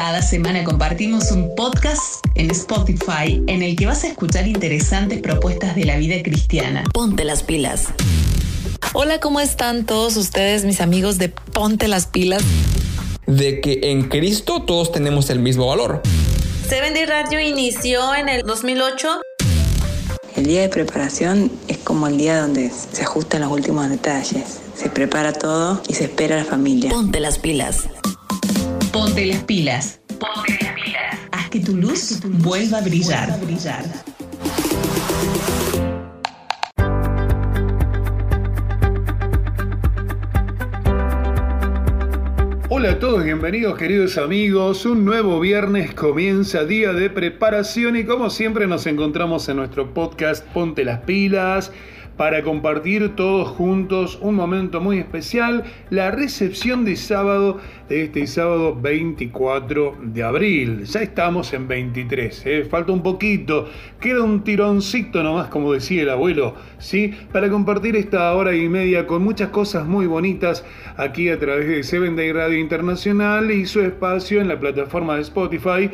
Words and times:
Cada 0.00 0.22
semana 0.22 0.64
compartimos 0.64 1.30
un 1.30 1.54
podcast 1.54 2.24
en 2.34 2.50
Spotify 2.50 3.42
en 3.46 3.62
el 3.62 3.76
que 3.76 3.84
vas 3.84 4.02
a 4.02 4.06
escuchar 4.06 4.48
interesantes 4.48 5.20
propuestas 5.20 5.76
de 5.76 5.84
la 5.84 5.98
vida 5.98 6.22
cristiana. 6.22 6.84
Ponte 6.94 7.22
las 7.22 7.42
pilas. 7.42 7.88
Hola, 8.94 9.20
¿cómo 9.20 9.40
están 9.40 9.84
todos 9.84 10.16
ustedes, 10.16 10.64
mis 10.64 10.80
amigos 10.80 11.18
de 11.18 11.28
Ponte 11.28 11.86
las 11.86 12.06
pilas? 12.06 12.42
De 13.26 13.60
que 13.60 13.90
en 13.90 14.08
Cristo 14.08 14.62
todos 14.62 14.90
tenemos 14.90 15.28
el 15.28 15.40
mismo 15.40 15.66
valor. 15.66 16.00
Seven 16.66 16.94
Day 16.94 17.04
Radio 17.04 17.38
inició 17.38 18.14
en 18.14 18.30
el 18.30 18.40
2008. 18.44 19.20
El 20.34 20.46
día 20.46 20.62
de 20.62 20.70
preparación 20.70 21.52
es 21.68 21.76
como 21.76 22.06
el 22.06 22.16
día 22.16 22.40
donde 22.40 22.70
se 22.70 23.02
ajustan 23.02 23.42
los 23.42 23.52
últimos 23.52 23.90
detalles. 23.90 24.60
Se 24.74 24.88
prepara 24.88 25.34
todo 25.34 25.82
y 25.88 25.92
se 25.92 26.04
espera 26.04 26.36
a 26.36 26.38
la 26.38 26.46
familia. 26.46 26.88
Ponte 26.88 27.20
las 27.20 27.38
pilas. 27.38 27.84
Ponte 28.92 29.24
las 29.24 29.44
pilas. 29.44 30.00
Ponte 30.08 30.58
las 30.60 30.74
pilas. 30.74 31.18
Haz 31.30 31.48
que 31.48 31.60
tu 31.60 31.76
luz 31.76 32.20
vuelva 32.24 32.78
a 32.78 32.80
brillar. 32.80 33.38
Hola 42.68 42.90
a 42.92 42.98
todos, 42.98 43.22
bienvenidos 43.22 43.78
queridos 43.78 44.18
amigos. 44.18 44.84
Un 44.84 45.04
nuevo 45.04 45.38
viernes 45.38 45.94
comienza 45.94 46.64
día 46.64 46.92
de 46.92 47.10
preparación 47.10 47.94
y 47.94 48.04
como 48.04 48.28
siempre 48.28 48.66
nos 48.66 48.88
encontramos 48.88 49.48
en 49.48 49.58
nuestro 49.58 49.94
podcast 49.94 50.44
Ponte 50.48 50.84
las 50.84 51.00
pilas 51.02 51.70
para 52.20 52.42
compartir 52.42 53.16
todos 53.16 53.48
juntos 53.48 54.18
un 54.20 54.34
momento 54.34 54.78
muy 54.78 54.98
especial, 54.98 55.64
la 55.88 56.10
recepción 56.10 56.84
de 56.84 56.96
sábado 56.96 57.56
de 57.88 58.02
este 58.04 58.26
sábado 58.26 58.76
24 58.78 59.96
de 60.02 60.22
abril. 60.22 60.84
Ya 60.84 61.00
estamos 61.00 61.54
en 61.54 61.66
23, 61.66 62.42
¿eh? 62.44 62.64
falta 62.70 62.92
un 62.92 63.02
poquito, 63.02 63.70
queda 64.02 64.22
un 64.22 64.44
tironcito 64.44 65.22
nomás, 65.22 65.48
como 65.48 65.72
decía 65.72 66.02
el 66.02 66.10
abuelo, 66.10 66.56
¿sí? 66.76 67.14
Para 67.32 67.48
compartir 67.48 67.96
esta 67.96 68.34
hora 68.34 68.54
y 68.54 68.68
media 68.68 69.06
con 69.06 69.24
muchas 69.24 69.48
cosas 69.48 69.86
muy 69.86 70.06
bonitas 70.06 70.62
aquí 70.98 71.30
a 71.30 71.38
través 71.38 71.68
de 71.68 71.82
Seven 71.82 72.16
Day 72.16 72.32
Radio 72.32 72.58
Internacional 72.58 73.50
y 73.50 73.64
su 73.64 73.80
espacio 73.80 74.42
en 74.42 74.48
la 74.48 74.60
plataforma 74.60 75.14
de 75.14 75.22
Spotify. 75.22 75.90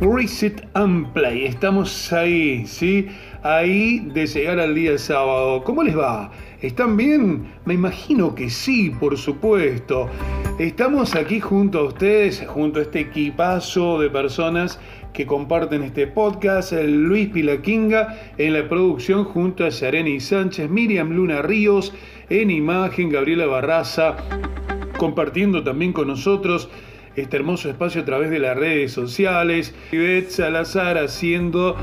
Reset 0.00 0.66
and 0.74 1.12
Play. 1.12 1.44
Estamos 1.44 2.12
ahí, 2.12 2.66
¿sí? 2.66 3.06
Ahí 3.42 4.00
de 4.12 4.26
llegar 4.26 4.60
al 4.60 4.74
día 4.74 4.98
sábado. 4.98 5.62
¿Cómo 5.64 5.82
les 5.82 5.96
va? 5.96 6.30
¿Están 6.60 6.96
bien? 6.96 7.52
Me 7.64 7.74
imagino 7.74 8.34
que 8.34 8.50
sí, 8.50 8.90
por 8.90 9.16
supuesto. 9.16 10.08
Estamos 10.58 11.14
aquí 11.14 11.40
junto 11.40 11.80
a 11.80 11.84
ustedes, 11.84 12.44
junto 12.46 12.78
a 12.78 12.82
este 12.82 13.00
equipazo 13.00 14.00
de 14.00 14.10
personas 14.10 14.78
que 15.12 15.26
comparten 15.26 15.82
este 15.82 16.06
podcast, 16.06 16.72
Luis 16.72 17.28
Pilaquinga 17.28 18.18
en 18.38 18.54
la 18.54 18.68
producción 18.68 19.24
junto 19.24 19.64
a 19.64 19.68
Yareni 19.68 20.20
Sánchez, 20.20 20.70
Miriam 20.70 21.10
Luna 21.10 21.42
Ríos 21.42 21.92
en 22.30 22.50
imagen, 22.50 23.10
Gabriela 23.10 23.46
Barraza 23.46 24.16
compartiendo 25.02 25.64
también 25.64 25.92
con 25.92 26.06
nosotros 26.06 26.68
este 27.16 27.36
hermoso 27.36 27.68
espacio 27.68 28.02
a 28.02 28.04
través 28.04 28.30
de 28.30 28.38
las 28.38 28.56
redes 28.56 28.92
sociales, 28.92 29.74
Ivette 29.90 30.30
Salazar 30.30 30.96
haciendo 30.96 31.76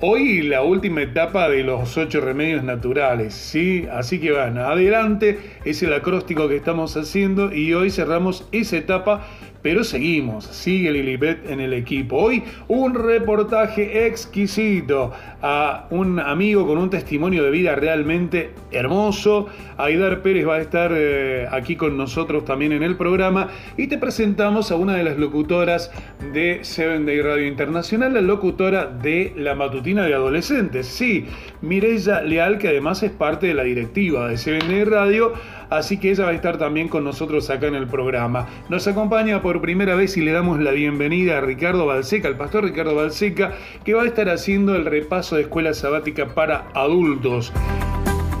Hoy 0.00 0.42
la 0.42 0.62
última 0.62 1.00
etapa 1.00 1.48
de 1.48 1.62
los 1.64 1.96
ocho 1.96 2.20
remedios 2.20 2.62
naturales, 2.62 3.32
¿sí? 3.32 3.86
Así 3.90 4.20
que 4.20 4.30
van, 4.30 4.58
adelante, 4.58 5.38
es 5.64 5.82
el 5.82 5.94
acróstico 5.94 6.48
que 6.48 6.56
estamos 6.56 6.98
haciendo 6.98 7.50
y 7.50 7.72
hoy 7.72 7.90
cerramos 7.90 8.46
esa 8.52 8.76
etapa 8.76 9.26
pero 9.66 9.82
seguimos, 9.82 10.44
sigue 10.44 10.92
Lilibet 10.92 11.50
en 11.50 11.58
el 11.58 11.72
equipo. 11.72 12.18
Hoy 12.18 12.44
un 12.68 12.94
reportaje 12.94 14.06
exquisito 14.06 15.10
a 15.42 15.88
un 15.90 16.20
amigo 16.20 16.68
con 16.68 16.78
un 16.78 16.88
testimonio 16.88 17.42
de 17.42 17.50
vida 17.50 17.74
realmente 17.74 18.52
hermoso. 18.70 19.48
Aidar 19.76 20.22
Pérez 20.22 20.46
va 20.46 20.54
a 20.54 20.60
estar 20.60 20.92
eh, 20.94 21.48
aquí 21.50 21.74
con 21.74 21.96
nosotros 21.96 22.44
también 22.44 22.70
en 22.70 22.84
el 22.84 22.96
programa 22.96 23.48
y 23.76 23.88
te 23.88 23.98
presentamos 23.98 24.70
a 24.70 24.76
una 24.76 24.94
de 24.94 25.02
las 25.02 25.18
locutoras 25.18 25.90
de 26.32 26.60
Seven 26.62 27.04
Day 27.04 27.20
Radio 27.20 27.48
Internacional, 27.48 28.14
la 28.14 28.20
locutora 28.20 28.86
de 28.86 29.32
la 29.36 29.56
matutina 29.56 30.04
de 30.04 30.14
adolescentes. 30.14 30.86
Sí, 30.86 31.26
Mireya 31.60 32.22
Leal, 32.22 32.58
que 32.58 32.68
además 32.68 33.02
es 33.02 33.10
parte 33.10 33.48
de 33.48 33.54
la 33.54 33.64
directiva 33.64 34.28
de 34.28 34.36
Seven 34.36 34.68
Day 34.68 34.84
Radio 34.84 35.32
así 35.70 35.98
que 35.98 36.10
ella 36.10 36.24
va 36.24 36.30
a 36.30 36.34
estar 36.34 36.58
también 36.58 36.88
con 36.88 37.04
nosotros 37.04 37.50
acá 37.50 37.66
en 37.66 37.74
el 37.74 37.86
programa. 37.86 38.46
Nos 38.68 38.86
acompaña 38.86 39.42
por 39.42 39.60
primera 39.60 39.94
vez 39.94 40.16
y 40.16 40.22
le 40.22 40.32
damos 40.32 40.60
la 40.60 40.72
bienvenida 40.72 41.38
a 41.38 41.40
Ricardo 41.40 41.86
Balseca, 41.86 42.28
al 42.28 42.36
pastor 42.36 42.64
Ricardo 42.64 42.94
Balseca, 42.94 43.52
que 43.84 43.94
va 43.94 44.02
a 44.02 44.06
estar 44.06 44.28
haciendo 44.28 44.74
el 44.74 44.84
repaso 44.84 45.36
de 45.36 45.42
escuela 45.42 45.74
sabática 45.74 46.34
para 46.34 46.68
adultos. 46.74 47.52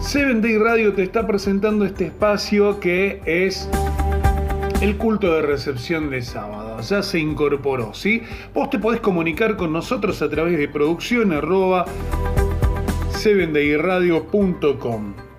Seven 0.00 0.40
Day 0.40 0.58
Radio 0.58 0.92
te 0.92 1.02
está 1.02 1.26
presentando 1.26 1.84
este 1.84 2.06
espacio 2.06 2.78
que 2.78 3.20
es 3.24 3.68
el 4.80 4.96
culto 4.96 5.32
de 5.32 5.42
recepción 5.42 6.10
de 6.10 6.22
sábado. 6.22 6.80
Ya 6.80 7.02
se 7.02 7.18
incorporó, 7.18 7.94
¿sí? 7.94 8.22
Vos 8.54 8.70
te 8.70 8.78
podés 8.78 9.00
comunicar 9.00 9.56
con 9.56 9.72
nosotros 9.72 10.22
a 10.22 10.28
través 10.28 10.58
de 10.58 10.68
producción 10.68 11.32
arroba 11.32 11.86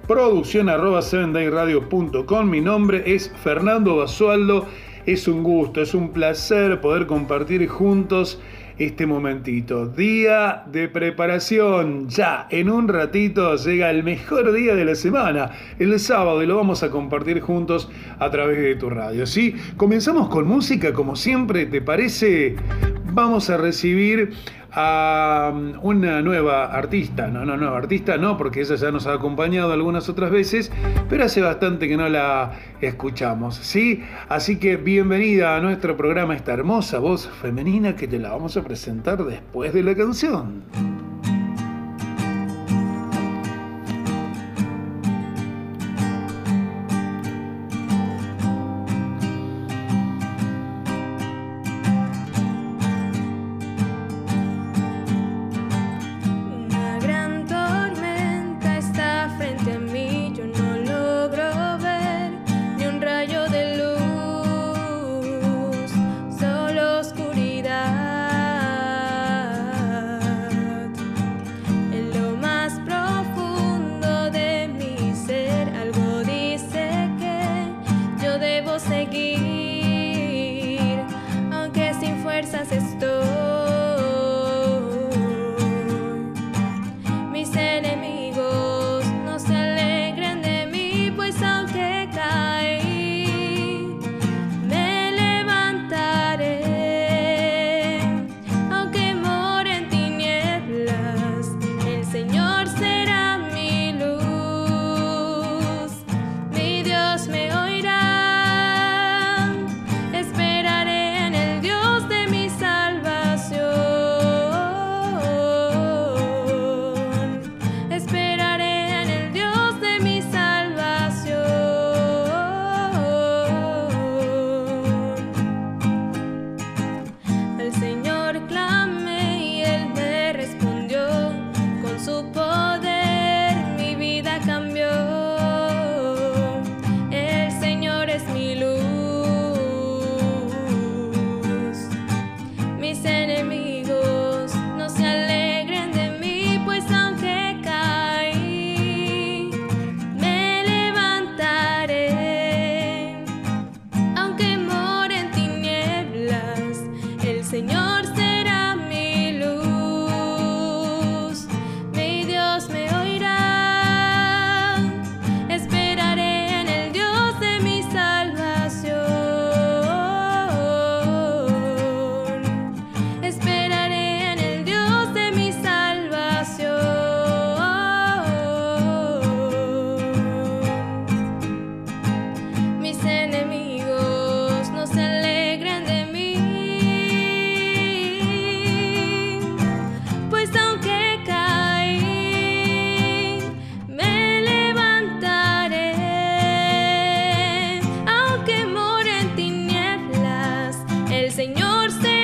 producción 0.07 0.69
arroba 0.69 1.01
7dayradio.com. 1.01 2.49
Mi 2.49 2.61
nombre 2.61 3.03
es 3.13 3.29
Fernando 3.43 3.97
Basualdo. 3.97 4.65
Es 5.05 5.27
un 5.27 5.43
gusto, 5.43 5.81
es 5.81 5.93
un 5.93 6.11
placer 6.11 6.79
poder 6.79 7.07
compartir 7.07 7.67
juntos 7.67 8.39
este 8.77 9.05
momentito. 9.05 9.85
Día 9.87 10.63
de 10.67 10.87
preparación. 10.87 12.07
Ya, 12.07 12.47
en 12.49 12.69
un 12.69 12.87
ratito 12.87 13.55
llega 13.57 13.89
el 13.89 14.03
mejor 14.03 14.53
día 14.53 14.75
de 14.75 14.85
la 14.85 14.95
semana, 14.95 15.51
el 15.77 15.99
sábado, 15.99 16.41
y 16.41 16.45
lo 16.45 16.55
vamos 16.55 16.83
a 16.83 16.89
compartir 16.89 17.41
juntos 17.41 17.89
a 18.19 18.29
través 18.29 18.59
de 18.59 18.75
tu 18.75 18.89
radio. 18.89 19.25
¿Sí? 19.25 19.55
Comenzamos 19.75 20.29
con 20.29 20.47
música, 20.47 20.93
como 20.93 21.15
siempre, 21.15 21.65
¿te 21.65 21.81
parece? 21.81 22.55
Vamos 23.11 23.49
a 23.49 23.57
recibir 23.57 24.33
a 24.71 25.51
um, 25.53 25.73
una 25.81 26.21
nueva 26.21 26.65
artista, 26.65 27.27
no, 27.27 27.45
no, 27.45 27.57
nueva 27.57 27.77
artista, 27.77 28.17
no, 28.17 28.37
porque 28.37 28.61
ella 28.61 28.75
ya 28.75 28.91
nos 28.91 29.07
ha 29.07 29.13
acompañado 29.13 29.71
algunas 29.71 30.09
otras 30.09 30.31
veces, 30.31 30.71
pero 31.09 31.25
hace 31.25 31.41
bastante 31.41 31.87
que 31.87 31.97
no 31.97 32.09
la 32.09 32.53
escuchamos, 32.81 33.55
¿sí? 33.55 34.03
Así 34.29 34.57
que 34.57 34.77
bienvenida 34.77 35.55
a 35.55 35.59
nuestro 35.61 35.95
programa, 35.95 36.35
esta 36.35 36.53
hermosa 36.53 36.99
voz 36.99 37.27
femenina 37.41 37.95
que 37.95 38.07
te 38.07 38.19
la 38.19 38.29
vamos 38.29 38.57
a 38.57 38.63
presentar 38.63 39.23
después 39.23 39.73
de 39.73 39.83
la 39.83 39.95
canción. 39.95 40.96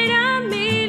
Señor 0.03 0.13
será 0.19 0.82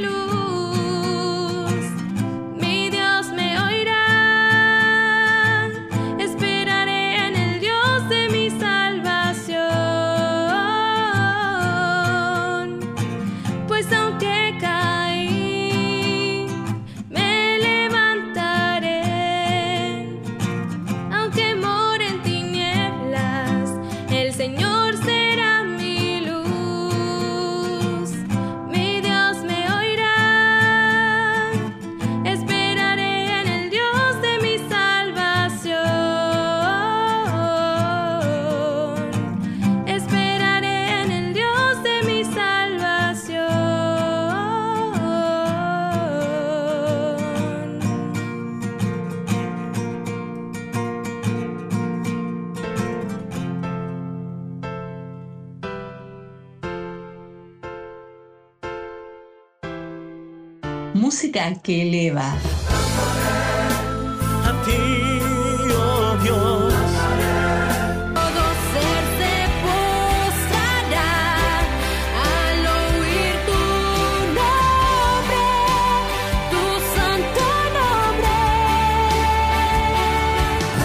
Música 61.34 61.60
que 61.64 61.82
eleva. 61.82 62.28
a 64.44 64.52
ti, 64.64 64.82
oh 65.74 66.16
Dios. 66.22 66.74
Todo 68.14 68.42
ser 68.70 69.02
se 69.18 69.34
postrará 69.64 71.12
al 72.30 72.60
oír 72.78 73.34
tu 73.48 73.62
nombre, 74.38 75.44
tu 76.52 76.62
santo 76.94 77.44
nombre. 77.78 78.36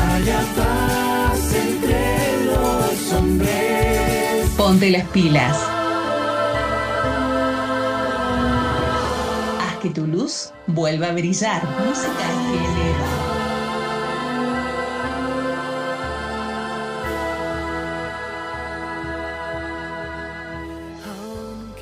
Haya 0.02 0.42
paz 0.58 1.46
entre 1.54 2.02
los 2.46 3.14
hombres. 3.14 4.50
Ponte 4.58 4.90
las 4.90 5.06
pilas. 5.10 5.79
Luz 10.30 10.54
vuelva 10.68 11.08
a 11.08 11.14
brillar. 11.14 11.64
Música 11.88 12.12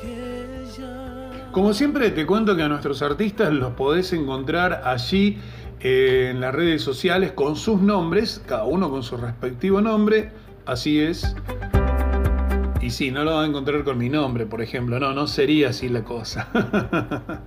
que 0.00 0.58
Como 1.52 1.74
siempre 1.74 2.10
te 2.10 2.24
cuento 2.24 2.56
que 2.56 2.62
a 2.62 2.68
nuestros 2.68 3.02
artistas 3.02 3.52
los 3.52 3.72
podés 3.74 4.12
encontrar 4.12 4.82
allí 4.84 5.38
eh, 5.80 6.28
en 6.30 6.40
las 6.40 6.54
redes 6.54 6.82
sociales 6.82 7.32
con 7.32 7.56
sus 7.56 7.80
nombres, 7.80 8.40
cada 8.46 8.64
uno 8.64 8.90
con 8.90 9.02
su 9.02 9.16
respectivo 9.16 9.80
nombre, 9.80 10.30
así 10.66 11.00
es. 11.00 11.34
Y 12.80 12.90
sí, 12.90 13.10
no 13.10 13.24
lo 13.24 13.34
van 13.34 13.44
a 13.46 13.48
encontrar 13.48 13.82
con 13.82 13.98
mi 13.98 14.08
nombre, 14.08 14.46
por 14.46 14.62
ejemplo, 14.62 15.00
no, 15.00 15.12
no 15.12 15.26
sería 15.26 15.70
así 15.70 15.88
la 15.88 16.04
cosa. 16.04 16.48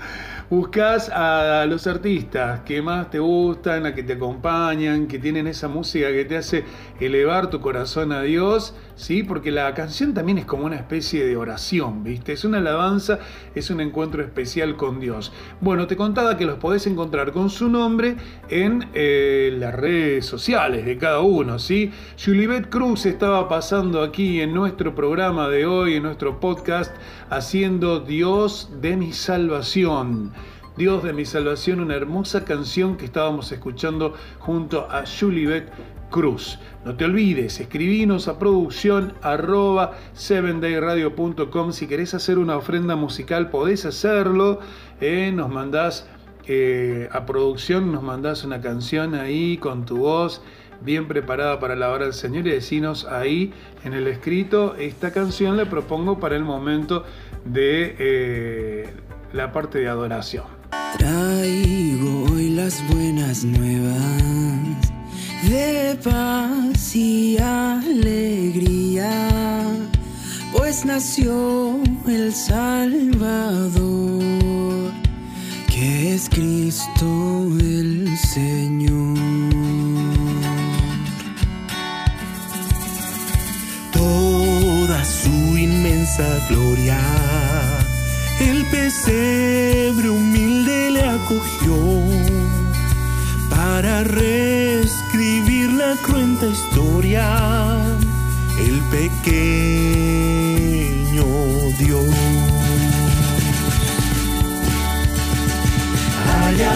Buscas 0.49 1.07
a 1.07 1.65
los 1.69 1.87
artistas 1.87 2.59
que 2.61 2.81
más 2.81 3.09
te 3.09 3.19
gustan, 3.19 3.85
a 3.85 3.95
que 3.95 4.03
te 4.03 4.13
acompañan, 4.13 5.07
que 5.07 5.19
tienen 5.19 5.47
esa 5.47 5.69
música 5.69 6.11
que 6.11 6.25
te 6.25 6.35
hace 6.35 6.65
elevar 6.99 7.49
tu 7.49 7.61
corazón 7.61 8.11
a 8.11 8.21
Dios, 8.23 8.75
¿sí? 8.95 9.23
Porque 9.23 9.51
la 9.51 9.73
canción 9.73 10.13
también 10.13 10.37
es 10.37 10.45
como 10.45 10.65
una 10.65 10.75
especie 10.75 11.25
de 11.25 11.37
oración, 11.37 12.03
¿viste? 12.03 12.33
Es 12.33 12.43
una 12.43 12.57
alabanza, 12.57 13.19
es 13.55 13.69
un 13.69 13.79
encuentro 13.79 14.21
especial 14.21 14.75
con 14.75 14.99
Dios. 14.99 15.31
Bueno, 15.61 15.87
te 15.87 15.95
contaba 15.95 16.35
que 16.35 16.43
los 16.43 16.57
podés 16.57 16.85
encontrar 16.87 17.31
con 17.31 17.49
su 17.49 17.69
nombre 17.69 18.17
en 18.49 18.89
eh, 18.93 19.55
las 19.57 19.73
redes 19.73 20.25
sociales 20.25 20.85
de 20.85 20.97
cada 20.97 21.21
uno, 21.21 21.57
¿sí? 21.57 21.89
Julibet 22.21 22.69
Cruz 22.69 23.05
estaba 23.05 23.47
pasando 23.47 24.03
aquí 24.03 24.41
en 24.41 24.53
nuestro 24.53 24.93
programa 24.93 25.20
de 25.21 25.67
hoy, 25.67 25.97
en 25.97 26.03
nuestro 26.03 26.39
podcast, 26.39 26.91
haciendo 27.29 27.99
Dios 27.99 28.69
de 28.81 28.97
mi 28.97 29.13
salvación. 29.13 30.33
Dios 30.77 31.03
de 31.03 31.13
mi 31.13 31.25
salvación, 31.25 31.79
una 31.79 31.95
hermosa 31.95 32.43
canción 32.43 32.97
que 32.97 33.05
estábamos 33.05 33.51
escuchando 33.51 34.15
junto 34.39 34.89
a 34.89 35.03
Julibet 35.05 35.71
Cruz. 36.09 36.57
No 36.85 36.95
te 36.95 37.05
olvides, 37.05 37.59
escribinos 37.59 38.27
a 38.27 38.39
producción 38.39 39.13
arroba 39.21 39.91
7dayradio.com. 40.15 41.71
Si 41.71 41.85
querés 41.85 42.15
hacer 42.15 42.39
una 42.39 42.57
ofrenda 42.57 42.95
musical, 42.95 43.51
podés 43.51 43.85
hacerlo. 43.85 44.59
eh, 45.01 45.31
nos 45.31 45.51
mandás 45.51 46.07
eh, 46.47 47.09
a 47.11 47.27
producción, 47.27 47.91
nos 47.91 48.01
mandás 48.01 48.43
una 48.43 48.59
canción 48.59 49.13
ahí 49.13 49.57
con 49.57 49.85
tu 49.85 49.97
voz 49.97 50.41
bien 50.83 51.07
preparada 51.07 51.59
para 51.59 51.75
la 51.75 51.89
hora 51.91 52.05
del 52.05 52.13
Señor 52.13 52.47
y 52.47 52.51
decinos 52.51 53.05
ahí 53.05 53.53
en 53.83 53.93
el 53.93 54.07
escrito, 54.07 54.75
esta 54.75 55.11
canción 55.11 55.57
la 55.57 55.65
propongo 55.65 56.19
para 56.19 56.35
el 56.35 56.43
momento 56.43 57.03
de 57.45 57.95
eh, 57.99 58.89
la 59.33 59.51
parte 59.51 59.79
de 59.79 59.89
adoración. 59.89 60.45
Traigo 60.97 62.25
hoy 62.31 62.49
las 62.49 62.83
buenas 62.93 63.43
nuevas 63.43 64.91
de 65.43 65.97
paz 66.03 66.95
y 66.95 67.37
alegría, 67.37 69.11
pues 70.51 70.85
nació 70.85 71.79
el 72.07 72.33
Salvador, 72.33 74.21
que 75.67 76.13
es 76.13 76.29
Cristo 76.29 77.47
el 77.59 78.15
Señor. 78.17 78.80
Gloria. 86.49 86.99
El 88.39 88.65
pesebre 88.65 90.09
humilde 90.09 90.91
le 90.91 91.03
acogió 91.03 91.77
para 93.49 94.03
reescribir 94.03 95.71
la 95.73 95.95
cruenta 96.01 96.47
historia. 96.47 97.25
El 98.59 98.79
pequeño 98.97 100.11
Dios. 101.79 102.05
Haya 106.27 106.73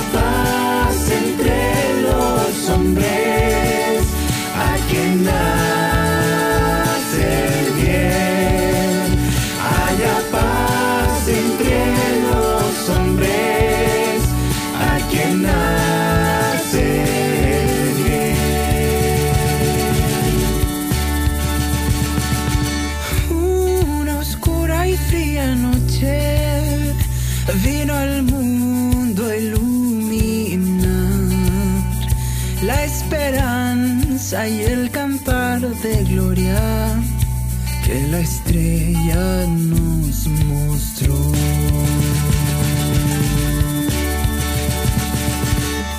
que 37.95 38.07
la 38.07 38.19
estrella 38.19 39.45
nos 39.47 40.27
mostró. 40.27 41.15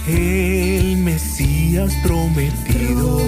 El 0.07 0.99
Mesías 0.99 1.95
prometido, 2.03 3.19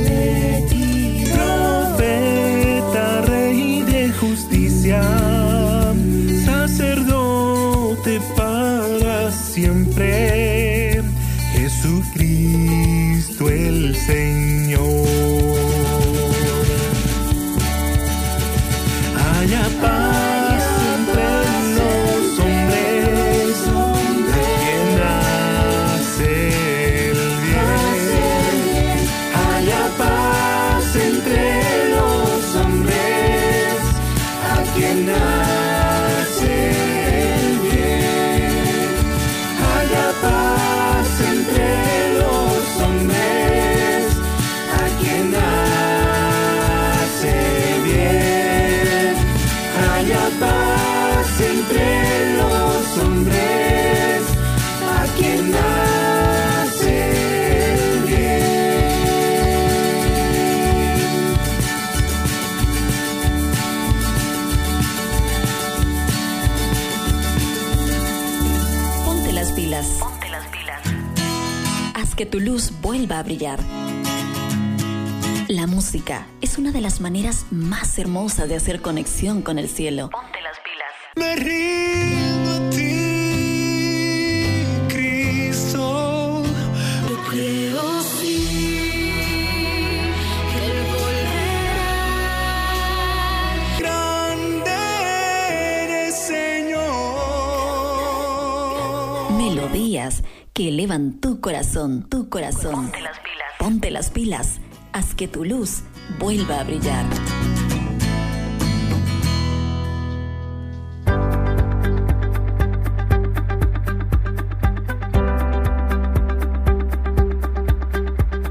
tu 72.38 72.44
luz 72.44 72.70
vuelva 72.82 73.18
a 73.18 73.22
brillar. 73.24 73.58
La 75.48 75.66
música 75.66 76.26
es 76.40 76.56
una 76.58 76.70
de 76.72 76.80
las 76.80 77.00
maneras 77.00 77.46
más 77.50 77.98
hermosas 77.98 78.48
de 78.48 78.54
hacer 78.54 78.80
conexión 78.80 79.42
con 79.42 79.58
el 79.58 79.68
cielo. 79.68 80.10
Ponte 80.10 80.40
las 80.42 80.56
pilas. 80.60 80.86
Me 81.16 81.34
rindo 81.36 82.50
a 82.52 82.70
ti, 82.70 83.16
Cristo. 84.88 86.42
Yo 87.08 87.16
creo 87.30 88.02
sí 88.02 88.46
que 90.52 90.58
Él 90.66 90.78
volverá. 90.92 91.92
Grande 93.78 94.76
eres, 95.82 96.14
Señor. 96.14 96.78
Melodías 99.32 100.22
que 100.58 100.70
elevan 100.70 101.20
tu 101.20 101.40
corazón, 101.40 102.02
tu 102.08 102.28
corazón. 102.28 102.90
Ponte 102.90 103.00
las 103.00 103.20
pilas. 103.20 103.48
Ponte 103.60 103.90
las 103.92 104.10
pilas. 104.10 104.60
Haz 104.92 105.14
que 105.14 105.28
tu 105.28 105.44
luz 105.44 105.84
vuelva 106.18 106.58
a 106.58 106.64
brillar. 106.64 107.06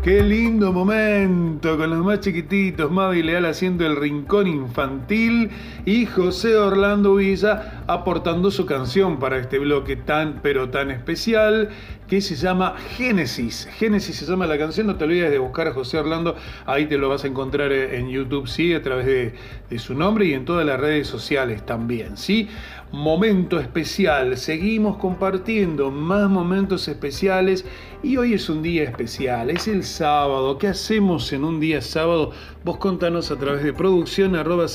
Qué 0.07 0.23
lindo 0.23 0.71
momento 0.71 1.77
con 1.77 1.89
los 1.89 2.05
más 2.05 2.21
chiquititos, 2.21 2.89
Mavi 2.89 3.23
Leal 3.23 3.45
haciendo 3.45 3.85
el 3.85 3.97
rincón 3.97 4.47
infantil 4.47 5.49
y 5.85 6.05
José 6.05 6.55
Orlando 6.55 7.15
Villa 7.15 7.83
aportando 7.87 8.49
su 8.49 8.65
canción 8.65 9.19
para 9.19 9.37
este 9.37 9.59
bloque 9.59 9.97
tan 9.97 10.39
pero 10.41 10.69
tan 10.69 10.91
especial 10.91 11.71
que 12.07 12.21
se 12.21 12.35
llama 12.35 12.75
Génesis. 12.95 13.67
Génesis 13.77 14.15
se 14.15 14.25
llama 14.25 14.47
la 14.47 14.57
canción, 14.57 14.87
no 14.87 14.95
te 14.95 15.03
olvides 15.03 15.29
de 15.29 15.39
buscar 15.39 15.67
a 15.67 15.73
José 15.73 15.99
Orlando, 15.99 16.35
ahí 16.65 16.85
te 16.85 16.97
lo 16.97 17.09
vas 17.09 17.23
a 17.23 17.27
encontrar 17.27 17.71
en 17.71 18.09
YouTube, 18.09 18.47
sí, 18.47 18.73
a 18.73 18.81
través 18.81 19.05
de, 19.05 19.79
su 19.79 19.93
nombre 19.93 20.25
y 20.25 20.33
en 20.33 20.45
todas 20.45 20.65
las 20.65 20.79
redes 20.79 21.07
sociales 21.07 21.65
también, 21.65 22.17
sí. 22.17 22.47
Momento 22.91 23.59
especial, 23.59 24.37
seguimos 24.37 24.97
compartiendo 24.97 25.91
más 25.91 26.29
momentos 26.29 26.87
especiales 26.87 27.65
y 28.01 28.15
hoy 28.15 28.33
es 28.33 28.49
un 28.49 28.63
día 28.63 28.83
especial, 28.83 29.49
es 29.49 29.67
el 29.67 29.83
sábado. 29.83 30.57
¿Qué 30.57 30.67
hacemos 30.67 31.33
en 31.33 31.43
un 31.43 31.59
día 31.59 31.81
sábado? 31.81 32.31
Vos 32.63 32.77
contanos 32.77 33.29
a 33.29 33.35
través 33.35 33.63
de 33.63 33.73
producción 33.73 34.37
arroba 34.37 34.67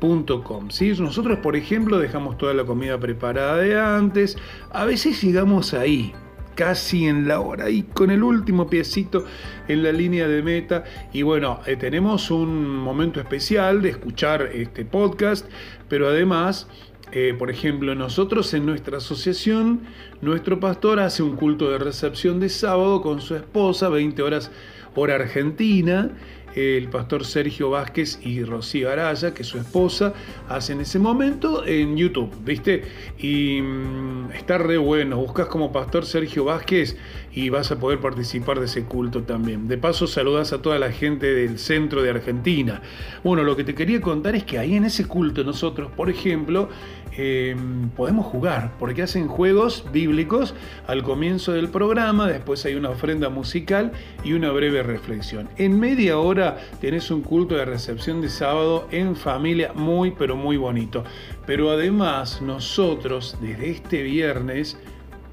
7dayradio.com. 0.00 0.70
¿sí? 0.70 0.92
Nosotros, 0.98 1.38
por 1.38 1.56
ejemplo, 1.56 1.98
dejamos 1.98 2.38
toda 2.38 2.54
la 2.54 2.64
comida 2.64 2.98
preparada 2.98 3.58
de 3.58 3.78
antes. 3.78 4.36
A 4.70 4.84
veces 4.84 5.22
llegamos 5.22 5.74
ahí, 5.74 6.12
casi 6.54 7.06
en 7.06 7.28
la 7.28 7.40
hora 7.40 7.70
y 7.70 7.82
con 7.82 8.10
el 8.10 8.22
último 8.22 8.68
piecito 8.68 9.24
en 9.68 9.82
la 9.82 9.92
línea 9.92 10.28
de 10.28 10.42
meta. 10.42 10.84
Y 11.12 11.22
bueno, 11.22 11.60
eh, 11.66 11.76
tenemos 11.76 12.30
un 12.30 12.76
momento 12.76 13.20
especial 13.20 13.82
de 13.82 13.90
escuchar 13.90 14.42
este 14.52 14.84
podcast, 14.84 15.46
pero 15.88 16.08
además... 16.08 16.68
Eh, 17.12 17.36
por 17.38 17.52
ejemplo, 17.52 17.94
nosotros 17.94 18.52
en 18.52 18.66
nuestra 18.66 18.98
asociación, 18.98 19.82
nuestro 20.22 20.58
pastor 20.58 20.98
hace 20.98 21.22
un 21.22 21.36
culto 21.36 21.70
de 21.70 21.78
recepción 21.78 22.40
de 22.40 22.48
sábado 22.48 23.00
con 23.00 23.20
su 23.20 23.36
esposa, 23.36 23.88
20 23.88 24.22
horas 24.22 24.50
hora 24.96 25.14
argentina. 25.16 26.10
El 26.56 26.88
pastor 26.88 27.26
Sergio 27.26 27.68
Vázquez 27.68 28.18
y 28.22 28.42
Rocío 28.42 28.90
Araya, 28.90 29.34
que 29.34 29.42
es 29.42 29.48
su 29.48 29.58
esposa, 29.58 30.14
hacen 30.48 30.80
ese 30.80 30.98
momento 30.98 31.66
en 31.66 31.98
YouTube, 31.98 32.34
¿viste? 32.42 32.82
Y 33.18 33.60
mm, 33.60 34.30
está 34.32 34.56
re 34.56 34.78
bueno. 34.78 35.18
Buscas 35.18 35.48
como 35.48 35.70
pastor 35.70 36.06
Sergio 36.06 36.46
Vázquez 36.46 36.96
y 37.32 37.50
vas 37.50 37.70
a 37.70 37.78
poder 37.78 38.00
participar 38.00 38.58
de 38.58 38.64
ese 38.64 38.84
culto 38.84 39.22
también. 39.22 39.68
De 39.68 39.76
paso, 39.76 40.06
saludas 40.06 40.54
a 40.54 40.62
toda 40.62 40.78
la 40.78 40.90
gente 40.90 41.34
del 41.34 41.58
centro 41.58 42.02
de 42.02 42.08
Argentina. 42.08 42.80
Bueno, 43.22 43.42
lo 43.42 43.54
que 43.54 43.64
te 43.64 43.74
quería 43.74 44.00
contar 44.00 44.34
es 44.34 44.44
que 44.44 44.58
ahí 44.58 44.76
en 44.76 44.86
ese 44.86 45.06
culto 45.06 45.44
nosotros, 45.44 45.92
por 45.94 46.08
ejemplo, 46.08 46.70
eh, 47.18 47.56
podemos 47.96 48.26
jugar, 48.26 48.72
porque 48.78 49.02
hacen 49.02 49.26
juegos 49.26 49.84
bíblicos 49.92 50.54
al 50.86 51.02
comienzo 51.02 51.52
del 51.52 51.68
programa, 51.68 52.26
después 52.26 52.64
hay 52.66 52.74
una 52.74 52.90
ofrenda 52.90 53.28
musical 53.28 53.92
y 54.22 54.34
una 54.34 54.50
breve 54.50 54.82
reflexión. 54.82 55.48
En 55.56 55.80
media 55.80 56.18
hora 56.18 56.58
tenés 56.80 57.10
un 57.10 57.22
culto 57.22 57.54
de 57.54 57.64
recepción 57.64 58.20
de 58.20 58.28
sábado 58.28 58.86
en 58.90 59.16
familia 59.16 59.72
muy, 59.74 60.10
pero 60.10 60.36
muy 60.36 60.56
bonito. 60.56 61.04
Pero 61.46 61.70
además 61.70 62.42
nosotros 62.42 63.38
desde 63.40 63.70
este 63.70 64.02
viernes, 64.02 64.78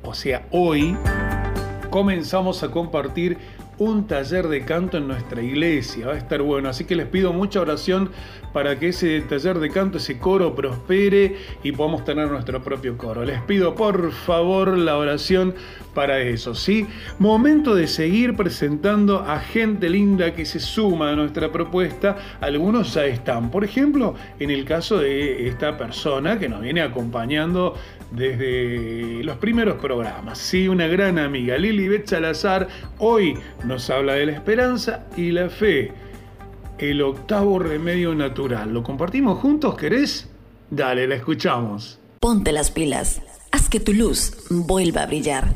o 0.04 0.14
sea, 0.14 0.48
hoy, 0.52 0.96
comenzamos 1.90 2.64
a 2.64 2.72
compartir 2.72 3.38
un 3.84 4.08
taller 4.08 4.48
de 4.48 4.64
canto 4.66 4.98
en 4.98 5.08
nuestra 5.08 5.42
iglesia. 5.42 6.08
Va 6.08 6.14
a 6.14 6.18
estar 6.18 6.42
bueno. 6.42 6.70
Así 6.70 6.86
que 6.86 6.96
les 6.96 7.08
pido 7.08 7.34
mucha 7.34 7.62
oración 7.62 8.10
para 8.54 8.78
que 8.80 8.90
ese 8.90 9.22
taller 9.22 9.60
de 9.60 9.70
canto, 9.70 9.98
ese 9.98 10.20
coro 10.20 10.56
prospere 10.56 11.36
y 11.64 11.72
podamos 11.72 12.06
tener 12.06 12.30
nuestro 12.30 12.64
propio 12.64 12.98
coro. 12.98 13.26
Les 13.26 13.42
pido 13.42 13.76
por 13.76 14.12
favor 14.12 14.78
la 14.78 14.98
oración 14.98 15.56
para 15.94 16.20
eso, 16.20 16.56
¿sí? 16.56 16.88
Momento 17.20 17.76
de 17.76 17.88
seguir 17.88 18.36
presentando 18.36 19.20
a 19.20 19.40
gente 19.40 19.90
linda 19.90 20.34
que 20.34 20.46
se 20.46 20.60
suma 20.60 21.12
a 21.12 21.16
nuestra 21.16 21.52
propuesta. 21.52 22.18
Algunos 22.42 22.94
ya 22.94 23.06
están. 23.06 23.52
Por 23.52 23.64
ejemplo, 23.64 24.16
en 24.40 24.50
el 24.50 24.66
caso 24.66 24.98
de 24.98 25.48
esta 25.48 25.78
persona 25.78 26.40
que 26.40 26.50
nos 26.50 26.62
viene 26.62 26.82
acompañando 26.82 27.76
desde 28.14 29.24
los 29.24 29.38
primeros 29.38 29.78
programas. 29.78 30.38
Sí, 30.38 30.68
una 30.68 30.88
gran 30.88 31.18
amiga, 31.18 31.58
Lili 31.58 31.88
Bet 31.88 32.08
Salazar, 32.08 32.68
hoy 33.00 33.38
nos 33.66 33.90
habla 33.90 34.14
de 34.14 34.28
la 34.28 34.32
esperanza 34.34 35.08
y 35.18 35.32
la 35.32 35.50
fe. 35.50 35.92
El 36.78 37.02
octavo 37.02 37.60
remedio 37.60 38.14
natural. 38.16 38.74
¿Lo 38.74 38.84
compartimos 38.84 39.40
juntos, 39.40 39.76
querés? 39.76 40.30
Dale, 40.70 41.08
la 41.08 41.16
escuchamos. 41.16 42.00
Ponte 42.20 42.52
las 42.52 42.72
pilas. 42.72 43.22
Haz 43.52 43.70
que 43.70 43.80
tu 43.80 43.94
luz 43.94 44.46
vuelva 44.50 45.04
a 45.04 45.06
brillar. 45.08 45.56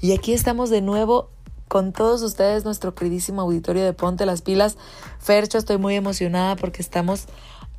Y 0.00 0.12
aquí 0.12 0.32
estamos 0.32 0.70
de 0.70 0.80
nuevo 0.80 1.30
con 1.68 1.92
todos 1.92 2.22
ustedes, 2.22 2.64
nuestro 2.64 2.94
queridísimo 2.94 3.42
auditorio 3.42 3.84
de 3.84 3.92
Ponte 3.92 4.26
las 4.26 4.42
Pilas. 4.42 4.76
Fercho, 5.18 5.58
estoy 5.58 5.78
muy 5.78 5.94
emocionada 5.94 6.56
porque 6.56 6.82
estamos 6.82 7.26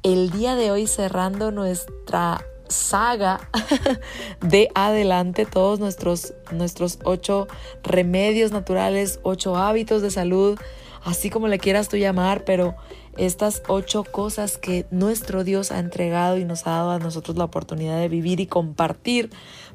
el 0.04 0.30
día 0.30 0.56
de 0.56 0.72
hoy 0.72 0.88
cerrando 0.88 1.52
nuestra 1.52 2.46
saga 2.70 3.50
de 4.42 4.70
adelante, 4.76 5.46
todos 5.46 5.80
nuestros, 5.80 6.34
nuestros 6.52 7.00
ocho 7.04 7.48
remedios 7.84 8.52
naturales, 8.52 9.20
ocho 9.24 9.58
hábitos 9.58 10.02
de 10.02 10.12
salud, 10.12 10.58
así 11.04 11.30
como 11.30 11.48
le 11.48 11.60
quieras 11.60 11.90
tú 11.90 11.98
llamar, 11.98 12.46
pero 12.46 12.76
estas 13.18 13.64
ocho 13.68 14.04
cosas 14.04 14.58
que 14.58 14.86
nuestro 14.92 15.44
Dios 15.44 15.72
ha 15.72 15.80
entregado 15.80 16.38
y 16.38 16.46
nos 16.46 16.68
ha 16.68 16.72
dado 16.72 16.92
a 16.92 17.00
nosotros 17.00 17.36
la 17.36 17.46
oportunidad 17.46 18.00
de 18.00 18.08
vivir 18.08 18.40
y 18.40 18.48
compartir 18.48 19.32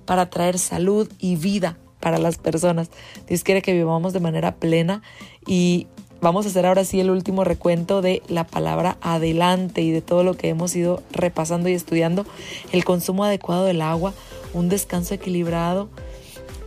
para 0.06 0.30
traer 0.30 0.58
salud 0.58 1.10
y 1.18 1.36
vida 1.36 1.76
para 2.04 2.18
las 2.18 2.36
personas. 2.36 2.90
Dios 3.26 3.42
quiere 3.44 3.62
que 3.62 3.72
vivamos 3.72 4.12
de 4.12 4.20
manera 4.20 4.56
plena 4.56 5.00
y 5.46 5.86
vamos 6.20 6.44
a 6.44 6.50
hacer 6.50 6.66
ahora 6.66 6.84
sí 6.84 7.00
el 7.00 7.08
último 7.08 7.44
recuento 7.44 8.02
de 8.02 8.22
la 8.28 8.44
palabra 8.44 8.98
adelante 9.00 9.80
y 9.80 9.90
de 9.90 10.02
todo 10.02 10.22
lo 10.22 10.34
que 10.36 10.50
hemos 10.50 10.76
ido 10.76 11.02
repasando 11.10 11.70
y 11.70 11.72
estudiando. 11.72 12.26
El 12.72 12.84
consumo 12.84 13.24
adecuado 13.24 13.64
del 13.64 13.80
agua, 13.80 14.12
un 14.52 14.68
descanso 14.68 15.14
equilibrado, 15.14 15.88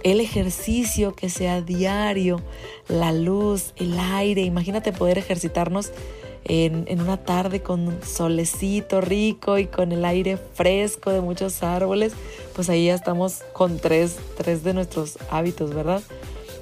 el 0.04 0.22
ejercicio 0.22 1.14
que 1.14 1.30
sea 1.30 1.62
diario, 1.62 2.42
la 2.88 3.12
luz, 3.12 3.74
el 3.76 4.00
aire. 4.00 4.42
Imagínate 4.42 4.92
poder 4.92 5.20
ejercitarnos 5.20 5.92
en, 6.46 7.02
una 7.02 7.18
tarde 7.18 7.62
con 7.62 8.00
solecito 8.04 9.02
rico 9.02 9.58
y 9.58 9.66
con 9.66 9.92
el 9.92 10.06
aire 10.06 10.38
fresco 10.38 11.12
de 11.12 11.22
muchos 11.22 11.64
árboles, 11.64 12.14
pues 12.56 12.70
ahí 12.70 12.86
ya 12.86 12.96
estamos 12.96 13.44
con 13.54 13.80
tres, 13.80 14.18
tres 14.38 14.64
de 14.64 14.74
nuestros 14.74 15.18
hábitos, 15.30 15.74
¿verdad? 15.74 16.02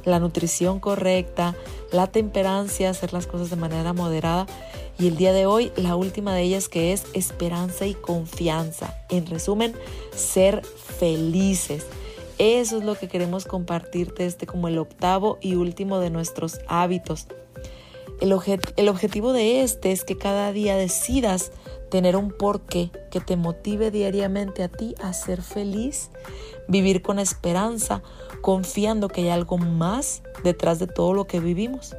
La 0.03 0.19
nutrición 0.19 0.79
correcta, 0.79 1.55
la 1.91 2.07
temperancia, 2.07 2.89
hacer 2.89 3.13
las 3.13 3.27
cosas 3.27 3.49
de 3.49 3.55
manera 3.55 3.93
moderada 3.93 4.47
y 4.97 5.07
el 5.07 5.17
día 5.17 5.33
de 5.33 5.45
hoy 5.45 5.71
la 5.75 5.95
última 5.95 6.33
de 6.33 6.43
ellas 6.43 6.69
que 6.69 6.93
es 6.93 7.05
esperanza 7.13 7.85
y 7.85 7.93
confianza. 7.93 8.95
En 9.09 9.25
resumen, 9.25 9.73
ser 10.15 10.63
felices. 10.63 11.85
Eso 12.37 12.77
es 12.77 12.83
lo 12.83 12.95
que 12.95 13.07
queremos 13.07 13.45
compartirte 13.45 14.25
este 14.25 14.45
como 14.45 14.67
el 14.67 14.77
octavo 14.77 15.37
y 15.41 15.55
último 15.55 15.99
de 15.99 16.09
nuestros 16.09 16.59
hábitos. 16.67 17.27
El, 18.21 18.33
el, 18.77 18.89
objetivo 18.89 19.33
de 19.33 19.61
este 19.61 19.91
es 19.91 20.03
que 20.03 20.17
cada 20.17 20.51
día 20.51 20.75
decidas 20.75 21.51
tener 21.89 22.15
un 22.15 22.31
porqué 22.31 22.91
que 23.11 23.19
te 23.19 23.35
motive 23.35 23.91
diariamente 23.91 24.63
a 24.63 24.69
ti 24.69 24.95
a 25.01 25.13
ser 25.13 25.41
feliz, 25.41 26.09
vivir 26.67 27.01
con 27.01 27.19
esperanza, 27.19 28.01
confiando 28.41 29.07
que 29.09 29.21
hay 29.21 29.29
algo 29.29 29.57
más 29.57 30.23
detrás 30.43 30.79
de 30.79 30.87
todo 30.87 31.13
lo 31.13 31.25
que 31.27 31.39
vivimos. 31.39 31.95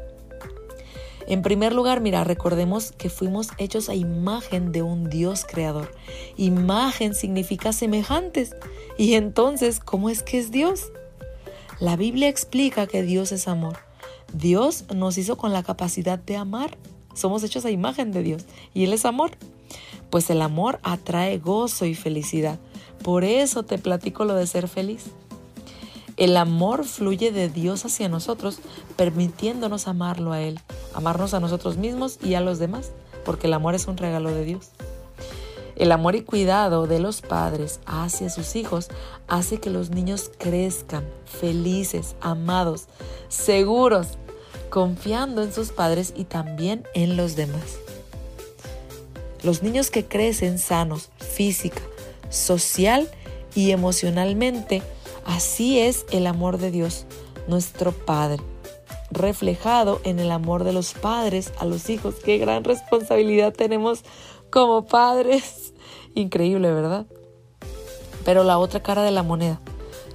En 1.27 1.43
primer 1.43 1.73
lugar, 1.73 2.01
mira, 2.01 2.23
recordemos 2.23 2.93
que 2.93 3.11
fuimos 3.11 3.49
hechos 3.59 3.89
a 3.89 3.95
imagen 3.95 4.71
de 4.71 4.83
un 4.83 5.11
Dios 5.11 5.45
creador. 5.45 5.93
Imagen 6.37 7.15
significa 7.15 7.73
semejantes. 7.73 8.55
Y 8.97 9.15
entonces, 9.15 9.81
¿cómo 9.81 10.09
es 10.09 10.23
que 10.23 10.39
es 10.39 10.53
Dios? 10.53 10.93
La 11.81 11.97
Biblia 11.97 12.29
explica 12.29 12.87
que 12.87 13.03
Dios 13.03 13.33
es 13.33 13.49
amor. 13.49 13.86
Dios 14.33 14.85
nos 14.95 15.19
hizo 15.19 15.37
con 15.37 15.53
la 15.53 15.63
capacidad 15.63 16.19
de 16.19 16.37
amar. 16.37 16.77
Somos 17.15 17.43
hechos 17.43 17.65
a 17.65 17.71
imagen 17.71 18.13
de 18.13 18.23
Dios. 18.23 18.45
Y 18.75 18.85
Él 18.85 18.93
es 18.93 19.05
amor. 19.05 19.33
Pues 20.11 20.31
el 20.31 20.43
amor 20.43 20.79
atrae 20.83 21.39
gozo 21.39 21.85
y 21.87 21.95
felicidad. 21.95 22.59
Por 23.03 23.25
eso 23.25 23.63
te 23.63 23.79
platico 23.79 24.25
lo 24.25 24.35
de 24.35 24.47
ser 24.47 24.69
feliz. 24.69 25.05
El 26.17 26.37
amor 26.39 26.85
fluye 26.85 27.31
de 27.31 27.51
Dios 27.51 27.85
hacia 27.85 28.09
nosotros, 28.09 28.61
permitiéndonos 28.97 29.87
amarlo 29.87 30.33
a 30.33 30.41
Él, 30.41 30.61
amarnos 30.95 31.35
a 31.35 31.41
nosotros 31.41 31.77
mismos 31.77 32.19
y 32.23 32.35
a 32.35 32.41
los 32.41 32.59
demás, 32.59 32.93
porque 33.27 33.49
el 33.49 33.53
amor 33.53 33.75
es 33.75 33.87
un 33.87 33.99
regalo 33.99 34.31
de 34.31 34.45
Dios. 34.45 34.71
El 35.77 35.93
amor 35.93 36.17
y 36.17 36.23
cuidado 36.23 36.87
de 36.87 36.99
los 36.99 37.21
padres 37.21 37.81
hacia 37.85 38.31
sus 38.31 38.57
hijos 38.57 38.89
hace 39.29 39.61
que 39.61 39.69
los 39.69 39.91
niños 39.91 40.31
crezcan 40.39 41.05
felices, 41.27 42.17
amados, 42.21 42.87
seguros, 43.29 44.19
confiando 44.71 45.43
en 45.43 45.53
sus 45.53 45.73
padres 45.73 46.15
y 46.17 46.25
también 46.25 46.85
en 46.95 47.19
los 47.19 47.37
demás. 47.37 47.79
Los 49.43 49.63
niños 49.63 49.91
que 49.91 50.07
crecen 50.07 50.59
sanos 50.59 51.11
física, 51.19 51.83
social 52.31 53.09
y 53.55 53.71
emocionalmente, 53.71 54.83
así 55.27 55.79
es 55.79 56.07
el 56.11 56.27
amor 56.27 56.57
de 56.57 56.71
Dios, 56.71 57.05
nuestro 57.49 57.93
Padre, 57.93 58.43
reflejado 59.11 60.01
en 60.05 60.21
el 60.21 60.31
amor 60.31 60.65
de 60.65 60.73
los 60.73 60.95
padres 60.95 61.53
a 61.59 61.65
los 61.67 61.91
hijos. 61.91 62.17
Qué 62.25 62.39
gran 62.39 62.65
responsabilidad 62.65 63.53
tenemos 63.53 64.03
como 64.51 64.87
padres. 64.87 65.66
Increíble, 66.17 66.73
¿verdad? 66.73 67.05
Pero 68.25 68.43
la 68.43 68.57
otra 68.59 68.83
cara 68.83 69.03
de 69.03 69.11
la 69.11 69.23
moneda, 69.23 69.61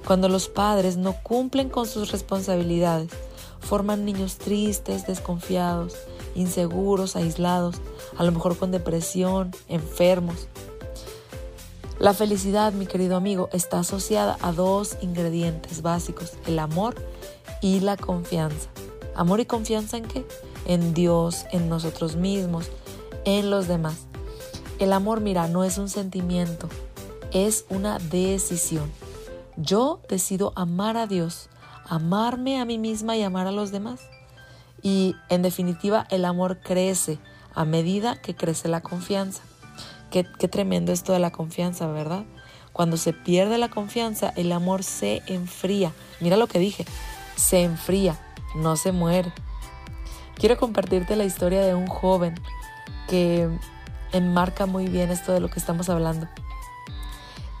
cuando 0.04 0.28
los 0.28 0.48
padres 0.48 0.96
no 0.96 1.14
cumplen 1.22 1.68
con 1.68 1.86
sus 1.86 2.10
responsabilidades, 2.10 3.12
forman 3.60 4.04
niños 4.04 4.38
tristes, 4.38 5.06
desconfiados, 5.06 5.94
inseguros, 6.34 7.14
aislados, 7.14 7.76
a 8.18 8.24
lo 8.24 8.32
mejor 8.32 8.58
con 8.58 8.72
depresión, 8.72 9.52
enfermos. 9.68 10.48
La 12.00 12.14
felicidad, 12.14 12.72
mi 12.72 12.86
querido 12.86 13.14
amigo, 13.14 13.48
está 13.52 13.78
asociada 13.78 14.38
a 14.42 14.50
dos 14.50 14.96
ingredientes 15.02 15.82
básicos, 15.82 16.32
el 16.48 16.58
amor 16.58 16.96
y 17.60 17.78
la 17.78 17.96
confianza. 17.96 18.70
¿Amor 19.14 19.38
y 19.38 19.46
confianza 19.46 19.98
en 19.98 20.06
qué? 20.06 20.26
En 20.66 20.94
Dios, 20.94 21.46
en 21.52 21.68
nosotros 21.68 22.16
mismos, 22.16 22.70
en 23.24 23.50
los 23.50 23.68
demás. 23.68 24.08
El 24.82 24.92
amor, 24.92 25.20
mira, 25.20 25.46
no 25.46 25.62
es 25.62 25.78
un 25.78 25.88
sentimiento, 25.88 26.68
es 27.30 27.66
una 27.68 28.00
decisión. 28.00 28.90
Yo 29.56 30.00
decido 30.08 30.52
amar 30.56 30.96
a 30.96 31.06
Dios, 31.06 31.48
amarme 31.88 32.60
a 32.60 32.64
mí 32.64 32.78
misma 32.78 33.16
y 33.16 33.22
amar 33.22 33.46
a 33.46 33.52
los 33.52 33.70
demás. 33.70 34.00
Y 34.82 35.14
en 35.28 35.42
definitiva, 35.42 36.08
el 36.10 36.24
amor 36.24 36.58
crece 36.58 37.20
a 37.54 37.64
medida 37.64 38.20
que 38.20 38.34
crece 38.34 38.66
la 38.66 38.80
confianza. 38.80 39.42
Qué, 40.10 40.24
tremendo 40.24 40.90
esto 40.90 41.12
de 41.12 41.20
la 41.20 41.30
confianza, 41.30 41.86
¿verdad? 41.86 42.24
Cuando 42.72 42.96
se 42.96 43.12
pierde 43.12 43.58
la 43.58 43.70
confianza, 43.70 44.30
el 44.30 44.50
amor 44.50 44.82
se 44.82 45.22
enfría. 45.28 45.92
Mira 46.18 46.36
lo 46.36 46.48
que 46.48 46.58
dije, 46.58 46.86
se 47.36 47.62
enfría, 47.62 48.18
no 48.56 48.74
se 48.74 48.90
muere. 48.90 49.32
Quiero 50.34 50.56
compartirte 50.56 51.14
la 51.14 51.24
historia 51.24 51.60
de 51.60 51.76
un 51.76 51.86
joven 51.86 52.34
que 53.06 53.48
enmarca 54.12 54.66
muy 54.66 54.86
bien 54.86 55.10
esto 55.10 55.32
de 55.32 55.40
lo 55.40 55.48
que 55.48 55.58
estamos 55.58 55.88
hablando. 55.88 56.28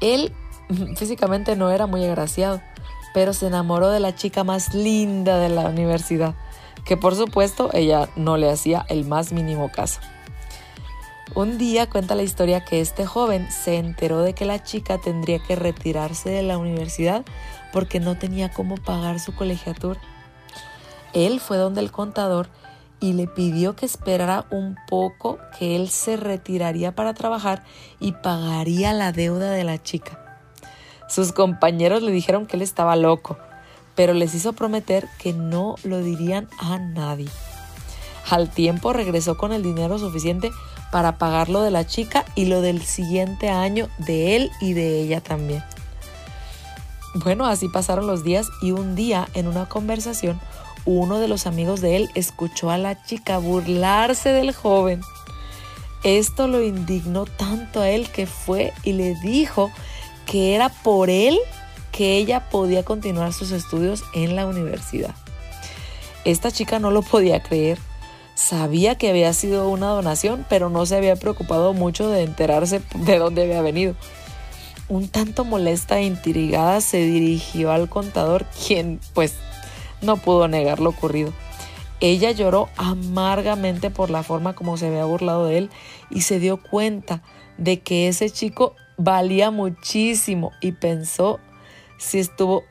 Él 0.00 0.32
físicamente 0.96 1.56
no 1.56 1.70
era 1.70 1.86
muy 1.86 2.04
agraciado, 2.04 2.60
pero 3.14 3.32
se 3.32 3.46
enamoró 3.46 3.90
de 3.90 4.00
la 4.00 4.14
chica 4.14 4.44
más 4.44 4.74
linda 4.74 5.38
de 5.38 5.48
la 5.48 5.68
universidad, 5.68 6.34
que 6.84 6.96
por 6.96 7.14
supuesto 7.14 7.70
ella 7.72 8.08
no 8.16 8.36
le 8.36 8.50
hacía 8.50 8.84
el 8.88 9.04
más 9.04 9.32
mínimo 9.32 9.70
caso. 9.70 10.00
Un 11.34 11.56
día 11.56 11.88
cuenta 11.88 12.14
la 12.14 12.24
historia 12.24 12.62
que 12.62 12.82
este 12.82 13.06
joven 13.06 13.50
se 13.50 13.76
enteró 13.76 14.20
de 14.20 14.34
que 14.34 14.44
la 14.44 14.62
chica 14.62 14.98
tendría 14.98 15.38
que 15.38 15.56
retirarse 15.56 16.28
de 16.28 16.42
la 16.42 16.58
universidad 16.58 17.24
porque 17.72 18.00
no 18.00 18.18
tenía 18.18 18.50
cómo 18.50 18.76
pagar 18.76 19.18
su 19.18 19.34
colegiatura. 19.34 19.98
Él 21.14 21.40
fue 21.40 21.56
donde 21.56 21.80
el 21.80 21.90
contador 21.90 22.50
y 23.02 23.12
le 23.12 23.26
pidió 23.26 23.74
que 23.74 23.84
esperara 23.84 24.46
un 24.50 24.76
poco 24.88 25.38
que 25.58 25.74
él 25.74 25.90
se 25.90 26.16
retiraría 26.16 26.94
para 26.94 27.14
trabajar 27.14 27.64
y 27.98 28.12
pagaría 28.12 28.92
la 28.92 29.10
deuda 29.10 29.50
de 29.50 29.64
la 29.64 29.82
chica. 29.82 30.18
Sus 31.08 31.32
compañeros 31.32 32.02
le 32.02 32.12
dijeron 32.12 32.46
que 32.46 32.56
él 32.56 32.62
estaba 32.62 32.94
loco, 32.94 33.36
pero 33.96 34.14
les 34.14 34.34
hizo 34.36 34.52
prometer 34.52 35.08
que 35.18 35.32
no 35.32 35.74
lo 35.82 35.98
dirían 35.98 36.48
a 36.60 36.78
nadie. 36.78 37.28
Al 38.30 38.48
tiempo 38.48 38.92
regresó 38.92 39.36
con 39.36 39.52
el 39.52 39.64
dinero 39.64 39.98
suficiente 39.98 40.52
para 40.92 41.18
pagar 41.18 41.48
lo 41.48 41.60
de 41.60 41.72
la 41.72 41.84
chica 41.84 42.24
y 42.36 42.44
lo 42.44 42.60
del 42.60 42.82
siguiente 42.82 43.50
año 43.50 43.88
de 43.98 44.36
él 44.36 44.50
y 44.60 44.74
de 44.74 45.00
ella 45.00 45.20
también. 45.20 45.64
Bueno, 47.14 47.46
así 47.46 47.68
pasaron 47.68 48.06
los 48.06 48.22
días 48.22 48.46
y 48.62 48.70
un 48.70 48.94
día 48.94 49.28
en 49.34 49.48
una 49.48 49.68
conversación 49.68 50.40
uno 50.84 51.20
de 51.20 51.28
los 51.28 51.46
amigos 51.46 51.80
de 51.80 51.96
él 51.96 52.10
escuchó 52.14 52.70
a 52.70 52.78
la 52.78 53.02
chica 53.02 53.38
burlarse 53.38 54.30
del 54.30 54.52
joven. 54.52 55.00
Esto 56.04 56.48
lo 56.48 56.62
indignó 56.62 57.26
tanto 57.26 57.80
a 57.80 57.88
él 57.88 58.10
que 58.10 58.26
fue 58.26 58.72
y 58.82 58.92
le 58.92 59.14
dijo 59.16 59.70
que 60.26 60.54
era 60.54 60.68
por 60.68 61.10
él 61.10 61.38
que 61.92 62.16
ella 62.16 62.48
podía 62.48 62.84
continuar 62.84 63.32
sus 63.32 63.52
estudios 63.52 64.02
en 64.14 64.34
la 64.34 64.46
universidad. 64.46 65.14
Esta 66.24 66.50
chica 66.50 66.78
no 66.78 66.90
lo 66.90 67.02
podía 67.02 67.42
creer. 67.42 67.78
Sabía 68.34 68.96
que 68.96 69.10
había 69.10 69.32
sido 69.34 69.68
una 69.68 69.88
donación, 69.88 70.46
pero 70.48 70.70
no 70.70 70.86
se 70.86 70.96
había 70.96 71.16
preocupado 71.16 71.74
mucho 71.74 72.08
de 72.08 72.22
enterarse 72.22 72.80
de 72.94 73.18
dónde 73.18 73.42
había 73.42 73.60
venido. 73.60 73.94
Un 74.88 75.08
tanto 75.08 75.44
molesta 75.44 75.98
e 75.98 76.04
intrigada 76.04 76.80
se 76.80 76.98
dirigió 76.98 77.70
al 77.70 77.88
contador, 77.88 78.46
quien 78.66 79.00
pues 79.14 79.34
no 80.02 80.16
pudo 80.16 80.48
negar 80.48 80.80
lo 80.80 80.90
ocurrido. 80.90 81.32
Ella 82.00 82.32
lloró 82.32 82.68
amargamente 82.76 83.90
por 83.90 84.10
la 84.10 84.22
forma 84.22 84.54
como 84.54 84.76
se 84.76 84.88
había 84.88 85.04
burlado 85.04 85.46
de 85.46 85.58
él 85.58 85.70
y 86.10 86.22
se 86.22 86.40
dio 86.40 86.60
cuenta 86.60 87.22
de 87.58 87.80
que 87.80 88.08
ese 88.08 88.28
chico 88.30 88.74
valía 88.96 89.50
muchísimo 89.50 90.50
y 90.60 90.72
pensó 90.72 91.38
si 91.98 92.18
estuvo 92.18 92.64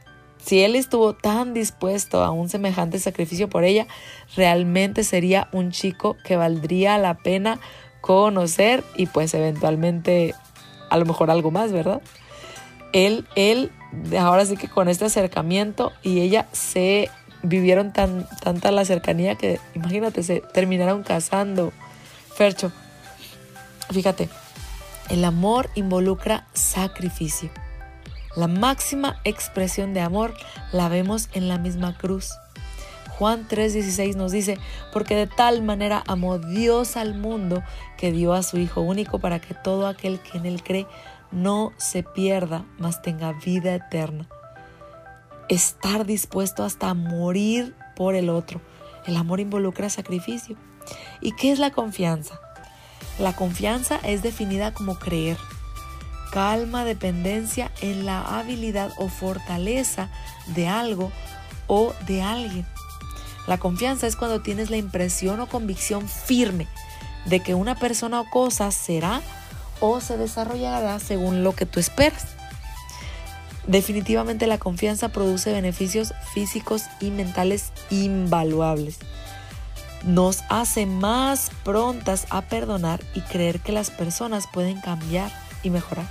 si 0.43 0.63
él 0.63 0.75
estuvo 0.75 1.13
tan 1.13 1.53
dispuesto 1.53 2.23
a 2.23 2.31
un 2.31 2.49
semejante 2.49 2.99
sacrificio 2.99 3.47
por 3.47 3.63
ella, 3.63 3.87
realmente 4.35 5.03
sería 5.03 5.47
un 5.51 5.71
chico 5.71 6.17
que 6.25 6.35
valdría 6.35 6.97
la 6.97 7.15
pena 7.17 7.59
conocer 8.01 8.83
y 8.95 9.05
pues 9.05 9.33
eventualmente 9.33 10.33
a 10.89 10.97
lo 10.97 11.05
mejor 11.05 11.29
algo 11.29 11.51
más, 11.51 11.71
¿verdad? 11.71 12.01
Él, 12.91 13.27
él, 13.35 13.71
ahora 14.19 14.45
sí 14.45 14.57
que 14.57 14.67
con 14.67 14.89
este 14.89 15.05
acercamiento 15.05 15.93
y 16.01 16.21
ella 16.21 16.47
se 16.51 17.09
vivieron 17.43 17.91
tan, 17.91 18.27
tanta 18.41 18.71
la 18.71 18.85
cercanía 18.85 19.35
que 19.35 19.59
imagínate, 19.75 20.23
se 20.23 20.41
terminaron 20.41 21.03
casando. 21.03 21.71
Fercho, 22.35 22.71
fíjate, 23.91 24.29
el 25.09 25.25
amor 25.25 25.69
involucra 25.75 26.47
sacrificio. 26.53 27.49
La 28.35 28.47
máxima 28.47 29.19
expresión 29.25 29.93
de 29.93 30.01
amor 30.01 30.33
la 30.71 30.87
vemos 30.87 31.29
en 31.33 31.49
la 31.49 31.57
misma 31.57 31.97
cruz. 31.97 32.31
Juan 33.17 33.47
3:16 33.47 34.15
nos 34.15 34.31
dice, 34.31 34.57
porque 34.93 35.15
de 35.15 35.27
tal 35.27 35.61
manera 35.61 36.03
amó 36.07 36.39
Dios 36.39 36.95
al 36.97 37.13
mundo 37.13 37.61
que 37.97 38.11
dio 38.11 38.33
a 38.33 38.41
su 38.41 38.57
Hijo 38.57 38.81
único 38.81 39.19
para 39.19 39.39
que 39.39 39.53
todo 39.53 39.87
aquel 39.87 40.19
que 40.19 40.37
en 40.37 40.45
él 40.45 40.63
cree 40.63 40.87
no 41.31 41.73
se 41.77 42.03
pierda, 42.03 42.65
mas 42.79 43.01
tenga 43.01 43.33
vida 43.33 43.75
eterna 43.75 44.27
estar 45.49 46.05
dispuesto 46.05 46.63
hasta 46.63 46.93
morir 46.93 47.75
por 47.95 48.15
el 48.15 48.29
otro. 48.29 48.61
El 49.05 49.17
amor 49.17 49.39
involucra 49.39 49.89
sacrificio. 49.89 50.55
¿Y 51.21 51.33
qué 51.35 51.51
es 51.51 51.59
la 51.59 51.71
confianza? 51.71 52.39
La 53.19 53.35
confianza 53.35 53.99
es 54.03 54.23
definida 54.23 54.73
como 54.73 54.97
creer, 54.97 55.37
calma, 56.31 56.85
dependencia 56.85 57.71
en 57.81 58.05
la 58.05 58.39
habilidad 58.39 58.91
o 58.97 59.09
fortaleza 59.09 60.09
de 60.47 60.67
algo 60.67 61.11
o 61.67 61.93
de 62.07 62.21
alguien. 62.21 62.65
La 63.47 63.57
confianza 63.57 64.07
es 64.07 64.15
cuando 64.15 64.41
tienes 64.41 64.69
la 64.69 64.77
impresión 64.77 65.39
o 65.39 65.47
convicción 65.47 66.07
firme 66.07 66.67
de 67.25 67.41
que 67.41 67.53
una 67.53 67.75
persona 67.75 68.21
o 68.21 68.29
cosa 68.29 68.71
será 68.71 69.21
o 69.79 69.99
se 69.99 70.17
desarrollará 70.17 70.99
según 70.99 71.43
lo 71.43 71.53
que 71.53 71.65
tú 71.65 71.79
esperas. 71.79 72.40
Definitivamente 73.67 74.47
la 74.47 74.57
confianza 74.57 75.09
produce 75.09 75.51
beneficios 75.53 76.13
físicos 76.33 76.83
y 76.99 77.11
mentales 77.11 77.71
invaluables. 77.89 78.99
nos 80.03 80.43
hace 80.49 80.85
más 80.85 81.51
prontas 81.63 82.25
a 82.31 82.41
perdonar 82.41 83.01
y 83.13 83.21
creer 83.21 83.59
que 83.59 83.71
las 83.71 83.91
personas 83.91 84.47
pueden 84.51 84.81
cambiar 84.81 85.31
y 85.63 85.69
mejorar. 85.69 86.07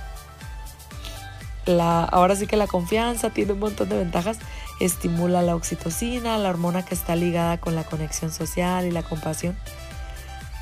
Ahora 1.67 2.35
sí 2.35 2.47
que 2.47 2.57
la 2.57 2.67
confianza 2.67 3.29
tiene 3.29 3.53
un 3.53 3.59
montón 3.59 3.89
de 3.89 3.97
ventajas. 3.97 4.37
Estimula 4.79 5.41
la 5.41 5.55
oxitocina, 5.55 6.37
la 6.37 6.49
hormona 6.49 6.83
que 6.83 6.95
está 6.95 7.15
ligada 7.15 7.59
con 7.59 7.75
la 7.75 7.83
conexión 7.83 8.31
social 8.31 8.85
y 8.85 8.91
la 8.91 9.03
compasión. 9.03 9.55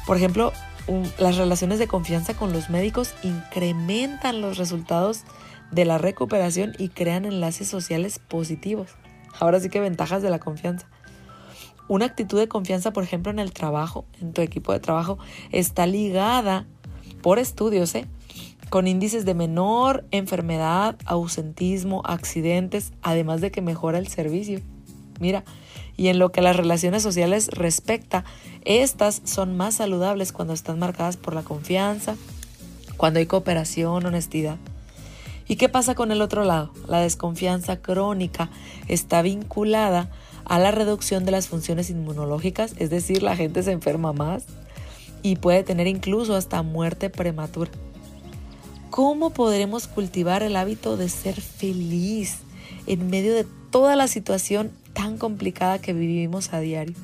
Por 0.05 0.17
ejemplo, 0.17 0.51
las 1.17 1.37
relaciones 1.37 1.79
de 1.79 1.87
confianza 1.87 2.33
con 2.33 2.51
los 2.51 2.69
médicos 2.69 3.13
incrementan 3.23 4.41
los 4.41 4.57
resultados 4.57 5.21
de 5.71 5.85
la 5.85 5.97
recuperación 5.97 6.73
y 6.77 6.89
crean 6.89 7.25
enlaces 7.25 7.67
sociales 7.67 8.19
positivos. 8.19 8.91
Ahora 9.39 9.59
sí 9.59 9.69
que 9.69 9.79
ventajas 9.79 10.21
de 10.21 10.29
la 10.29 10.39
confianza. 10.39 10.87
Una 11.87 12.05
actitud 12.05 12.37
de 12.37 12.47
confianza, 12.47 12.93
por 12.93 13.03
ejemplo, 13.03 13.31
en 13.31 13.39
el 13.39 13.51
trabajo, 13.51 14.05
en 14.21 14.33
tu 14.33 14.41
equipo 14.41 14.73
de 14.73 14.79
trabajo, 14.79 15.17
está 15.51 15.87
ligada 15.87 16.67
por 17.21 17.39
estudios, 17.39 17.95
¿eh? 17.95 18.05
con 18.69 18.87
índices 18.87 19.25
de 19.25 19.33
menor 19.33 20.05
enfermedad, 20.11 20.95
ausentismo, 21.05 22.03
accidentes, 22.05 22.93
además 23.01 23.41
de 23.41 23.51
que 23.51 23.61
mejora 23.61 23.97
el 23.97 24.07
servicio. 24.07 24.61
Mira, 25.19 25.43
y 25.97 26.07
en 26.07 26.19
lo 26.19 26.31
que 26.31 26.41
las 26.41 26.55
relaciones 26.55 27.03
sociales 27.03 27.49
respecta, 27.49 28.23
estas 28.63 29.21
son 29.25 29.57
más 29.57 29.75
saludables 29.75 30.31
cuando 30.31 30.53
están 30.53 30.79
marcadas 30.79 31.17
por 31.17 31.33
la 31.33 31.41
confianza, 31.41 32.15
cuando 32.95 33.19
hay 33.19 33.25
cooperación, 33.25 34.05
honestidad. 34.05 34.57
¿Y 35.49 35.55
qué 35.55 35.67
pasa 35.67 35.95
con 35.95 36.11
el 36.11 36.21
otro 36.21 36.43
lado? 36.43 36.71
La 36.87 36.99
desconfianza 36.99 37.77
crónica 37.81 38.51
está 38.87 39.23
vinculada 39.23 40.11
a 40.45 40.59
la 40.59 40.69
reducción 40.69 41.25
de 41.25 41.31
las 41.31 41.47
funciones 41.47 41.89
inmunológicas, 41.89 42.75
es 42.77 42.91
decir, 42.91 43.23
la 43.23 43.35
gente 43.35 43.63
se 43.63 43.71
enferma 43.71 44.13
más 44.13 44.45
y 45.23 45.37
puede 45.37 45.63
tener 45.63 45.87
incluso 45.87 46.35
hasta 46.35 46.61
muerte 46.61 47.09
prematura. 47.09 47.71
¿Cómo 48.91 49.31
podremos 49.31 49.87
cultivar 49.87 50.43
el 50.43 50.55
hábito 50.55 50.97
de 50.97 51.09
ser 51.09 51.41
feliz 51.41 52.37
en 52.85 53.09
medio 53.09 53.33
de 53.33 53.47
toda 53.71 53.95
la 53.95 54.07
situación 54.07 54.71
tan 54.93 55.17
complicada 55.17 55.79
que 55.79 55.93
vivimos 55.93 56.53
a 56.53 56.59
diario? 56.59 56.95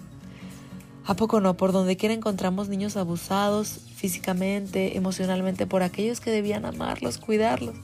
¿A 1.04 1.16
poco 1.16 1.42
no? 1.42 1.58
Por 1.58 1.72
donde 1.72 1.98
quiera 1.98 2.14
encontramos 2.14 2.70
niños 2.70 2.96
abusados 2.96 3.80
físicamente, 3.96 4.98
emocionalmente, 4.98 5.66
por 5.66 5.82
aquellos 5.82 6.20
que 6.20 6.30
debían 6.30 6.66
amarlos, 6.66 7.18
cuidarlos. 7.18 7.76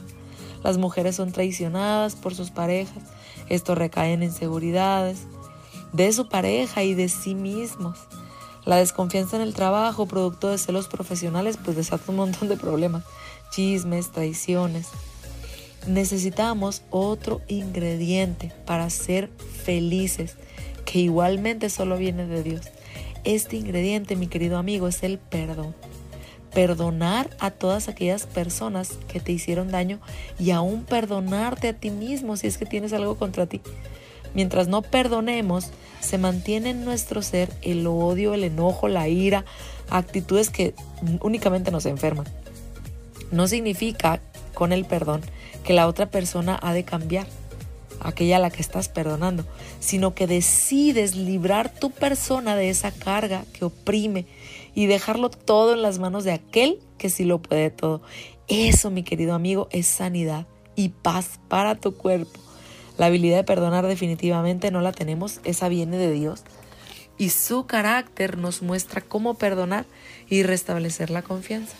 Las 0.63 0.77
mujeres 0.77 1.15
son 1.15 1.31
traicionadas 1.31 2.15
por 2.15 2.35
sus 2.35 2.51
parejas. 2.51 3.03
Esto 3.49 3.75
recae 3.75 4.13
en 4.13 4.23
inseguridades 4.23 5.25
de 5.93 6.11
su 6.13 6.29
pareja 6.29 6.83
y 6.83 6.93
de 6.93 7.09
sí 7.09 7.35
mismos. 7.35 7.97
La 8.65 8.77
desconfianza 8.77 9.37
en 9.37 9.41
el 9.41 9.53
trabajo, 9.55 10.05
producto 10.05 10.49
de 10.49 10.57
celos 10.57 10.87
profesionales, 10.87 11.57
pues 11.63 11.75
desata 11.75 12.03
un 12.09 12.17
montón 12.17 12.47
de 12.47 12.57
problemas. 12.57 13.03
Chismes, 13.49 14.11
traiciones. 14.11 14.87
Necesitamos 15.87 16.83
otro 16.91 17.41
ingrediente 17.47 18.53
para 18.65 18.89
ser 18.91 19.29
felices, 19.63 20.37
que 20.85 20.99
igualmente 20.99 21.69
solo 21.71 21.97
viene 21.97 22.27
de 22.27 22.43
Dios. 22.43 22.61
Este 23.23 23.55
ingrediente, 23.55 24.15
mi 24.15 24.27
querido 24.27 24.57
amigo, 24.57 24.87
es 24.87 25.01
el 25.01 25.17
perdón. 25.17 25.75
Perdonar 26.53 27.29
a 27.39 27.51
todas 27.51 27.87
aquellas 27.87 28.25
personas 28.25 28.97
que 29.07 29.19
te 29.19 29.31
hicieron 29.31 29.71
daño 29.71 29.99
y 30.37 30.51
aún 30.51 30.83
perdonarte 30.83 31.69
a 31.69 31.73
ti 31.73 31.89
mismo 31.91 32.35
si 32.37 32.47
es 32.47 32.57
que 32.57 32.65
tienes 32.65 32.93
algo 32.93 33.15
contra 33.15 33.45
ti. 33.45 33.61
Mientras 34.33 34.67
no 34.67 34.81
perdonemos, 34.81 35.71
se 35.99 36.17
mantiene 36.17 36.71
en 36.71 36.85
nuestro 36.85 37.21
ser 37.21 37.51
el 37.61 37.85
odio, 37.87 38.33
el 38.33 38.43
enojo, 38.43 38.87
la 38.87 39.07
ira, 39.07 39.45
actitudes 39.89 40.49
que 40.49 40.73
únicamente 41.21 41.71
nos 41.71 41.85
enferman. 41.85 42.25
No 43.31 43.47
significa 43.47 44.19
con 44.53 44.71
el 44.71 44.85
perdón 44.85 45.21
que 45.63 45.73
la 45.73 45.87
otra 45.87 46.09
persona 46.09 46.57
ha 46.61 46.73
de 46.73 46.83
cambiar, 46.83 47.27
aquella 47.99 48.37
a 48.37 48.39
la 48.39 48.49
que 48.49 48.61
estás 48.61 48.89
perdonando, 48.89 49.45
sino 49.79 50.15
que 50.15 50.27
decides 50.27 51.15
librar 51.15 51.69
tu 51.69 51.91
persona 51.91 52.55
de 52.55 52.69
esa 52.69 52.91
carga 52.91 53.45
que 53.53 53.65
oprime 53.65 54.25
y 54.73 54.85
dejarlo 54.85 55.29
todo 55.29 55.73
en 55.73 55.81
las 55.81 55.99
manos 55.99 56.23
de 56.23 56.31
aquel 56.31 56.79
que 56.97 57.09
sí 57.09 57.23
lo 57.25 57.41
puede 57.41 57.69
todo. 57.69 58.01
Eso, 58.47 58.91
mi 58.91 59.03
querido 59.03 59.33
amigo, 59.33 59.67
es 59.71 59.87
sanidad 59.87 60.47
y 60.75 60.89
paz 60.89 61.39
para 61.47 61.75
tu 61.75 61.95
cuerpo. 61.95 62.39
La 62.97 63.07
habilidad 63.07 63.37
de 63.37 63.43
perdonar 63.43 63.87
definitivamente 63.87 64.71
no 64.71 64.81
la 64.81 64.91
tenemos, 64.91 65.39
esa 65.43 65.69
viene 65.69 65.97
de 65.97 66.11
Dios. 66.11 66.43
Y 67.17 67.29
su 67.29 67.65
carácter 67.65 68.37
nos 68.37 68.61
muestra 68.61 69.01
cómo 69.01 69.35
perdonar 69.35 69.85
y 70.29 70.43
restablecer 70.43 71.09
la 71.09 71.21
confianza. 71.21 71.75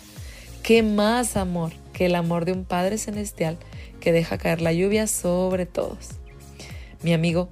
¿Qué 0.64 0.84
más 0.84 1.38
amor 1.38 1.74
que 1.94 2.06
el 2.06 2.16
amor 2.16 2.46
de 2.46 2.52
un 2.52 2.66
Padre 2.66 2.98
Celestial 2.98 3.58
que 4.00 4.12
deja 4.12 4.38
caer 4.38 4.62
la 4.62 4.74
lluvia 4.74 5.08
sobre 5.08 5.66
todos? 5.66 6.10
Mi 7.02 7.14
amigo, 7.14 7.50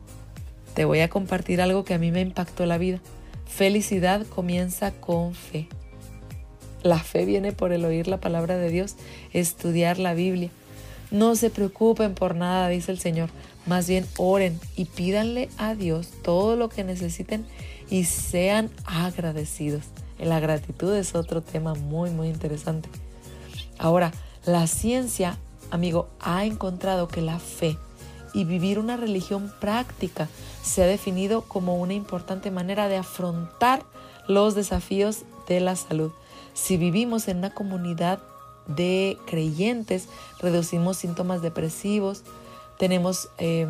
te 0.75 0.85
voy 0.85 0.99
a 0.99 1.09
compartir 1.09 1.61
algo 1.61 1.83
que 1.83 1.95
a 1.95 1.97
mí 1.97 2.11
me 2.11 2.21
impactó 2.21 2.65
la 2.65 2.77
vida. 2.77 3.01
Felicidad 3.49 4.25
comienza 4.25 4.91
con 4.91 5.33
fe. 5.33 5.67
La 6.81 6.99
fe 6.99 7.25
viene 7.25 7.51
por 7.51 7.73
el 7.73 7.83
oír 7.83 8.07
la 8.07 8.21
palabra 8.21 8.57
de 8.57 8.69
Dios, 8.69 8.95
estudiar 9.33 9.99
la 9.99 10.13
Biblia. 10.13 10.49
No 11.11 11.35
se 11.35 11.49
preocupen 11.49 12.13
por 12.13 12.35
nada, 12.35 12.69
dice 12.69 12.91
el 12.91 12.99
Señor. 12.99 13.29
Más 13.65 13.89
bien 13.89 14.05
oren 14.17 14.57
y 14.77 14.85
pídanle 14.85 15.49
a 15.57 15.75
Dios 15.75 16.09
todo 16.23 16.55
lo 16.55 16.69
que 16.69 16.85
necesiten 16.85 17.45
y 17.89 18.05
sean 18.05 18.69
agradecidos. 18.85 19.83
La 20.19 20.39
gratitud 20.39 20.95
es 20.95 21.15
otro 21.15 21.41
tema 21.41 21.73
muy, 21.73 22.11
muy 22.11 22.29
interesante. 22.29 22.87
Ahora, 23.77 24.13
la 24.45 24.67
ciencia, 24.67 25.37
amigo, 25.71 26.07
ha 26.21 26.45
encontrado 26.45 27.07
que 27.09 27.21
la 27.21 27.39
fe 27.39 27.77
y 28.33 28.43
vivir 28.45 28.79
una 28.79 28.97
religión 28.97 29.51
práctica 29.59 30.27
se 30.63 30.83
ha 30.83 30.87
definido 30.87 31.41
como 31.41 31.75
una 31.75 31.93
importante 31.93 32.51
manera 32.51 32.87
de 32.87 32.97
afrontar 32.97 33.83
los 34.27 34.55
desafíos 34.55 35.23
de 35.47 35.59
la 35.59 35.75
salud. 35.75 36.11
Si 36.53 36.77
vivimos 36.77 37.27
en 37.27 37.37
una 37.37 37.53
comunidad 37.53 38.19
de 38.67 39.17
creyentes, 39.25 40.07
reducimos 40.39 40.97
síntomas 40.97 41.41
depresivos, 41.41 42.23
tenemos 42.77 43.29
eh, 43.37 43.67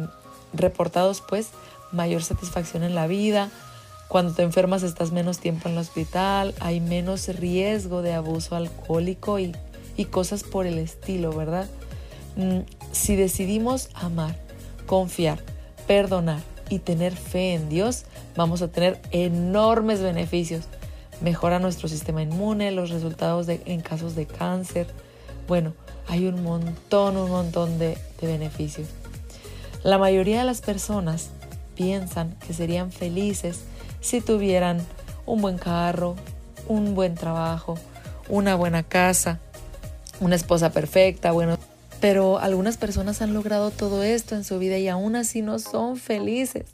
reportados 0.53 1.21
pues 1.21 1.49
mayor 1.91 2.23
satisfacción 2.23 2.83
en 2.83 2.95
la 2.95 3.07
vida, 3.07 3.49
cuando 4.09 4.33
te 4.33 4.41
enfermas 4.41 4.81
estás 4.81 5.11
menos 5.11 5.37
tiempo 5.37 5.69
en 5.69 5.75
el 5.75 5.81
hospital, 5.81 6.55
hay 6.59 6.79
menos 6.79 7.27
riesgo 7.27 8.01
de 8.01 8.13
abuso 8.13 8.55
alcohólico 8.55 9.37
y, 9.37 9.53
cosas 10.09 10.43
por 10.43 10.65
el 10.65 10.79
estilo, 10.79 11.31
¿verdad? 11.33 11.67
Mm, 12.37 12.61
si 12.91 13.15
decidimos 13.17 13.89
amar, 13.93 14.35
confiar, 14.89 15.37
perdonar 15.85 16.41
y 16.67 16.79
tener 16.79 17.15
fe 17.15 17.53
en 17.53 17.69
Dios, 17.69 18.05
vamos 18.35 18.63
a 18.63 18.69
tener 18.69 18.99
enormes 19.11 20.01
beneficios. 20.01 20.65
Mejora 21.21 21.59
nuestro 21.59 21.87
sistema 21.87 22.23
inmune, 22.23 22.71
los 22.71 22.89
resultados 22.89 23.47
en 23.49 23.81
casos 23.81 24.15
de 24.15 24.25
cáncer. 24.25 24.87
Bueno, 25.47 25.73
hay 26.07 26.25
un 26.25 26.41
montón, 26.41 27.17
un 27.17 27.29
montón 27.29 27.77
de, 27.77 27.99
de 28.19 28.27
beneficios. 28.27 28.87
La 29.83 29.99
mayoría 29.99 30.39
de 30.39 30.45
las 30.45 30.61
personas 30.61 31.29
piensan 31.75 32.35
que 32.47 32.55
serían 32.55 32.91
felices 32.91 33.59
si 34.01 34.21
tuvieran 34.21 34.83
un 35.27 35.39
buen 35.39 35.59
carro, 35.59 36.15
un 36.67 36.95
buen 36.95 37.13
trabajo, 37.13 37.77
una 38.27 38.55
buena 38.55 38.81
casa, 38.81 39.37
una 40.19 40.35
esposa 40.35 40.71
perfecta, 40.71 41.31
bueno, 41.31 41.59
pero 42.01 42.39
algunas 42.39 42.77
personas 42.77 43.21
han 43.21 43.33
logrado 43.33 43.71
todo 43.71 44.03
esto 44.03 44.35
en 44.35 44.43
su 44.43 44.59
vida 44.59 44.77
y 44.77 44.87
aún 44.87 45.15
así 45.15 45.41
no 45.41 45.59
son 45.59 45.97
felices, 45.97 46.65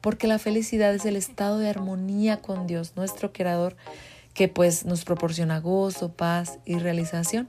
porque 0.00 0.26
la 0.26 0.38
felicidad 0.38 0.94
es 0.94 1.04
el 1.04 1.16
estado 1.16 1.58
de 1.58 1.68
armonía 1.68 2.38
con 2.40 2.66
Dios, 2.66 2.92
nuestro 2.96 3.32
creador, 3.32 3.76
que 4.34 4.48
pues 4.48 4.84
nos 4.84 5.04
proporciona 5.04 5.60
gozo, 5.60 6.12
paz 6.12 6.58
y 6.64 6.78
realización, 6.78 7.48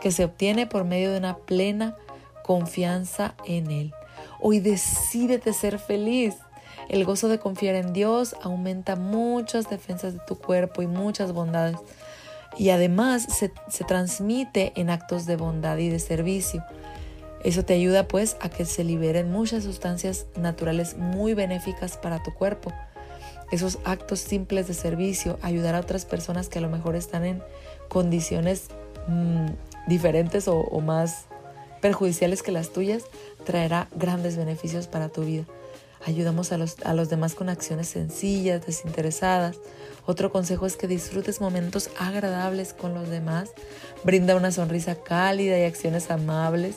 que 0.00 0.12
se 0.12 0.24
obtiene 0.24 0.66
por 0.66 0.84
medio 0.84 1.10
de 1.10 1.18
una 1.18 1.38
plena 1.38 1.96
confianza 2.44 3.34
en 3.46 3.70
Él. 3.70 3.92
Hoy 4.40 4.60
decídete 4.60 5.52
ser 5.52 5.78
feliz. 5.78 6.34
El 6.88 7.04
gozo 7.04 7.28
de 7.28 7.38
confiar 7.38 7.74
en 7.74 7.92
Dios 7.92 8.36
aumenta 8.42 8.96
muchas 8.96 9.68
defensas 9.68 10.14
de 10.14 10.20
tu 10.26 10.38
cuerpo 10.38 10.80
y 10.82 10.86
muchas 10.86 11.32
bondades. 11.32 11.76
Y 12.58 12.70
además 12.70 13.22
se, 13.22 13.52
se, 13.68 13.84
transmite 13.84 14.72
en 14.74 14.90
actos 14.90 15.26
de 15.26 15.36
bondad 15.36 15.78
y 15.78 15.88
de 15.88 16.00
servicio. 16.00 16.64
Eso 17.44 17.64
te 17.64 17.74
ayuda 17.74 18.08
pues 18.08 18.36
a 18.40 18.48
que 18.48 18.64
se 18.64 18.82
liberen 18.82 19.30
muchas 19.30 19.62
sustancias 19.64 20.26
naturales 20.36 20.96
muy 20.96 21.34
benéficas 21.34 21.96
para 21.96 22.22
tu 22.22 22.34
cuerpo. 22.34 22.72
Esos 23.52 23.78
actos 23.84 24.18
simples 24.18 24.66
de 24.66 24.74
servicio, 24.74 25.38
ayudar 25.40 25.74
a 25.76 25.80
otras 25.80 26.04
personas 26.04 26.48
que 26.48 26.58
a 26.58 26.62
lo 26.62 26.68
mejor 26.68 26.96
están 26.96 27.24
en 27.24 27.42
condiciones 27.88 28.68
mmm, 29.06 29.46
diferentes 29.86 30.48
o, 30.48 30.58
o 30.58 30.80
más 30.80 31.26
perjudiciales 31.80 32.42
que 32.42 32.52
las 32.52 32.70
tuyas, 32.70 33.04
traerá 33.44 33.88
grandes 33.94 34.36
beneficios 34.36 34.86
para 34.88 35.08
tu 35.08 35.22
vida. 35.22 35.44
Ayudamos 36.06 36.52
a 36.52 36.58
los, 36.58 36.76
a 36.84 36.94
los 36.94 37.08
demás 37.08 37.34
con 37.34 37.48
acciones 37.48 37.88
sencillas, 37.88 38.64
desinteresadas, 38.66 39.56
Otro 40.08 40.32
consejo 40.32 40.64
es 40.64 40.78
que 40.78 40.88
disfrutes 40.88 41.38
momentos 41.38 41.90
agradables 41.98 42.72
con 42.72 42.94
los 42.94 43.10
demás. 43.10 43.50
Brinda 44.04 44.36
una 44.36 44.50
sonrisa 44.50 44.94
cálida 44.94 45.58
y 45.58 45.64
acciones 45.64 46.10
amables. 46.10 46.76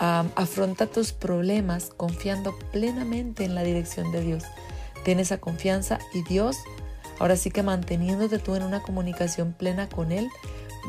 Afronta 0.00 0.88
tus 0.88 1.12
problemas 1.12 1.92
confiando 1.96 2.58
plenamente 2.72 3.44
en 3.44 3.54
la 3.54 3.62
dirección 3.62 4.10
de 4.10 4.20
Dios. 4.20 4.42
Ten 5.04 5.20
esa 5.20 5.38
confianza 5.38 6.00
y 6.12 6.24
Dios, 6.24 6.56
ahora 7.20 7.36
sí 7.36 7.52
que 7.52 7.62
manteniéndote 7.62 8.40
tú 8.40 8.56
en 8.56 8.64
una 8.64 8.82
comunicación 8.82 9.52
plena 9.52 9.88
con 9.88 10.10
Él, 10.10 10.28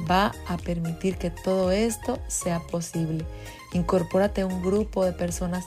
va 0.09 0.31
a 0.47 0.57
permitir 0.57 1.17
que 1.19 1.29
todo 1.29 1.69
esto 1.69 2.17
sea 2.27 2.59
posible. 2.59 3.23
Incorpórate 3.71 4.41
a 4.41 4.47
un 4.47 4.63
grupo 4.63 5.05
de 5.05 5.13
personas 5.13 5.63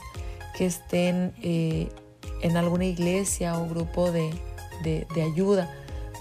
que 0.57 0.65
estén 0.65 1.33
eh, 1.41 1.87
en 2.41 2.57
alguna 2.57 2.83
iglesia 2.83 3.57
o 3.57 3.69
grupo 3.69 4.11
de, 4.11 4.29
de, 4.83 5.07
ayuda, 5.21 5.69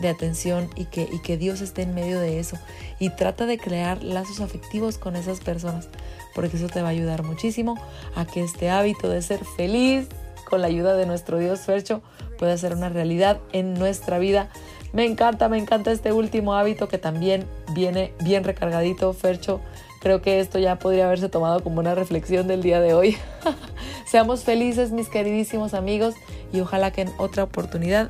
de 0.01 0.09
atención 0.09 0.69
y 0.75 0.87
que, 0.87 1.09
y 1.11 1.21
que 1.21 1.37
Dios 1.37 1.61
esté 1.61 1.83
en 1.83 1.95
medio 1.95 2.21
de 2.21 2.39
eso. 2.39 2.57
Y 2.99 3.11
trata 3.11 3.47
de 3.47 3.59
crear 3.59 4.03
lazos 4.03 4.41
afectivos 4.41 4.99
con 4.99 5.17
esas 5.17 5.41
personas, 5.41 5.89
porque 6.35 6.57
eso 6.57 6.69
te 6.69 6.83
va 6.83 6.89
a 6.89 6.93
ayudar 6.93 7.23
muchísimo 7.23 7.77
a 8.15 8.27
que 8.27 8.43
este 8.43 8.71
hábito 8.71 9.09
de 9.09 9.23
ser 9.23 9.45
feliz 9.57 10.09
con 10.49 10.61
la 10.63 10.67
ayuda 10.69 10.95
de 10.95 11.07
nuestro 11.07 11.39
Dios 11.39 11.61
Fercho 11.61 12.03
pueda 12.39 12.57
ser 12.57 12.75
una 12.75 12.89
realidad 12.89 13.39
en 13.53 13.75
nuestra 13.75 14.19
vida. 14.19 14.49
Me 14.93 15.05
encanta, 15.05 15.49
me 15.49 15.59
encanta 15.59 15.93
este 15.93 16.13
último 16.13 16.55
hábito 16.55 16.89
que 16.89 16.97
también 16.97 17.47
viene 17.75 18.15
bien 18.21 18.45
recargadito, 18.45 19.13
Fercho. 19.13 19.61
Creo 20.01 20.23
que 20.23 20.41
esto 20.41 20.59
ya 20.59 20.79
podría 20.79 21.07
haberse 21.07 21.29
tomado 21.29 21.63
como 21.63 21.81
una 21.81 21.95
reflexión 21.95 22.47
del 22.47 22.63
día 22.63 22.81
de 22.81 22.95
hoy. 22.95 23.19
Seamos 24.07 24.45
felices, 24.45 24.93
mis 24.93 25.09
queridísimos 25.09 25.75
amigos, 25.75 26.15
y 26.53 26.61
ojalá 26.61 26.93
que 26.93 27.03
en 27.03 27.11
otra 27.19 27.43
oportunidad 27.43 28.09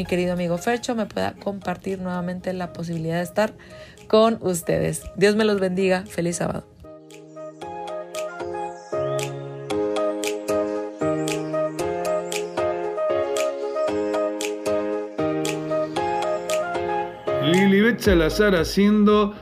mi 0.00 0.06
querido 0.06 0.32
amigo 0.32 0.56
Fercho 0.56 0.94
me 0.94 1.04
pueda 1.04 1.34
compartir 1.34 2.00
nuevamente 2.00 2.54
la 2.54 2.72
posibilidad 2.72 3.16
de 3.16 3.22
estar 3.22 3.52
con 4.08 4.38
ustedes. 4.40 5.02
Dios 5.16 5.36
me 5.36 5.44
los 5.44 5.60
bendiga. 5.60 6.06
Feliz 6.06 6.36
sábado. 6.36 6.64
Salazar 18.00 18.54
haciendo 18.54 19.34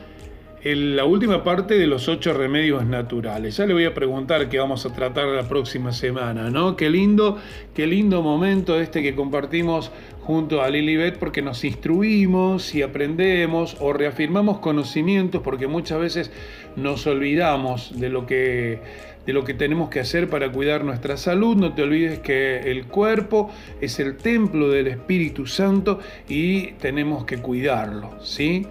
la 0.65 1.05
última 1.05 1.45
parte 1.45 1.79
de 1.79 1.87
los 1.87 2.09
ocho 2.09 2.33
remedios 2.33 2.85
naturales. 2.85 3.57
Ya 3.57 3.67
le 3.67 3.75
voy 3.75 3.85
a 3.85 3.95
preguntar 3.95 4.49
qué 4.49 4.59
vamos 4.59 4.85
a 4.87 4.93
tratar 4.93 5.27
la 5.27 5.49
próxima 5.49 5.93
semana, 5.93 6.51
¿no? 6.51 6.77
Qué 6.77 6.91
lindo, 6.91 7.39
qué 7.75 7.87
lindo 7.87 8.23
momento 8.23 8.81
este 8.81 9.03
que 9.03 9.15
compartimos 9.15 9.93
junto 10.21 10.61
a 10.61 10.69
Lilibet 10.69 11.19
porque 11.19 11.43
nos 11.43 11.65
instruimos 11.65 12.75
y 12.75 12.83
aprendemos 12.83 13.77
o 13.81 13.93
reafirmamos 13.93 14.59
conocimientos 14.59 15.43
porque 15.43 15.67
muchas 15.67 16.01
veces 16.01 16.33
nos 16.77 17.07
olvidamos 17.07 17.99
de 17.99 18.09
lo 18.09 18.27
que 18.27 18.81
de 19.29 19.35
lo 19.35 19.45
que 19.45 19.53
tenemos 19.53 19.91
que 19.91 20.01
hacer 20.01 20.31
para 20.31 20.51
cuidar 20.51 20.85
nuestra 20.85 21.19
salud. 21.19 21.55
No 21.55 21.75
te 21.75 21.83
olvides 21.83 22.19
que 22.21 22.71
el 22.71 22.87
cuerpo 22.87 23.51
es 23.79 24.01
el 24.01 24.17
templo 24.17 24.71
del 24.71 24.87
Espíritu 24.87 25.47
Santo 25.47 25.99
y 26.31 26.69
tenemos 26.79 27.27
que 27.27 27.37
cuidarlo, 27.37 28.15
¿sí? 28.23 28.67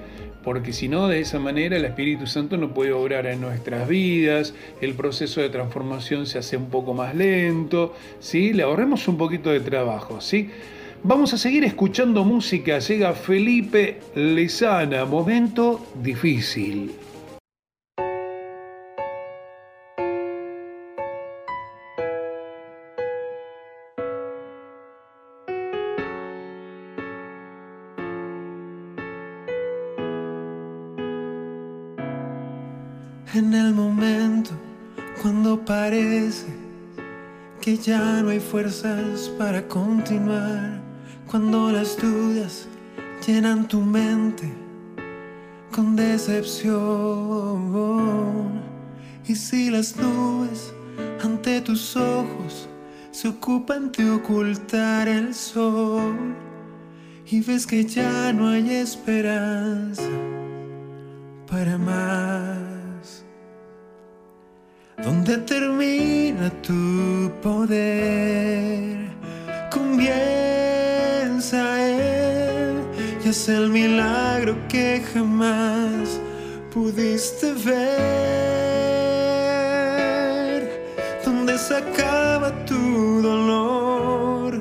Porque 0.48 0.72
si 0.72 0.88
no, 0.88 1.10
de 1.10 1.20
esa 1.20 1.40
manera 1.40 1.76
el 1.76 1.84
Espíritu 1.84 2.26
Santo 2.26 2.56
no 2.56 2.74
puede 2.74 2.94
obrar 2.94 3.26
en 3.26 3.42
nuestras 3.42 3.86
vidas, 3.86 4.54
el 4.80 4.94
proceso 4.94 5.42
de 5.42 5.50
transformación 5.50 6.26
se 6.26 6.40
hace 6.40 6.56
un 6.56 6.70
poco 6.70 6.94
más 6.94 7.14
lento, 7.14 7.94
¿sí? 8.22 8.54
Le 8.54 8.64
ahorremos 8.64 9.10
un 9.10 9.18
poquito 9.18 9.50
de 9.50 9.60
trabajo, 9.60 10.22
¿sí? 10.22 10.50
Vamos 11.04 11.34
a 11.34 11.38
seguir 11.38 11.66
escuchando 11.66 12.24
música. 12.24 12.80
Llega 12.80 13.12
Felipe 13.12 14.00
Lezana, 14.16 15.04
momento 15.04 15.86
difícil. 16.02 16.94
Fuerzas 38.52 39.30
para 39.38 39.68
continuar, 39.68 40.82
cuando 41.30 41.72
las 41.72 41.98
dudas 41.98 42.68
llenan 43.26 43.68
tu 43.68 43.82
mente 43.82 44.54
con 45.72 45.96
decepción. 45.96 46.76
Y 49.28 49.36
si 49.36 49.70
las 49.70 49.98
nubes 49.98 50.74
ante 51.24 51.60
tus 51.62 51.98
ojos 51.98 52.70
se 53.12 53.28
ocupan 53.28 53.92
de 53.92 54.10
ocultar 54.12 55.08
el 55.08 55.34
sol 55.34 56.16
y 57.30 57.42
ves 57.42 57.68
que 57.68 57.84
ya 57.84 58.32
no 58.32 58.48
hay 58.48 58.76
esperanza 58.76 60.04
para 61.50 61.78
más. 61.78 62.77
¿Dónde 65.04 65.38
termina 65.38 66.50
tu 66.64 67.32
poder? 67.44 68.98
Comienza 69.72 71.60
Él 71.88 72.82
y 73.24 73.30
es 73.30 73.48
el 73.48 73.70
milagro 73.70 74.56
que 74.68 75.04
jamás 75.14 76.20
pudiste 76.74 77.54
ver. 77.54 78.08
¿Dónde 81.24 81.60
se 81.60 81.76
acaba 81.76 82.52
tu 82.66 83.22
dolor? 83.22 84.60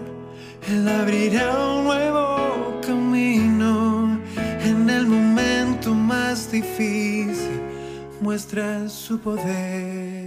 Él 0.68 0.87
abrirá 0.87 1.51
un 1.77 1.85
nuevo 1.85 2.79
camino 2.87 4.20
en 4.62 4.90
el 4.90 5.07
momento 5.07 5.94
más 5.94 6.53
difícil. 6.53 7.62
Muestra 8.20 8.87
su 8.88 9.18
poder. 9.18 10.26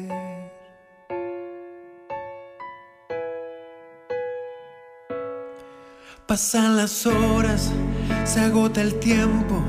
Pasan 6.29 6.77
las 6.77 7.07
horas, 7.07 7.71
se 8.23 8.39
agota 8.39 8.81
el 8.81 8.99
tiempo 8.99 9.63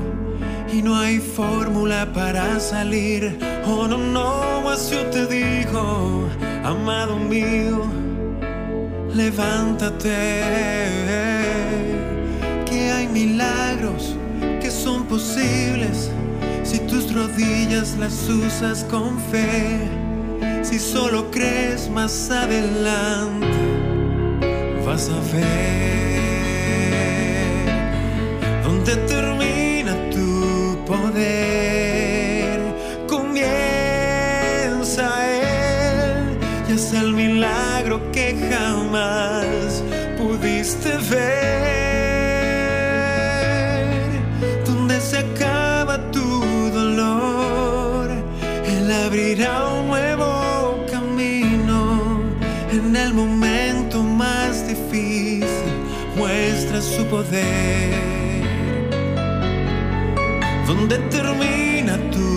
y 0.71 0.83
no 0.83 0.95
hay 0.95 1.17
fórmula 1.17 2.13
para 2.13 2.59
salir. 2.59 3.39
Oh 3.65 3.87
no, 3.87 3.97
no, 3.97 4.69
así 4.69 4.93
yo 4.93 5.03
te 5.07 5.25
digo, 5.25 6.29
amado 6.63 7.17
mío, 7.17 7.87
levántate. 9.11 10.43
Que 12.69 12.91
hay 12.91 13.07
milagros 13.07 14.15
que 14.61 14.69
son 14.69 15.05
posibles 15.05 16.11
si 16.61 16.77
tus 16.81 17.11
rodillas 17.11 17.97
las 17.97 18.29
usas 18.29 18.83
con 18.83 19.19
fe. 19.31 19.89
Si 20.61 20.77
solo 20.77 21.31
crees 21.31 21.89
más 21.89 22.29
adelante, 22.29 23.47
vas 24.85 25.09
a 25.09 25.19
ver 25.35 26.20
dónde 28.83 28.95
termina 29.07 29.93
tu 30.09 30.77
poder. 30.85 32.59
Comienza 33.07 35.05
Él 35.35 36.37
y 36.67 36.73
es 36.73 36.93
el 36.93 37.13
milagro 37.13 38.11
que 38.11 38.35
jamás 38.49 39.83
pudiste 40.17 40.97
ver. 41.09 41.51
Donde 44.65 44.99
se 44.99 45.19
acaba 45.19 45.99
tu 46.11 46.41
dolor, 46.71 48.09
Él 48.65 48.91
abrirá 49.05 49.67
un 49.73 49.87
nuevo 49.89 50.85
camino 50.89 52.21
en 52.71 52.95
el 52.95 53.13
momento 53.13 54.01
más 54.01 54.67
difícil. 54.67 55.47
Muestra 56.17 56.81
su 56.81 57.05
poder 57.05 58.20
donde 60.73 60.97
termina 61.09 61.97
tu 62.15 62.27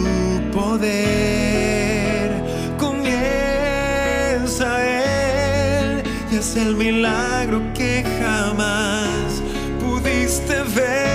poder. 0.51 2.29
Comienza 2.77 4.69
Él 4.85 6.03
y 6.33 6.37
es 6.37 6.57
el 6.57 6.75
milagro 6.75 7.63
que 7.75 8.05
jamás 8.21 9.41
pudiste 9.81 10.57
ver. 10.79 11.15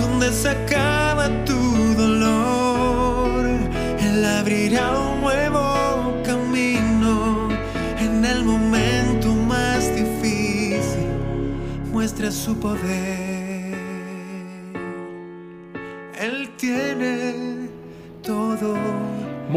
Donde 0.00 0.30
se 0.32 0.50
acaba 0.50 1.24
tu 1.46 1.60
dolor, 1.94 3.46
Él 4.06 4.22
abrirá 4.38 4.86
un 4.98 5.22
nuevo 5.22 6.22
camino 6.24 7.48
en 7.98 8.22
el 8.22 8.44
momento 8.44 9.28
más 9.52 9.80
difícil 9.96 11.08
muestra 11.90 12.30
su 12.30 12.54
poder. 12.60 13.23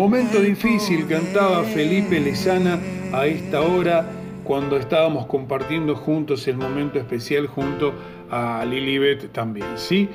Momento 0.07 0.39
difícil 0.41 1.05
cantaba 1.05 1.65
Felipe 1.65 2.17
Lezana 2.17 2.79
a 3.11 3.25
esta 3.25 3.59
hora 3.59 4.09
cuando 4.45 4.77
estábamos 4.77 5.25
compartiendo 5.25 5.97
juntos 5.97 6.47
el 6.47 6.55
momento 6.55 6.97
especial 6.97 7.45
junto 7.45 7.93
a 8.31 8.63
Lilibet 8.63 9.33
también, 9.33 9.67
¿sí? 9.75 10.07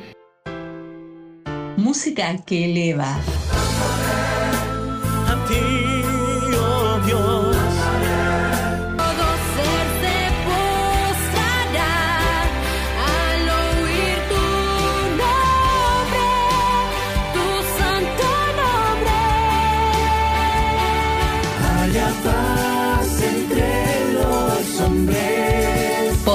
Música 1.77 2.43
que 2.47 2.65
eleva. 2.65 3.19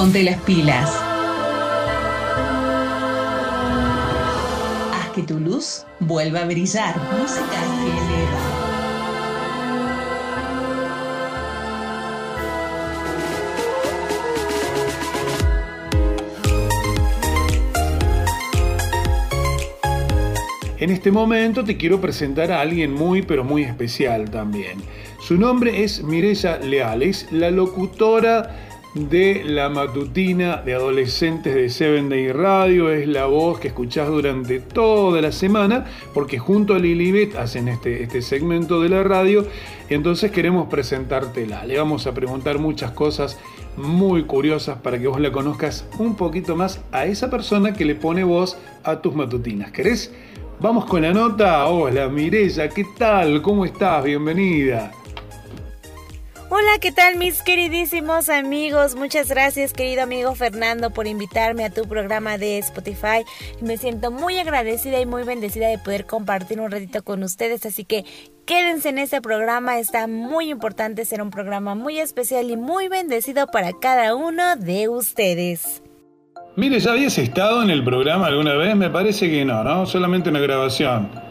Ponte 0.08 0.24
las 0.24 0.40
pilas. 0.44 0.90
Haz 4.94 5.10
que 5.14 5.22
tu 5.24 5.38
luz 5.38 5.84
vuelva 6.00 6.44
a 6.44 6.46
brillar. 6.46 6.96
Música 7.20 7.44
que 7.82 7.90
eleva. 7.90 8.40
En 20.80 20.90
este 20.90 21.12
momento 21.12 21.66
te 21.66 21.76
quiero 21.76 22.00
presentar 22.00 22.54
a 22.54 22.62
alguien 22.62 22.94
muy 22.94 23.24
pero 23.24 23.44
muy 23.44 23.64
especial 23.64 24.32
también. 24.32 24.78
Su 25.20 25.36
nombre 25.36 25.84
es 25.84 26.02
Mireya 26.02 26.60
Leal, 26.60 27.04
es 27.04 27.30
la 27.34 27.52
locutora 27.52 28.68
de 28.94 29.44
la 29.44 29.70
matutina 29.70 30.58
de 30.58 30.74
adolescentes 30.74 31.54
de 31.54 31.70
Seven 31.70 32.10
Day 32.10 32.32
Radio, 32.32 32.92
es 32.92 33.08
la 33.08 33.26
voz 33.26 33.60
que 33.60 33.68
escuchás 33.68 34.08
durante 34.08 34.60
toda 34.60 35.22
la 35.22 35.32
semana, 35.32 35.86
porque 36.14 36.40
junto 36.40 36.74
a 36.74 36.80
Lilibet 36.80 37.36
hacen 37.36 37.68
este, 37.68 38.04
este 38.04 38.22
segmento 38.22 38.82
de 38.82 38.90
la 38.90 39.04
radio, 39.04 39.46
y 39.90 39.94
entonces 39.94 40.32
queremos 40.32 40.68
presentártela. 40.68 41.66
Le 41.66 41.78
vamos 41.78 42.08
a 42.08 42.14
preguntar 42.14 42.60
muchas 42.60 42.92
cosas 42.92 43.38
muy 43.78 44.24
curiosas 44.24 44.80
para 44.80 45.00
que 45.00 45.08
vos 45.08 45.20
la 45.20 45.32
conozcas 45.32 45.88
un 46.00 46.16
poquito 46.16 46.56
más 46.56 46.82
a 46.92 47.06
esa 47.06 47.30
persona 47.30 47.74
que 47.74 47.86
le 47.86 47.96
pone 47.96 48.24
voz 48.24 48.58
a 48.84 49.02
tus 49.02 49.14
matutinas. 49.14 49.72
¿Querés? 49.72 50.14
Vamos 50.60 50.86
con 50.86 51.04
la 51.04 51.14
nota. 51.14 51.68
Hola 51.68 52.08
Mireya, 52.08 52.70
¿qué 52.70 52.86
tal? 52.98 53.44
¿Cómo 53.44 53.64
estás? 53.66 54.04
Bienvenida. 54.04 54.92
Hola, 56.50 56.80
¿qué 56.80 56.94
tal 56.94 57.18
mis 57.18 57.42
queridísimos 57.42 58.30
amigos? 58.30 58.96
Muchas 58.96 59.28
gracias 59.28 59.74
querido 59.74 60.04
amigo 60.04 60.34
Fernando 60.34 60.92
por 60.92 61.06
invitarme 61.06 61.66
a 61.66 61.70
tu 61.70 61.86
programa 61.90 62.38
de 62.38 62.58
Spotify. 62.60 63.26
Me 63.60 63.78
siento 63.78 64.12
muy 64.12 64.40
agradecida 64.40 65.02
y 65.02 65.06
muy 65.06 65.24
bendecida 65.24 65.68
de 65.68 65.78
poder 65.78 66.06
compartir 66.06 66.62
un 66.62 66.72
ratito 66.72 67.04
con 67.04 67.22
ustedes, 67.24 67.66
así 67.66 67.84
que 67.84 68.06
quédense 68.46 68.88
en 68.88 69.00
este 69.00 69.22
programa, 69.22 69.78
está 69.78 70.08
muy 70.08 70.50
importante 70.50 71.04
ser 71.04 71.22
un 71.22 71.32
programa 71.32 71.76
muy 71.76 72.00
especial 72.00 72.50
y 72.50 72.56
muy 72.56 72.88
bendecido 72.88 73.48
para 73.48 73.74
cada 73.74 74.16
uno 74.16 74.56
de 74.56 74.88
ustedes. 74.88 75.84
Mire, 76.56 76.80
¿ya 76.80 76.92
habías 76.92 77.18
estado 77.18 77.62
en 77.62 77.72
el 77.72 77.84
programa 77.84 78.28
alguna 78.28 78.54
vez? 78.54 78.74
Me 78.74 78.90
parece 78.90 79.30
que 79.30 79.44
no, 79.44 79.66
¿no? 79.66 79.86
Solamente 79.86 80.30
una 80.30 80.40
grabación. 80.40 81.28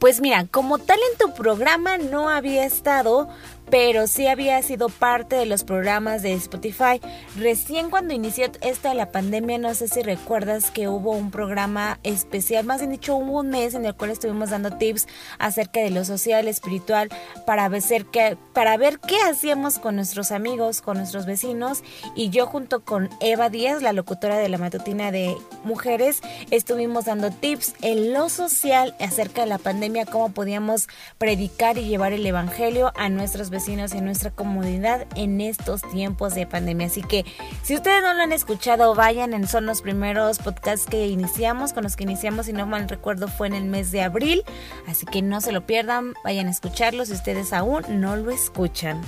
Pues 0.00 0.22
mira, 0.22 0.46
como 0.46 0.78
tal 0.78 0.98
en 1.12 1.18
tu 1.18 1.34
programa 1.34 1.98
no 1.98 2.30
había 2.30 2.64
estado, 2.64 3.28
pero 3.70 4.08
sí 4.08 4.26
había 4.26 4.60
sido 4.62 4.88
parte 4.88 5.36
de 5.36 5.46
los 5.46 5.62
programas 5.62 6.22
de 6.22 6.32
Spotify. 6.34 7.00
Recién 7.36 7.88
cuando 7.88 8.12
inició 8.12 8.50
esta 8.62 8.92
la 8.94 9.12
pandemia, 9.12 9.58
no 9.58 9.72
sé 9.74 9.86
si 9.86 10.02
recuerdas 10.02 10.72
que 10.72 10.88
hubo 10.88 11.12
un 11.12 11.30
programa 11.30 12.00
especial, 12.02 12.64
más 12.64 12.80
bien 12.80 12.90
dicho, 12.90 13.14
hubo 13.14 13.40
un 13.40 13.50
mes 13.50 13.74
en 13.74 13.86
el 13.86 13.94
cual 13.94 14.10
estuvimos 14.10 14.50
dando 14.50 14.72
tips 14.72 15.06
acerca 15.38 15.80
de 15.80 15.90
lo 15.90 16.04
social, 16.04 16.48
espiritual, 16.48 17.10
para 17.46 17.68
ver 17.68 18.06
qué, 18.06 18.36
para 18.52 18.76
ver 18.76 18.98
qué 18.98 19.16
hacíamos 19.22 19.78
con 19.78 19.94
nuestros 19.94 20.32
amigos, 20.32 20.82
con 20.82 20.96
nuestros 20.96 21.24
vecinos. 21.24 21.84
Y 22.16 22.30
yo 22.30 22.46
junto 22.46 22.84
con 22.84 23.08
Eva 23.20 23.50
Díaz, 23.50 23.82
la 23.82 23.92
locutora 23.92 24.36
de 24.36 24.48
la 24.48 24.58
matutina 24.58 25.12
de 25.12 25.36
mujeres, 25.62 26.22
estuvimos 26.50 27.04
dando 27.04 27.30
tips 27.30 27.74
en 27.82 28.12
lo 28.12 28.28
social 28.28 28.96
acerca 28.98 29.42
de 29.42 29.46
la 29.46 29.58
pandemia, 29.58 30.06
cómo 30.06 30.32
podíamos 30.32 30.88
predicar 31.18 31.78
y 31.78 31.84
llevar 31.84 32.12
el 32.12 32.26
evangelio 32.26 32.92
a 32.96 33.08
nuestros 33.08 33.50
vecinos 33.50 33.59
en 33.68 34.04
nuestra 34.04 34.30
comunidad 34.30 35.06
en 35.16 35.40
estos 35.40 35.82
tiempos 35.92 36.34
de 36.34 36.46
pandemia. 36.46 36.86
Así 36.86 37.02
que 37.02 37.24
si 37.62 37.74
ustedes 37.74 38.02
no 38.02 38.14
lo 38.14 38.22
han 38.22 38.32
escuchado, 38.32 38.94
vayan, 38.94 39.34
en, 39.34 39.46
son 39.46 39.66
los 39.66 39.82
primeros 39.82 40.38
podcasts 40.38 40.86
que 40.86 41.08
iniciamos, 41.08 41.72
con 41.72 41.84
los 41.84 41.96
que 41.96 42.04
iniciamos, 42.04 42.46
si 42.46 42.52
no 42.52 42.66
mal 42.66 42.88
recuerdo, 42.88 43.28
fue 43.28 43.48
en 43.48 43.54
el 43.54 43.64
mes 43.64 43.90
de 43.92 44.02
abril. 44.02 44.42
Así 44.88 45.04
que 45.06 45.20
no 45.22 45.40
se 45.40 45.52
lo 45.52 45.66
pierdan, 45.66 46.14
vayan 46.24 46.46
a 46.46 46.50
escucharlos 46.50 47.08
si 47.08 47.14
ustedes 47.14 47.52
aún 47.52 47.82
no 47.88 48.16
lo 48.16 48.30
escuchan. 48.30 49.00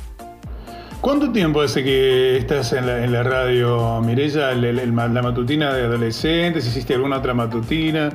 ¿Cuánto 1.00 1.32
tiempo 1.32 1.60
hace 1.62 1.82
que 1.82 2.36
estás 2.36 2.72
en 2.74 2.86
la, 2.86 3.04
en 3.04 3.12
la 3.12 3.22
radio, 3.24 4.00
Mirella? 4.02 4.52
El- 4.52 4.64
el- 4.64 4.78
el- 4.78 4.94
la 4.94 5.22
matutina 5.22 5.72
de 5.74 5.82
adolescentes, 5.84 6.64
¿hiciste 6.66 6.94
alguna 6.94 7.18
otra 7.18 7.34
matutina? 7.34 8.10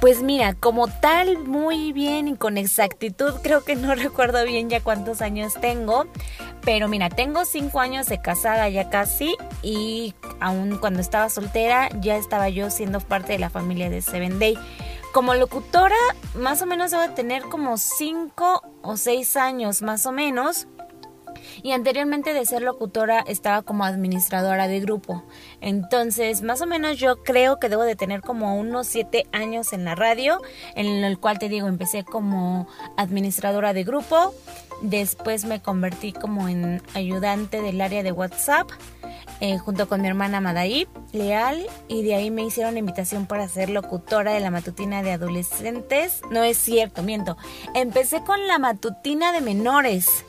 Pues 0.00 0.22
mira, 0.22 0.54
como 0.54 0.86
tal, 0.86 1.38
muy 1.38 1.92
bien 1.92 2.28
y 2.28 2.36
con 2.36 2.56
exactitud, 2.56 3.34
creo 3.42 3.64
que 3.64 3.74
no 3.74 3.94
recuerdo 3.96 4.44
bien 4.44 4.70
ya 4.70 4.80
cuántos 4.80 5.20
años 5.20 5.54
tengo, 5.60 6.06
pero 6.64 6.86
mira, 6.86 7.08
tengo 7.08 7.44
cinco 7.44 7.80
años 7.80 8.06
de 8.06 8.20
casada 8.20 8.68
ya 8.68 8.90
casi 8.90 9.36
y 9.60 10.14
aún 10.38 10.78
cuando 10.78 11.00
estaba 11.00 11.28
soltera 11.30 11.88
ya 12.00 12.16
estaba 12.16 12.48
yo 12.48 12.70
siendo 12.70 13.00
parte 13.00 13.32
de 13.32 13.38
la 13.40 13.50
familia 13.50 13.90
de 13.90 14.00
Seven 14.00 14.38
Day. 14.38 14.56
Como 15.12 15.34
locutora, 15.34 15.96
más 16.34 16.62
o 16.62 16.66
menos 16.66 16.92
debo 16.92 17.02
de 17.02 17.08
tener 17.08 17.42
como 17.42 17.76
cinco 17.76 18.62
o 18.82 18.96
seis 18.96 19.36
años 19.36 19.82
más 19.82 20.06
o 20.06 20.12
menos. 20.12 20.68
Y 21.62 21.72
anteriormente 21.72 22.34
de 22.34 22.46
ser 22.46 22.62
locutora 22.62 23.20
estaba 23.26 23.62
como 23.62 23.84
administradora 23.84 24.68
de 24.68 24.80
grupo. 24.80 25.24
Entonces, 25.60 26.42
más 26.42 26.60
o 26.60 26.66
menos 26.66 26.98
yo 26.98 27.22
creo 27.22 27.58
que 27.58 27.68
debo 27.68 27.82
de 27.82 27.96
tener 27.96 28.20
como 28.20 28.56
unos 28.56 28.86
siete 28.86 29.26
años 29.32 29.72
en 29.72 29.84
la 29.84 29.94
radio, 29.94 30.40
en 30.74 31.04
el 31.04 31.18
cual 31.18 31.38
te 31.38 31.48
digo, 31.48 31.68
empecé 31.68 32.04
como 32.04 32.68
administradora 32.96 33.72
de 33.72 33.84
grupo. 33.84 34.34
Después 34.82 35.44
me 35.44 35.60
convertí 35.60 36.12
como 36.12 36.48
en 36.48 36.82
ayudante 36.94 37.60
del 37.60 37.80
área 37.80 38.02
de 38.02 38.12
WhatsApp. 38.12 38.70
eh, 39.40 39.58
junto 39.58 39.88
con 39.88 40.00
mi 40.00 40.08
hermana 40.08 40.40
Madaí 40.40 40.88
Leal 41.12 41.64
y 41.86 42.02
de 42.02 42.14
ahí 42.16 42.30
me 42.30 42.42
hicieron 42.42 42.76
invitación 42.76 43.26
para 43.26 43.48
ser 43.48 43.70
locutora 43.70 44.32
de 44.32 44.40
la 44.40 44.50
matutina 44.50 45.02
de 45.02 45.12
adolescentes. 45.12 46.22
No 46.30 46.42
es 46.42 46.58
cierto, 46.58 47.02
miento. 47.02 47.36
Empecé 47.74 48.22
con 48.24 48.46
la 48.46 48.58
matutina 48.58 49.32
de 49.32 49.40
menores. 49.40 50.24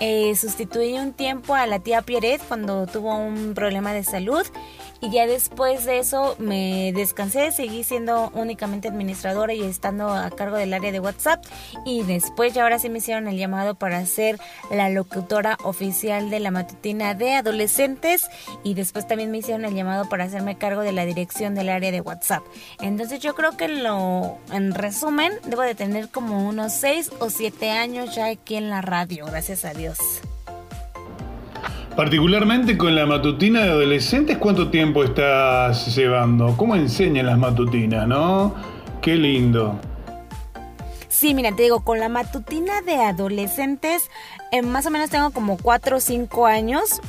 Eh, 0.00 0.34
sustituí 0.36 0.94
un 0.94 1.12
tiempo 1.12 1.54
a 1.54 1.66
la 1.66 1.80
tía 1.80 2.02
Pierret 2.02 2.40
cuando 2.46 2.86
tuvo 2.86 3.16
un 3.16 3.54
problema 3.54 3.92
de 3.92 4.04
salud 4.04 4.46
y 5.00 5.10
ya 5.10 5.26
después 5.26 5.84
de 5.84 5.98
eso 5.98 6.34
me 6.38 6.92
descansé, 6.92 7.52
seguí 7.52 7.84
siendo 7.84 8.30
únicamente 8.34 8.88
administradora 8.88 9.54
y 9.54 9.62
estando 9.62 10.08
a 10.08 10.30
cargo 10.30 10.56
del 10.56 10.74
área 10.74 10.90
de 10.90 11.00
WhatsApp 11.00 11.44
y 11.84 12.02
después 12.02 12.52
ya 12.52 12.64
ahora 12.64 12.78
sí 12.78 12.88
me 12.88 12.98
hicieron 12.98 13.28
el 13.28 13.36
llamado 13.36 13.76
para 13.76 14.04
ser 14.06 14.38
la 14.70 14.88
locutora 14.90 15.56
oficial 15.62 16.30
de 16.30 16.40
la 16.40 16.50
matutina 16.50 17.14
de 17.14 17.34
adolescentes 17.34 18.26
y 18.64 18.74
después 18.74 19.06
también 19.06 19.30
me 19.30 19.38
hicieron 19.38 19.64
el 19.64 19.74
llamado 19.74 20.08
para 20.08 20.24
hacerme 20.24 20.58
cargo 20.58 20.82
de 20.82 20.92
la 20.92 21.04
dirección 21.04 21.54
del 21.54 21.68
área 21.68 21.92
de 21.92 22.00
WhatsApp. 22.00 22.42
Entonces 22.80 23.20
yo 23.20 23.34
creo 23.34 23.56
que 23.56 23.68
lo, 23.68 24.38
en 24.52 24.74
resumen, 24.74 25.32
debo 25.44 25.62
de 25.62 25.74
tener 25.74 26.08
como 26.08 26.48
unos 26.48 26.72
6 26.72 27.12
o 27.20 27.30
7 27.30 27.70
años 27.70 28.14
ya 28.14 28.26
aquí 28.26 28.56
en 28.56 28.68
la 28.68 28.80
radio, 28.80 29.26
gracias 29.26 29.64
a 29.64 29.67
Dios. 29.74 29.98
Particularmente 31.96 32.78
con 32.78 32.94
la 32.94 33.06
matutina 33.06 33.62
de 33.64 33.70
adolescentes, 33.70 34.38
¿cuánto 34.38 34.70
tiempo 34.70 35.02
estás 35.02 35.96
llevando? 35.96 36.56
¿Cómo 36.56 36.76
enseñan 36.76 37.26
las 37.26 37.38
matutinas, 37.38 38.06
no? 38.06 38.54
Qué 39.02 39.16
lindo. 39.16 39.80
Sí, 41.08 41.34
mira, 41.34 41.50
te 41.50 41.64
digo, 41.64 41.82
con 41.82 41.98
la 41.98 42.08
matutina 42.08 42.82
de 42.82 42.94
adolescentes, 42.94 44.08
eh, 44.52 44.62
más 44.62 44.86
o 44.86 44.90
menos 44.90 45.10
tengo 45.10 45.32
como 45.32 45.56
4 45.56 45.96
o 45.96 46.00
5 46.00 46.46
años. 46.46 47.00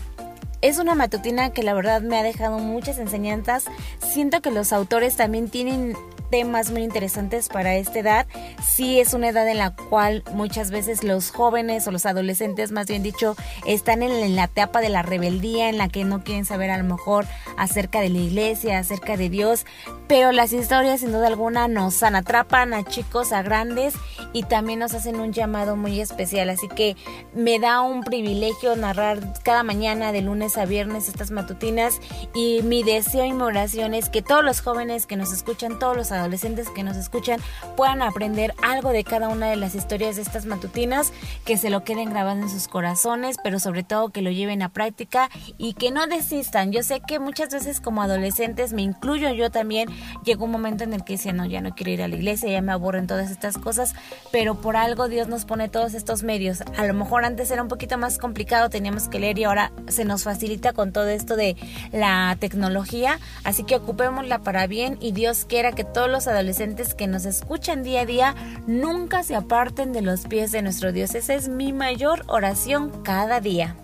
Es 0.63 0.79
una 0.79 0.95
matutina 0.95 1.51
que 1.51 1.61
la 1.61 1.75
verdad 1.75 2.01
me 2.01 2.17
ha 2.17 2.23
dejado 2.23 2.57
muchas 2.57 2.97
enseñanzas. 2.97 3.65
Siento 3.99 4.41
que 4.41 4.49
los 4.49 4.73
autores 4.73 5.15
también 5.15 5.49
tienen 5.49 5.95
temas 6.29 6.71
muy 6.71 6.83
interesantes 6.83 7.49
para 7.49 7.75
esta 7.75 7.99
edad. 7.99 8.27
Sí 8.65 8.99
es 8.99 9.13
una 9.13 9.29
edad 9.29 9.47
en 9.47 9.57
la 9.57 9.75
cual 9.75 10.23
muchas 10.33 10.71
veces 10.71 11.03
los 11.03 11.31
jóvenes 11.31 11.87
o 11.87 11.91
los 11.91 12.05
adolescentes, 12.05 12.71
más 12.71 12.87
bien 12.87 13.03
dicho, 13.03 13.35
están 13.65 14.03
en, 14.03 14.35
la 14.35 14.45
etapa 14.45 14.81
de 14.81 14.89
la 14.89 15.01
rebeldía, 15.01 15.69
en 15.69 15.77
la 15.77 15.89
que 15.89 16.03
no 16.03 16.23
quieren 16.23 16.45
saber 16.45 16.71
a 16.71 16.77
lo 16.77 16.83
mejor 16.83 17.25
acerca 17.57 18.01
de 18.01 18.09
la 18.09 18.19
iglesia, 18.19 18.79
acerca 18.79 19.17
de 19.17 19.29
Dios, 19.29 19.65
pero 20.09 20.31
las 20.31 20.53
historias 20.53 21.01
sin 21.01 21.11
duda 21.11 21.27
alguna 21.27 21.67
nos 21.67 22.01
atrapan 22.01 22.73
a 22.73 22.83
chicos, 22.83 23.31
a 23.31 23.43
grandes 23.43 23.93
y 24.33 24.41
también 24.41 24.79
nos 24.79 24.95
hacen 24.95 25.19
un 25.19 25.33
llamado 25.33 25.75
muy 25.75 26.01
especial. 26.01 26.49
Así 26.49 26.67
que 26.67 26.97
me 27.35 27.59
da 27.59 27.81
un 27.81 28.03
privilegio 28.03 28.75
narrar 28.75 29.19
cada 29.43 29.61
mañana 29.61 30.11
de 30.11 30.23
lunes 30.23 30.57
a 30.57 30.65
viernes 30.65 31.07
estas 31.07 31.29
matutinas 31.29 32.01
y 32.33 32.61
mi 32.63 32.81
deseo 32.81 33.23
y 33.23 33.33
mi 33.33 33.43
oración 33.43 33.93
es 33.93 34.09
que 34.09 34.23
todos 34.23 34.43
los 34.43 34.61
jóvenes 34.61 35.05
que 35.05 35.15
nos 35.15 35.31
escuchan, 35.31 35.77
todos 35.77 35.95
los 35.95 36.11
adolescentes 36.11 36.69
que 36.69 36.81
nos 36.81 36.97
escuchan 36.97 37.39
puedan 37.77 38.01
aprender 38.01 38.55
algo 38.63 38.89
de 38.89 39.03
cada 39.03 39.29
una 39.29 39.47
de 39.47 39.57
las 39.57 39.75
historias 39.75 40.15
de 40.15 40.23
estas 40.23 40.47
matutinas, 40.47 41.13
que 41.45 41.55
se 41.55 41.69
lo 41.69 41.83
queden 41.83 42.09
grabando 42.09 42.47
en 42.47 42.51
sus 42.51 42.67
corazones, 42.67 43.37
pero 43.43 43.59
sobre 43.59 43.83
todo 43.83 44.09
que 44.09 44.23
lo 44.23 44.31
lleven 44.31 44.63
a 44.63 44.69
práctica 44.69 45.29
y 45.59 45.73
que 45.73 45.91
no 45.91 46.07
desistan. 46.07 46.71
Yo 46.71 46.81
sé 46.81 46.99
que 46.99 47.19
muchas 47.19 47.49
veces 47.49 47.79
como 47.79 48.01
adolescentes, 48.01 48.73
me 48.73 48.81
incluyo 48.81 49.29
yo 49.33 49.51
también, 49.51 49.87
llegó 50.23 50.45
un 50.45 50.51
momento 50.51 50.83
en 50.83 50.93
el 50.93 51.03
que 51.03 51.13
decía, 51.13 51.33
no, 51.33 51.45
ya 51.45 51.61
no 51.61 51.75
quiero 51.75 51.91
ir 51.91 52.01
a 52.03 52.07
la 52.07 52.15
iglesia, 52.15 52.49
ya 52.49 52.61
me 52.61 52.71
aburren 52.71 53.07
todas 53.07 53.31
estas 53.31 53.57
cosas, 53.57 53.93
pero 54.31 54.55
por 54.55 54.75
algo 54.75 55.07
Dios 55.07 55.27
nos 55.27 55.45
pone 55.45 55.69
todos 55.69 55.93
estos 55.93 56.23
medios. 56.23 56.61
A 56.77 56.85
lo 56.85 56.93
mejor 56.93 57.25
antes 57.25 57.51
era 57.51 57.61
un 57.61 57.67
poquito 57.67 57.97
más 57.97 58.17
complicado, 58.17 58.69
teníamos 58.69 59.07
que 59.07 59.19
leer 59.19 59.39
y 59.39 59.43
ahora 59.43 59.71
se 59.87 60.05
nos 60.05 60.23
facilita 60.23 60.73
con 60.73 60.91
todo 60.91 61.07
esto 61.07 61.35
de 61.35 61.55
la 61.91 62.35
tecnología, 62.39 63.19
así 63.43 63.63
que 63.63 63.75
ocupémosla 63.75 64.39
para 64.39 64.67
bien 64.67 64.97
y 64.99 65.11
Dios 65.11 65.45
quiera 65.45 65.71
que 65.71 65.83
todos 65.83 66.09
los 66.09 66.27
adolescentes 66.27 66.93
que 66.93 67.07
nos 67.07 67.25
escuchan 67.25 67.83
día 67.83 68.01
a 68.01 68.05
día 68.05 68.35
nunca 68.67 69.23
se 69.23 69.35
aparten 69.35 69.93
de 69.93 70.01
los 70.01 70.25
pies 70.25 70.51
de 70.51 70.61
nuestro 70.61 70.91
Dios. 70.91 71.15
Esa 71.15 71.33
es 71.33 71.47
mi 71.49 71.73
mayor 71.73 72.23
oración 72.27 72.91
cada 73.03 73.39
día. 73.39 73.75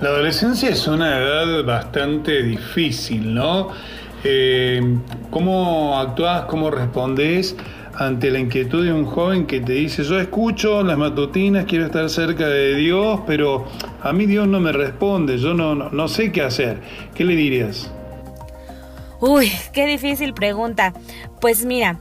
La 0.00 0.08
adolescencia 0.08 0.70
es 0.70 0.86
una 0.86 1.18
edad 1.18 1.64
bastante 1.64 2.42
difícil, 2.42 3.32
¿no? 3.32 3.70
Eh, 4.24 4.80
¿Cómo 5.30 5.98
actúas, 5.98 6.44
cómo 6.46 6.70
respondes 6.70 7.54
ante 7.96 8.30
la 8.30 8.38
inquietud 8.38 8.84
de 8.84 8.92
un 8.92 9.04
joven 9.04 9.46
que 9.46 9.60
te 9.60 9.74
dice, 9.74 10.02
yo 10.02 10.18
escucho 10.18 10.82
las 10.82 10.98
matutinas, 10.98 11.64
quiero 11.66 11.86
estar 11.86 12.08
cerca 12.08 12.48
de 12.48 12.74
Dios, 12.74 13.20
pero 13.26 13.66
a 14.02 14.12
mí 14.12 14.26
Dios 14.26 14.48
no 14.48 14.60
me 14.60 14.72
responde, 14.72 15.38
yo 15.38 15.54
no, 15.54 15.74
no, 15.74 16.08
sé 16.08 16.32
qué 16.32 16.42
hacer? 16.42 16.80
¿Qué 17.14 17.24
le 17.24 17.36
dirías? 17.36 17.90
Uy, 19.20 19.52
qué 19.72 19.86
difícil 19.86 20.34
pregunta. 20.34 20.92
Pues 21.40 21.64
mira, 21.64 22.00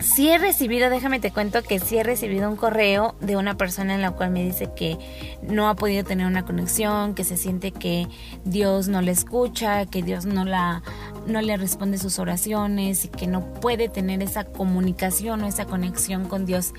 sí 0.00 0.28
he 0.28 0.38
recibido, 0.38 0.90
déjame 0.90 1.20
te 1.20 1.30
cuento 1.30 1.62
que 1.62 1.78
sí 1.78 1.98
he 1.98 2.02
recibido 2.02 2.48
un 2.50 2.56
correo 2.56 3.14
de 3.20 3.36
una 3.36 3.56
persona 3.56 3.94
en 3.94 4.02
la 4.02 4.12
cual 4.12 4.30
me 4.30 4.42
dice 4.42 4.70
que 4.74 4.98
no 5.42 5.68
ha 5.68 5.74
podido 5.74 6.04
tener 6.04 6.26
una 6.26 6.44
conexión, 6.44 7.14
que 7.14 7.24
se 7.24 7.36
siente 7.36 7.70
que 7.70 8.06
Dios 8.44 8.88
no 8.88 9.02
le 9.02 9.12
escucha, 9.12 9.86
que 9.86 10.02
Dios 10.02 10.26
no 10.26 10.44
la 10.44 10.82
no 11.26 11.40
le 11.40 11.56
responde 11.56 11.98
sus 11.98 12.18
oraciones 12.18 13.04
y 13.04 13.08
que 13.08 13.26
no 13.26 13.54
puede 13.54 13.88
tener 13.88 14.22
esa 14.22 14.44
comunicación 14.44 15.42
o 15.42 15.46
esa 15.46 15.64
conexión 15.66 16.26
con 16.28 16.46
Dios. 16.46 16.72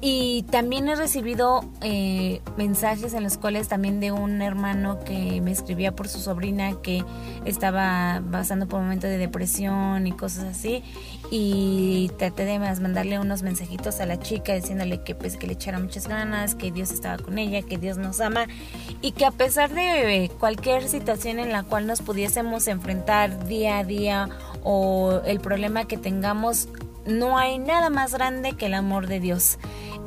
Y 0.00 0.44
también 0.50 0.88
he 0.88 0.94
recibido 0.94 1.64
eh, 1.80 2.42
mensajes 2.58 3.14
en 3.14 3.22
los 3.22 3.38
cuales 3.38 3.68
también 3.68 3.98
de 3.98 4.12
un 4.12 4.42
hermano 4.42 5.00
que 5.04 5.40
me 5.40 5.50
escribía 5.50 5.96
por 5.96 6.08
su 6.08 6.20
sobrina 6.20 6.74
que 6.82 7.02
estaba 7.46 8.22
pasando 8.30 8.68
por 8.68 8.80
un 8.80 8.86
momento 8.86 9.06
de 9.06 9.16
depresión 9.16 10.06
y 10.06 10.12
cosas 10.12 10.44
así. 10.44 10.82
Y 11.30 12.10
traté 12.18 12.44
de 12.44 12.58
mandarle 12.58 13.18
unos 13.18 13.42
mensajitos 13.42 14.00
a 14.00 14.06
la 14.06 14.18
chica 14.18 14.54
diciéndole 14.54 15.02
que 15.02 15.14
pues 15.14 15.36
que 15.36 15.46
le 15.46 15.54
echara 15.54 15.78
muchas 15.78 16.06
ganas, 16.06 16.54
que 16.54 16.70
Dios 16.70 16.92
estaba 16.92 17.18
con 17.18 17.38
ella, 17.38 17.62
que 17.62 17.78
Dios 17.78 17.98
nos 17.98 18.20
ama 18.20 18.46
y 19.00 19.12
que 19.12 19.24
a 19.24 19.32
pesar 19.32 19.72
de 19.72 20.30
cualquier 20.38 20.88
situación 20.88 21.38
en 21.38 21.50
la 21.50 21.64
cual 21.64 21.86
nos 21.86 22.02
pudiésemos 22.02 22.68
enfrentar 22.68 23.46
día 23.46 23.78
a 23.78 23.84
día 23.84 24.28
o 24.62 25.20
el 25.26 25.40
problema 25.40 25.86
que 25.86 25.96
tengamos, 25.96 26.68
no 27.06 27.38
hay 27.38 27.58
nada 27.58 27.90
más 27.90 28.12
grande 28.14 28.52
que 28.52 28.66
el 28.66 28.74
amor 28.74 29.06
de 29.06 29.20
Dios. 29.20 29.58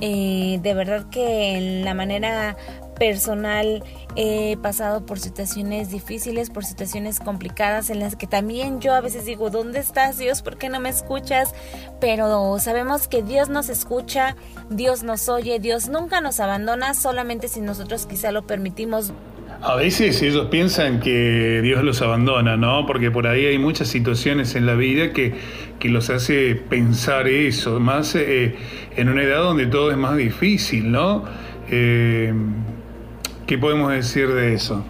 Eh, 0.01 0.59
de 0.61 0.73
verdad 0.73 1.09
que 1.09 1.81
la 1.83 1.93
manera 1.93 2.55
personal 2.99 3.83
he 4.15 4.57
pasado 4.61 5.05
por 5.05 5.19
situaciones 5.19 5.89
difíciles, 5.89 6.49
por 6.49 6.65
situaciones 6.65 7.19
complicadas 7.19 7.89
en 7.89 7.99
las 7.99 8.15
que 8.15 8.27
también 8.27 8.81
yo 8.81 8.93
a 8.93 9.01
veces 9.01 9.25
digo, 9.25 9.49
¿dónde 9.49 9.79
estás 9.79 10.17
Dios? 10.17 10.41
¿Por 10.41 10.57
qué 10.57 10.69
no 10.69 10.79
me 10.79 10.89
escuchas? 10.89 11.55
Pero 12.01 12.59
sabemos 12.59 13.07
que 13.07 13.23
Dios 13.23 13.49
nos 13.49 13.69
escucha, 13.69 14.35
Dios 14.69 15.03
nos 15.03 15.29
oye, 15.29 15.59
Dios 15.59 15.87
nunca 15.89 16.21
nos 16.21 16.39
abandona, 16.39 16.93
solamente 16.93 17.47
si 17.47 17.61
nosotros 17.61 18.05
quizá 18.05 18.31
lo 18.31 18.45
permitimos 18.45 19.13
a 19.61 19.75
veces 19.75 20.21
ellos 20.21 20.47
piensan 20.49 21.01
que 21.01 21.59
Dios 21.61 21.83
los 21.83 22.01
abandona, 22.01 22.55
¿no? 22.55 22.85
Porque 22.85 23.11
por 23.11 23.27
ahí 23.27 23.45
hay 23.45 23.57
muchas 23.57 23.89
situaciones 23.89 24.55
en 24.55 24.65
la 24.65 24.75
vida 24.75 25.11
que, 25.11 25.33
los 25.83 26.09
hace 26.09 26.55
pensar 26.55 27.27
eso, 27.27 27.79
más 27.79 28.15
eh, 28.15 28.55
en 28.95 29.09
una 29.09 29.23
edad 29.23 29.39
donde 29.39 29.65
todo 29.65 29.91
es 29.91 29.97
más 29.97 30.15
difícil, 30.15 30.91
¿no? 30.91 31.25
Eh, 31.69 32.33
¿Qué 33.49 33.57
podemos 33.57 33.91
decir 33.91 34.31
de 34.31 34.53
eso? 34.53 34.83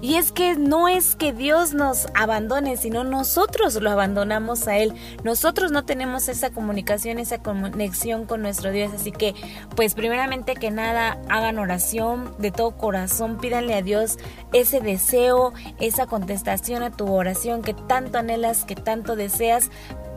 Y 0.00 0.16
es 0.16 0.32
que 0.32 0.56
no 0.56 0.88
es 0.88 1.14
que 1.14 1.32
Dios 1.32 1.72
nos 1.72 2.08
abandone, 2.14 2.76
sino 2.76 3.04
nosotros 3.04 3.76
lo 3.76 3.88
abandonamos 3.92 4.66
a 4.66 4.76
Él. 4.78 4.92
Nosotros 5.22 5.70
no 5.70 5.84
tenemos 5.84 6.28
esa 6.28 6.50
comunicación, 6.50 7.20
esa 7.20 7.38
conexión 7.38 8.26
con 8.26 8.42
nuestro 8.42 8.72
Dios. 8.72 8.92
Así 8.92 9.12
que, 9.12 9.36
pues 9.76 9.94
primeramente 9.94 10.56
que 10.56 10.72
nada, 10.72 11.20
hagan 11.28 11.60
oración 11.60 12.34
de 12.38 12.50
todo 12.50 12.72
corazón, 12.72 13.38
pídanle 13.38 13.74
a 13.74 13.82
Dios 13.82 14.18
ese 14.52 14.80
deseo, 14.80 15.52
esa 15.78 16.06
contestación 16.06 16.82
a 16.82 16.90
tu 16.90 17.06
oración 17.06 17.62
que 17.62 17.72
tanto 17.72 18.18
anhelas, 18.18 18.64
que 18.64 18.74
tanto 18.74 19.14
deseas, 19.14 19.70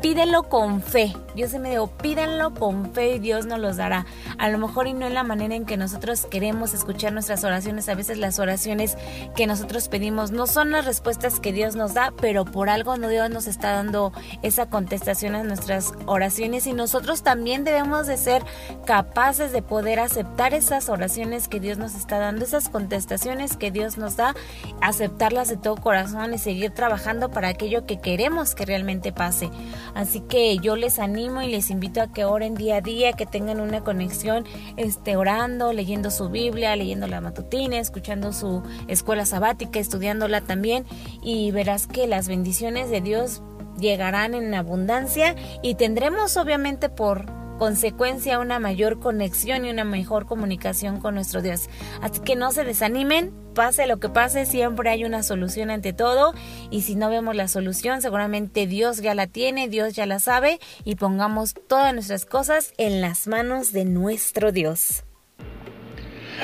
pídelo 0.06 0.44
con 0.44 0.84
fe. 0.84 1.16
Yo 1.36 1.48
se 1.48 1.58
me 1.58 1.72
digo, 1.72 1.88
pídanlo 1.88 2.54
con 2.54 2.94
fe 2.94 3.16
y 3.16 3.20
Dios 3.20 3.48
nos 3.48 3.60
los 3.60 3.78
dará. 3.78 4.06
A 4.38 4.50
lo 4.50 4.60
mejor 4.60 4.86
y 4.86 4.94
no 4.94 5.08
en 5.08 5.16
la 5.16 5.24
manera 5.24 5.56
en 5.56 5.66
que 5.66 5.78
nosotros 5.78 6.28
queremos 6.28 6.76
escuchar 6.76 7.12
nuestras 7.12 7.44
oraciones. 7.44 7.90
A 7.90 7.96
veces 7.96 8.20
las 8.20 8.38
oraciones 8.38 8.98
que 9.36 9.48
nosotros 9.48 9.88
pedimos 9.88 10.30
no 10.30 10.46
son 10.46 10.70
las 10.70 10.86
respuestas 10.86 11.40
que 11.40 11.54
Dios 11.54 11.76
nos 11.76 11.96
da, 11.96 12.14
pero 12.22 12.46
por 12.46 12.70
algo 12.70 12.98
no 12.98 13.08
Dios 13.08 13.32
nos 13.32 13.48
está 13.48 13.72
dando 13.72 14.14
esa 14.44 14.68
contestación 14.68 15.34
a 15.34 15.44
nuestras 15.44 15.92
oraciones 16.06 16.68
y 16.68 16.74
nosotros 16.74 17.24
también 17.24 17.64
debemos 17.64 18.06
de 18.06 18.18
ser 18.18 18.44
capaces 18.86 19.52
de 19.52 19.64
poder 19.64 20.00
aceptar 20.00 20.54
esas 20.54 20.88
oraciones 20.88 21.48
que 21.48 21.60
Dios 21.60 21.80
nos 21.80 21.96
está 21.96 22.20
dando, 22.20 22.46
esas 22.46 22.70
contestaciones 22.70 23.58
que 23.58 23.72
Dios 23.72 23.98
nos 23.98 24.18
da, 24.18 24.36
aceptarlas 24.82 25.48
de 25.48 25.58
todo 25.58 25.78
corazón 25.78 26.36
y 26.36 26.38
seguir 26.38 26.70
trabajando 26.70 27.32
para 27.32 27.48
aquello 27.48 27.88
que 27.88 28.00
queremos 28.00 28.54
que 28.54 28.68
realmente 28.68 29.12
pase. 29.12 29.50
Así 29.96 30.20
que 30.20 30.58
yo 30.58 30.76
les 30.76 31.00
animo 31.00 31.42
y 31.42 31.48
les 31.48 31.70
invito 31.70 32.02
a 32.02 32.12
que 32.12 32.26
oren 32.26 32.54
día 32.54 32.78
a 32.78 32.82
día, 32.82 33.14
que 33.14 33.26
tengan 33.26 33.62
una 33.62 33.84
conexión 33.84 34.46
este, 34.78 35.16
orando, 35.16 35.74
leyendo 35.74 36.12
su 36.12 36.30
Biblia, 36.30 36.76
leyendo 36.76 37.08
la 37.08 37.22
matutina, 37.22 37.80
escuchando 37.80 38.34
su 38.34 38.62
escuela 38.88 39.26
sabática, 39.26 39.80
estudiándola 39.80 40.42
también. 40.42 40.86
Y 41.24 41.52
verás 41.52 41.88
que 41.88 42.08
las 42.08 42.28
bendiciones 42.28 42.90
de 42.90 43.02
Dios 43.02 43.42
llegarán 43.80 44.34
en 44.36 44.54
abundancia 44.54 45.36
y 45.62 45.76
tendremos 45.76 46.38
obviamente 46.38 46.90
por 46.90 47.45
consecuencia 47.58 48.40
una 48.40 48.60
mayor 48.60 49.00
conexión 49.00 49.66
y 49.66 49.70
una 49.70 49.84
mejor 49.84 50.26
comunicación 50.26 51.00
con 51.00 51.16
nuestro 51.16 51.42
Dios. 51.42 51.70
Así 52.02 52.20
que 52.20 52.36
no 52.36 52.52
se 52.52 52.64
desanimen, 52.64 53.34
pase 53.54 53.88
lo 53.88 53.98
que 53.98 54.10
pase, 54.10 54.46
siempre 54.46 54.90
hay 54.90 55.06
una 55.06 55.24
solución 55.24 55.70
ante 55.70 55.94
todo 55.94 56.34
y 56.70 56.82
si 56.82 56.96
no 56.96 57.10
vemos 57.10 57.36
la 57.36 57.48
solución, 57.48 58.02
seguramente 58.02 58.68
Dios 58.68 59.02
ya 59.02 59.16
la 59.16 59.28
tiene, 59.28 59.68
Dios 59.68 59.94
ya 59.94 60.06
la 60.06 60.20
sabe 60.20 60.60
y 60.84 60.96
pongamos 60.96 61.54
todas 61.68 61.94
nuestras 61.94 62.26
cosas 62.26 62.74
en 62.78 63.02
las 63.02 63.28
manos 63.28 63.72
de 63.72 63.86
nuestro 63.86 64.52
Dios. 64.52 65.04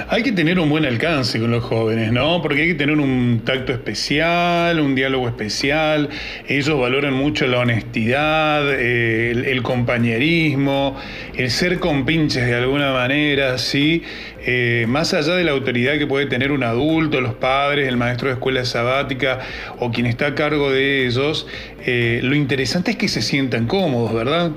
Hay 0.08 0.24
que 0.24 0.32
tener 0.32 0.58
un 0.58 0.70
buen 0.70 0.86
alcance 0.86 1.40
con 1.40 1.52
los 1.52 1.64
jóvenes, 1.64 2.14
¿no? 2.14 2.42
Porque 2.42 2.62
hay 2.62 2.68
que 2.70 2.76
tener 2.76 2.98
un 2.98 3.42
tacto 3.44 3.74
especial, 3.74 4.80
un 4.80 4.96
diálogo 4.96 5.28
especial. 5.28 6.10
Ellos 6.48 6.80
valoran 6.80 7.14
mucho 7.14 7.46
la 7.48 7.60
honestidad, 7.60 8.64
eh, 8.72 9.32
el, 9.32 9.62
compañerismo, 9.64 10.98
el 11.36 11.52
ser 11.52 11.80
compinches 11.80 12.46
de 12.46 12.56
alguna 12.56 12.94
manera, 12.94 13.58
¿sí? 13.58 14.04
Eh, 14.46 14.86
más 14.88 15.14
allá 15.14 15.36
de 15.36 15.44
la 15.44 15.52
autoridad 15.52 15.98
que 15.98 16.08
puede 16.08 16.26
tener 16.26 16.54
un 16.54 16.64
adulto, 16.64 17.20
los 17.20 17.34
padres, 17.34 17.88
el 17.88 17.98
maestro 17.98 18.30
de 18.30 18.36
escuela 18.36 18.64
sabática 18.64 19.40
o 19.80 19.92
quien 19.92 20.06
está 20.06 20.28
a 20.28 20.36
cargo 20.36 20.72
de 20.72 21.06
ellos, 21.06 21.48
eh, 21.86 22.22
lo 22.24 22.36
interesante 22.36 22.92
es 22.92 22.98
que 22.98 23.10
se 23.10 23.22
sientan 23.22 23.68
cómodos, 23.68 24.14
¿verdad? 24.14 24.52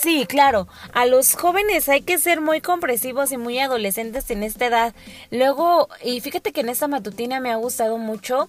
Sí, 0.00 0.24
claro. 0.26 0.66
A 0.94 1.04
los 1.04 1.34
jóvenes 1.34 1.90
hay 1.90 2.00
que 2.00 2.16
ser 2.18 2.40
muy 2.40 2.62
comprensivos 2.62 3.32
y 3.32 3.36
muy 3.36 3.58
adolescentes 3.58 4.30
en 4.30 4.42
esta 4.42 4.66
edad. 4.66 4.94
Luego, 5.30 5.88
y 6.02 6.22
fíjate 6.22 6.52
que 6.52 6.62
en 6.62 6.70
esta 6.70 6.88
matutina 6.88 7.38
me 7.38 7.52
ha 7.52 7.56
gustado 7.56 7.98
mucho 7.98 8.48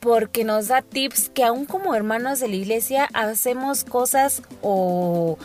porque 0.00 0.42
nos 0.42 0.66
da 0.66 0.82
tips 0.82 1.30
que 1.30 1.44
aún 1.44 1.66
como 1.66 1.94
hermanos 1.94 2.40
de 2.40 2.48
la 2.48 2.56
iglesia 2.56 3.08
hacemos 3.12 3.84
cosas 3.84 4.42
o 4.60 5.38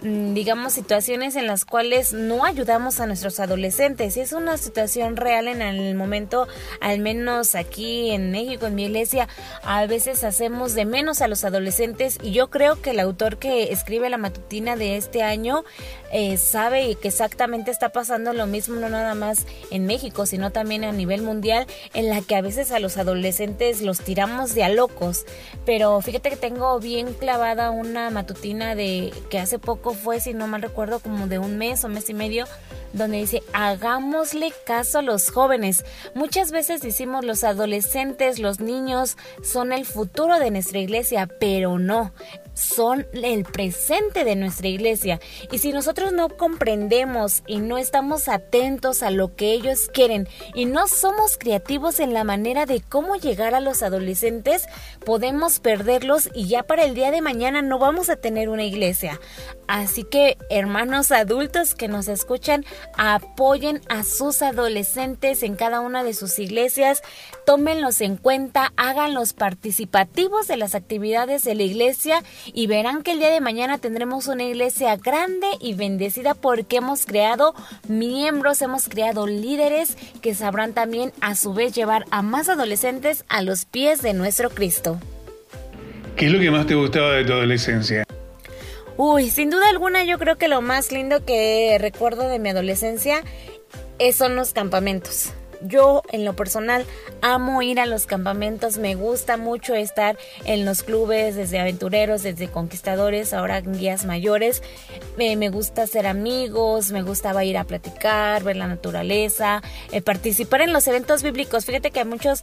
digamos 0.00 0.74
situaciones 0.74 1.34
en 1.34 1.46
las 1.46 1.64
cuales 1.64 2.12
no 2.12 2.44
ayudamos 2.44 3.00
a 3.00 3.06
nuestros 3.06 3.40
adolescentes. 3.40 4.16
Es 4.16 4.32
una 4.32 4.56
situación 4.56 5.16
real 5.16 5.48
en 5.48 5.60
el 5.60 5.94
momento 5.94 6.46
al 6.80 7.00
menos 7.00 7.54
aquí 7.54 8.10
en 8.10 8.30
México 8.30 8.66
en 8.66 8.74
mi 8.74 8.84
iglesia 8.84 9.28
a 9.62 9.86
veces 9.86 10.24
hacemos 10.24 10.74
de 10.74 10.84
menos 10.84 11.20
a 11.20 11.28
los 11.28 11.44
adolescentes 11.44 12.18
y 12.22 12.32
yo 12.32 12.48
creo 12.48 12.80
que 12.80 12.90
el 12.90 13.00
autor 13.00 13.38
que 13.38 13.72
escribe 13.72 14.08
la 14.08 14.18
matutina 14.18 14.76
de 14.76 14.96
este 14.96 15.22
año 15.22 15.64
eh, 16.12 16.36
sabe 16.36 16.94
que 16.94 17.08
exactamente 17.08 17.70
está 17.70 17.90
pasando 17.90 18.32
lo 18.32 18.46
mismo 18.46 18.76
no 18.76 18.88
nada 18.88 19.14
más 19.14 19.46
en 19.70 19.86
México 19.86 20.26
sino 20.26 20.50
también 20.50 20.84
a 20.84 20.92
nivel 20.92 21.22
mundial 21.22 21.66
en 21.92 22.08
la 22.08 22.22
que 22.22 22.36
a 22.36 22.40
veces 22.40 22.72
a 22.72 22.78
los 22.78 22.96
adolescentes 22.96 23.82
los 23.82 24.00
tiramos 24.00 24.54
de 24.54 24.64
a 24.64 24.68
locos. 24.68 25.24
Pero 25.64 26.00
fíjate 26.00 26.30
que 26.30 26.36
tengo 26.36 26.78
bien 26.80 27.12
clavada 27.14 27.70
una 27.70 28.10
matutina 28.10 28.74
de 28.74 29.12
que 29.30 29.38
hace 29.38 29.58
poco 29.58 29.87
fue 29.94 30.20
si 30.20 30.34
no 30.34 30.46
mal 30.46 30.62
recuerdo 30.62 31.00
como 31.00 31.26
de 31.26 31.38
un 31.38 31.58
mes 31.58 31.84
o 31.84 31.88
mes 31.88 32.08
y 32.10 32.14
medio 32.14 32.46
donde 32.92 33.18
dice 33.18 33.42
hagámosle 33.52 34.52
caso 34.64 34.98
a 34.98 35.02
los 35.02 35.30
jóvenes 35.30 35.84
muchas 36.14 36.50
veces 36.50 36.80
decimos 36.80 37.24
los 37.24 37.44
adolescentes 37.44 38.38
los 38.38 38.60
niños 38.60 39.16
son 39.42 39.72
el 39.72 39.84
futuro 39.84 40.38
de 40.38 40.50
nuestra 40.50 40.78
iglesia 40.78 41.28
pero 41.40 41.78
no 41.78 42.12
son 42.58 43.06
el 43.12 43.44
presente 43.44 44.24
de 44.24 44.36
nuestra 44.36 44.68
iglesia. 44.68 45.20
Y 45.52 45.58
si 45.58 45.72
nosotros 45.72 46.12
no 46.12 46.28
comprendemos 46.28 47.42
y 47.46 47.58
no 47.58 47.78
estamos 47.78 48.28
atentos 48.28 49.02
a 49.02 49.10
lo 49.10 49.34
que 49.34 49.52
ellos 49.52 49.88
quieren 49.92 50.28
y 50.54 50.64
no 50.64 50.88
somos 50.88 51.38
creativos 51.38 52.00
en 52.00 52.12
la 52.12 52.24
manera 52.24 52.66
de 52.66 52.80
cómo 52.80 53.16
llegar 53.16 53.54
a 53.54 53.60
los 53.60 53.82
adolescentes, 53.82 54.66
podemos 55.04 55.60
perderlos 55.60 56.28
y 56.34 56.48
ya 56.48 56.62
para 56.64 56.84
el 56.84 56.94
día 56.94 57.10
de 57.10 57.22
mañana 57.22 57.62
no 57.62 57.78
vamos 57.78 58.10
a 58.10 58.16
tener 58.16 58.48
una 58.48 58.64
iglesia. 58.64 59.20
Así 59.66 60.02
que 60.02 60.38
hermanos 60.50 61.10
adultos 61.10 61.74
que 61.74 61.88
nos 61.88 62.08
escuchan, 62.08 62.64
apoyen 62.96 63.80
a 63.88 64.02
sus 64.02 64.42
adolescentes 64.42 65.42
en 65.42 65.56
cada 65.56 65.80
una 65.80 66.02
de 66.02 66.14
sus 66.14 66.38
iglesias, 66.38 67.02
tómenlos 67.44 68.00
en 68.00 68.16
cuenta, 68.16 68.72
háganlos 68.76 69.34
participativos 69.34 70.48
de 70.48 70.56
las 70.56 70.74
actividades 70.74 71.44
de 71.44 71.54
la 71.54 71.62
iglesia 71.62 72.22
y 72.52 72.66
verán 72.66 73.02
que 73.02 73.12
el 73.12 73.18
día 73.18 73.30
de 73.30 73.40
mañana 73.40 73.78
tendremos 73.78 74.26
una 74.28 74.44
iglesia 74.44 74.96
grande 74.96 75.46
y 75.60 75.74
bendecida 75.74 76.34
porque 76.34 76.76
hemos 76.76 77.06
creado 77.06 77.54
miembros, 77.88 78.62
hemos 78.62 78.88
creado 78.88 79.26
líderes 79.26 79.96
que 80.20 80.34
sabrán 80.34 80.72
también 80.72 81.12
a 81.20 81.34
su 81.34 81.54
vez 81.54 81.74
llevar 81.74 82.04
a 82.10 82.22
más 82.22 82.48
adolescentes 82.48 83.24
a 83.28 83.42
los 83.42 83.64
pies 83.64 84.02
de 84.02 84.14
nuestro 84.14 84.50
Cristo. 84.50 84.98
¿Qué 86.16 86.26
es 86.26 86.32
lo 86.32 86.40
que 86.40 86.50
más 86.50 86.66
te 86.66 86.74
gustaba 86.74 87.12
de 87.12 87.24
tu 87.24 87.32
adolescencia? 87.32 88.04
Uy, 88.96 89.30
sin 89.30 89.50
duda 89.50 89.68
alguna 89.68 90.04
yo 90.04 90.18
creo 90.18 90.36
que 90.36 90.48
lo 90.48 90.60
más 90.60 90.90
lindo 90.90 91.24
que 91.24 91.76
recuerdo 91.80 92.28
de 92.28 92.40
mi 92.40 92.48
adolescencia 92.48 93.22
son 94.12 94.34
los 94.36 94.52
campamentos. 94.52 95.32
Yo 95.62 96.02
en 96.10 96.24
lo 96.24 96.34
personal 96.34 96.86
amo 97.22 97.62
ir 97.62 97.80
a 97.80 97.86
los 97.86 98.06
campamentos, 98.06 98.78
me 98.78 98.94
gusta 98.94 99.36
mucho 99.36 99.74
estar 99.74 100.16
en 100.44 100.64
los 100.64 100.82
clubes 100.82 101.34
desde 101.36 101.58
aventureros, 101.58 102.22
desde 102.22 102.48
conquistadores, 102.48 103.32
ahora 103.32 103.60
guías 103.60 104.04
mayores. 104.04 104.62
me 105.16 105.48
gusta 105.48 105.86
ser 105.86 106.06
amigos, 106.06 106.92
me 106.92 107.02
gustaba 107.02 107.44
ir 107.44 107.58
a 107.58 107.64
platicar, 107.64 108.42
ver 108.44 108.56
la 108.56 108.68
naturaleza, 108.68 109.62
eh, 109.92 110.00
participar 110.00 110.60
en 110.60 110.72
los 110.72 110.86
eventos 110.86 111.22
bíblicos. 111.22 111.64
Fíjate 111.64 111.90
que 111.90 112.00
a 112.00 112.04
muchos 112.04 112.42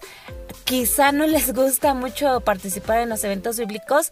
quizá 0.65 1.11
no 1.11 1.27
les 1.27 1.53
gusta 1.53 1.93
mucho 1.93 2.41
participar 2.41 2.99
en 2.99 3.09
los 3.09 3.23
eventos 3.23 3.57
bíblicos, 3.57 4.11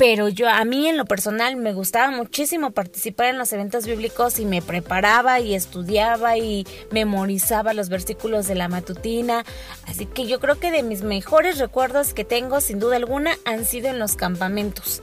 pero 0.00 0.30
yo 0.30 0.48
a 0.48 0.64
mí 0.64 0.88
en 0.88 0.96
lo 0.96 1.04
personal 1.04 1.56
me 1.56 1.74
gustaba 1.74 2.10
muchísimo 2.10 2.70
participar 2.70 3.26
en 3.26 3.36
los 3.36 3.52
eventos 3.52 3.84
bíblicos 3.84 4.38
y 4.38 4.46
me 4.46 4.62
preparaba 4.62 5.40
y 5.40 5.54
estudiaba 5.54 6.38
y 6.38 6.66
memorizaba 6.90 7.74
los 7.74 7.90
versículos 7.90 8.46
de 8.46 8.54
la 8.54 8.68
matutina, 8.68 9.44
así 9.86 10.06
que 10.06 10.26
yo 10.26 10.40
creo 10.40 10.58
que 10.58 10.70
de 10.70 10.82
mis 10.82 11.02
mejores 11.02 11.58
recuerdos 11.58 12.14
que 12.14 12.24
tengo 12.24 12.62
sin 12.62 12.78
duda 12.78 12.96
alguna 12.96 13.36
han 13.44 13.66
sido 13.66 13.88
en 13.88 13.98
los 13.98 14.16
campamentos. 14.16 15.02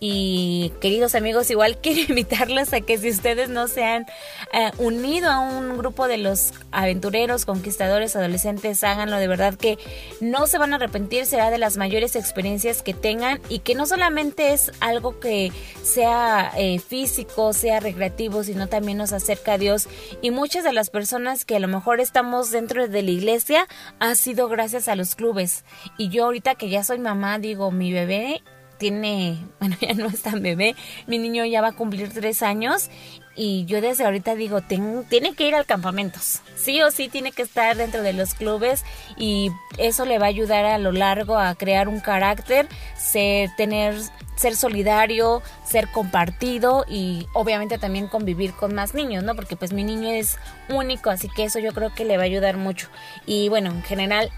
Y 0.00 0.72
queridos 0.80 1.14
amigos, 1.14 1.50
igual 1.50 1.78
quiero 1.82 2.00
invitarlos 2.08 2.72
a 2.72 2.80
que 2.80 2.98
si 2.98 3.10
ustedes 3.10 3.48
no 3.48 3.68
se 3.68 3.84
han 3.84 4.06
eh, 4.52 4.70
unido 4.78 5.30
a 5.30 5.40
un 5.40 5.76
grupo 5.76 6.08
de 6.08 6.18
los 6.18 6.52
aventureros, 6.70 7.44
conquistadores, 7.44 8.14
adolescentes, 8.16 8.84
háganlo 8.84 9.16
de 9.16 9.28
verdad 9.28 9.54
que 9.54 9.78
no 10.20 10.46
se 10.46 10.58
van 10.58 10.72
a 10.72 10.76
arrepentir, 10.76 11.26
será 11.26 11.50
de 11.50 11.58
las 11.58 11.76
mayores 11.76 12.16
experiencias 12.16 12.82
que 12.82 12.94
tengan 12.94 13.40
y 13.48 13.60
que 13.60 13.74
no 13.74 13.86
solamente 13.86 14.52
es 14.52 14.72
algo 14.80 15.18
que 15.20 15.52
sea 15.82 16.52
eh, 16.56 16.78
físico, 16.78 17.52
sea 17.52 17.80
recreativo, 17.80 18.44
sino 18.44 18.68
también 18.68 18.98
nos 18.98 19.12
acerca 19.12 19.54
a 19.54 19.58
Dios. 19.58 19.88
Y 20.22 20.30
muchas 20.30 20.64
de 20.64 20.72
las 20.72 20.90
personas 20.90 21.44
que 21.44 21.56
a 21.56 21.60
lo 21.60 21.68
mejor 21.68 22.00
estamos 22.00 22.50
dentro 22.50 22.88
de 22.88 23.02
la 23.02 23.10
iglesia 23.10 23.66
ha 23.98 24.14
sido 24.14 24.48
gracias 24.48 24.88
a 24.88 24.96
los 24.96 25.14
clubes. 25.14 25.64
Y 25.96 26.08
yo 26.08 26.24
ahorita 26.24 26.54
que 26.54 26.68
ya 26.68 26.84
soy 26.84 26.98
mamá, 26.98 27.38
digo, 27.38 27.70
mi 27.70 27.92
bebé 27.92 28.42
tiene, 28.78 29.38
bueno, 29.60 29.76
ya 29.80 29.94
no 29.94 30.06
es 30.06 30.22
tan 30.22 30.42
bebé, 30.42 30.74
mi 31.06 31.18
niño 31.18 31.44
ya 31.44 31.60
va 31.60 31.68
a 31.68 31.72
cumplir 31.72 32.12
tres 32.12 32.42
años 32.42 32.90
y 33.38 33.64
yo 33.66 33.80
desde 33.80 34.04
ahorita 34.04 34.34
digo, 34.34 34.62
tiene 34.62 35.34
que 35.34 35.46
ir 35.46 35.54
al 35.54 35.64
campamentos, 35.64 36.40
sí 36.56 36.82
o 36.82 36.90
sí 36.90 37.08
tiene 37.08 37.30
que 37.30 37.42
estar 37.42 37.76
dentro 37.76 38.02
de 38.02 38.12
los 38.12 38.34
clubes 38.34 38.84
y 39.16 39.52
eso 39.78 40.04
le 40.06 40.18
va 40.18 40.26
a 40.26 40.28
ayudar 40.28 40.64
a 40.64 40.78
lo 40.78 40.90
largo 40.90 41.38
a 41.38 41.54
crear 41.54 41.88
un 41.88 42.00
carácter, 42.00 42.66
ser, 42.96 43.50
tener, 43.56 43.94
ser 44.34 44.56
solidario, 44.56 45.40
ser 45.64 45.88
compartido 45.92 46.84
y 46.88 47.28
obviamente 47.32 47.78
también 47.78 48.08
convivir 48.08 48.54
con 48.54 48.74
más 48.74 48.94
niños, 48.94 49.22
¿no? 49.22 49.36
Porque 49.36 49.54
pues 49.54 49.72
mi 49.72 49.84
niño 49.84 50.08
es 50.10 50.36
único, 50.68 51.10
así 51.10 51.28
que 51.28 51.44
eso 51.44 51.60
yo 51.60 51.72
creo 51.72 51.94
que 51.94 52.04
le 52.04 52.16
va 52.16 52.24
a 52.24 52.26
ayudar 52.26 52.56
mucho. 52.56 52.88
Y 53.24 53.48
bueno, 53.48 53.70
en 53.70 53.84
general, 53.84 54.30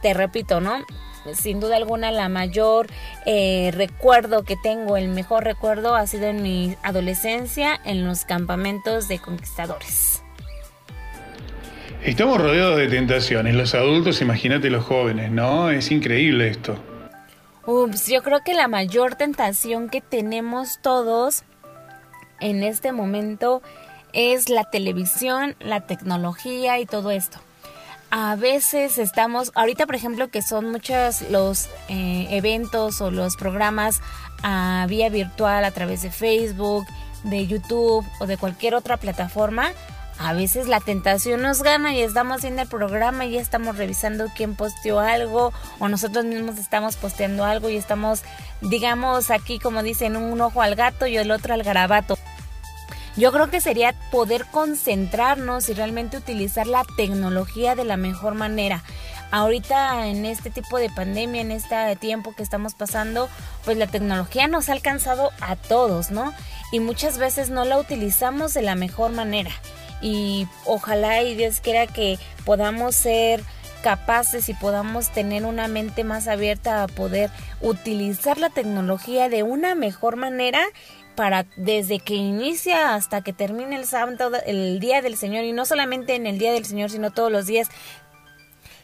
te 0.00 0.14
repito, 0.14 0.62
¿no? 0.62 0.82
Sin 1.34 1.60
duda 1.60 1.76
alguna 1.76 2.10
la 2.12 2.28
mayor 2.28 2.86
eh, 3.24 3.70
recuerdo 3.74 4.44
que 4.44 4.56
tengo, 4.56 4.96
el 4.96 5.08
mejor 5.08 5.44
recuerdo 5.44 5.94
ha 5.94 6.06
sido 6.06 6.26
en 6.26 6.42
mi 6.42 6.76
adolescencia 6.82 7.80
en 7.84 8.06
los 8.06 8.24
campamentos 8.24 9.08
de 9.08 9.18
conquistadores. 9.18 10.22
Estamos 12.02 12.40
rodeados 12.40 12.76
de 12.76 12.88
tentaciones, 12.88 13.54
los 13.54 13.74
adultos, 13.74 14.20
imagínate 14.20 14.70
los 14.70 14.84
jóvenes, 14.84 15.30
¿no? 15.30 15.70
Es 15.70 15.90
increíble 15.90 16.48
esto. 16.48 16.76
Ups, 17.66 18.06
yo 18.06 18.22
creo 18.22 18.40
que 18.44 18.54
la 18.54 18.68
mayor 18.68 19.16
tentación 19.16 19.88
que 19.88 20.00
tenemos 20.00 20.78
todos 20.82 21.42
en 22.38 22.62
este 22.62 22.92
momento 22.92 23.60
es 24.12 24.48
la 24.48 24.70
televisión, 24.70 25.56
la 25.58 25.86
tecnología 25.86 26.78
y 26.78 26.86
todo 26.86 27.10
esto 27.10 27.40
a 28.10 28.36
veces 28.36 28.98
estamos, 28.98 29.52
ahorita 29.54 29.86
por 29.86 29.94
ejemplo 29.94 30.28
que 30.28 30.42
son 30.42 30.70
muchos 30.70 31.22
los 31.30 31.68
eh, 31.88 32.28
eventos 32.30 33.00
o 33.00 33.10
los 33.10 33.36
programas 33.36 34.00
a 34.42 34.86
vía 34.88 35.08
virtual 35.08 35.64
a 35.64 35.70
través 35.70 36.02
de 36.02 36.10
Facebook, 36.10 36.86
de 37.24 37.46
YouTube 37.46 38.06
o 38.20 38.26
de 38.26 38.36
cualquier 38.36 38.74
otra 38.74 38.96
plataforma, 38.96 39.72
a 40.18 40.32
veces 40.32 40.66
la 40.66 40.80
tentación 40.80 41.42
nos 41.42 41.62
gana 41.62 41.94
y 41.94 42.00
estamos 42.00 42.38
haciendo 42.38 42.62
el 42.62 42.68
programa 42.68 43.26
y 43.26 43.32
ya 43.32 43.40
estamos 43.40 43.76
revisando 43.76 44.26
quién 44.34 44.54
posteó 44.54 45.00
algo 45.00 45.52
o 45.78 45.88
nosotros 45.88 46.24
mismos 46.24 46.58
estamos 46.58 46.96
posteando 46.96 47.44
algo 47.44 47.68
y 47.68 47.76
estamos, 47.76 48.22
digamos, 48.62 49.30
aquí 49.30 49.58
como 49.58 49.82
dicen, 49.82 50.16
un 50.16 50.40
ojo 50.40 50.62
al 50.62 50.74
gato 50.74 51.06
y 51.06 51.18
el 51.18 51.30
otro 51.30 51.52
al 51.52 51.62
garabato. 51.62 52.16
Yo 53.16 53.32
creo 53.32 53.50
que 53.50 53.62
sería 53.62 53.94
poder 54.10 54.44
concentrarnos 54.46 55.68
y 55.70 55.74
realmente 55.74 56.18
utilizar 56.18 56.66
la 56.66 56.84
tecnología 56.96 57.74
de 57.74 57.84
la 57.84 57.96
mejor 57.96 58.34
manera. 58.34 58.82
Ahorita 59.30 60.06
en 60.06 60.26
este 60.26 60.50
tipo 60.50 60.78
de 60.78 60.90
pandemia, 60.90 61.40
en 61.40 61.50
este 61.50 61.96
tiempo 61.96 62.34
que 62.36 62.42
estamos 62.42 62.74
pasando, 62.74 63.28
pues 63.64 63.78
la 63.78 63.86
tecnología 63.86 64.48
nos 64.48 64.68
ha 64.68 64.72
alcanzado 64.72 65.30
a 65.40 65.56
todos, 65.56 66.10
¿no? 66.10 66.34
Y 66.72 66.80
muchas 66.80 67.16
veces 67.16 67.48
no 67.48 67.64
la 67.64 67.78
utilizamos 67.78 68.52
de 68.52 68.62
la 68.62 68.74
mejor 68.74 69.12
manera. 69.12 69.50
Y 70.02 70.46
ojalá 70.66 71.22
y 71.22 71.34
Dios 71.34 71.60
quiera 71.60 71.86
que 71.86 72.18
podamos 72.44 72.94
ser 72.94 73.42
capaces 73.82 74.48
y 74.48 74.54
podamos 74.54 75.10
tener 75.10 75.44
una 75.44 75.68
mente 75.68 76.04
más 76.04 76.28
abierta 76.28 76.82
a 76.82 76.88
poder 76.88 77.30
utilizar 77.60 78.36
la 78.36 78.50
tecnología 78.50 79.28
de 79.28 79.42
una 79.42 79.74
mejor 79.74 80.16
manera 80.16 80.60
para 81.16 81.46
desde 81.56 81.98
que 81.98 82.14
inicia 82.14 82.94
hasta 82.94 83.22
que 83.22 83.32
termine 83.32 83.76
el 83.76 83.86
sábado, 83.86 84.30
el 84.46 84.78
día 84.78 85.02
del 85.02 85.16
Señor, 85.16 85.44
y 85.44 85.52
no 85.52 85.64
solamente 85.64 86.14
en 86.14 86.26
el 86.26 86.38
día 86.38 86.52
del 86.52 86.64
Señor, 86.64 86.90
sino 86.90 87.10
todos 87.10 87.32
los 87.32 87.46
días, 87.46 87.68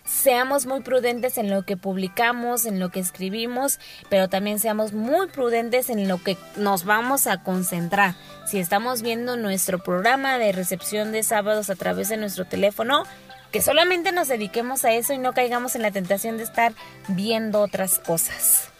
seamos 0.04 0.66
muy 0.66 0.80
prudentes 0.80 1.38
en 1.38 1.50
lo 1.50 1.64
que 1.64 1.76
publicamos, 1.76 2.66
en 2.66 2.80
lo 2.80 2.90
que 2.90 3.00
escribimos, 3.00 3.78
pero 4.08 4.28
también 4.28 4.58
seamos 4.58 4.92
muy 4.92 5.28
prudentes 5.28 5.90
en 5.90 6.08
lo 6.08 6.22
que 6.22 6.36
nos 6.56 6.84
vamos 6.84 7.26
a 7.26 7.42
concentrar. 7.42 8.14
Si 8.46 8.58
estamos 8.58 9.02
viendo 9.02 9.36
nuestro 9.36 9.82
programa 9.82 10.38
de 10.38 10.52
recepción 10.52 11.12
de 11.12 11.22
sábados 11.22 11.70
a 11.70 11.76
través 11.76 12.08
de 12.08 12.16
nuestro 12.16 12.44
teléfono, 12.44 13.04
que 13.52 13.60
solamente 13.60 14.12
nos 14.12 14.28
dediquemos 14.28 14.84
a 14.84 14.92
eso 14.92 15.12
y 15.12 15.18
no 15.18 15.34
caigamos 15.34 15.76
en 15.76 15.82
la 15.82 15.90
tentación 15.90 16.38
de 16.38 16.44
estar 16.44 16.72
viendo 17.08 17.60
otras 17.60 17.98
cosas. 17.98 18.71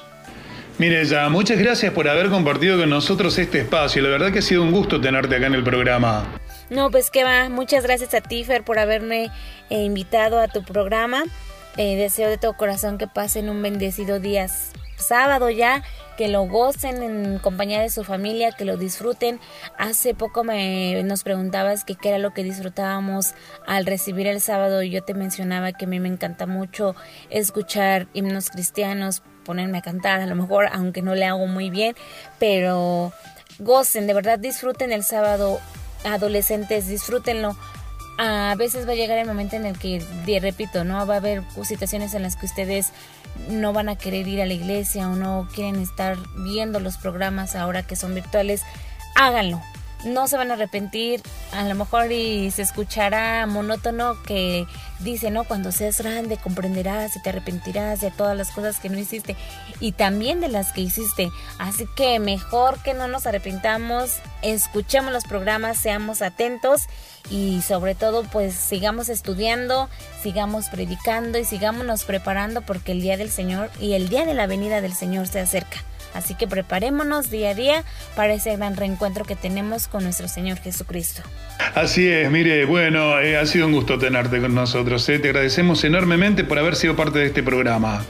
Mire, 0.79 1.05
ya, 1.05 1.29
muchas 1.29 1.59
gracias 1.59 1.93
por 1.93 2.09
haber 2.09 2.29
compartido 2.29 2.79
con 2.79 2.91
nosotros 2.91 3.39
este 3.39 3.61
espacio. 3.61 4.03
La 4.03 4.09
verdad 4.09 4.33
que 4.33 4.41
ha 4.41 4.43
sido 4.43 4.63
un 4.63 4.73
gusto 4.73 5.01
tenerte 5.01 5.37
acá 5.37 5.47
en 5.47 5.55
el 5.55 5.63
programa. 5.63 6.25
No, 6.71 6.91
pues 6.91 7.11
que 7.11 7.25
va. 7.25 7.49
Muchas 7.49 7.85
gracias 7.85 8.15
a 8.15 8.21
ti, 8.21 8.45
Fer, 8.45 8.65
por 8.65 8.79
haberme 8.79 9.31
eh, 9.71 9.85
invitado 9.85 10.41
a 10.41 10.49
tu 10.49 10.65
programa. 10.65 11.25
Eh, 11.77 11.97
deseo 11.97 12.29
de 12.29 12.39
todo 12.39 12.57
corazón 12.57 12.99
que 12.99 13.07
pasen 13.07 13.49
un 13.49 13.63
bendecido 13.63 14.21
día 14.21 14.49
sábado 14.97 15.51
ya, 15.51 15.83
que 16.17 16.29
lo 16.29 16.47
gocen 16.47 17.03
en 17.03 17.39
compañía 17.39 17.81
de 17.81 17.91
su 17.91 18.05
familia, 18.05 18.53
que 18.53 18.65
lo 18.65 18.77
disfruten. 18.77 19.41
Hace 19.79 20.15
poco 20.15 20.45
me 20.45 21.03
nos 21.03 21.23
preguntabas 21.23 21.85
qué 21.85 21.97
era 22.05 22.19
lo 22.19 22.33
que 22.33 22.45
disfrutábamos 22.45 23.35
al 23.67 23.85
recibir 23.85 24.27
el 24.27 24.41
sábado 24.41 24.83
y 24.83 24.91
yo 24.91 25.03
te 25.03 25.15
mencionaba 25.15 25.73
que 25.73 25.85
a 25.85 25.89
mí 25.89 26.01
me 26.01 26.09
encanta 26.09 26.47
mucho 26.47 26.95
escuchar 27.31 28.07
himnos 28.15 28.51
cristianos, 28.51 29.23
ponerme 29.45 29.79
a 29.79 29.83
cantar, 29.83 30.21
a 30.21 30.27
lo 30.27 30.35
mejor 30.35 30.69
aunque 30.73 31.03
no 31.03 31.15
le 31.15 31.25
hago 31.25 31.47
muy 31.47 31.71
bien, 31.71 31.95
pero 32.39 33.13
gocen, 33.59 34.07
de 34.07 34.15
verdad 34.15 34.39
disfruten 34.39 34.93
el 34.93 35.05
sábado, 35.05 35.61
adolescentes, 36.05 36.89
disfrútenlo. 36.89 37.57
A 38.19 38.55
veces 38.57 38.87
va 38.87 38.93
a 38.93 38.95
llegar 38.95 39.19
el 39.19 39.27
momento 39.27 39.57
en 39.57 39.67
el 39.67 39.79
que, 39.79 40.05
repito, 40.41 40.85
no 40.85 41.07
va 41.07 41.15
a 41.15 41.17
haber 41.17 41.43
situaciones 41.65 42.15
en 42.15 42.23
las 42.23 42.37
que 42.37 42.47
ustedes 42.47 42.93
no 43.49 43.73
van 43.73 43.89
a 43.89 43.97
querer 43.97 44.29
ir 44.29 44.43
a 44.43 44.47
la 44.47 44.53
iglesia 44.53 45.09
o 45.09 45.15
no 45.17 45.49
quieren 45.55 45.81
estar 45.81 46.19
viendo 46.37 46.79
los 46.79 46.99
programas 46.99 47.57
ahora 47.57 47.83
que 47.87 47.97
son 47.97 48.15
virtuales. 48.15 48.63
Háganlo, 49.17 49.61
no 50.05 50.29
se 50.29 50.37
van 50.37 50.51
a 50.51 50.55
arrepentir, 50.55 51.23
a 51.53 51.65
lo 51.65 51.75
mejor 51.75 52.11
y 52.13 52.51
se 52.51 52.63
escuchará 52.63 53.47
monótono 53.47 54.21
que 54.23 54.67
dice, 55.01 55.31
¿no? 55.31 55.45
Cuando 55.45 55.73
seas 55.73 55.99
grande 55.99 56.37
comprenderás 56.37 57.17
y 57.17 57.23
te 57.23 57.31
arrepentirás 57.31 58.01
de 58.01 58.11
todas 58.11 58.37
las 58.37 58.51
cosas 58.51 58.79
que 58.81 58.89
no 58.89 58.99
hiciste 58.99 59.37
y 59.81 59.93
también 59.93 60.41
de 60.41 60.49
las 60.49 60.73
que 60.73 60.81
hiciste. 60.81 61.31
Así 61.59 61.87
que 61.97 62.19
mejor 62.19 62.83
que 62.83 62.95
no 62.95 63.09
nos 63.09 63.27
arrepintamos, 63.27 64.19
escuchemos 64.43 65.13
los 65.13 65.25
programas, 65.25 65.79
seamos 65.79 66.23
atentos 66.23 66.83
y 67.31 67.63
sobre 67.63 67.95
todo 67.95 68.25
pues 68.25 68.55
sigamos 68.55 69.09
estudiando, 69.09 69.89
sigamos 70.23 70.69
predicando 70.69 71.39
y 71.39 71.45
sigámonos 71.45 72.05
preparando 72.05 72.63
porque 72.63 72.93
el 72.93 73.01
día 73.01 73.17
del 73.17 73.31
Señor 73.31 73.71
y 73.81 73.93
el 73.93 74.09
día 74.09 74.25
de 74.25 74.35
la 74.35 74.47
venida 74.47 74.81
del 74.81 74.95
Señor 74.95 75.27
se 75.27 75.41
acerca. 75.41 75.79
Así 76.15 76.35
que 76.35 76.47
preparémonos 76.47 77.31
día 77.31 77.51
a 77.51 77.55
día 77.55 77.85
para 78.17 78.35
ese 78.35 78.57
gran 78.57 78.77
reencuentro 78.77 79.25
que 79.25 79.37
tenemos 79.37 79.89
con 79.89 80.05
nuestro 80.05 80.29
Señor 80.29 80.59
Jesucristo. 80.59 81.23
Así 81.75 82.09
es, 82.09 82.31
mire, 82.31 82.65
bueno, 82.65 83.19
eh, 83.21 83.37
ha 83.37 83.47
sido 83.47 83.67
un 83.67 83.73
gusto 83.73 83.99
tenerte 83.99 84.41
con 84.41 84.55
nosotros. 84.55 85.09
Eh. 85.09 85.19
Te 85.19 85.29
agradecemos 85.29 85.83
enormemente 85.85 86.45
por 86.45 86.59
haber 86.59 86.77
sido 86.77 86.97
parte 86.97 87.19
de 87.19 87.27
este 87.27 87.43
programa. 87.43 88.05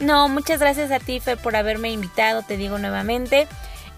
No, 0.00 0.28
muchas 0.28 0.60
gracias 0.60 0.90
a 0.92 1.00
ti, 1.00 1.18
Fe, 1.20 1.36
por 1.36 1.56
haberme 1.56 1.90
invitado, 1.90 2.42
te 2.42 2.56
digo 2.56 2.78
nuevamente. 2.78 3.48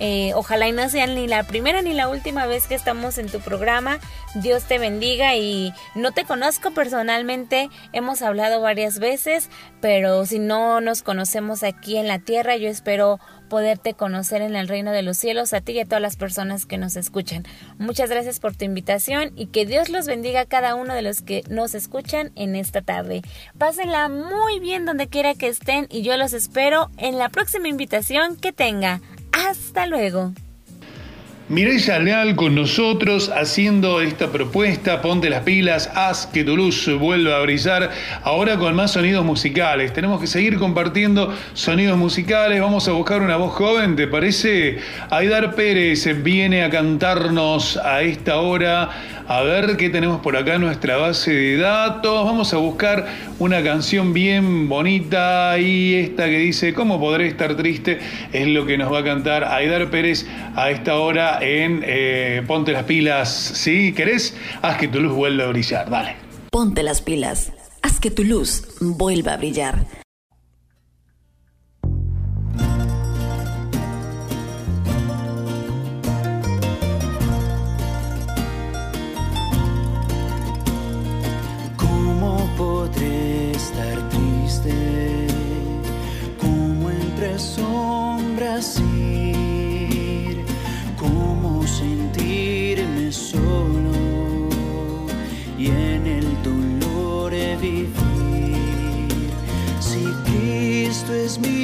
Eh, 0.00 0.32
ojalá 0.34 0.66
y 0.66 0.72
no 0.72 0.88
sea 0.88 1.06
ni 1.06 1.28
la 1.28 1.44
primera 1.44 1.82
ni 1.82 1.92
la 1.92 2.08
última 2.08 2.46
vez 2.46 2.66
que 2.66 2.74
estamos 2.74 3.18
en 3.18 3.28
tu 3.28 3.40
programa. 3.40 4.00
Dios 4.34 4.64
te 4.64 4.78
bendiga 4.78 5.36
y 5.36 5.74
no 5.94 6.12
te 6.12 6.24
conozco 6.24 6.70
personalmente, 6.70 7.68
hemos 7.92 8.22
hablado 8.22 8.60
varias 8.60 8.98
veces, 8.98 9.50
pero 9.80 10.24
si 10.24 10.38
no 10.38 10.80
nos 10.80 11.02
conocemos 11.02 11.62
aquí 11.62 11.96
en 11.96 12.08
la 12.08 12.18
tierra, 12.18 12.56
yo 12.56 12.68
espero 12.68 13.20
poderte 13.50 13.94
conocer 13.94 14.40
en 14.40 14.56
el 14.56 14.68
reino 14.68 14.92
de 14.92 15.02
los 15.02 15.18
cielos 15.18 15.52
a 15.52 15.60
ti 15.60 15.72
y 15.72 15.80
a 15.80 15.84
todas 15.84 16.00
las 16.00 16.16
personas 16.16 16.64
que 16.64 16.78
nos 16.78 16.96
escuchan. 16.96 17.44
Muchas 17.78 18.08
gracias 18.08 18.40
por 18.40 18.56
tu 18.56 18.64
invitación 18.64 19.32
y 19.36 19.46
que 19.46 19.66
Dios 19.66 19.90
los 19.90 20.06
bendiga 20.06 20.40
a 20.42 20.46
cada 20.46 20.76
uno 20.76 20.94
de 20.94 21.02
los 21.02 21.20
que 21.20 21.42
nos 21.50 21.74
escuchan 21.74 22.30
en 22.36 22.56
esta 22.56 22.80
tarde. 22.80 23.20
Pásenla 23.58 24.08
muy 24.08 24.60
bien 24.60 24.86
donde 24.86 25.08
quiera 25.08 25.34
que 25.34 25.48
estén 25.48 25.86
y 25.90 26.02
yo 26.02 26.16
los 26.16 26.32
espero 26.32 26.90
en 26.96 27.18
la 27.18 27.28
próxima 27.28 27.68
invitación 27.68 28.36
que 28.36 28.52
tenga. 28.52 29.00
Hasta 29.32 29.86
luego. 29.86 30.32
Mireya 31.50 31.98
Leal 31.98 32.36
con 32.36 32.54
nosotros 32.54 33.28
haciendo 33.28 34.00
esta 34.00 34.30
propuesta, 34.30 35.02
ponte 35.02 35.28
las 35.28 35.42
pilas, 35.42 35.90
haz 35.96 36.28
que 36.28 36.44
tu 36.44 36.56
luz 36.56 36.88
vuelva 36.96 37.38
a 37.38 37.40
brillar, 37.40 37.90
ahora 38.22 38.56
con 38.56 38.76
más 38.76 38.92
sonidos 38.92 39.24
musicales. 39.24 39.92
Tenemos 39.92 40.20
que 40.20 40.28
seguir 40.28 40.58
compartiendo 40.60 41.34
sonidos 41.54 41.98
musicales, 41.98 42.60
vamos 42.60 42.86
a 42.86 42.92
buscar 42.92 43.20
una 43.20 43.34
voz 43.34 43.52
joven, 43.54 43.96
¿te 43.96 44.06
parece? 44.06 44.78
Aidar 45.10 45.56
Pérez 45.56 46.22
viene 46.22 46.62
a 46.62 46.70
cantarnos 46.70 47.76
a 47.78 48.02
esta 48.02 48.36
hora 48.36 48.90
a 49.30 49.42
ver 49.42 49.76
qué 49.76 49.90
tenemos 49.90 50.20
por 50.22 50.36
acá 50.36 50.56
en 50.56 50.62
nuestra 50.62 50.96
base 50.96 51.32
de 51.32 51.56
datos. 51.56 52.24
Vamos 52.24 52.52
a 52.52 52.56
buscar 52.56 53.06
una 53.38 53.62
canción 53.62 54.12
bien 54.12 54.68
bonita 54.68 55.56
y 55.56 55.94
esta 55.94 56.24
que 56.24 56.38
dice 56.38 56.74
¿Cómo 56.74 56.98
podré 56.98 57.28
estar 57.28 57.56
triste? 57.56 58.00
Es 58.32 58.48
lo 58.48 58.66
que 58.66 58.76
nos 58.76 58.92
va 58.92 58.98
a 58.98 59.04
cantar 59.04 59.44
Aidar 59.44 59.88
Pérez 59.88 60.26
a 60.56 60.72
esta 60.72 60.96
hora 60.96 61.38
en 61.42 61.80
eh, 61.86 62.42
Ponte 62.44 62.72
las 62.72 62.82
pilas. 62.82 63.32
Si 63.32 63.92
querés, 63.92 64.36
haz 64.62 64.78
que 64.78 64.88
tu 64.88 65.00
luz 65.00 65.14
vuelva 65.14 65.44
a 65.44 65.46
brillar. 65.46 65.88
Dale. 65.88 66.16
Ponte 66.50 66.82
las 66.82 67.00
pilas. 67.00 67.52
Haz 67.82 68.00
que 68.00 68.10
tu 68.10 68.24
luz 68.24 68.64
vuelva 68.80 69.34
a 69.34 69.36
brillar. 69.36 69.86
Nunca 101.38 101.48
te 101.48 101.59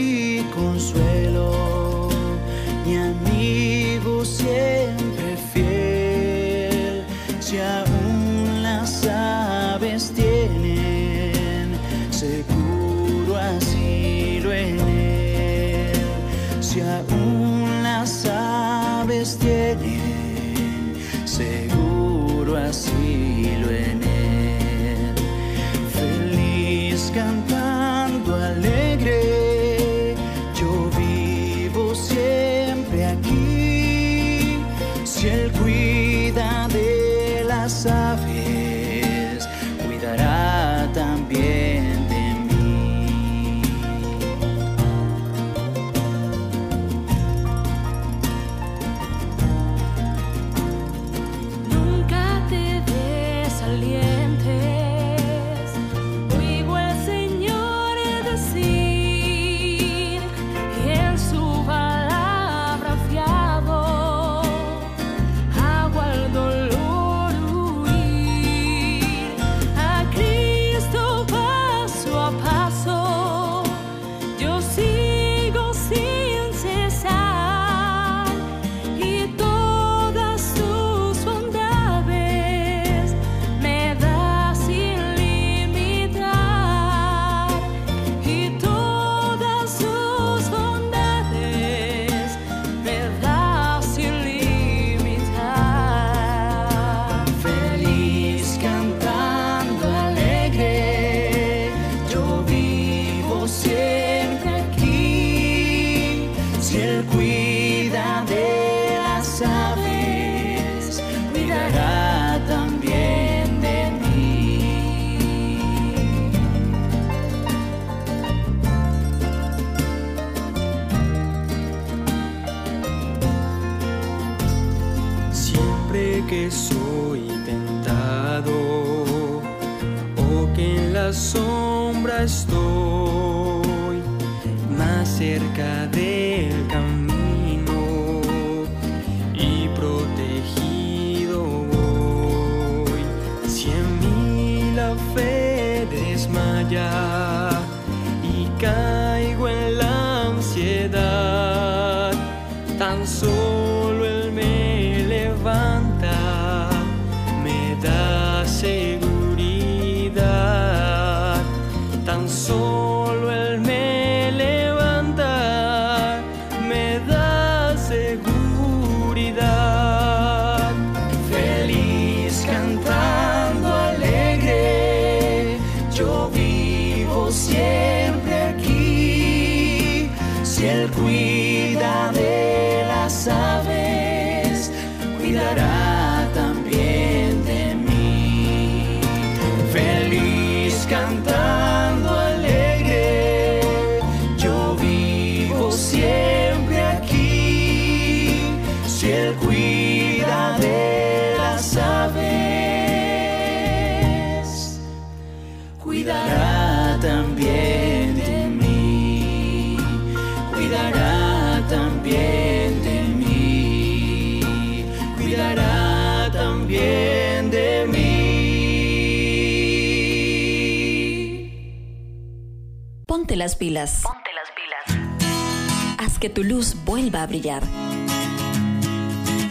Ponte 223.37 223.45
las 223.45 223.57
pilas. 223.57 224.01
Ponte 224.03 224.31
las 224.33 224.51
pilas. 224.57 225.99
Haz 225.99 226.19
que 226.19 226.31
tu 226.31 226.43
luz 226.43 226.75
vuelva 226.87 227.23
a 227.23 227.27
brillar. 227.27 227.63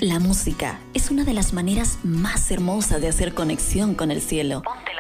La 0.02 0.18
música 0.18 0.80
es 0.96 1.12
una 1.12 1.24
de 1.24 1.36
las 1.36 1.54
maneras 1.54 2.00
más 2.04 2.50
hermosas 2.50 3.00
de 3.00 3.10
hacer 3.10 3.36
conexión 3.36 3.94
con 3.94 4.10
el 4.10 4.24
cielo. 4.24 4.64
Ponte 4.64 4.92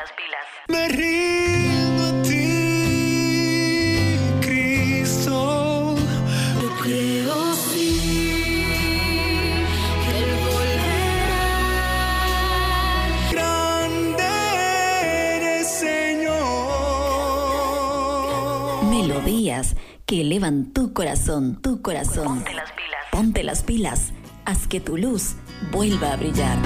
que 20.05 20.21
elevan 20.21 20.71
tu 20.71 20.93
corazón, 20.93 21.59
tu 21.61 21.81
corazón. 21.81 22.25
Ponte 22.25 22.53
las 22.53 22.71
pilas. 22.71 23.01
Ponte 23.11 23.43
las 23.43 23.63
pilas. 23.63 24.13
Haz 24.45 24.67
que 24.67 24.79
tu 24.79 24.97
luz 24.97 25.35
vuelva 25.71 26.13
a 26.13 26.17
brillar. 26.17 26.59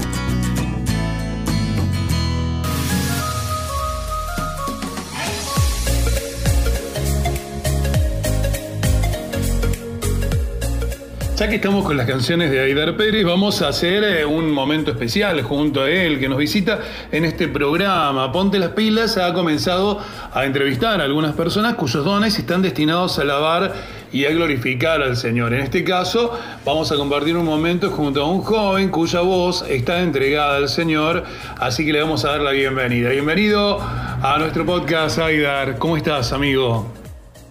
Ya 11.40 11.48
que 11.48 11.56
estamos 11.56 11.86
con 11.86 11.96
las 11.96 12.06
canciones 12.06 12.52
de 12.52 12.60
Aidar 12.60 12.98
Pérez, 12.98 13.24
vamos 13.24 13.62
a 13.62 13.70
hacer 13.70 14.04
eh, 14.04 14.26
un 14.26 14.52
momento 14.52 14.92
especial 14.92 15.42
junto 15.42 15.84
a 15.84 15.90
él 15.90 16.20
que 16.20 16.28
nos 16.28 16.38
visita 16.38 16.80
en 17.14 17.24
este 17.24 17.48
programa. 17.48 18.30
Ponte 18.34 18.60
las 18.60 18.72
pilas 18.72 19.16
ha 19.18 19.34
comenzado 19.34 20.02
a 20.34 20.44
entrevistar 20.44 21.00
a 21.00 21.06
algunas 21.06 21.34
personas 21.36 21.76
cuyos 21.76 22.04
dones 22.04 22.38
están 22.38 22.62
destinados 22.62 23.18
a 23.18 23.22
alabar 23.22 23.74
y 24.12 24.26
a 24.26 24.32
glorificar 24.32 25.02
al 25.02 25.16
Señor. 25.16 25.54
En 25.54 25.62
este 25.62 25.86
caso, 25.86 26.38
vamos 26.66 26.92
a 26.92 26.98
compartir 26.98 27.38
un 27.38 27.46
momento 27.46 27.90
junto 27.90 28.22
a 28.22 28.30
un 28.30 28.42
joven 28.42 28.90
cuya 28.90 29.22
voz 29.22 29.64
está 29.70 30.02
entregada 30.02 30.58
al 30.58 30.68
Señor, 30.68 31.24
así 31.58 31.86
que 31.86 31.94
le 31.94 32.02
vamos 32.02 32.26
a 32.26 32.32
dar 32.32 32.42
la 32.42 32.52
bienvenida. 32.52 33.12
Bienvenido 33.12 33.80
a 33.80 34.38
nuestro 34.40 34.66
podcast, 34.66 35.20
Aidar. 35.20 35.78
¿Cómo 35.78 35.96
estás, 35.96 36.34
amigo? 36.34 36.99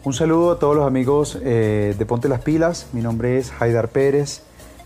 Un 0.09 0.14
saludo 0.14 0.52
a 0.52 0.59
todos 0.59 0.74
los 0.74 0.86
amigos 0.86 1.38
eh, 1.42 1.94
de 1.98 2.06
Ponte 2.06 2.30
las 2.30 2.40
Pilas. 2.40 2.86
Mi 2.94 3.02
nombre 3.02 3.36
es 3.36 3.52
Haidar 3.61 3.90
Pérez. 3.90 4.40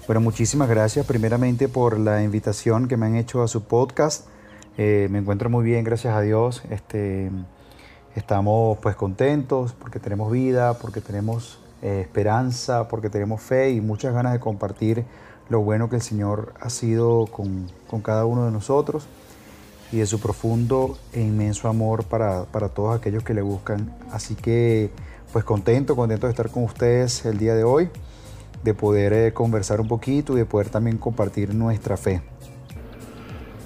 Bueno, 0.08 0.20
muchísimas 0.20 0.68
gracias 0.68 1.06
primeramente 1.06 1.68
por 1.68 1.96
la 1.96 2.24
invitación 2.24 2.88
que 2.88 2.96
me 2.96 3.06
han 3.06 3.14
hecho 3.14 3.40
a 3.40 3.46
su 3.46 3.62
podcast. 3.62 4.26
Eh, 4.76 5.06
me 5.12 5.18
encuentro 5.20 5.48
muy 5.48 5.64
bien, 5.64 5.84
gracias 5.84 6.12
a 6.16 6.20
Dios. 6.22 6.64
Este, 6.70 7.30
estamos 8.16 8.78
pues 8.78 8.96
contentos 8.96 9.74
porque 9.74 10.00
tenemos 10.00 10.32
vida, 10.32 10.76
porque 10.78 11.00
tenemos 11.00 11.60
eh, 11.82 12.00
esperanza, 12.00 12.88
porque 12.88 13.08
tenemos 13.08 13.40
fe 13.40 13.70
y 13.70 13.80
muchas 13.80 14.12
ganas 14.14 14.32
de 14.32 14.40
compartir 14.40 15.04
lo 15.48 15.60
bueno 15.60 15.88
que 15.88 15.94
el 15.94 16.02
Señor 16.02 16.52
ha 16.58 16.68
sido 16.68 17.26
con, 17.26 17.70
con 17.86 18.00
cada 18.00 18.26
uno 18.26 18.46
de 18.46 18.50
nosotros 18.50 19.06
y 19.92 19.98
de 19.98 20.06
su 20.06 20.18
profundo 20.18 20.98
e 21.12 21.20
inmenso 21.20 21.68
amor 21.68 22.02
para, 22.02 22.42
para 22.46 22.70
todos 22.70 22.98
aquellos 22.98 23.22
que 23.22 23.34
le 23.34 23.42
buscan. 23.42 23.94
Así 24.10 24.34
que 24.34 24.90
pues 25.32 25.44
contento, 25.44 25.96
contento 25.96 26.26
de 26.26 26.32
estar 26.32 26.50
con 26.50 26.64
ustedes 26.64 27.24
el 27.24 27.38
día 27.38 27.54
de 27.54 27.64
hoy, 27.64 27.88
de 28.62 28.74
poder 28.74 29.12
eh, 29.14 29.32
conversar 29.32 29.80
un 29.80 29.88
poquito 29.88 30.34
y 30.34 30.36
de 30.36 30.44
poder 30.44 30.68
también 30.68 30.98
compartir 30.98 31.54
nuestra 31.54 31.96
fe. 31.96 32.20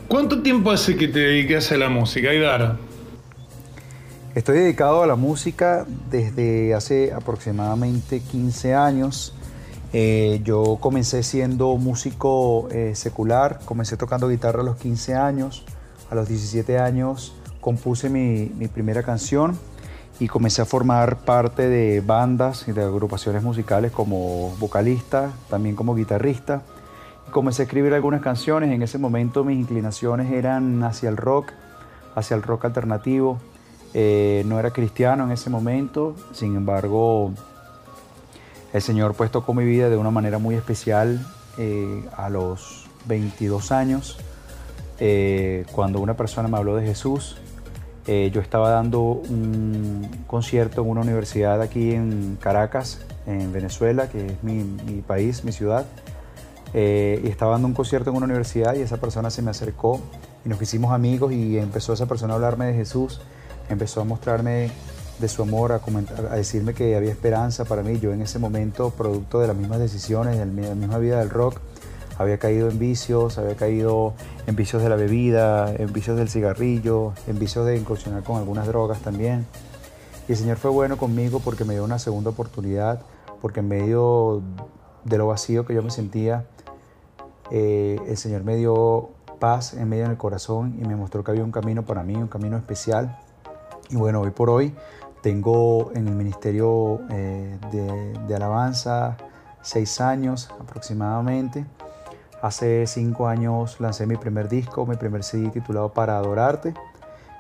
¿Cuánto 0.09 0.41
tiempo 0.41 0.71
hace 0.71 0.97
que 0.97 1.09
te 1.09 1.19
dedicas 1.19 1.73
a 1.73 1.77
la 1.77 1.89
música, 1.89 2.31
Aidar? 2.31 2.77
Estoy 4.37 4.59
dedicado 4.59 5.03
a 5.03 5.07
la 5.07 5.17
música 5.17 5.85
desde 6.11 6.75
hace 6.75 7.13
aproximadamente 7.13 8.21
15 8.21 8.75
años. 8.75 9.35
Eh, 9.93 10.41
yo 10.45 10.79
comencé 10.81 11.23
siendo 11.23 11.77
músico 11.77 12.69
eh, 12.71 12.93
secular, 12.95 13.61
comencé 13.65 13.97
tocando 13.97 14.29
guitarra 14.29 14.61
a 14.61 14.65
los 14.65 14.77
15 14.77 15.15
años. 15.15 15.65
A 16.11 16.15
los 16.15 16.29
17 16.29 16.79
años 16.79 17.35
compuse 17.61 18.09
mi, 18.09 18.53
mi 18.57 18.69
primera 18.69 19.03
canción 19.03 19.59
y 20.19 20.29
comencé 20.29 20.63
a 20.63 20.65
formar 20.65 21.19
parte 21.19 21.69
de 21.69 22.01
bandas 22.01 22.69
y 22.69 22.73
de 22.73 22.83
agrupaciones 22.83 23.43
musicales 23.43 23.93
como 23.93 24.55
vocalista, 24.59 25.33
también 25.51 25.77
como 25.77 25.95
guitarrista. 25.95 26.63
Comencé 27.31 27.63
a 27.63 27.65
escribir 27.65 27.93
algunas 27.93 28.23
canciones. 28.23 28.71
En 28.71 28.83
ese 28.83 28.99
momento 28.99 29.45
mis 29.45 29.59
inclinaciones 29.59 30.33
eran 30.33 30.83
hacia 30.85 31.09
el 31.09 31.17
rock, 31.17 31.53
hacia 32.15 32.35
el 32.35 32.43
rock 32.43 32.65
alternativo. 32.65 33.39
Eh, 33.93 34.43
no 34.47 34.59
era 34.59 34.71
cristiano 34.71 35.25
en 35.25 35.33
ese 35.33 35.49
momento, 35.49 36.15
sin 36.33 36.57
embargo, 36.57 37.33
el 38.73 38.83
Señor 38.83 39.15
pues 39.15 39.31
tocó 39.31 39.55
mi 39.55 39.65
vida 39.65 39.89
de 39.89 39.97
una 39.97 40.11
manera 40.11 40.39
muy 40.39 40.55
especial 40.55 41.27
eh, 41.57 42.05
a 42.15 42.29
los 42.29 42.87
22 43.07 43.73
años, 43.73 44.19
eh, 44.99 45.65
cuando 45.73 46.01
una 46.01 46.15
persona 46.15 46.49
me 46.49 46.59
habló 46.59 46.77
de 46.77 46.85
Jesús. 46.85 47.39
Eh, 48.09 48.31
yo 48.33 48.41
estaba 48.41 48.71
dando 48.71 49.01
un 49.01 50.09
concierto 50.29 50.83
en 50.83 50.89
una 50.89 51.01
universidad 51.01 51.61
aquí 51.61 51.93
en 51.93 52.39
Caracas, 52.41 53.01
en 53.27 53.53
Venezuela, 53.53 54.09
que 54.09 54.27
es 54.27 54.43
mi, 54.45 54.63
país, 55.07 55.43
mi 55.45 55.51
ciudad. 55.51 55.87
Eh, 56.73 57.21
y 57.25 57.29
estaba 57.29 57.53
dando 57.53 57.67
un 57.67 57.75
concierto 57.75 58.11
en 58.11 58.17
una 58.17 58.27
universidad 58.27 58.75
y 58.75 58.83
esa 58.83 58.99
persona 58.99 59.31
se 59.31 59.41
me 59.43 59.51
acercó 59.51 60.01
y 60.45 60.49
nos 60.49 60.61
hicimos 60.61 60.93
amigos 60.93 61.33
y 61.33 61.59
empezó 61.59 61.93
esa 61.93 62.07
persona 62.07 62.35
a 62.35 62.37
hablarme 62.37 62.67
de 62.67 62.75
Jesús, 62.75 63.21
empezó 63.69 64.03
a 64.03 64.05
mostrarme 64.05 64.71
de 65.19 65.29
su 65.29 65.43
amor, 65.43 65.73
a, 65.73 65.79
comentar, 65.79 66.27
a 66.27 66.37
decirme 66.37 66.75
que 66.75 66.95
había 66.95 67.11
esperanza 67.11 67.65
para 67.65 67.83
mí. 67.83 67.99
Yo 67.99 68.13
en 68.13 68.23
ese 68.23 68.39
momento, 68.39 68.91
producto 68.91 69.41
de 69.41 69.49
las 69.49 69.57
mismas 69.57 69.81
decisiones, 69.81 70.39
de 70.39 70.47
la 70.47 70.75
misma 70.75 70.99
vida 70.99 71.19
del 71.19 71.31
rock, 71.31 71.61
había 72.19 72.39
caído 72.39 72.69
en 72.69 72.79
vicios, 72.79 73.39
había 73.39 73.57
caído 73.57 74.15
en 74.47 74.57
vicios 74.57 74.83
de 74.83 74.89
la 74.89 74.97
bebida, 74.97 75.73
en 75.75 75.93
vicios 75.93 76.17
del 76.17 76.29
cigarrillo, 76.29 77.13
en 77.27 77.39
vicios 77.39 77.67
de 77.67 77.77
incursionar 77.77 78.23
con 78.23 78.37
algunas 78.37 78.67
drogas 78.67 79.01
también. 79.01 79.47
Y 80.29 80.33
el 80.33 80.39
Señor 80.39 80.57
fue 80.57 80.71
bueno 80.71 80.97
conmigo 80.97 81.41
porque 81.41 81.65
me 81.65 81.75
dio 81.75 81.85
una 81.85 81.99
segunda 81.99 82.31
oportunidad, 82.31 83.03
porque 83.41 83.61
en 83.61 83.69
medio 83.69 84.43
de 85.05 85.19
lo 85.19 85.29
vacío 85.29 85.65
que 85.67 85.75
yo 85.75 85.83
me 85.83 85.91
sentía, 85.91 86.47
eh, 87.51 87.99
el 88.09 88.17
Señor 88.17 88.43
me 88.43 88.57
dio 88.57 89.11
paz 89.39 89.75
en 89.75 89.89
medio 89.89 90.09
del 90.09 90.17
corazón 90.17 90.77
y 90.81 90.87
me 90.87 90.97
mostró 90.97 91.23
que 91.23 91.31
había 91.31 91.45
un 91.45 91.53
camino 91.53 91.85
para 91.85 92.03
mí, 92.03 92.17
un 92.17 92.29
camino 92.29 92.57
especial. 92.57 93.19
Y 93.91 93.97
bueno, 93.97 94.21
hoy 94.21 94.31
por 94.31 94.51
hoy 94.51 94.75
tengo 95.23 95.93
en 95.95 96.09
el 96.09 96.15
Ministerio 96.15 97.01
eh, 97.11 97.59
de, 97.71 98.19
de 98.27 98.35
Alabanza 98.35 99.17
seis 99.63 100.01
años 100.01 100.49
aproximadamente. 100.61 101.67
Hace 102.43 102.87
cinco 102.87 103.29
años 103.29 103.81
lancé 103.81 104.07
mi 104.07 104.17
primer 104.17 104.49
disco, 104.49 104.87
mi 104.87 104.97
primer 104.97 105.25
CD 105.25 105.49
titulado 105.49 105.93
Para 105.93 106.19
Adorarte, 106.19 106.75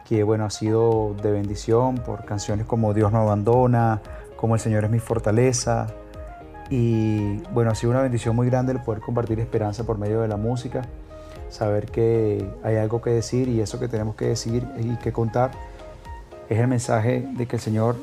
que 0.08 0.22
bueno, 0.22 0.46
ha 0.46 0.50
sido 0.50 1.14
de 1.22 1.32
bendición 1.32 1.96
por 1.96 2.24
canciones 2.24 2.66
como 2.66 2.94
Dios 2.94 3.12
no 3.12 3.18
abandona, 3.18 4.00
como 4.36 4.54
El 4.54 4.60
Señor 4.60 4.84
es 4.84 4.90
mi 4.90 4.98
fortaleza. 4.98 5.88
Y 6.70 7.38
bueno, 7.52 7.70
ha 7.70 7.74
sido 7.74 7.90
una 7.90 8.02
bendición 8.02 8.34
muy 8.34 8.48
grande 8.48 8.72
el 8.72 8.80
poder 8.80 9.00
compartir 9.02 9.38
esperanza 9.38 9.84
por 9.84 9.98
medio 9.98 10.22
de 10.22 10.28
la 10.28 10.36
música, 10.36 10.82
saber 11.50 11.86
que 11.86 12.48
hay 12.64 12.76
algo 12.76 13.02
que 13.02 13.10
decir 13.10 13.48
y 13.48 13.60
eso 13.60 13.78
que 13.78 13.88
tenemos 13.88 14.16
que 14.16 14.26
decir 14.26 14.66
y 14.78 14.96
que 14.96 15.12
contar 15.12 15.52
es 16.48 16.58
el 16.58 16.68
mensaje 16.68 17.28
de 17.36 17.46
que 17.46 17.56
el 17.56 17.62
Señor, 17.62 17.96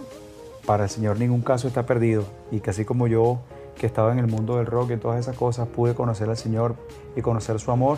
para 0.66 0.84
el 0.84 0.90
Señor 0.90 1.20
ningún 1.20 1.42
caso 1.42 1.68
está 1.68 1.86
perdido 1.86 2.24
y 2.52 2.60
que 2.60 2.70
así 2.70 2.86
como 2.86 3.08
yo 3.08 3.40
que 3.78 3.86
estaba 3.86 4.12
en 4.12 4.20
el 4.20 4.28
mundo 4.28 4.58
del 4.58 4.66
rock 4.66 4.92
y 4.92 4.98
todas 4.98 5.20
esas 5.20 5.36
cosas, 5.36 5.68
pude 5.68 5.94
conocer 5.94 6.30
al 6.30 6.38
Señor 6.38 6.76
y 7.16 7.22
conocer 7.22 7.60
su 7.60 7.72
amor, 7.72 7.98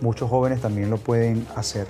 muchos 0.00 0.28
jóvenes 0.28 0.60
también 0.60 0.90
lo 0.90 0.96
pueden 0.96 1.46
hacer. 1.56 1.86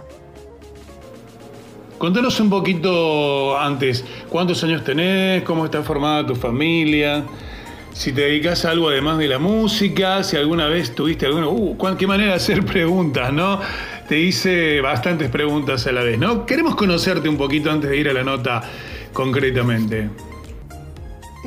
Contanos 1.99 2.39
un 2.39 2.49
poquito 2.49 3.59
antes, 3.59 4.05
¿cuántos 4.29 4.63
años 4.63 4.85
tenés? 4.85 5.43
¿Cómo 5.43 5.65
está 5.65 5.83
formada 5.83 6.25
tu 6.25 6.37
familia? 6.37 7.25
Si 7.93 8.13
te 8.13 8.21
dedicas 8.21 8.65
a 8.65 8.71
algo 8.71 8.89
además 8.89 9.19
de 9.19 9.27
la 9.27 9.41
música, 9.41 10.23
si 10.23 10.37
alguna 10.37 10.69
vez 10.69 10.95
tuviste 10.95 11.27
alguna... 11.27 11.49
Uh, 11.49 11.77
qué 11.99 12.07
manera 12.07 12.31
de 12.31 12.37
hacer 12.37 12.65
preguntas, 12.67 13.33
¿no? 13.33 13.61
Te 14.09 14.21
hice 14.21 14.81
bastantes 14.81 15.29
preguntas 15.29 15.89
a 15.89 15.93
la 15.93 16.05
vez, 16.05 16.17
¿no? 16.21 16.47
Queremos 16.47 16.77
conocerte 16.77 17.29
un 17.29 17.37
poquito 17.37 17.69
antes 17.69 17.91
de 17.91 17.97
ir 17.97 18.09
a 18.09 18.13
la 18.13 18.23
nota 18.23 18.63
concretamente. 19.13 20.09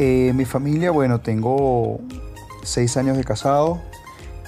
Eh, 0.03 0.33
mi 0.33 0.45
familia, 0.45 0.89
bueno, 0.89 1.21
tengo 1.21 1.99
seis 2.63 2.97
años 2.97 3.17
de 3.17 3.23
casado. 3.23 3.79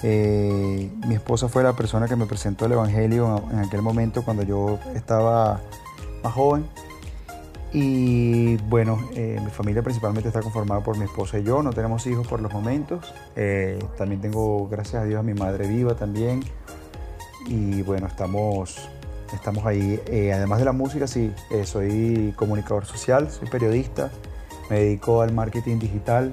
Eh, 0.02 0.90
mi 1.06 1.14
esposa 1.14 1.46
fue 1.46 1.62
la 1.62 1.74
persona 1.74 2.08
que 2.08 2.16
me 2.16 2.26
presentó 2.26 2.66
el 2.66 2.72
Evangelio 2.72 3.40
en 3.52 3.60
aquel 3.60 3.80
momento 3.80 4.24
cuando 4.24 4.42
yo 4.42 4.80
estaba 4.96 5.60
más 6.24 6.32
joven. 6.32 6.66
Y 7.72 8.56
bueno, 8.68 8.98
eh, 9.14 9.38
mi 9.44 9.50
familia 9.52 9.80
principalmente 9.84 10.28
está 10.28 10.42
conformada 10.42 10.82
por 10.82 10.98
mi 10.98 11.04
esposa 11.04 11.38
y 11.38 11.44
yo. 11.44 11.62
No 11.62 11.72
tenemos 11.72 12.04
hijos 12.08 12.26
por 12.26 12.40
los 12.40 12.52
momentos. 12.52 13.14
También 13.96 14.20
tengo, 14.20 14.66
gracias 14.68 15.04
a 15.04 15.04
Dios, 15.04 15.20
a 15.20 15.22
mi 15.22 15.34
madre 15.34 15.68
viva 15.68 15.94
también. 15.94 16.42
Y 17.46 17.82
bueno, 17.82 18.08
estamos, 18.08 18.88
estamos 19.32 19.64
ahí. 19.64 20.00
Además 20.34 20.58
de 20.58 20.64
la 20.64 20.72
música, 20.72 21.06
sí, 21.06 21.32
soy 21.62 22.34
comunicador 22.36 22.86
social, 22.86 23.30
soy 23.30 23.48
periodista. 23.48 24.10
Me 24.70 24.80
dedico 24.80 25.22
al 25.22 25.32
marketing 25.32 25.78
digital. 25.78 26.30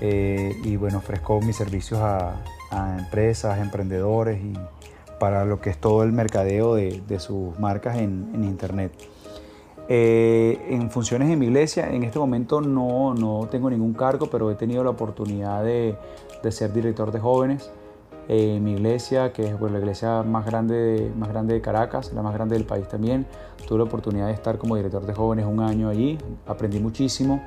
y 0.00 0.76
bueno, 0.76 0.98
ofrezco 0.98 1.40
mis 1.40 1.56
servicios 1.56 2.00
a, 2.00 2.36
empresas, 2.98 3.58
emprendedores 3.58 4.38
y 4.42 4.52
para 5.18 5.44
lo 5.44 5.60
que 5.60 5.70
es 5.70 5.78
todo 5.78 6.02
el 6.02 6.12
mercadeo 6.12 6.74
de, 6.74 7.18
sus 7.18 7.58
marcas 7.58 7.96
en, 7.96 8.30
en 8.34 8.44
Internet. 8.44 8.92
Eh, 9.90 10.66
en 10.68 10.90
funciones 10.90 11.30
en 11.30 11.38
mi 11.38 11.46
iglesia, 11.46 11.90
en 11.90 12.04
este 12.04 12.18
momento 12.18 12.60
no, 12.60 13.14
no, 13.14 13.48
tengo 13.50 13.70
ningún 13.70 13.94
cargo, 13.94 14.26
pero 14.26 14.50
he 14.50 14.54
tenido 14.54 14.84
la 14.84 14.90
oportunidad 14.90 15.64
de, 15.64 15.96
de 16.42 16.52
ser 16.52 16.74
director 16.74 17.10
de 17.10 17.18
jóvenes 17.18 17.70
en 18.28 18.62
mi 18.62 18.72
iglesia, 18.72 19.32
que 19.32 19.46
es 19.48 19.56
pues, 19.56 19.72
la 19.72 19.78
iglesia 19.78 20.22
más 20.22 20.44
grande, 20.44 20.74
de, 20.74 21.10
más 21.10 21.30
grande 21.30 21.54
de 21.54 21.60
Caracas, 21.60 22.12
la 22.12 22.22
más 22.22 22.34
grande 22.34 22.54
del 22.56 22.64
país 22.64 22.86
también. 22.86 23.26
Tuve 23.66 23.78
la 23.78 23.84
oportunidad 23.84 24.26
de 24.26 24.34
estar 24.34 24.58
como 24.58 24.76
director 24.76 25.04
de 25.04 25.14
jóvenes 25.14 25.46
un 25.46 25.60
año 25.60 25.88
allí, 25.88 26.18
aprendí 26.46 26.78
muchísimo 26.78 27.42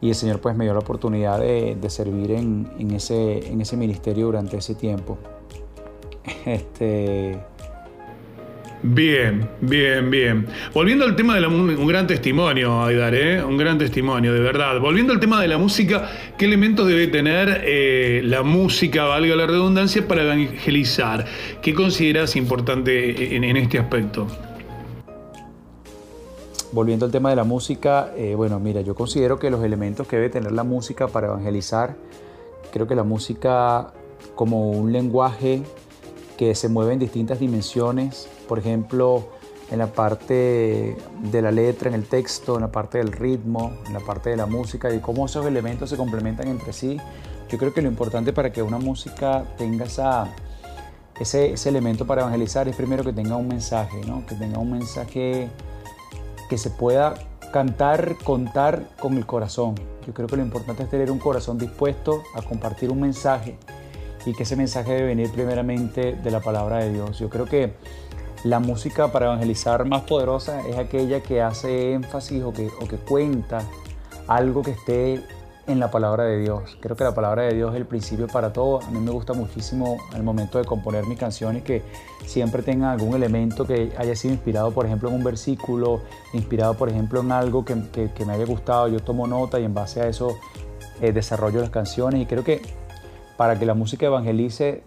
y 0.00 0.10
el 0.10 0.14
Señor 0.14 0.40
pues 0.40 0.56
me 0.56 0.64
dio 0.64 0.72
la 0.72 0.80
oportunidad 0.80 1.40
de, 1.40 1.76
de 1.80 1.90
servir 1.90 2.32
en, 2.32 2.70
en, 2.78 2.90
ese, 2.92 3.50
en 3.50 3.60
ese 3.60 3.76
ministerio 3.76 4.26
durante 4.26 4.56
ese 4.56 4.74
tiempo. 4.74 5.18
Este, 6.44 7.40
Bien, 8.82 9.48
bien, 9.62 10.10
bien. 10.10 10.46
Volviendo 10.74 11.06
al 11.06 11.16
tema 11.16 11.34
de 11.34 11.40
la 11.40 11.48
un 11.48 11.86
gran 11.86 12.06
testimonio, 12.06 12.84
Aidar, 12.84 13.14
¿eh? 13.14 13.42
un 13.42 13.56
gran 13.56 13.78
testimonio, 13.78 14.34
de 14.34 14.40
verdad. 14.40 14.78
Volviendo 14.80 15.12
al 15.12 15.20
tema 15.20 15.40
de 15.40 15.48
la 15.48 15.56
música, 15.56 16.10
¿qué 16.36 16.44
elementos 16.44 16.86
debe 16.86 17.06
tener 17.08 17.62
eh, 17.64 18.20
la 18.24 18.42
música, 18.42 19.04
valga 19.04 19.34
la 19.34 19.46
redundancia, 19.46 20.06
para 20.06 20.22
evangelizar? 20.22 21.24
¿Qué 21.62 21.74
consideras 21.74 22.36
importante 22.36 23.34
en, 23.34 23.56
este 23.56 23.78
aspecto? 23.78 24.26
Volviendo 26.72 27.06
al 27.06 27.12
tema 27.12 27.30
de 27.30 27.36
la 27.36 27.44
música, 27.44 28.12
eh, 28.16 28.34
bueno, 28.34 28.60
mira, 28.60 28.82
yo 28.82 28.94
considero 28.94 29.38
que 29.38 29.50
los 29.50 29.64
elementos 29.64 30.06
que 30.06 30.16
debe 30.16 30.28
tener 30.28 30.52
la 30.52 30.64
música 30.64 31.08
para 31.08 31.28
evangelizar, 31.28 31.96
creo 32.72 32.86
que 32.86 32.94
la 32.94 33.04
música 33.04 33.94
como 34.34 34.70
un 34.70 34.92
lenguaje 34.92 35.62
que 36.36 36.54
se 36.54 36.68
mueve 36.68 36.92
en 36.92 36.98
distintas 36.98 37.40
dimensiones, 37.40 38.28
por 38.48 38.58
ejemplo, 38.58 39.28
en 39.70 39.78
la 39.78 39.88
parte 39.88 40.96
de 41.30 41.42
la 41.42 41.50
letra, 41.50 41.88
en 41.88 41.94
el 41.94 42.04
texto, 42.04 42.54
en 42.54 42.62
la 42.62 42.72
parte 42.72 42.98
del 42.98 43.12
ritmo, 43.12 43.72
en 43.86 43.92
la 43.92 44.00
parte 44.00 44.30
de 44.30 44.36
la 44.36 44.46
música 44.46 44.92
y 44.94 45.00
cómo 45.00 45.26
esos 45.26 45.44
elementos 45.46 45.90
se 45.90 45.96
complementan 45.96 46.48
entre 46.48 46.72
sí. 46.72 46.98
Yo 47.48 47.58
creo 47.58 47.72
que 47.72 47.82
lo 47.82 47.88
importante 47.88 48.32
para 48.32 48.52
que 48.52 48.62
una 48.62 48.78
música 48.78 49.44
tenga 49.56 49.84
esa, 49.84 50.28
ese, 51.18 51.52
ese 51.52 51.68
elemento 51.68 52.06
para 52.06 52.22
evangelizar 52.22 52.68
es 52.68 52.76
primero 52.76 53.04
que 53.04 53.12
tenga 53.12 53.36
un 53.36 53.48
mensaje, 53.48 54.00
¿no? 54.06 54.24
que 54.26 54.34
tenga 54.34 54.58
un 54.58 54.70
mensaje 54.70 55.48
que 56.48 56.58
se 56.58 56.70
pueda 56.70 57.14
cantar, 57.52 58.16
contar 58.22 58.88
con 59.00 59.16
el 59.16 59.26
corazón. 59.26 59.74
Yo 60.06 60.14
creo 60.14 60.28
que 60.28 60.36
lo 60.36 60.42
importante 60.42 60.84
es 60.84 60.90
tener 60.90 61.10
un 61.10 61.18
corazón 61.18 61.58
dispuesto 61.58 62.22
a 62.34 62.42
compartir 62.42 62.90
un 62.90 63.00
mensaje 63.00 63.58
y 64.24 64.32
que 64.32 64.42
ese 64.42 64.56
mensaje 64.56 64.92
debe 64.92 65.06
venir 65.08 65.30
primeramente 65.30 66.14
de 66.14 66.30
la 66.30 66.40
palabra 66.40 66.78
de 66.78 66.92
Dios. 66.92 67.18
Yo 67.18 67.28
creo 67.28 67.46
que 67.46 67.74
la 68.46 68.60
música 68.60 69.10
para 69.10 69.26
evangelizar 69.26 69.84
más 69.86 70.02
poderosa 70.02 70.66
es 70.68 70.78
aquella 70.78 71.20
que 71.20 71.42
hace 71.42 71.94
énfasis 71.94 72.44
o 72.44 72.52
que, 72.52 72.68
o 72.80 72.86
que 72.86 72.96
cuenta 72.96 73.58
algo 74.28 74.62
que 74.62 74.70
esté 74.70 75.20
en 75.66 75.80
la 75.80 75.90
palabra 75.90 76.22
de 76.24 76.38
Dios. 76.38 76.78
Creo 76.80 76.94
que 76.94 77.02
la 77.02 77.12
palabra 77.12 77.42
de 77.42 77.54
Dios 77.54 77.72
es 77.72 77.76
el 77.76 77.86
principio 77.86 78.28
para 78.28 78.52
todo. 78.52 78.80
A 78.82 78.90
mí 78.92 79.00
me 79.00 79.10
gusta 79.10 79.32
muchísimo 79.32 79.96
al 80.12 80.22
momento 80.22 80.58
de 80.58 80.64
componer 80.64 81.06
mis 81.06 81.18
canciones 81.18 81.64
que 81.64 81.82
siempre 82.24 82.62
tengan 82.62 82.90
algún 82.90 83.16
elemento 83.16 83.66
que 83.66 83.92
haya 83.98 84.14
sido 84.14 84.34
inspirado, 84.34 84.70
por 84.70 84.86
ejemplo, 84.86 85.08
en 85.08 85.16
un 85.16 85.24
versículo, 85.24 86.02
inspirado, 86.32 86.74
por 86.74 86.88
ejemplo, 86.88 87.22
en 87.22 87.32
algo 87.32 87.64
que, 87.64 87.74
que, 88.14 88.24
me 88.24 88.34
haya 88.34 88.44
gustado. 88.44 88.86
Yo 88.86 89.00
tomo 89.00 89.26
nota 89.26 89.58
y 89.58 89.64
en 89.64 89.74
base 89.74 90.02
a 90.02 90.06
eso 90.06 90.38
eh, 91.00 91.10
desarrollo 91.10 91.60
las 91.60 91.70
canciones. 91.70 92.22
Y 92.22 92.26
creo 92.26 92.44
que 92.44 92.62
para 93.36 93.58
que 93.58 93.66
la 93.66 93.74
música 93.74 94.06
evangelice, 94.06 94.84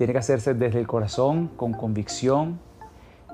tiene 0.00 0.14
que 0.14 0.18
hacerse 0.20 0.54
desde 0.54 0.78
el 0.80 0.86
corazón, 0.86 1.48
con 1.58 1.74
convicción. 1.74 2.58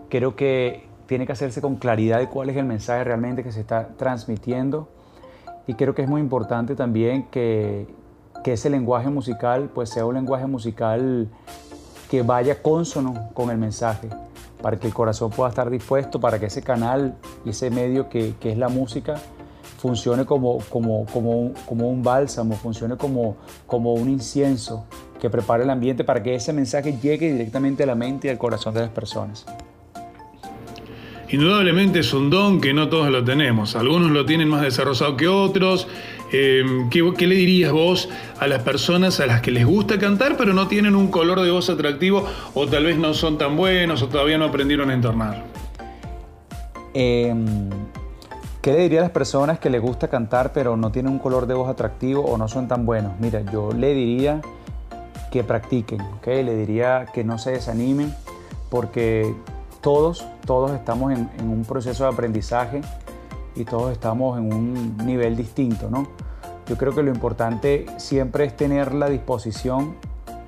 Creo 0.09 0.37
que 0.37 0.87
tiene 1.07 1.27
que 1.27 1.33
hacerse 1.33 1.61
con 1.61 1.77
claridad 1.77 2.19
de 2.19 2.29
cuál 2.29 2.51
es 2.51 2.57
el 2.57 2.65
mensaje 2.65 3.05
realmente 3.05 3.43
que 3.43 3.53
se 3.53 3.61
está 3.61 3.89
transmitiendo. 3.97 4.89
Y 5.67 5.75
creo 5.75 5.95
que 5.95 6.03
es 6.03 6.09
muy 6.09 6.21
importante 6.21 6.75
también 6.75 7.25
que, 7.31 7.87
que 8.45 8.53
ese 8.53 8.71
lenguaje 8.71 9.11
musical 9.11 9.71
pues 9.75 9.91
sea 9.91 10.05
un 10.07 10.15
lenguaje 10.15 10.47
musical 10.47 11.29
que 12.11 12.23
vaya 12.23 12.63
consono 12.63 13.31
con 13.35 13.51
el 13.51 13.59
mensaje, 13.59 14.09
para 14.63 14.77
que 14.79 14.87
el 14.87 14.95
corazón 14.95 15.31
pueda 15.31 15.49
estar 15.49 15.71
dispuesto, 15.71 16.21
para 16.21 16.39
que 16.39 16.47
ese 16.47 16.63
canal 16.63 17.17
y 17.45 17.51
ese 17.51 17.71
medio 17.71 18.09
que, 18.09 18.35
que 18.39 18.53
es 18.53 18.59
la 18.59 18.69
música 18.69 19.17
funcione 19.79 20.25
como, 20.25 20.59
como, 20.71 21.05
como, 21.07 21.53
como 21.67 21.89
un 21.89 22.03
bálsamo, 22.03 22.55
funcione 22.55 22.97
como, 22.97 23.37
como 23.67 23.95
un 23.95 24.09
incienso 24.09 24.85
que 25.21 25.31
prepare 25.31 25.65
el 25.65 25.71
ambiente 25.71 26.05
para 26.05 26.23
que 26.23 26.35
ese 26.35 26.53
mensaje 26.53 26.99
llegue 26.99 27.33
directamente 27.33 27.83
a 27.83 27.87
la 27.87 27.95
mente 27.95 28.29
y 28.29 28.31
al 28.31 28.39
corazón 28.39 28.75
de 28.75 28.81
las 28.81 28.91
personas. 28.91 29.47
Indudablemente 31.29 32.01
es 32.01 32.13
un 32.13 32.31
don 32.31 32.61
que 32.61 32.73
no 32.73 32.89
todos 32.89 33.11
lo 33.11 33.25
tenemos. 33.25 33.75
Algunos 33.75 34.11
lo 34.11 34.25
tienen 34.25 34.49
más 34.49 34.63
desarrollado 34.63 35.17
que 35.17 35.27
otros. 35.27 35.89
Eh, 36.33 36.65
¿qué, 36.91 37.13
¿qué, 37.17 37.27
le 37.27 37.35
dirías 37.35 37.73
vos 37.73 38.09
a 38.39 38.47
las 38.47 38.63
personas 38.63 39.21
a 39.21 39.27
las 39.27 39.41
que 39.41 39.51
les 39.51 39.65
gusta 39.65 39.99
cantar 39.99 40.37
pero 40.37 40.53
no 40.53 40.67
tienen 40.67 40.97
un 40.97 41.09
color 41.09 41.41
de 41.41 41.51
voz 41.53 41.71
atractivo 41.71 42.27
o 42.55 42.67
tal 42.67 42.85
vez 42.85 42.99
no 42.99 43.15
son 43.15 43.39
tan 43.39 43.57
buenos 43.57 44.03
o 44.03 44.09
todavía 44.09 44.37
no 44.37 44.47
aprendieron 44.47 44.91
a 44.91 44.95
entornar? 44.95 45.45
Eh, 46.95 47.35
¿Qué 48.67 48.73
le 48.73 48.81
diría 48.81 48.99
a 48.99 49.03
las 49.03 49.13
personas 49.13 49.61
que 49.61 49.71
les 49.71 49.81
gusta 49.81 50.09
cantar 50.09 50.53
pero 50.53 50.77
no 50.77 50.91
tienen 50.91 51.13
un 51.13 51.21
color 51.21 51.47
de 51.47 51.55
voz 51.55 51.69
atractivo 51.69 52.23
o 52.23 52.37
no 52.37 52.49
son 52.49 52.67
tan 52.67 52.85
buenos? 52.85 53.13
Mira, 53.21 53.43
yo 53.53 53.71
le 53.73 53.95
diría 53.95 54.41
que 55.31 55.45
practiquen, 55.45 56.01
¿ok? 56.01 56.27
Le 56.27 56.57
diría 56.57 57.07
que 57.15 57.23
no 57.23 57.39
se 57.39 57.53
desanimen 57.53 58.13
porque 58.69 59.35
todos, 59.87 60.27
todos 60.45 60.73
estamos 60.73 61.13
en, 61.13 61.31
un 61.49 61.65
proceso 61.65 62.03
de 62.03 62.11
aprendizaje 62.11 62.81
y 63.55 63.65
todos 63.65 63.93
estamos 63.93 64.37
en 64.37 64.53
un 64.53 64.97
nivel 65.07 65.37
distinto, 65.37 65.89
¿no? 65.89 66.09
Yo 66.67 66.77
creo 66.77 66.93
que 66.93 67.05
lo 67.05 67.13
importante 67.13 67.87
siempre 67.97 68.47
es 68.47 68.57
tener 68.57 68.93
la 68.93 69.09
disposición 69.09 69.95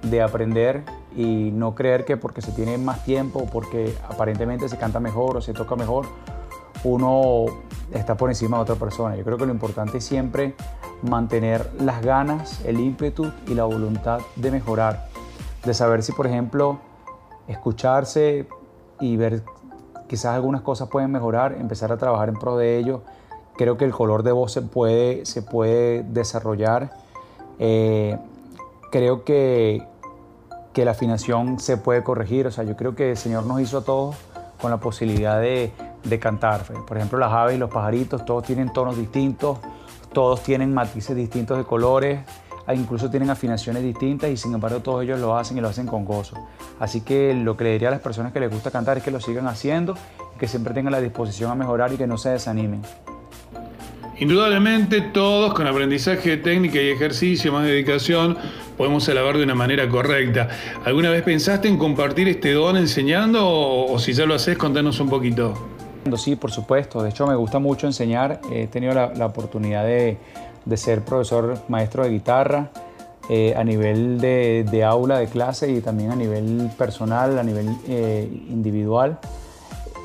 de 0.03 0.23
aprender 0.23 0.83
y 1.17 1.53
no 1.53 1.77
creer 1.77 2.05
que 2.05 2.17
porque 2.17 2.43
se 2.43 2.51
tiene 2.51 2.79
más 2.79 3.05
tiempo, 3.05 3.47
porque 3.53 3.95
aparentemente 4.09 4.69
se 4.69 4.77
canta 4.77 4.99
mejor 4.99 5.37
o 5.37 5.41
se 5.41 5.53
toca 5.53 5.77
mejor, 5.77 6.07
uno 6.83 7.45
está 7.93 8.17
por 8.17 8.31
encima 8.31 8.57
de 8.57 8.65
otra 8.65 8.75
persona. 8.75 9.15
Yo 9.15 9.23
creo 9.23 9.39
que 9.39 9.47
lo 9.47 9.53
importante 9.53 9.99
es 9.99 10.05
siempre 10.05 10.57
mantener 11.09 11.71
las 11.79 12.03
ganas, 12.03 12.61
el 12.65 12.81
ímpetu 12.81 13.31
y 13.47 13.55
la 13.55 13.63
voluntad 13.63 14.19
de 14.35 14.51
mejorar, 14.51 15.07
de 15.65 15.75
saber 15.75 16.03
si, 16.03 16.11
por 16.11 16.27
ejemplo, 16.27 16.81
escucharse 17.47 18.49
y 19.01 19.17
ver 19.17 19.43
quizás 20.09 20.35
algunas 20.35 20.63
cosas 20.63 20.89
pueden 20.89 21.11
mejorar, 21.13 21.53
empezar 21.53 21.93
a 21.93 21.97
trabajar 21.97 22.29
en 22.29 22.37
pro 22.37 22.57
de 22.57 22.79
ello. 22.79 23.03
Creo 23.57 23.77
que 23.77 23.85
el 23.85 23.93
color 23.93 24.23
de 24.23 24.33
voz 24.33 24.53
se 24.53 24.63
puede, 24.63 25.27
se 25.27 25.43
puede 25.43 26.03
desarrollar. 26.03 26.91
Eh, 27.59 28.19
creo 28.91 29.25
que, 29.25 29.87
que 30.73 30.85
la 30.85 30.93
afinación 30.93 31.59
se 31.59 31.77
puede 31.77 32.03
corregir. 32.03 32.47
O 32.47 32.51
sea, 32.51 32.65
yo 32.65 32.77
creo 32.77 32.95
que 32.95 33.11
el 33.11 33.17
Señor 33.17 33.45
nos 33.47 33.61
hizo 33.61 33.79
a 33.79 33.85
todos 33.85 34.17
con 34.61 34.71
la 34.71 34.79
posibilidad 34.79 35.41
de, 35.41 35.73
de 36.05 36.19
cantar. 36.19 36.63
Por 36.87 36.97
ejemplo, 36.97 37.19
las 37.19 37.33
aves 37.33 37.57
y 37.57 37.59
los 37.59 37.71
pajaritos, 37.71 38.25
todos 38.25 38.45
tienen 38.45 38.73
tonos 38.73 38.97
distintos, 38.97 39.59
todos 40.13 40.43
tienen 40.43 40.73
matices 40.73 41.15
distintos 41.17 41.59
de 41.59 41.65
colores, 41.65 42.21
incluso 42.75 43.11
tienen 43.11 43.31
afinaciones 43.31 43.83
distintas 43.83 44.31
y 44.31 44.37
sin 44.37 44.55
embargo 44.55 44.81
todos 44.81 45.03
ellos 45.03 45.19
lo 45.21 45.37
hacen 45.37 45.57
y 45.59 45.61
lo 45.61 45.69
hacen 45.69 45.87
con 45.87 46.05
gozo. 46.05 46.37
Así 46.79 47.01
que 47.01 47.35
lo 47.35 47.57
que 47.57 47.65
le 47.65 47.73
diría 47.73 47.89
a 47.89 47.93
las 47.93 48.01
personas 48.01 48.33
que 48.33 48.41
les 48.41 48.51
gusta 48.51 48.71
cantar 48.71 48.99
es 48.99 49.03
que 49.03 49.11
lo 49.11 49.21
sigan 49.21 49.47
haciendo, 49.47 49.97
que 50.39 50.47
siempre 50.47 50.75
tengan 50.75 50.93
la 50.93 51.01
disposición 51.01 51.51
a 51.51 51.55
mejorar 51.55 51.93
y 51.93 51.97
que 51.97 52.07
no 52.07 52.19
se 52.19 52.31
desanimen. 52.31 52.83
Indudablemente 54.19 55.01
todos 55.01 55.55
con 55.55 55.67
aprendizaje 55.69 56.31
de 56.31 56.37
técnica 56.39 56.81
y 56.81 56.89
ejercicio, 56.89 57.53
más 57.53 57.65
dedicación, 57.65 58.37
podemos 58.77 59.09
alabar 59.09 59.39
de 59.39 59.45
una 59.45 59.55
manera 59.55 59.89
correcta. 59.89 60.49
¿Alguna 60.85 61.11
vez 61.11 61.23
pensaste 61.23 61.69
en 61.69 61.79
compartir 61.79 62.27
este 62.27 62.53
don 62.53 62.77
enseñando 62.77 63.49
o, 63.49 63.93
o 63.93 63.99
si 64.01 64.13
ya 64.13 64.27
lo 64.27 64.35
haces, 64.35 64.59
contanos 64.59 64.99
un 64.99 65.09
poquito? 65.09 65.55
Sí, 66.17 66.37
por 66.37 66.51
supuesto. 66.51 67.03
De 67.03 67.11
hecho, 67.11 67.27
me 67.27 67.37
gusta 67.37 67.59
mucho 67.59 67.87
enseñar. 67.87 68.41
He 68.51 68.67
tenido 68.67 68.95
la, 68.95 69.13
la 69.15 69.27
oportunidad 69.27 69.85
de, 69.85 70.17
de, 70.65 70.77
ser 70.77 71.05
profesor 71.05 71.59
maestro 71.69 72.05
de 72.05 72.11
guitarra 72.11 72.71
eh, 73.29 73.55
a 73.57 73.65
nivel 73.65 74.21
de, 74.21 74.85
aula, 74.85 75.19
de 75.19 75.27
clase 75.27 75.71
y 75.71 75.81
también 75.81 76.11
a 76.11 76.17
nivel 76.17 76.71
personal, 76.79 77.39
a 77.39 77.43
nivel 77.43 77.69
eh, 77.87 78.29
individual. 78.49 79.19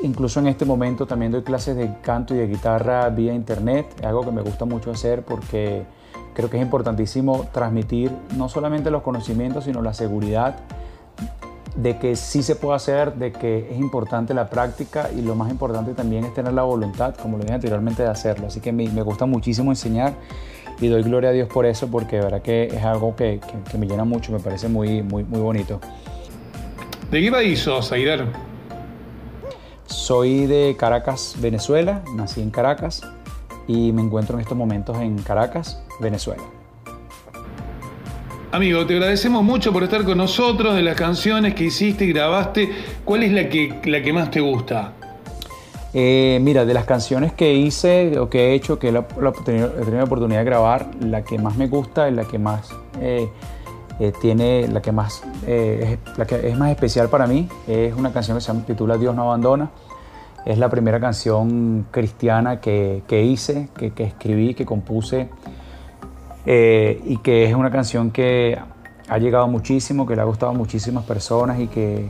Incluso 0.01 0.41
en 0.41 0.47
este 0.47 0.65
momento 0.65 1.05
también 1.05 1.31
doy 1.31 1.43
clases 1.43 1.77
de 1.77 1.89
canto 2.01 2.35
y 2.35 2.37
de 2.37 2.47
guitarra 2.47 3.07
vía 3.09 3.33
internet. 3.33 3.85
Algo 4.03 4.25
que 4.25 4.31
me 4.31 4.41
gusta 4.41 4.65
mucho 4.65 4.91
hacer 4.91 5.23
porque 5.23 5.83
creo 6.33 6.49
que 6.49 6.57
es 6.57 6.63
importantísimo 6.63 7.47
transmitir 7.53 8.11
no 8.35 8.49
solamente 8.49 8.91
los 8.91 9.01
conocimientos, 9.01 9.63
sino 9.63 9.81
la 9.81 9.93
seguridad 9.93 10.57
de 11.75 11.97
que 11.97 12.15
sí 12.15 12.43
se 12.43 12.55
puede 12.55 12.75
hacer, 12.75 13.15
de 13.15 13.31
que 13.31 13.69
es 13.71 13.77
importante 13.77 14.33
la 14.33 14.49
práctica 14.49 15.09
y 15.15 15.21
lo 15.21 15.35
más 15.35 15.49
importante 15.49 15.93
también 15.93 16.23
es 16.23 16.33
tener 16.33 16.53
la 16.53 16.63
voluntad, 16.63 17.15
como 17.15 17.37
lo 17.37 17.43
dije 17.43 17.55
anteriormente, 17.55 18.03
de 18.03 18.09
hacerlo. 18.09 18.47
Así 18.47 18.59
que 18.59 18.71
me, 18.71 18.87
me 18.89 19.01
gusta 19.01 19.25
muchísimo 19.25 19.71
enseñar 19.71 20.13
y 20.79 20.87
doy 20.87 21.03
gloria 21.03 21.29
a 21.29 21.33
Dios 21.33 21.49
por 21.49 21.65
eso, 21.65 21.87
porque 21.87 22.17
de 22.17 22.23
verdad 22.23 22.41
que 22.41 22.65
es 22.65 22.83
algo 22.83 23.15
que, 23.15 23.39
que, 23.39 23.71
que 23.71 23.77
me 23.77 23.87
llena 23.87 24.03
mucho, 24.03 24.31
me 24.31 24.39
parece 24.39 24.67
muy, 24.67 25.01
muy, 25.01 25.23
muy 25.23 25.39
bonito. 25.39 25.79
¿De 27.09 27.21
qué 27.21 27.31
país 27.31 27.59
sos? 27.59 27.91
Soy 29.85 30.45
de 30.47 30.75
Caracas, 30.77 31.35
Venezuela, 31.39 32.01
nací 32.15 32.41
en 32.41 32.49
Caracas 32.49 33.01
y 33.67 33.91
me 33.91 34.01
encuentro 34.01 34.35
en 34.35 34.41
estos 34.41 34.57
momentos 34.57 34.97
en 34.97 35.17
Caracas, 35.19 35.81
Venezuela. 35.99 36.43
Amigo, 38.53 38.85
te 38.85 38.93
agradecemos 38.93 39.43
mucho 39.43 39.73
por 39.73 39.81
estar 39.81 40.03
con 40.03 40.19
nosotros, 40.19 40.75
de 40.75 40.83
las 40.83 40.95
canciones 40.95 41.55
que 41.55 41.63
hiciste 41.63 42.05
y 42.05 42.13
grabaste. 42.13 42.69
¿Cuál 43.03 43.23
es 43.23 43.31
la 43.31 43.49
que, 43.49 43.81
la 43.85 44.03
que 44.03 44.13
más 44.13 44.29
te 44.29 44.41
gusta? 44.41 44.93
Eh, 45.91 46.37
mira, 46.39 46.63
de 46.63 46.71
las 46.75 46.85
canciones 46.85 47.33
que 47.33 47.55
hice 47.55 48.19
o 48.19 48.29
que 48.29 48.49
he 48.49 48.53
hecho, 48.53 48.77
que 48.77 48.89
he, 48.89 49.01
tenido, 49.43 49.73
la 49.91 50.03
oportunidad 50.03 50.41
de 50.41 50.45
grabar, 50.45 50.87
la 50.99 51.23
que 51.23 51.39
más 51.39 51.57
me 51.57 51.65
gusta 51.67 52.07
y 52.07 52.13
la 52.13 52.25
que 52.25 52.37
más 52.37 52.69
eh, 53.01 53.27
eh, 53.99 54.13
tiene, 54.21 54.67
la 54.67 54.83
que 54.83 54.91
más 54.91 55.23
es, 55.47 55.97
es 56.43 56.55
más 56.55 56.69
especial 56.69 57.09
para 57.09 57.25
mí 57.25 57.49
es 57.67 57.95
una 57.95 58.13
canción 58.13 58.37
que 58.37 58.41
se 58.41 58.53
titula 58.67 58.99
Dios 58.99 59.15
no 59.15 59.23
abandona. 59.23 59.71
Es 60.45 60.59
la 60.59 60.69
primera 60.69 60.99
canción 60.99 61.87
cristiana 61.89 62.61
que, 62.61 63.01
que 63.07 63.23
hice, 63.23 63.69
que, 63.75 63.93
que 63.93 64.03
escribí, 64.03 64.53
que 64.53 64.63
compuse 64.63 65.27
eh, 66.45 67.01
y 67.05 67.17
que 67.17 67.45
es 67.45 67.55
una 67.55 67.71
canción 67.71 68.11
que 68.11 68.57
ha 69.07 69.17
llegado 69.17 69.47
muchísimo, 69.47 70.05
que 70.05 70.15
le 70.15 70.21
ha 70.21 70.25
gustado 70.25 70.51
a 70.51 70.55
muchísimas 70.55 71.03
personas 71.05 71.59
y 71.59 71.67
que 71.67 72.07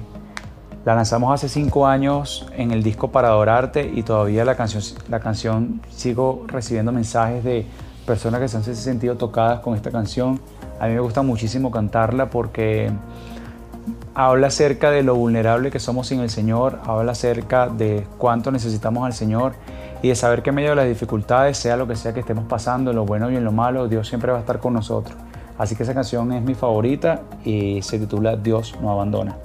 la 0.86 0.96
lanzamos 0.96 1.34
hace 1.34 1.48
cinco 1.48 1.88
años 1.88 2.46
en 2.58 2.72
el 2.72 2.84
disco 2.84 3.12
Para 3.12 3.30
Adorarte 3.30 3.90
y 3.94 4.04
todavía 4.04 4.44
la 4.44 4.56
canción, 4.56 4.84
la 5.10 5.20
canción 5.20 5.82
sigo 5.90 6.46
recibiendo 6.48 6.92
mensajes 6.92 7.44
de 7.44 7.66
personas 8.06 8.42
que 8.42 8.48
se 8.50 8.58
han 8.58 8.64
sentido 8.64 9.16
tocadas 9.16 9.62
con 9.62 9.76
esta 9.76 9.92
canción. 9.92 10.42
A 10.80 10.88
mí 10.88 10.94
me 10.94 11.00
gusta 11.00 11.22
muchísimo 11.22 11.72
cantarla 11.72 12.30
porque 12.30 12.92
habla 14.14 14.48
acerca 14.48 14.92
de 14.92 15.04
lo 15.04 15.16
vulnerable 15.16 15.72
que 15.72 15.80
somos 15.80 16.08
sin 16.08 16.20
el 16.20 16.30
Señor, 16.30 16.80
habla 16.86 17.14
acerca 17.14 17.70
de 17.70 18.06
cuánto 18.18 18.52
necesitamos 18.52 19.06
al 19.06 19.14
Señor 19.14 19.54
y 20.04 20.10
de 20.10 20.16
saber 20.16 20.44
que 20.44 20.50
en 20.50 20.58
medio 20.58 20.72
de 20.72 20.76
las 20.76 20.88
dificultades, 20.88 21.58
sea 21.58 21.78
lo 21.78 21.88
que 21.88 21.96
sea 21.96 22.14
que 22.14 22.20
estemos 22.20 22.44
pasando, 22.44 22.92
en 22.92 22.98
lo 22.98 23.06
bueno 23.06 23.32
y 23.32 23.38
en 23.38 23.46
lo 23.46 23.54
malo, 23.54 23.88
Dios 23.88 24.06
siempre 24.08 24.32
va 24.32 24.38
a 24.38 24.42
estar 24.42 24.60
con 24.60 24.74
nosotros. 24.74 25.18
Así 25.58 25.78
que 25.78 25.84
esa 25.84 25.94
canción 25.94 26.34
es 26.34 26.44
mi 26.44 26.56
favorita 26.56 27.22
y 27.46 27.82
se 27.82 27.98
titula 27.98 28.36
Dios 28.36 28.76
no 28.82 28.92
abandona. 28.92 29.38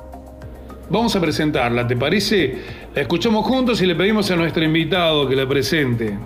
Vamos 0.90 1.14
a 1.14 1.20
presentarla, 1.20 1.86
¿te 1.86 1.96
parece? 1.96 2.58
La 2.92 3.02
escuchamos 3.02 3.46
juntos 3.46 3.80
y 3.82 3.86
le 3.86 3.94
pedimos 3.94 4.28
a 4.32 4.36
nuestro 4.36 4.64
invitado 4.64 5.28
que 5.28 5.36
la 5.36 5.48
presente. 5.48 6.18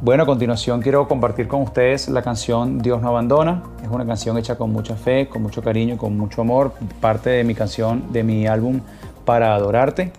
Bueno, 0.00 0.22
a 0.22 0.26
continuación 0.26 0.80
quiero 0.80 1.08
compartir 1.08 1.48
con 1.48 1.62
ustedes 1.62 2.08
la 2.08 2.22
canción 2.22 2.78
Dios 2.78 3.02
no 3.02 3.08
abandona. 3.08 3.64
Es 3.82 3.88
una 3.88 4.06
canción 4.06 4.38
hecha 4.38 4.56
con 4.56 4.70
mucha 4.70 4.94
fe, 4.94 5.26
con 5.26 5.42
mucho 5.42 5.60
cariño, 5.60 5.96
con 5.96 6.16
mucho 6.16 6.42
amor, 6.42 6.72
parte 7.00 7.30
de 7.30 7.42
mi 7.42 7.56
canción, 7.56 8.12
de 8.12 8.22
mi 8.22 8.46
álbum 8.46 8.80
Para 9.24 9.56
Adorarte. 9.56 10.12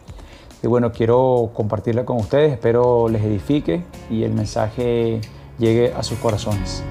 Y 0.66 0.68
bueno, 0.68 0.92
quiero 0.92 1.52
compartirla 1.54 2.06
con 2.06 2.18
ustedes, 2.18 2.54
espero 2.54 3.08
les 3.08 3.22
edifique 3.24 3.84
y 4.10 4.24
el 4.24 4.32
mensaje 4.32 5.22
llegue 5.60 5.94
a 5.94 6.02
sus 6.02 6.18
corazones. 6.18 6.84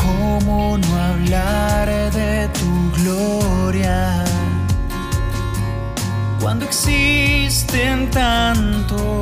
¿Cómo 0.00 0.78
no 0.78 0.96
hablar 0.96 2.12
de 2.12 2.48
tu 2.50 3.02
gloria 3.02 4.24
cuando 6.40 6.66
existen 6.66 8.08
tantos 8.12 9.21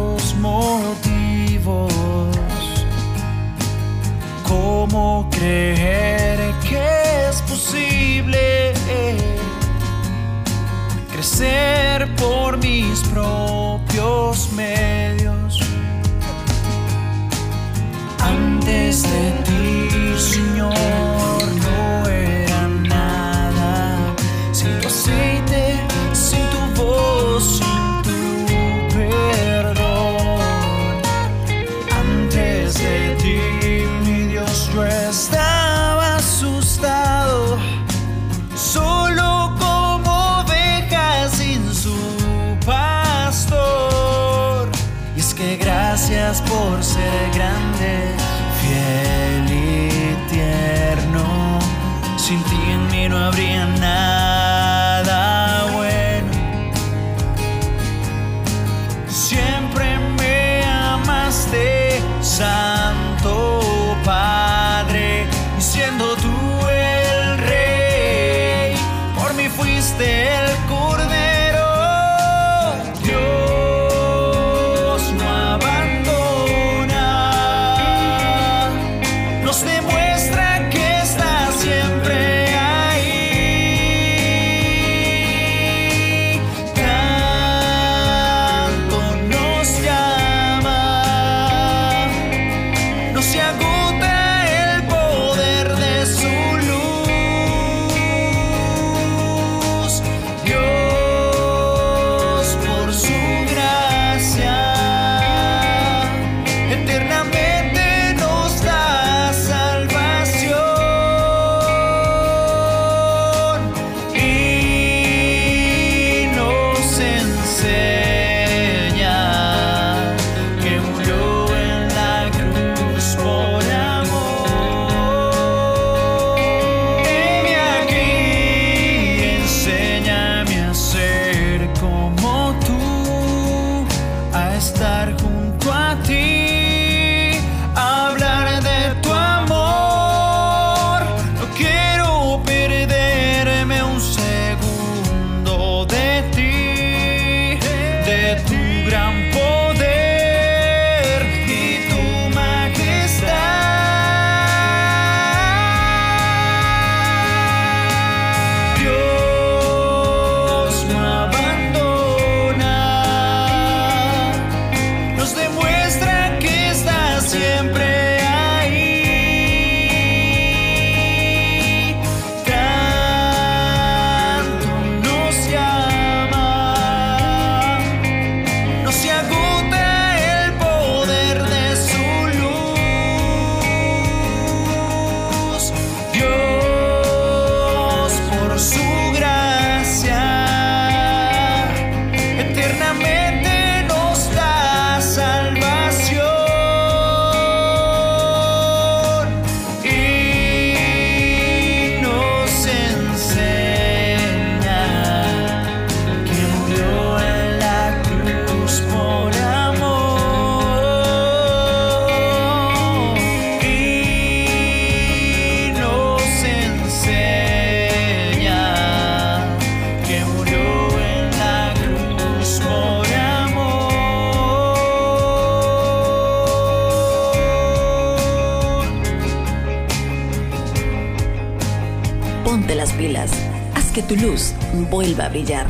brillar. 235.31 235.66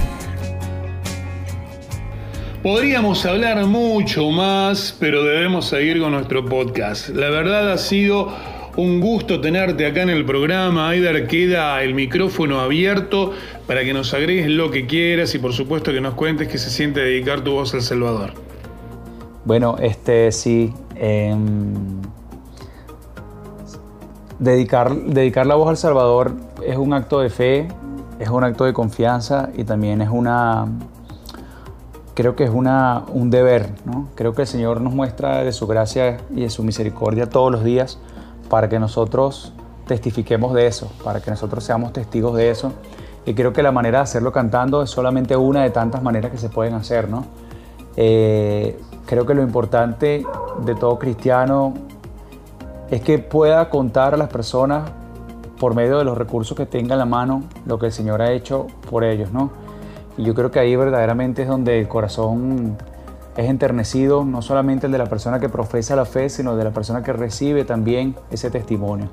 Podríamos 2.63 3.25
hablar 3.25 3.65
mucho 3.65 4.31
más, 4.31 4.95
pero 5.01 5.25
debemos 5.25 5.67
seguir 5.67 5.99
con 5.99 6.13
nuestro 6.13 6.45
podcast. 6.45 7.09
La 7.09 7.31
verdad 7.31 7.73
ha 7.73 7.79
sido 7.79 8.29
un 8.77 9.01
gusto 9.01 9.41
tenerte 9.41 9.87
acá 9.87 10.03
en 10.03 10.11
el 10.11 10.27
programa. 10.27 10.91
Aider, 10.91 11.27
queda 11.27 11.83
el 11.83 11.95
micrófono 11.95 12.61
abierto 12.61 13.33
para 13.67 13.83
que 13.83 13.95
nos 13.95 14.13
agregues 14.13 14.49
lo 14.49 14.71
que 14.71 14.87
quieras 14.87 15.35
y 15.35 15.39
por 15.39 15.55
supuesto 15.55 15.91
que 15.93 16.01
nos 16.01 16.15
cuentes 16.15 16.49
qué 16.49 16.59
se 16.59 16.69
siente 16.69 17.01
dedicar 17.01 17.43
tu 17.43 17.53
voz 17.53 17.73
al 17.73 17.83
Salvador. 17.83 18.35
Bueno, 19.47 19.77
este 19.81 20.31
sí. 20.31 20.73
em, 20.97 22.01
dedicar, 24.39 24.95
dedicar 24.95 25.47
la 25.47 25.55
voz 25.55 25.69
al 25.69 25.77
Salvador 25.77 26.35
es 26.67 26.77
un 26.77 26.93
acto 26.93 27.21
de 27.21 27.31
fe, 27.31 27.69
es 28.21 28.29
un 28.29 28.45
acto 28.45 28.65
de 28.67 28.75
confianza 28.75 29.49
y 29.57 29.65
también 29.65 30.03
es 30.03 30.11
una, 30.11 30.67
creo 32.15 32.37
que 32.37 32.45
es 32.45 32.51
una, 32.51 33.05
un 33.13 33.31
deber, 33.31 33.71
¿no? 33.87 34.09
Creo 34.15 34.35
que 34.35 34.43
el 34.43 34.49
Señor 34.49 34.83
nos 34.83 34.93
muestra 34.93 35.43
de 35.43 35.53
su 35.53 35.67
gracia 35.67 36.19
y 36.31 36.43
de 36.43 36.51
su 36.51 36.63
misericordia 36.63 37.31
todos 37.31 37.51
los 37.51 37.65
días 37.65 37.99
para 38.51 38.69
que 38.69 38.79
nosotros 38.79 39.55
testifiquemos 39.87 40.53
de 40.53 40.67
eso, 40.67 40.93
para 41.03 41.21
que 41.21 41.31
nosotros 41.31 41.65
seamos 41.65 41.95
testigos 41.95 42.37
de 42.37 42.51
eso. 42.51 42.73
Y 43.25 43.33
creo 43.33 43.55
que 43.55 43.63
la 43.63 43.73
manera 43.73 43.99
de 43.99 44.03
hacerlo 44.05 44.33
cantando 44.33 44.83
es 44.83 44.91
solamente 44.91 45.35
una 45.35 45.63
de 45.63 45.71
tantas 45.71 46.03
maneras 46.03 46.31
que 46.31 46.39
se 46.39 46.51
pueden 46.51 46.75
hacer, 46.75 47.09
¿no? 47.09 47.25
Eh, 47.97 48.79
creo 49.07 49.25
que 49.25 49.33
lo 49.33 49.43
importante 49.43 50.27
de 50.65 50.75
todo 50.75 50.99
cristiano 50.99 51.73
es 52.91 53.01
que 53.01 53.19
pueda 53.19 53.71
contar 53.71 54.13
a 54.13 54.19
las 54.19 54.29
personas 54.29 54.91
por 55.61 55.75
medio 55.75 55.99
de 55.99 56.05
los 56.05 56.17
recursos 56.17 56.57
que 56.57 56.65
tenga 56.65 56.95
en 56.95 56.99
la 56.99 57.05
mano 57.05 57.45
lo 57.67 57.79
que 57.79 57.87
el 57.87 57.93
Señor 57.93 58.23
ha 58.23 58.33
hecho 58.33 58.67
por 58.91 59.05
ellos, 59.05 59.31
¿no? 59.31 59.51
Y 60.17 60.25
yo 60.25 60.35
creo 60.35 60.51
que 60.51 60.59
ahí 60.59 60.75
verdaderamente 60.75 61.43
es 61.43 61.49
donde 61.49 61.79
el 61.79 61.87
corazón 61.87 62.79
es 63.37 63.49
enternecido, 63.49 64.25
no 64.25 64.41
solamente 64.41 64.87
el 64.87 64.93
de 64.93 64.99
la 64.99 65.07
persona 65.07 65.39
que 65.39 65.51
profesa 65.51 65.95
la 65.95 66.07
fe, 66.07 66.31
sino 66.31 66.57
de 66.57 66.65
la 66.65 66.71
persona 66.71 67.03
que 67.03 67.13
recibe 67.13 67.65
también 67.65 68.17
ese 68.31 68.51
testimonio. 68.51 69.11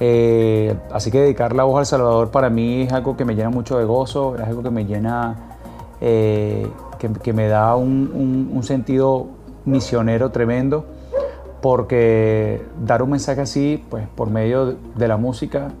Eh, 0.00 0.76
así 0.92 1.10
que 1.10 1.20
dedicar 1.20 1.54
la 1.56 1.64
voz 1.64 1.80
al 1.80 1.86
Salvador 1.86 2.30
para 2.30 2.50
mí 2.50 2.82
es 2.82 2.92
algo 2.92 3.16
que 3.16 3.24
me 3.24 3.34
llena 3.34 3.50
mucho 3.50 3.78
de 3.78 3.84
gozo, 3.84 4.36
es 4.36 4.42
algo 4.42 4.62
que 4.62 4.70
me 4.70 4.86
llena, 4.86 5.56
eh, 6.00 6.70
que, 6.98 7.32
me 7.32 7.48
da 7.48 7.74
un 7.74 8.60
sentido 8.62 9.26
misionero 9.64 10.30
tremendo, 10.30 10.86
porque 11.60 12.62
dar 12.84 13.02
un 13.02 13.10
mensaje 13.10 13.40
así, 13.40 13.84
pues 13.88 14.06
por 14.14 14.30
medio 14.30 14.76
de 14.96 15.08
la 15.08 15.16
música, 15.16 15.72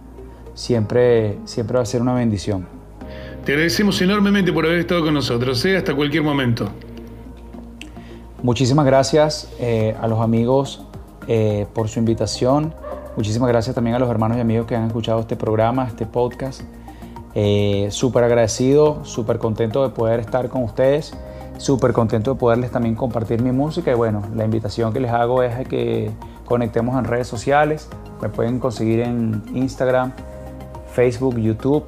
siempre, 0.54 1.38
siempre 1.44 1.76
va 1.76 1.82
a 1.82 1.86
ser 1.86 2.02
una 2.02 2.14
bendición. 2.14 2.66
Te 3.44 3.52
agradecemos 3.52 4.00
enormemente 4.02 4.52
por 4.52 4.66
haber 4.66 4.80
estado 4.80 5.04
con 5.04 5.14
nosotros, 5.14 5.64
¿eh? 5.64 5.76
hasta 5.76 5.94
cualquier 5.94 6.22
momento. 6.22 6.68
Muchísimas 8.42 8.86
gracias 8.86 9.50
eh, 9.58 9.96
a 10.00 10.06
los 10.06 10.20
amigos 10.20 10.84
eh, 11.26 11.66
por 11.74 11.88
su 11.88 11.98
invitación. 11.98 12.74
Muchísimas 13.16 13.48
gracias 13.48 13.74
también 13.74 13.96
a 13.96 13.98
los 13.98 14.08
hermanos 14.08 14.36
y 14.36 14.40
amigos 14.40 14.66
que 14.66 14.76
han 14.76 14.86
escuchado 14.86 15.20
este 15.20 15.34
programa, 15.34 15.86
este 15.88 16.06
podcast. 16.06 16.62
Eh, 17.34 17.88
súper 17.90 18.24
agradecido, 18.24 19.04
súper 19.04 19.38
contento 19.38 19.82
de 19.82 19.94
poder 19.94 20.20
estar 20.20 20.48
con 20.48 20.62
ustedes. 20.62 21.14
Súper 21.58 21.92
contento 21.92 22.34
de 22.34 22.40
poderles 22.40 22.70
también 22.70 22.94
compartir 22.94 23.42
mi 23.42 23.52
música. 23.52 23.90
Y 23.90 23.94
bueno, 23.94 24.22
la 24.34 24.44
invitación 24.44 24.92
que 24.92 25.00
les 25.00 25.10
hago 25.10 25.42
es 25.42 25.54
a 25.54 25.64
que 25.64 26.10
conectemos 26.44 26.96
en 26.96 27.04
redes 27.04 27.26
sociales. 27.26 27.88
Me 28.22 28.28
pueden 28.28 28.60
conseguir 28.60 29.00
en 29.00 29.42
Instagram, 29.52 30.12
Facebook, 30.92 31.36
YouTube 31.36 31.84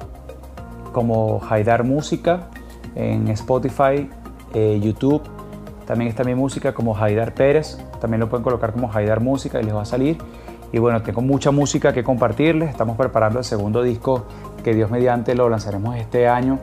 como 0.91 1.41
Haidar 1.49 1.85
Música, 1.85 2.49
en 2.95 3.29
Spotify, 3.29 4.09
eh, 4.53 4.79
YouTube. 4.83 5.21
También 5.85 6.09
está 6.09 6.25
mi 6.25 6.35
música 6.35 6.73
como 6.73 6.95
Haidar 6.95 7.33
Pérez. 7.33 7.77
También 8.01 8.19
lo 8.19 8.29
pueden 8.29 8.43
colocar 8.43 8.73
como 8.73 8.91
Haidar 8.93 9.21
Música 9.21 9.61
y 9.61 9.63
les 9.63 9.73
va 9.73 9.83
a 9.83 9.85
salir. 9.85 10.17
Y 10.73 10.79
bueno, 10.79 11.01
tengo 11.01 11.21
mucha 11.21 11.51
música 11.51 11.93
que 11.93 12.03
compartirles. 12.03 12.69
Estamos 12.69 12.97
preparando 12.97 13.39
el 13.39 13.45
segundo 13.45 13.83
disco 13.83 14.25
que 14.63 14.73
Dios 14.73 14.91
mediante 14.91 15.33
lo 15.33 15.49
lanzaremos 15.49 15.95
este 15.95 16.27
año. 16.27 16.59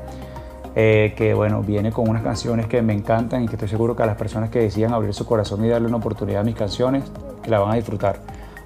Eh, 0.81 1.13
que 1.17 1.35
bueno, 1.35 1.61
viene 1.61 1.91
con 1.91 2.09
unas 2.09 2.23
canciones 2.23 2.67
que 2.67 2.83
me 2.83 2.93
encantan 2.93 3.43
y 3.43 3.49
que 3.49 3.57
estoy 3.57 3.69
seguro 3.69 3.97
que 3.97 4.05
a 4.05 4.07
las 4.07 4.17
personas 4.17 4.49
que 4.49 4.61
decidan 4.61 4.93
abrir 4.93 5.13
su 5.13 5.27
corazón 5.27 5.65
y 5.65 5.69
darle 5.69 5.89
una 5.89 5.97
oportunidad 5.97 6.43
a 6.43 6.45
mis 6.45 6.55
canciones, 6.55 7.03
que 7.43 7.51
la 7.51 7.59
van 7.59 7.73
a 7.73 7.75
disfrutar. 7.75 8.21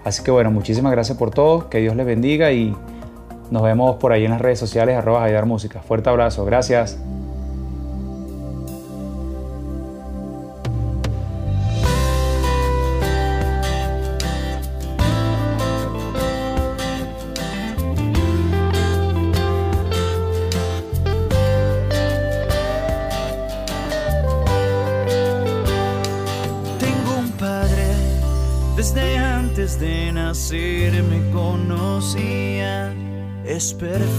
Así 0.05 0.23
que 0.23 0.31
bueno, 0.31 0.51
muchísimas 0.51 0.93
gracias 0.93 1.17
por 1.17 1.31
todo. 1.31 1.71
Que 1.71 1.79
Dios 1.79 1.97
les 1.97 2.05
bendiga 2.05 2.53
y 2.53 2.77
nos 3.51 3.63
vemos 3.63 3.97
por 3.97 4.13
ahí 4.13 4.27
en 4.27 4.33
las 4.33 4.43
redes 4.43 4.59
sociales, 4.59 4.95
arroba 4.95 5.27
Música. 5.47 5.81
Fuerte 5.81 6.11
abrazo, 6.11 6.45
gracias. 6.45 6.99
Es 33.83 34.12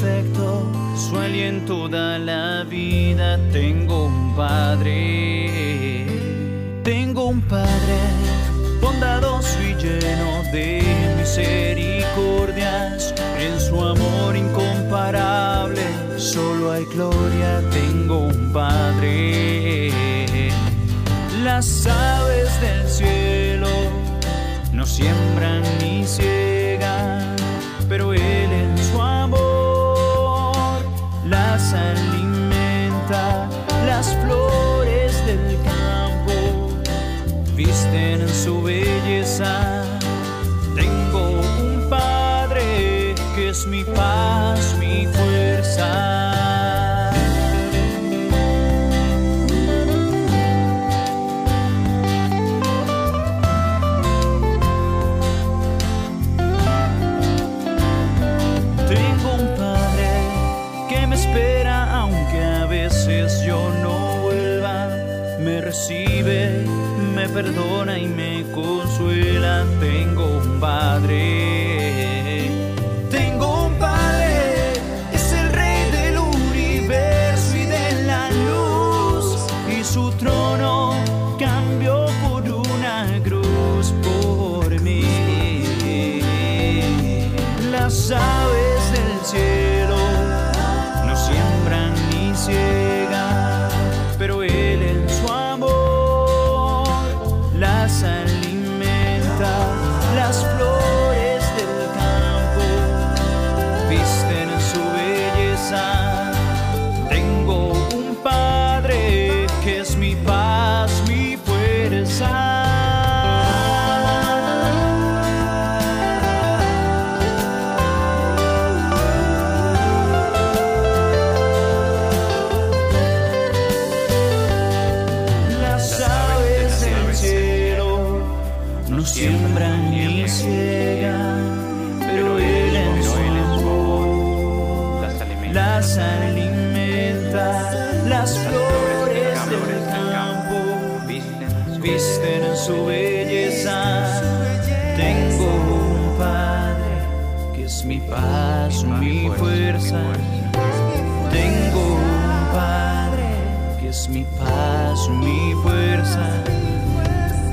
mi 154.10 154.26
paz, 154.38 155.10
mi 155.10 155.54
fuerza. 155.62 156.44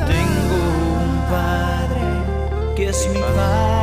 Tengo 0.07 0.59
un 1.01 1.21
padre 1.31 2.75
que 2.77 2.89
es 2.89 3.09
mi 3.13 3.21
paz. 3.21 3.80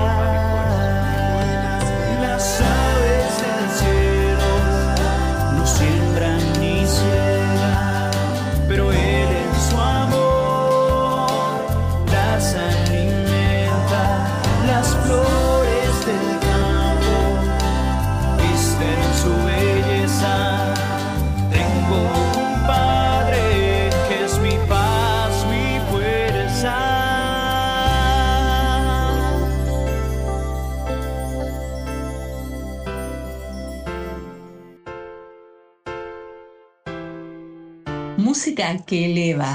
Música 38.58 38.84
que 38.88 39.06
eleva. 39.06 39.52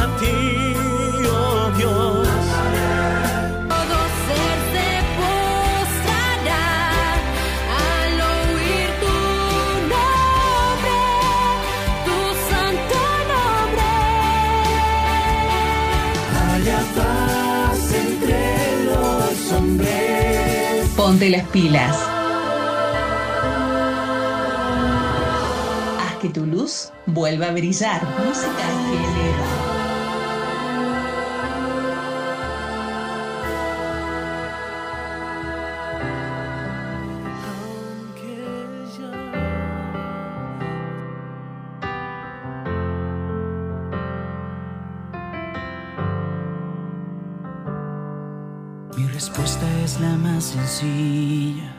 A 0.00 0.06
ti, 0.18 0.36
oh 1.28 1.70
Dios. 1.76 2.28
Todo 3.68 3.96
ser 4.24 4.58
se 4.72 4.88
postrará 5.18 6.66
al 7.84 8.14
oír 8.32 8.90
tu 9.02 9.16
nombre, 9.92 10.98
tu 12.06 12.18
santo 12.48 13.00
nombre. 13.32 13.90
Haya 16.40 16.80
paz 16.96 17.82
entre 18.02 18.40
los 18.86 19.52
hombres. 19.52 20.88
Ponte 20.96 21.28
las 21.28 21.44
pilas. 21.48 22.17
Que 26.28 26.40
tu 26.40 26.46
luz 26.46 26.92
vuelva 27.06 27.46
a 27.46 27.52
brillar. 27.52 28.02
Música 28.24 28.66
que 28.86 28.96
eleva. 28.96 29.46
Mi 48.96 49.06
respuesta 49.08 49.66
es 49.84 50.00
la 50.00 50.16
más 50.16 50.44
sencilla. 50.44 51.74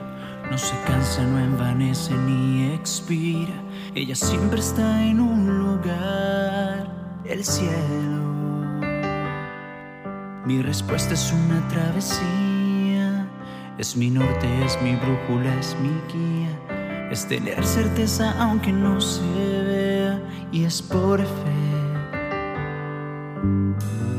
No 0.49 0.57
se 0.57 0.73
cansa, 0.87 1.21
no 1.23 1.39
envanece 1.39 2.13
ni 2.15 2.73
expira. 2.73 3.53
Ella 3.99 4.15
siempre 4.15 4.61
está 4.61 5.05
en 5.05 5.19
un 5.19 5.59
lugar, 5.59 6.87
el 7.25 7.43
cielo. 7.43 8.79
Mi 10.45 10.61
respuesta 10.61 11.15
es 11.15 11.33
una 11.33 11.67
travesía. 11.67 13.27
Es 13.77 13.97
mi 13.97 14.09
norte, 14.09 14.47
es 14.63 14.81
mi 14.81 14.95
brújula, 14.95 15.53
es 15.59 15.75
mi 15.81 15.91
guía. 16.13 17.09
Es 17.11 17.27
tener 17.27 17.61
certeza 17.65 18.33
aunque 18.41 18.71
no 18.71 19.01
se 19.01 19.21
vea 19.65 20.21
y 20.53 20.63
es 20.63 20.81
por 20.81 21.19
fe. 21.19 21.59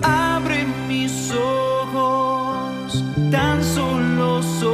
Abre 0.03 0.67
mis 0.89 1.33
ojos, 1.33 3.03
tan 3.31 3.65
solo 3.65 4.43
soy 4.43 4.70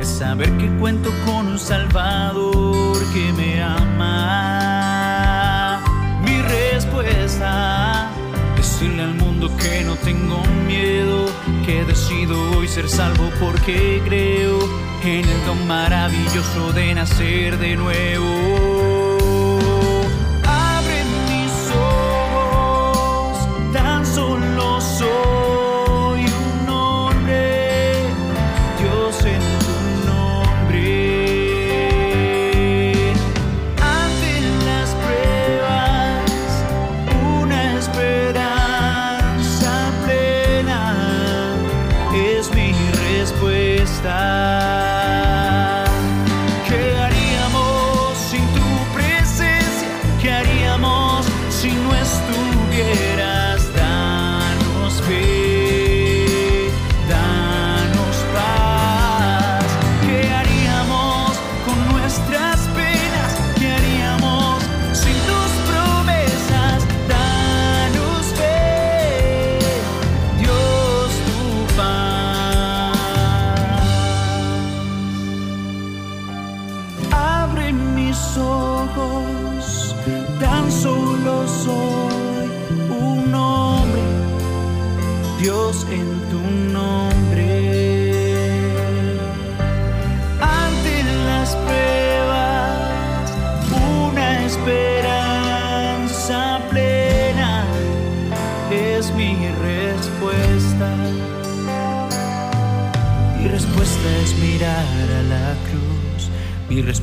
Es 0.00 0.08
saber 0.08 0.56
que 0.56 0.66
cuento 0.78 1.10
con 1.26 1.46
un 1.46 1.58
Salvador 1.58 2.96
que 3.12 3.34
me 3.34 3.62
ama. 3.62 5.02
Mi 6.24 6.40
respuesta 6.40 8.08
es 8.56 8.62
decirle 8.62 9.02
al 9.02 9.12
mundo 9.16 9.54
que 9.58 9.84
no 9.84 9.96
tengo 9.96 10.42
miedo, 10.66 11.26
que 11.66 11.84
decido 11.84 12.56
hoy 12.56 12.66
ser 12.66 12.88
salvo 12.88 13.30
porque 13.38 14.00
creo 14.06 14.58
en 15.02 15.28
el 15.28 15.44
don 15.44 15.66
maravilloso 15.66 16.72
de 16.72 16.94
nacer 16.94 17.58
de 17.58 17.76
nuevo. 17.76 18.93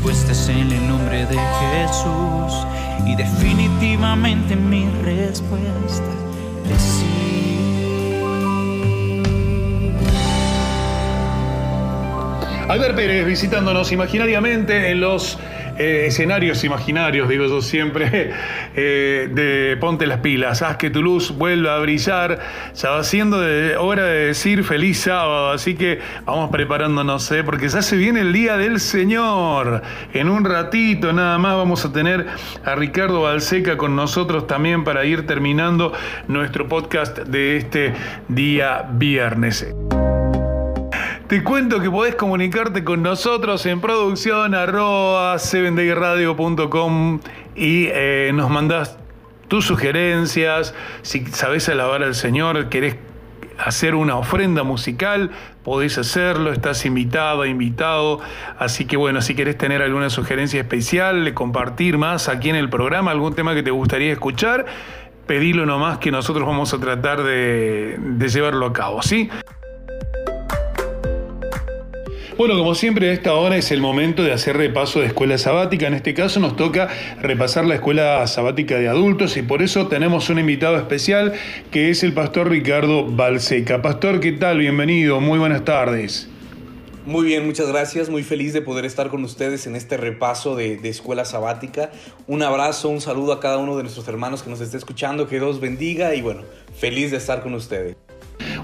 Es 0.09 0.49
en 0.49 0.71
el 0.71 0.87
nombre 0.87 1.25
de 1.25 1.37
Jesús. 1.37 2.65
Y 3.05 3.15
definitivamente 3.15 4.55
mi 4.55 4.87
respuesta 5.03 6.11
es 6.73 6.81
sí. 6.81 7.05
Albert 12.67 12.95
Pérez 12.95 13.25
visitándonos 13.25 13.91
imaginariamente 13.91 14.89
en 14.89 15.01
los 15.01 15.37
eh, 15.77 16.05
escenarios 16.07 16.63
imaginarios, 16.63 17.27
digo 17.29 17.45
yo 17.45 17.61
siempre, 17.61 18.31
eh, 18.75 19.29
de 19.31 19.77
Ponte 19.77 20.05
las 20.07 20.19
pilas, 20.19 20.61
haz 20.61 20.77
que 20.77 20.89
tu 20.89 21.01
luz 21.01 21.31
vuelva 21.37 21.75
a 21.75 21.79
brillar, 21.79 22.39
ya 22.75 22.89
va 22.91 23.03
siendo 23.03 23.39
de- 23.39 23.75
hora 23.77 24.03
de 24.05 24.27
decir 24.27 24.63
feliz 24.63 24.99
sábado, 24.99 25.51
así 25.51 25.75
que 25.75 25.99
vamos 26.25 26.49
preparándonos, 26.51 27.31
¿eh? 27.31 27.43
porque 27.43 27.67
ya 27.69 27.81
se 27.81 27.97
viene 27.97 28.21
el 28.21 28.33
Día 28.33 28.57
del 28.57 28.79
Señor. 28.79 29.81
En 30.13 30.29
un 30.29 30.45
ratito 30.45 31.13
nada 31.13 31.37
más 31.37 31.55
vamos 31.55 31.83
a 31.85 31.91
tener 31.93 32.27
a 32.63 32.75
Ricardo 32.75 33.21
Balseca 33.21 33.77
con 33.77 33.95
nosotros 33.95 34.47
también 34.47 34.83
para 34.83 35.05
ir 35.05 35.25
terminando 35.27 35.93
nuestro 36.27 36.67
podcast 36.67 37.19
de 37.19 37.57
este 37.57 37.93
día 38.27 38.85
viernes. 38.91 39.67
Te 41.27 41.43
cuento 41.43 41.79
que 41.79 41.89
podés 41.89 42.15
comunicarte 42.15 42.83
con 42.83 43.01
nosotros 43.01 43.65
en 43.65 43.79
producción 43.79 44.53
arroba 44.53 45.35
7dayradio.com 45.35 47.19
y 47.55 47.87
eh, 47.87 48.31
nos 48.33 48.49
mandás 48.49 48.97
tus 49.47 49.65
sugerencias, 49.65 50.73
si 51.01 51.25
sabés 51.25 51.67
alabar 51.67 52.03
al 52.03 52.15
Señor, 52.15 52.69
querés 52.69 52.95
hacer 53.57 53.95
una 53.95 54.15
ofrenda 54.15 54.63
musical, 54.63 55.31
podés 55.63 55.97
hacerlo, 55.97 56.51
estás 56.51 56.85
invitada, 56.85 57.47
invitado. 57.47 58.19
Así 58.57 58.85
que 58.85 58.97
bueno, 58.97 59.21
si 59.21 59.35
querés 59.35 59.57
tener 59.57 59.81
alguna 59.81 60.09
sugerencia 60.09 60.61
especial, 60.61 61.33
compartir 61.33 61.97
más 61.97 62.27
aquí 62.29 62.49
en 62.49 62.55
el 62.55 62.69
programa, 62.69 63.11
algún 63.11 63.35
tema 63.35 63.53
que 63.53 63.63
te 63.63 63.71
gustaría 63.71 64.11
escuchar, 64.11 64.65
pedilo 65.27 65.65
nomás 65.65 65.99
que 65.99 66.11
nosotros 66.11 66.47
vamos 66.47 66.73
a 66.73 66.79
tratar 66.79 67.23
de, 67.23 67.97
de 67.99 68.29
llevarlo 68.29 68.65
a 68.65 68.73
cabo, 68.73 69.01
¿sí? 69.01 69.29
Bueno, 72.37 72.57
como 72.57 72.75
siempre, 72.75 73.09
a 73.09 73.13
esta 73.13 73.33
hora 73.33 73.57
es 73.57 73.71
el 73.71 73.81
momento 73.81 74.23
de 74.23 74.31
hacer 74.31 74.55
repaso 74.55 75.01
de 75.01 75.07
escuela 75.07 75.37
sabática. 75.37 75.87
En 75.87 75.93
este 75.93 76.13
caso 76.13 76.39
nos 76.39 76.55
toca 76.55 76.87
repasar 77.21 77.65
la 77.65 77.75
escuela 77.75 78.25
sabática 78.25 78.79
de 78.79 78.87
adultos 78.87 79.35
y 79.35 79.41
por 79.41 79.61
eso 79.61 79.87
tenemos 79.87 80.29
un 80.29 80.39
invitado 80.39 80.77
especial 80.77 81.33
que 81.71 81.89
es 81.89 82.03
el 82.03 82.13
pastor 82.13 82.49
Ricardo 82.49 83.05
Balseca. 83.05 83.81
Pastor, 83.81 84.21
¿qué 84.21 84.31
tal? 84.31 84.59
Bienvenido, 84.59 85.19
muy 85.19 85.39
buenas 85.39 85.65
tardes. 85.65 86.29
Muy 87.05 87.25
bien, 87.25 87.45
muchas 87.45 87.67
gracias. 87.67 88.09
Muy 88.09 88.23
feliz 88.23 88.53
de 88.53 88.61
poder 88.61 88.85
estar 88.85 89.09
con 89.09 89.23
ustedes 89.25 89.67
en 89.67 89.75
este 89.75 89.97
repaso 89.97 90.55
de, 90.55 90.77
de 90.77 90.87
escuela 90.87 91.25
sabática. 91.25 91.91
Un 92.27 92.43
abrazo, 92.43 92.87
un 92.89 93.01
saludo 93.01 93.33
a 93.33 93.39
cada 93.41 93.57
uno 93.57 93.75
de 93.75 93.83
nuestros 93.83 94.07
hermanos 94.07 94.41
que 94.41 94.49
nos 94.49 94.61
esté 94.61 94.77
escuchando. 94.77 95.27
Que 95.27 95.37
Dios 95.37 95.59
bendiga 95.59 96.15
y 96.15 96.21
bueno, 96.21 96.43
feliz 96.79 97.11
de 97.11 97.17
estar 97.17 97.41
con 97.41 97.53
ustedes. 97.55 97.97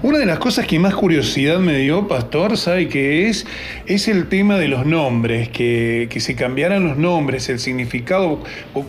Una 0.00 0.18
de 0.18 0.26
las 0.26 0.38
cosas 0.38 0.64
que 0.64 0.78
más 0.78 0.94
curiosidad 0.94 1.58
me 1.58 1.76
dio, 1.76 2.06
Pastor, 2.06 2.56
¿sabe 2.56 2.88
qué 2.88 3.28
es? 3.28 3.46
Es 3.86 4.06
el 4.06 4.28
tema 4.28 4.56
de 4.56 4.68
los 4.68 4.86
nombres, 4.86 5.48
que, 5.48 6.06
que 6.08 6.20
se 6.20 6.36
cambiaran 6.36 6.84
los 6.84 6.96
nombres, 6.96 7.48
el 7.48 7.58
significado. 7.58 8.38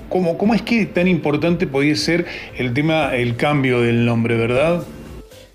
¿Cómo, 0.07 0.37
¿Cómo 0.37 0.53
es 0.53 0.61
que 0.61 0.85
tan 0.85 1.07
importante 1.07 1.65
podía 1.65 1.95
ser 1.95 2.27
el 2.55 2.75
tema, 2.75 3.15
el 3.15 3.37
cambio 3.37 3.81
del 3.81 4.05
nombre, 4.05 4.37
verdad? 4.37 4.83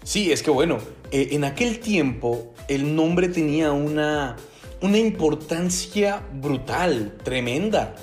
Sí, 0.02 0.32
es 0.32 0.42
que 0.42 0.50
bueno, 0.50 0.78
eh, 1.12 1.28
en 1.30 1.44
aquel 1.44 1.78
tiempo 1.78 2.52
el 2.66 2.96
nombre 2.96 3.28
tenía 3.28 3.70
una, 3.70 4.34
una 4.80 4.98
importancia 4.98 6.20
brutal, 6.32 7.14
tremenda. 7.22 7.94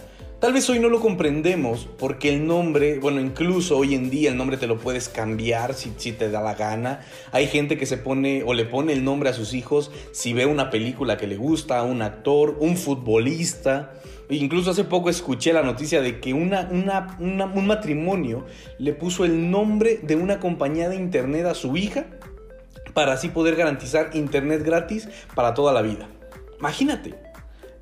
Tal 0.41 0.53
vez 0.53 0.68
hoy 0.72 0.80
no 0.80 0.89
lo 0.89 0.99
comprendemos 0.99 1.88
porque 1.99 2.30
el 2.30 2.47
nombre, 2.47 2.97
bueno, 2.97 3.22
incluso 3.22 3.77
hoy 3.77 3.93
en 3.93 4.09
día 4.09 4.31
el 4.31 4.38
nombre 4.38 4.57
te 4.57 4.65
lo 4.65 4.80
puedes 4.80 5.07
cambiar 5.07 5.76
si, 5.76 5.91
te 5.91 6.31
da 6.31 6.41
la 6.41 6.55
gana. 6.55 7.01
Hay 7.31 7.45
gente 7.45 7.77
que 7.77 7.85
se 7.85 7.97
pone 7.97 8.41
o 8.41 8.55
le 8.55 8.65
pone 8.65 8.91
el 8.91 9.03
nombre 9.03 9.30
a 9.30 9.34
sus 9.34 9.53
hijos 9.53 9.91
si 10.13 10.34
ve 10.34 10.47
una 10.47 10.72
película 10.72 11.15
que 11.15 11.27
le 11.27 11.38
gusta, 11.38 11.84
un 11.84 12.01
actor, 12.01 12.57
un 12.59 12.76
futbolista. 12.76 13.93
Incluso 14.31 14.72
hace 14.72 14.84
poco 14.84 15.11
escuché 15.11 15.53
la 15.53 15.61
noticia 15.61 16.01
de 16.01 16.19
que 16.19 16.34
un 16.34 17.68
matrimonio 17.68 18.43
le 18.80 18.93
puso 18.93 19.26
el 19.26 19.51
nombre 19.51 19.99
de 20.01 20.15
una 20.15 20.39
compañía 20.39 20.89
de 20.89 20.95
internet 20.95 21.45
a 21.45 21.53
su 21.53 21.77
hija 21.77 22.07
para 22.95 23.13
así 23.13 23.30
poder 23.30 23.55
garantizar 23.55 24.09
internet 24.15 24.63
gratis 24.63 25.07
para 25.35 25.53
toda 25.53 25.72
la 25.72 25.84
vida. 25.84 26.09
Imagínate. 26.57 27.31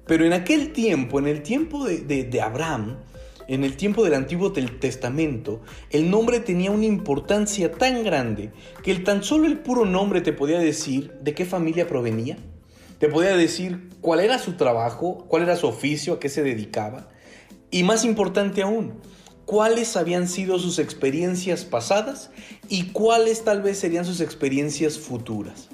Pero 0.10 0.26
en 0.26 0.34
aquel 0.34 0.74
tiempo, 0.74 1.20
en 1.20 1.28
el 1.28 1.44
tiempo 1.44 1.86
de, 1.86 2.42
Abraham, 2.42 2.98
en 3.48 3.64
el 3.64 3.78
tiempo 3.78 4.04
del 4.04 4.16
Antiguo 4.16 4.52
Testamento, 4.52 5.62
el 5.92 6.10
nombre 6.10 6.40
tenía 6.40 6.72
una 6.72 6.86
importancia 6.86 7.72
tan 7.72 8.04
grande 8.04 8.52
que 8.82 8.90
el 8.90 9.04
tan 9.04 9.22
solo 9.22 9.46
el 9.46 9.60
puro 9.60 9.86
nombre 9.86 10.22
te 10.22 10.34
podía 10.34 10.58
decir 10.58 11.12
de 11.22 11.36
qué 11.36 11.46
familia 11.46 11.88
provenía, 11.88 12.38
te 12.98 13.08
podía 13.08 13.38
decir 13.38 13.88
cuál 14.02 14.22
era 14.22 14.40
su 14.40 14.54
trabajo, 14.54 15.26
cuál 15.28 15.44
era 15.44 15.56
su 15.56 15.68
oficio, 15.68 16.14
a 16.14 16.20
qué 16.20 16.30
se 16.30 16.42
dedicaba, 16.42 17.10
y 17.70 17.84
más 17.84 18.04
importante 18.04 18.64
aún, 18.64 18.94
cuáles 19.46 19.96
habían 19.96 20.28
sido 20.28 20.58
sus 20.58 20.80
experiencias 20.80 21.66
pasadas 21.66 22.32
y 22.68 22.88
cuáles 22.94 23.44
tal 23.44 23.62
vez 23.62 23.78
serían 23.78 24.06
sus 24.06 24.22
experiencias 24.22 24.98
futuras. 24.98 25.70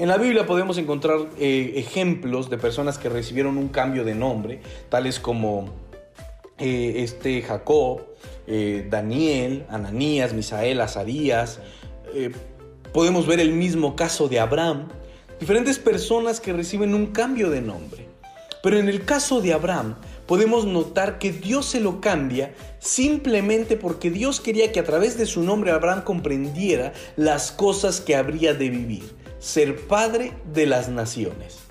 En 0.00 0.08
la 0.08 0.16
Biblia 0.16 0.46
podemos 0.46 0.78
encontrar 0.78 1.18
eh, 1.38 1.74
ejemplos 1.76 2.48
de 2.48 2.56
personas 2.56 2.96
que 2.96 3.10
recibieron 3.10 3.58
un 3.58 3.68
cambio 3.68 4.02
de 4.02 4.14
nombre, 4.14 4.62
tales 4.88 5.20
como 5.20 5.68
eh, 6.56 6.94
este 7.04 7.42
Jacob, 7.42 8.00
eh, 8.46 8.86
Daniel, 8.88 9.66
Ananías, 9.68 10.32
Misael, 10.32 10.80
Azarías. 10.80 11.60
Podemos 12.94 13.26
ver 13.26 13.40
el 13.40 13.52
mismo 13.52 13.94
caso 13.94 14.26
de 14.26 14.40
Abraham. 14.40 14.88
Diferentes 15.38 15.78
personas 15.78 16.40
que 16.40 16.54
reciben 16.54 16.94
un 16.94 17.08
cambio 17.08 17.50
de 17.50 17.60
nombre. 17.60 18.08
Pero 18.62 18.78
en 18.78 18.88
el 18.88 19.04
caso 19.04 19.42
de 19.42 19.52
Abraham 19.52 19.96
podemos 20.26 20.64
notar 20.64 21.18
que 21.18 21.32
Dios 21.32 21.66
se 21.66 21.80
lo 21.80 22.00
cambia 22.00 22.54
simplemente 22.78 23.76
porque 23.76 24.10
Dios 24.10 24.40
quería 24.40 24.70
que 24.70 24.80
a 24.80 24.84
través 24.84 25.18
de 25.18 25.26
su 25.26 25.42
nombre 25.42 25.72
Abraham 25.72 26.04
comprendiera 26.04 26.92
las 27.16 27.52
cosas 27.52 28.00
que 28.00 28.16
habría 28.16 28.54
de 28.54 28.70
vivir, 28.70 29.02
ser 29.40 29.76
padre 29.76 30.32
de 30.52 30.66
las 30.66 30.88
naciones. 30.88 31.70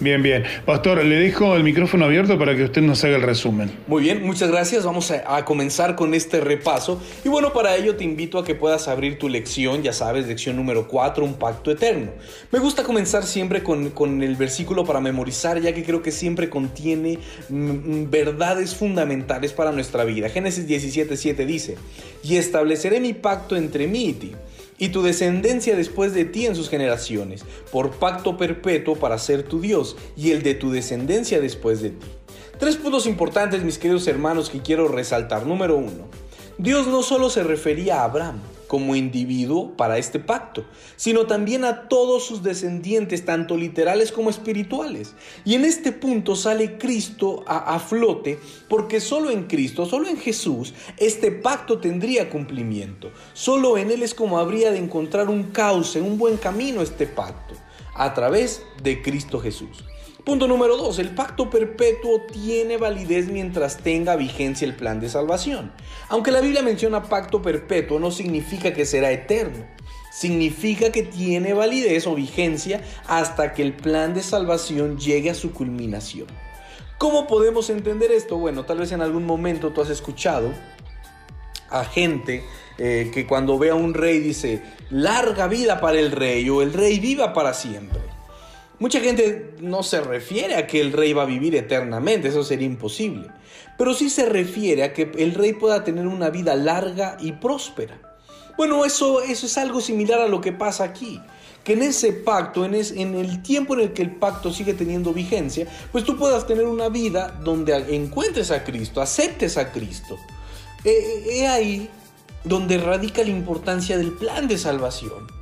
Bien, 0.00 0.22
bien. 0.22 0.44
Pastor, 0.64 1.04
le 1.04 1.16
dejo 1.16 1.56
el 1.56 1.64
micrófono 1.64 2.04
abierto 2.04 2.38
para 2.38 2.54
que 2.54 2.62
usted 2.62 2.82
nos 2.82 3.02
haga 3.02 3.16
el 3.16 3.22
resumen. 3.22 3.72
Muy 3.88 4.04
bien, 4.04 4.24
muchas 4.24 4.48
gracias. 4.48 4.84
Vamos 4.84 5.10
a, 5.10 5.36
a 5.36 5.44
comenzar 5.44 5.96
con 5.96 6.14
este 6.14 6.40
repaso. 6.40 7.02
Y 7.24 7.28
bueno, 7.28 7.52
para 7.52 7.74
ello 7.74 7.96
te 7.96 8.04
invito 8.04 8.38
a 8.38 8.44
que 8.44 8.54
puedas 8.54 8.86
abrir 8.86 9.18
tu 9.18 9.28
lección, 9.28 9.82
ya 9.82 9.92
sabes, 9.92 10.28
lección 10.28 10.54
número 10.54 10.86
4, 10.86 11.24
un 11.24 11.34
pacto 11.34 11.72
eterno. 11.72 12.12
Me 12.52 12.60
gusta 12.60 12.84
comenzar 12.84 13.24
siempre 13.24 13.64
con, 13.64 13.90
con 13.90 14.22
el 14.22 14.36
versículo 14.36 14.84
para 14.84 15.00
memorizar, 15.00 15.60
ya 15.60 15.74
que 15.74 15.82
creo 15.82 16.00
que 16.00 16.12
siempre 16.12 16.48
contiene 16.48 17.18
mm, 17.48 17.54
mm, 17.56 18.10
verdades 18.10 18.76
fundamentales 18.76 19.52
para 19.52 19.72
nuestra 19.72 20.04
vida. 20.04 20.28
Génesis 20.28 20.68
17, 20.68 21.16
7 21.16 21.44
dice, 21.44 21.76
y 22.22 22.36
estableceré 22.36 23.00
mi 23.00 23.14
pacto 23.14 23.56
entre 23.56 23.88
mí 23.88 24.10
y 24.10 24.12
ti 24.12 24.32
y 24.78 24.88
tu 24.88 25.02
descendencia 25.02 25.76
después 25.76 26.14
de 26.14 26.24
ti 26.24 26.46
en 26.46 26.56
sus 26.56 26.70
generaciones, 26.70 27.44
por 27.70 27.92
pacto 27.92 28.36
perpetuo 28.36 28.96
para 28.96 29.18
ser 29.18 29.42
tu 29.42 29.60
Dios, 29.60 29.96
y 30.16 30.30
el 30.30 30.42
de 30.42 30.54
tu 30.54 30.70
descendencia 30.70 31.40
después 31.40 31.82
de 31.82 31.90
ti. 31.90 32.06
Tres 32.58 32.76
puntos 32.76 33.06
importantes, 33.06 33.62
mis 33.62 33.78
queridos 33.78 34.06
hermanos, 34.06 34.50
que 34.50 34.60
quiero 34.60 34.88
resaltar. 34.88 35.46
Número 35.46 35.76
uno, 35.76 36.08
Dios 36.58 36.86
no 36.86 37.02
solo 37.02 37.30
se 37.30 37.42
refería 37.42 38.00
a 38.00 38.04
Abraham 38.04 38.40
como 38.68 38.94
individuo 38.94 39.76
para 39.76 39.98
este 39.98 40.20
pacto, 40.20 40.64
sino 40.94 41.26
también 41.26 41.64
a 41.64 41.88
todos 41.88 42.24
sus 42.24 42.42
descendientes, 42.44 43.24
tanto 43.24 43.56
literales 43.56 44.12
como 44.12 44.30
espirituales. 44.30 45.14
Y 45.44 45.54
en 45.54 45.64
este 45.64 45.90
punto 45.90 46.36
sale 46.36 46.78
Cristo 46.78 47.42
a, 47.46 47.74
a 47.74 47.80
flote, 47.80 48.38
porque 48.68 49.00
solo 49.00 49.30
en 49.30 49.44
Cristo, 49.44 49.86
solo 49.86 50.08
en 50.08 50.18
Jesús, 50.18 50.74
este 50.98 51.32
pacto 51.32 51.78
tendría 51.78 52.30
cumplimiento. 52.30 53.10
Solo 53.32 53.78
en 53.78 53.90
Él 53.90 54.02
es 54.02 54.14
como 54.14 54.38
habría 54.38 54.70
de 54.70 54.78
encontrar 54.78 55.28
un 55.28 55.44
cauce, 55.44 56.00
un 56.00 56.18
buen 56.18 56.36
camino 56.36 56.82
este 56.82 57.06
pacto, 57.06 57.54
a 57.94 58.14
través 58.14 58.62
de 58.82 59.02
Cristo 59.02 59.40
Jesús. 59.40 59.82
Punto 60.28 60.46
número 60.46 60.76
dos, 60.76 60.98
el 60.98 61.14
pacto 61.14 61.48
perpetuo 61.48 62.20
tiene 62.20 62.76
validez 62.76 63.28
mientras 63.28 63.78
tenga 63.78 64.14
vigencia 64.14 64.66
el 64.66 64.76
plan 64.76 65.00
de 65.00 65.08
salvación. 65.08 65.72
Aunque 66.10 66.30
la 66.30 66.42
Biblia 66.42 66.62
menciona 66.62 67.04
pacto 67.04 67.40
perpetuo, 67.40 67.98
no 67.98 68.10
significa 68.10 68.74
que 68.74 68.84
será 68.84 69.10
eterno. 69.10 69.64
Significa 70.12 70.92
que 70.92 71.02
tiene 71.02 71.54
validez 71.54 72.06
o 72.06 72.14
vigencia 72.14 72.82
hasta 73.06 73.54
que 73.54 73.62
el 73.62 73.72
plan 73.72 74.12
de 74.12 74.22
salvación 74.22 74.98
llegue 74.98 75.30
a 75.30 75.34
su 75.34 75.54
culminación. 75.54 76.26
¿Cómo 76.98 77.26
podemos 77.26 77.70
entender 77.70 78.12
esto? 78.12 78.36
Bueno, 78.36 78.66
tal 78.66 78.80
vez 78.80 78.92
en 78.92 79.00
algún 79.00 79.24
momento 79.24 79.70
tú 79.70 79.80
has 79.80 79.88
escuchado 79.88 80.52
a 81.70 81.86
gente 81.86 82.44
eh, 82.76 83.10
que 83.14 83.26
cuando 83.26 83.58
ve 83.58 83.70
a 83.70 83.74
un 83.74 83.94
rey 83.94 84.18
dice, 84.18 84.62
larga 84.90 85.46
vida 85.46 85.80
para 85.80 85.98
el 85.98 86.12
rey 86.12 86.50
o 86.50 86.60
el 86.60 86.74
rey 86.74 87.00
viva 87.00 87.32
para 87.32 87.54
siempre. 87.54 88.17
Mucha 88.78 89.00
gente 89.00 89.54
no 89.60 89.82
se 89.82 90.00
refiere 90.00 90.54
a 90.54 90.66
que 90.66 90.80
el 90.80 90.92
rey 90.92 91.12
va 91.12 91.22
a 91.22 91.26
vivir 91.26 91.56
eternamente, 91.56 92.28
eso 92.28 92.44
sería 92.44 92.66
imposible. 92.66 93.28
Pero 93.76 93.92
sí 93.92 94.08
se 94.08 94.26
refiere 94.26 94.84
a 94.84 94.92
que 94.92 95.10
el 95.18 95.34
rey 95.34 95.52
pueda 95.52 95.82
tener 95.82 96.06
una 96.06 96.30
vida 96.30 96.54
larga 96.54 97.16
y 97.20 97.32
próspera. 97.32 98.00
Bueno, 98.56 98.84
eso, 98.84 99.22
eso 99.22 99.46
es 99.46 99.58
algo 99.58 99.80
similar 99.80 100.20
a 100.20 100.28
lo 100.28 100.40
que 100.40 100.52
pasa 100.52 100.84
aquí. 100.84 101.20
Que 101.64 101.72
en 101.74 101.82
ese 101.82 102.12
pacto, 102.12 102.64
en, 102.64 102.74
en 102.74 103.14
el 103.14 103.42
tiempo 103.42 103.74
en 103.74 103.80
el 103.80 103.92
que 103.92 104.02
el 104.02 104.16
pacto 104.16 104.52
sigue 104.52 104.74
teniendo 104.74 105.12
vigencia, 105.12 105.66
pues 105.92 106.04
tú 106.04 106.16
puedas 106.16 106.46
tener 106.46 106.66
una 106.66 106.88
vida 106.88 107.38
donde 107.42 107.74
encuentres 107.94 108.50
a 108.50 108.64
Cristo, 108.64 109.00
aceptes 109.00 109.56
a 109.58 109.72
Cristo. 109.72 110.16
He 110.84 111.46
ahí 111.46 111.90
donde 112.44 112.78
radica 112.78 113.22
la 113.22 113.30
importancia 113.30 113.98
del 113.98 114.12
plan 114.12 114.48
de 114.48 114.58
salvación. 114.58 115.37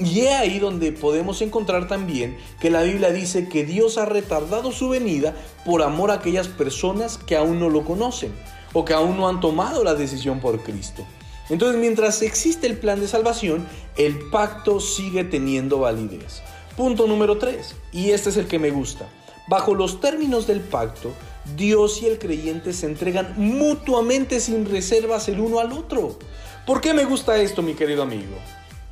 Y 0.00 0.20
es 0.20 0.32
ahí 0.32 0.58
donde 0.58 0.92
podemos 0.92 1.42
encontrar 1.42 1.86
también 1.86 2.38
que 2.58 2.70
la 2.70 2.82
Biblia 2.82 3.12
dice 3.12 3.48
que 3.48 3.64
Dios 3.64 3.98
ha 3.98 4.06
retardado 4.06 4.72
su 4.72 4.88
venida 4.88 5.34
por 5.66 5.82
amor 5.82 6.10
a 6.10 6.14
aquellas 6.14 6.48
personas 6.48 7.18
que 7.18 7.36
aún 7.36 7.60
no 7.60 7.68
lo 7.68 7.84
conocen 7.84 8.32
o 8.72 8.84
que 8.84 8.94
aún 8.94 9.18
no 9.18 9.28
han 9.28 9.40
tomado 9.40 9.84
la 9.84 9.94
decisión 9.94 10.40
por 10.40 10.62
Cristo. 10.62 11.04
Entonces, 11.50 11.78
mientras 11.78 12.22
existe 12.22 12.66
el 12.66 12.78
plan 12.78 13.00
de 13.00 13.08
salvación, 13.08 13.66
el 13.96 14.30
pacto 14.30 14.80
sigue 14.80 15.24
teniendo 15.24 15.80
validez. 15.80 16.42
Punto 16.76 17.06
número 17.06 17.36
3, 17.36 17.74
y 17.92 18.10
este 18.10 18.30
es 18.30 18.36
el 18.36 18.46
que 18.46 18.58
me 18.58 18.70
gusta. 18.70 19.06
Bajo 19.48 19.74
los 19.74 20.00
términos 20.00 20.46
del 20.46 20.60
pacto, 20.60 21.12
Dios 21.56 22.00
y 22.02 22.06
el 22.06 22.18
creyente 22.18 22.72
se 22.72 22.86
entregan 22.86 23.34
mutuamente 23.36 24.40
sin 24.40 24.64
reservas 24.64 25.28
el 25.28 25.40
uno 25.40 25.58
al 25.58 25.72
otro. 25.72 26.18
¿Por 26.64 26.80
qué 26.80 26.94
me 26.94 27.04
gusta 27.04 27.36
esto, 27.36 27.60
mi 27.60 27.74
querido 27.74 28.02
amigo? 28.02 28.36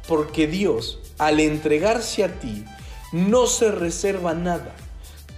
Porque 0.08 0.48
Dios, 0.48 0.98
al 1.18 1.38
entregarse 1.38 2.24
a 2.24 2.40
ti, 2.40 2.64
no 3.12 3.46
se 3.46 3.70
reserva 3.70 4.34
nada. 4.34 4.74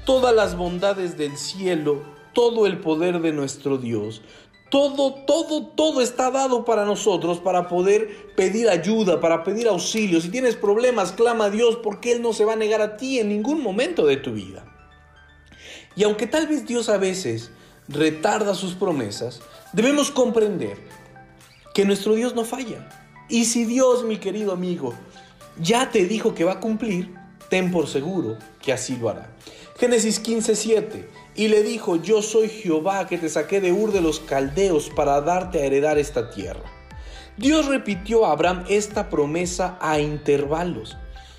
Todas 0.06 0.34
las 0.34 0.56
bondades 0.56 1.18
del 1.18 1.36
cielo, 1.36 2.02
todo 2.32 2.66
el 2.66 2.78
poder 2.78 3.20
de 3.20 3.32
nuestro 3.32 3.76
Dios, 3.76 4.22
todo, 4.70 5.14
todo, 5.26 5.66
todo 5.66 6.00
está 6.00 6.30
dado 6.30 6.64
para 6.64 6.84
nosotros 6.84 7.40
para 7.40 7.68
poder 7.68 8.32
pedir 8.36 8.68
ayuda, 8.68 9.20
para 9.20 9.42
pedir 9.42 9.66
auxilio. 9.66 10.20
Si 10.20 10.28
tienes 10.28 10.54
problemas, 10.54 11.10
clama 11.10 11.46
a 11.46 11.50
Dios 11.50 11.76
porque 11.82 12.12
Él 12.12 12.22
no 12.22 12.32
se 12.32 12.44
va 12.44 12.52
a 12.52 12.56
negar 12.56 12.80
a 12.80 12.96
ti 12.96 13.18
en 13.18 13.28
ningún 13.28 13.62
momento 13.62 14.06
de 14.06 14.16
tu 14.16 14.32
vida. 14.32 14.64
Y 15.96 16.04
aunque 16.04 16.28
tal 16.28 16.46
vez 16.46 16.66
Dios 16.66 16.88
a 16.88 16.98
veces 16.98 17.50
retarda 17.88 18.54
sus 18.54 18.74
promesas, 18.74 19.42
debemos 19.72 20.12
comprender 20.12 20.78
que 21.74 21.84
nuestro 21.84 22.14
Dios 22.14 22.36
no 22.36 22.44
falla. 22.44 22.99
Y 23.30 23.44
si 23.44 23.64
Dios, 23.64 24.04
mi 24.04 24.18
querido 24.18 24.52
amigo, 24.52 24.92
ya 25.60 25.90
te 25.90 26.04
dijo 26.04 26.34
que 26.34 26.44
va 26.44 26.54
a 26.54 26.60
cumplir, 26.60 27.14
ten 27.48 27.70
por 27.70 27.86
seguro 27.86 28.36
que 28.60 28.72
así 28.72 28.96
lo 28.96 29.08
hará. 29.08 29.30
Génesis 29.78 30.22
15:7 30.22 31.06
y 31.36 31.48
le 31.48 31.62
dijo, 31.62 31.96
yo 31.96 32.22
soy 32.22 32.48
Jehová 32.48 33.06
que 33.06 33.16
te 33.16 33.28
saqué 33.28 33.60
de 33.60 33.72
Ur 33.72 33.92
de 33.92 34.00
los 34.00 34.20
Caldeos 34.20 34.90
para 34.90 35.20
darte 35.20 35.62
a 35.62 35.64
heredar 35.64 35.96
esta 35.96 36.30
tierra. 36.30 36.64
Dios 37.36 37.66
repitió 37.66 38.26
a 38.26 38.32
Abraham 38.32 38.64
esta 38.68 39.08
promesa 39.08 39.78
a 39.80 40.00
intervalos. 40.00 40.98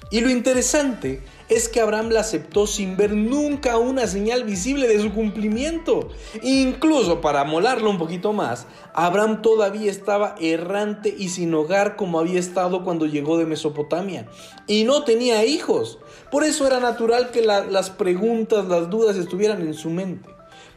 Y 0.09 0.22
lo 0.22 0.30
interesante 0.30 1.22
es 1.51 1.67
que 1.67 1.81
Abraham 1.81 2.11
la 2.11 2.21
aceptó 2.21 2.65
sin 2.65 2.95
ver 2.95 3.11
nunca 3.11 3.77
una 3.77 4.07
señal 4.07 4.45
visible 4.45 4.87
de 4.87 5.01
su 5.01 5.11
cumplimiento. 5.11 6.07
Incluso 6.41 7.19
para 7.19 7.43
molarlo 7.43 7.89
un 7.89 7.97
poquito 7.97 8.31
más, 8.31 8.67
Abraham 8.93 9.41
todavía 9.41 9.91
estaba 9.91 10.35
errante 10.39 11.13
y 11.15 11.27
sin 11.27 11.53
hogar 11.53 11.97
como 11.97 12.21
había 12.21 12.39
estado 12.39 12.85
cuando 12.85 13.05
llegó 13.05 13.37
de 13.37 13.45
Mesopotamia. 13.45 14.29
Y 14.65 14.85
no 14.85 15.03
tenía 15.03 15.43
hijos. 15.43 15.99
Por 16.31 16.45
eso 16.45 16.65
era 16.65 16.79
natural 16.79 17.31
que 17.31 17.41
las 17.41 17.89
preguntas, 17.89 18.65
las 18.67 18.89
dudas 18.89 19.17
estuvieran 19.17 19.61
en 19.61 19.73
su 19.73 19.89
mente. 19.89 20.29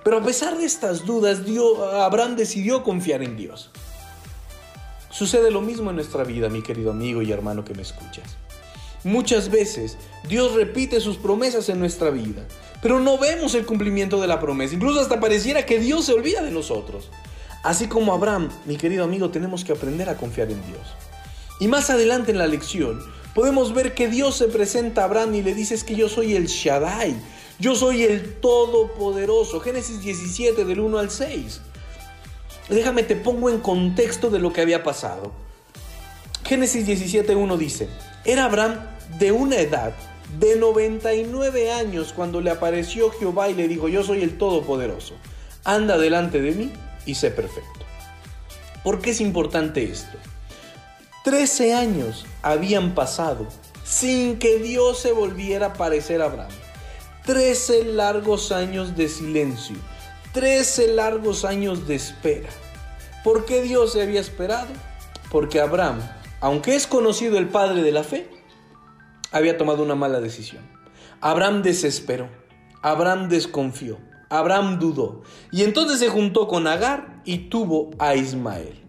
Pero 0.03 0.19
a 0.19 0.23
pesar 0.25 0.59
de 0.59 0.65
estas 0.65 1.07
dudas, 1.07 1.43
Abraham 2.01 2.35
decidió 2.35 2.83
confiar 2.83 3.23
en 3.23 3.37
Dios. 3.37 3.71
Sucede 5.09 5.53
lo 5.53 5.61
mismo 5.61 5.91
en 5.91 5.97
nuestra 5.97 6.25
vida, 6.25 6.49
mi 6.49 6.63
querido 6.63 6.91
amigo 6.91 7.23
y 7.23 7.31
hermano 7.31 7.65
que 7.65 7.75
me 7.75 7.83
escuchas. 7.83 8.44
Muchas 9.05 9.51
veces 9.51 9.99
Dios 10.27 10.55
repite 10.55 10.99
sus 10.99 11.19
promesas 11.19 11.69
en 11.69 11.79
nuestra 11.79 12.09
vida, 12.09 12.47
pero 12.81 13.01
no 13.01 13.19
vemos 13.19 13.55
el 13.55 13.67
cumplimiento 13.67 14.19
de 14.19 14.27
la 14.27 14.41
promesa. 14.41 14.75
Incluso 14.75 14.99
hasta 14.99 15.21
pareciera 15.21 15.67
que 15.67 15.79
Dios 15.79 16.07
se 16.07 16.15
olvida 16.15 16.43
de 16.43 16.51
nosotros. 16.51 17.11
Así 17.63 17.87
como 17.87 18.15
Abraham, 18.15 18.49
mi 18.65 18.77
querido 18.77 19.05
amigo, 19.05 19.29
tenemos 19.29 19.63
que 19.63 19.73
aprender 19.73 20.09
a 20.09 20.17
confiar 20.17 20.51
en 20.51 20.67
Dios. 20.67 20.81
Y 21.61 21.69
más 21.69 21.91
adelante 21.91 22.33
en 22.33 22.39
la 22.39 22.47
lección 22.47 22.99
podemos 23.35 23.75
ver 23.75 23.95
que 23.95 24.09
Dios 24.09 24.37
se 24.37 24.49
presenta 24.49 25.03
a 25.03 25.05
Abraham 25.05 25.35
y 25.35 25.43
le 25.43 25.55
dice 25.55 25.79
que 25.85 25.95
yo 25.95 26.09
soy 26.09 26.35
el 26.35 26.47
Shaddai, 26.47 27.15
yo 27.59 27.75
soy 27.75 28.05
el 28.05 28.37
Todopoderoso. 28.37 29.61
Génesis 29.61 30.01
17 30.01 30.65
del 30.65 30.81
1 30.81 30.99
al 30.99 31.11
6. 31.11 31.61
Déjame 32.71 33.03
te 33.03 33.17
pongo 33.17 33.51
en 33.51 33.61
contexto 33.61 34.31
de 34.31 34.39
lo 34.39 34.53
que 34.53 34.63
había 34.63 34.83
pasado. 34.83 35.33
Génesis 36.45 36.87
17.1 36.87 37.57
dice, 37.57 37.89
era 38.25 38.47
Abraham 38.47 38.94
de 39.19 39.33
una 39.33 39.57
edad 39.57 39.93
de 40.39 40.57
99 40.57 41.73
años 41.73 42.13
cuando 42.13 42.41
le 42.41 42.51
apareció 42.51 43.11
Jehová 43.11 43.49
y 43.49 43.55
le 43.55 43.69
dijo, 43.69 43.89
yo 43.89 44.03
soy 44.03 44.23
el 44.23 44.37
Todopoderoso, 44.37 45.15
anda 45.65 45.99
delante 45.99 46.41
de 46.41 46.53
mí 46.53 46.73
y 47.07 47.15
sé 47.15 47.31
perfecto. 47.31 47.81
¿Por 48.83 49.01
qué 49.01 49.11
es 49.11 49.21
importante 49.21 49.85
esto? 49.85 50.19
Trece 51.25 51.73
años 51.73 52.27
habían 52.43 52.95
pasado 52.95 53.47
sin 53.85 54.39
que 54.39 54.59
Dios 54.59 54.99
se 54.99 55.13
volviera 55.13 55.67
a 55.67 55.69
aparecer 55.71 56.21
a 56.21 56.27
Abraham. 56.27 56.53
Trece 57.25 57.85
largos 57.85 58.53
años 58.53 58.97
de 58.97 59.09
silencio. 59.09 59.77
Trece 60.33 60.89
largos 60.89 61.45
años 61.45 61.87
de 61.87 61.95
espera. 61.95 62.51
¿Por 63.23 63.47
qué 63.47 63.63
Dios 63.63 63.93
se 63.93 64.03
había 64.03 64.21
esperado? 64.21 64.69
Porque 65.31 65.61
Abraham, 65.61 66.01
aunque 66.41 66.75
es 66.75 66.87
conocido 66.87 67.39
el 67.39 67.49
padre 67.49 67.83
de 67.83 67.93
la 67.93 68.05
fe, 68.05 68.29
había 69.35 69.59
tomado 69.59 69.83
una 69.83 69.97
mala 69.97 70.21
decisión. 70.21 70.63
Abraham 71.21 71.63
desesperó, 71.63 72.29
Abraham 72.83 73.29
desconfió, 73.29 73.99
Abraham 74.31 74.79
dudó 74.79 75.23
y 75.51 75.65
entonces 75.65 75.99
se 75.99 76.09
juntó 76.09 76.47
con 76.47 76.67
Agar 76.69 77.21
y 77.25 77.49
tuvo 77.49 77.91
a 77.99 78.15
Ismael. 78.15 78.81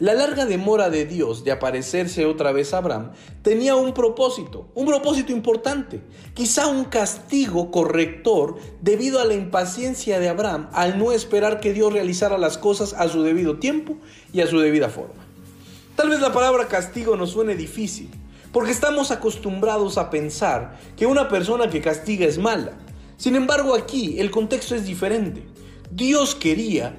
La 0.00 0.14
larga 0.14 0.46
demora 0.46 0.90
de 0.90 1.06
Dios 1.06 1.44
de 1.44 1.52
aparecerse 1.52 2.26
otra 2.26 2.50
vez 2.50 2.74
a 2.74 2.78
Abraham 2.78 3.12
tenía 3.42 3.76
un 3.76 3.94
propósito, 3.94 4.68
un 4.74 4.86
propósito 4.86 5.30
importante, 5.30 6.02
quizá 6.34 6.66
un 6.66 6.86
castigo 6.86 7.70
corrector 7.70 8.56
debido 8.80 9.20
a 9.20 9.24
la 9.24 9.34
impaciencia 9.34 10.18
de 10.18 10.28
Abraham 10.28 10.68
al 10.72 10.98
no 10.98 11.12
esperar 11.12 11.60
que 11.60 11.72
Dios 11.72 11.92
realizara 11.92 12.36
las 12.36 12.58
cosas 12.58 12.94
a 12.94 13.08
su 13.08 13.22
debido 13.22 13.60
tiempo 13.60 13.96
y 14.32 14.40
a 14.40 14.48
su 14.48 14.58
debida 14.58 14.88
forma. 14.88 15.24
Tal 15.94 16.08
vez 16.08 16.20
la 16.20 16.32
palabra 16.32 16.66
castigo 16.66 17.16
nos 17.16 17.30
suene 17.30 17.54
difícil, 17.54 18.10
porque 18.54 18.70
estamos 18.70 19.10
acostumbrados 19.10 19.98
a 19.98 20.10
pensar 20.10 20.78
que 20.96 21.06
una 21.06 21.28
persona 21.28 21.68
que 21.68 21.80
castiga 21.80 22.24
es 22.24 22.38
mala. 22.38 22.70
Sin 23.16 23.34
embargo, 23.34 23.74
aquí 23.74 24.20
el 24.20 24.30
contexto 24.30 24.76
es 24.76 24.86
diferente. 24.86 25.42
Dios 25.90 26.36
quería 26.36 26.94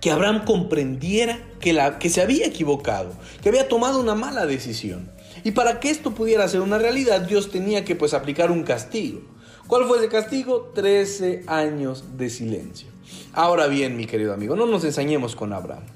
que 0.00 0.12
Abraham 0.12 0.44
comprendiera 0.44 1.40
que, 1.58 2.10
se 2.10 2.22
había 2.22 2.46
equivocado, 2.46 3.12
que 3.42 3.48
había 3.48 3.66
tomado 3.66 3.98
una 3.98 4.14
mala 4.14 4.46
decisión. 4.46 5.10
Y 5.42 5.50
para 5.50 5.80
que 5.80 5.90
esto 5.90 6.12
pudiera 6.12 6.46
ser 6.46 6.60
una 6.60 6.78
realidad, 6.78 7.22
Dios 7.22 7.50
tenía 7.50 7.84
que 7.84 7.96
pues 7.96 8.14
aplicar 8.14 8.52
un 8.52 8.62
castigo. 8.62 9.20
¿Cuál 9.66 9.88
fue 9.88 9.98
ese 9.98 10.08
castigo? 10.08 10.70
Trece 10.76 11.42
años 11.48 12.16
de 12.16 12.30
silencio. 12.30 12.86
Ahora 13.32 13.66
bien, 13.66 13.96
mi 13.96 14.06
querido 14.06 14.32
amigo, 14.32 14.54
no 14.54 14.66
nos 14.66 14.84
ensañemos 14.84 15.34
con 15.34 15.52
Abraham. 15.52 15.86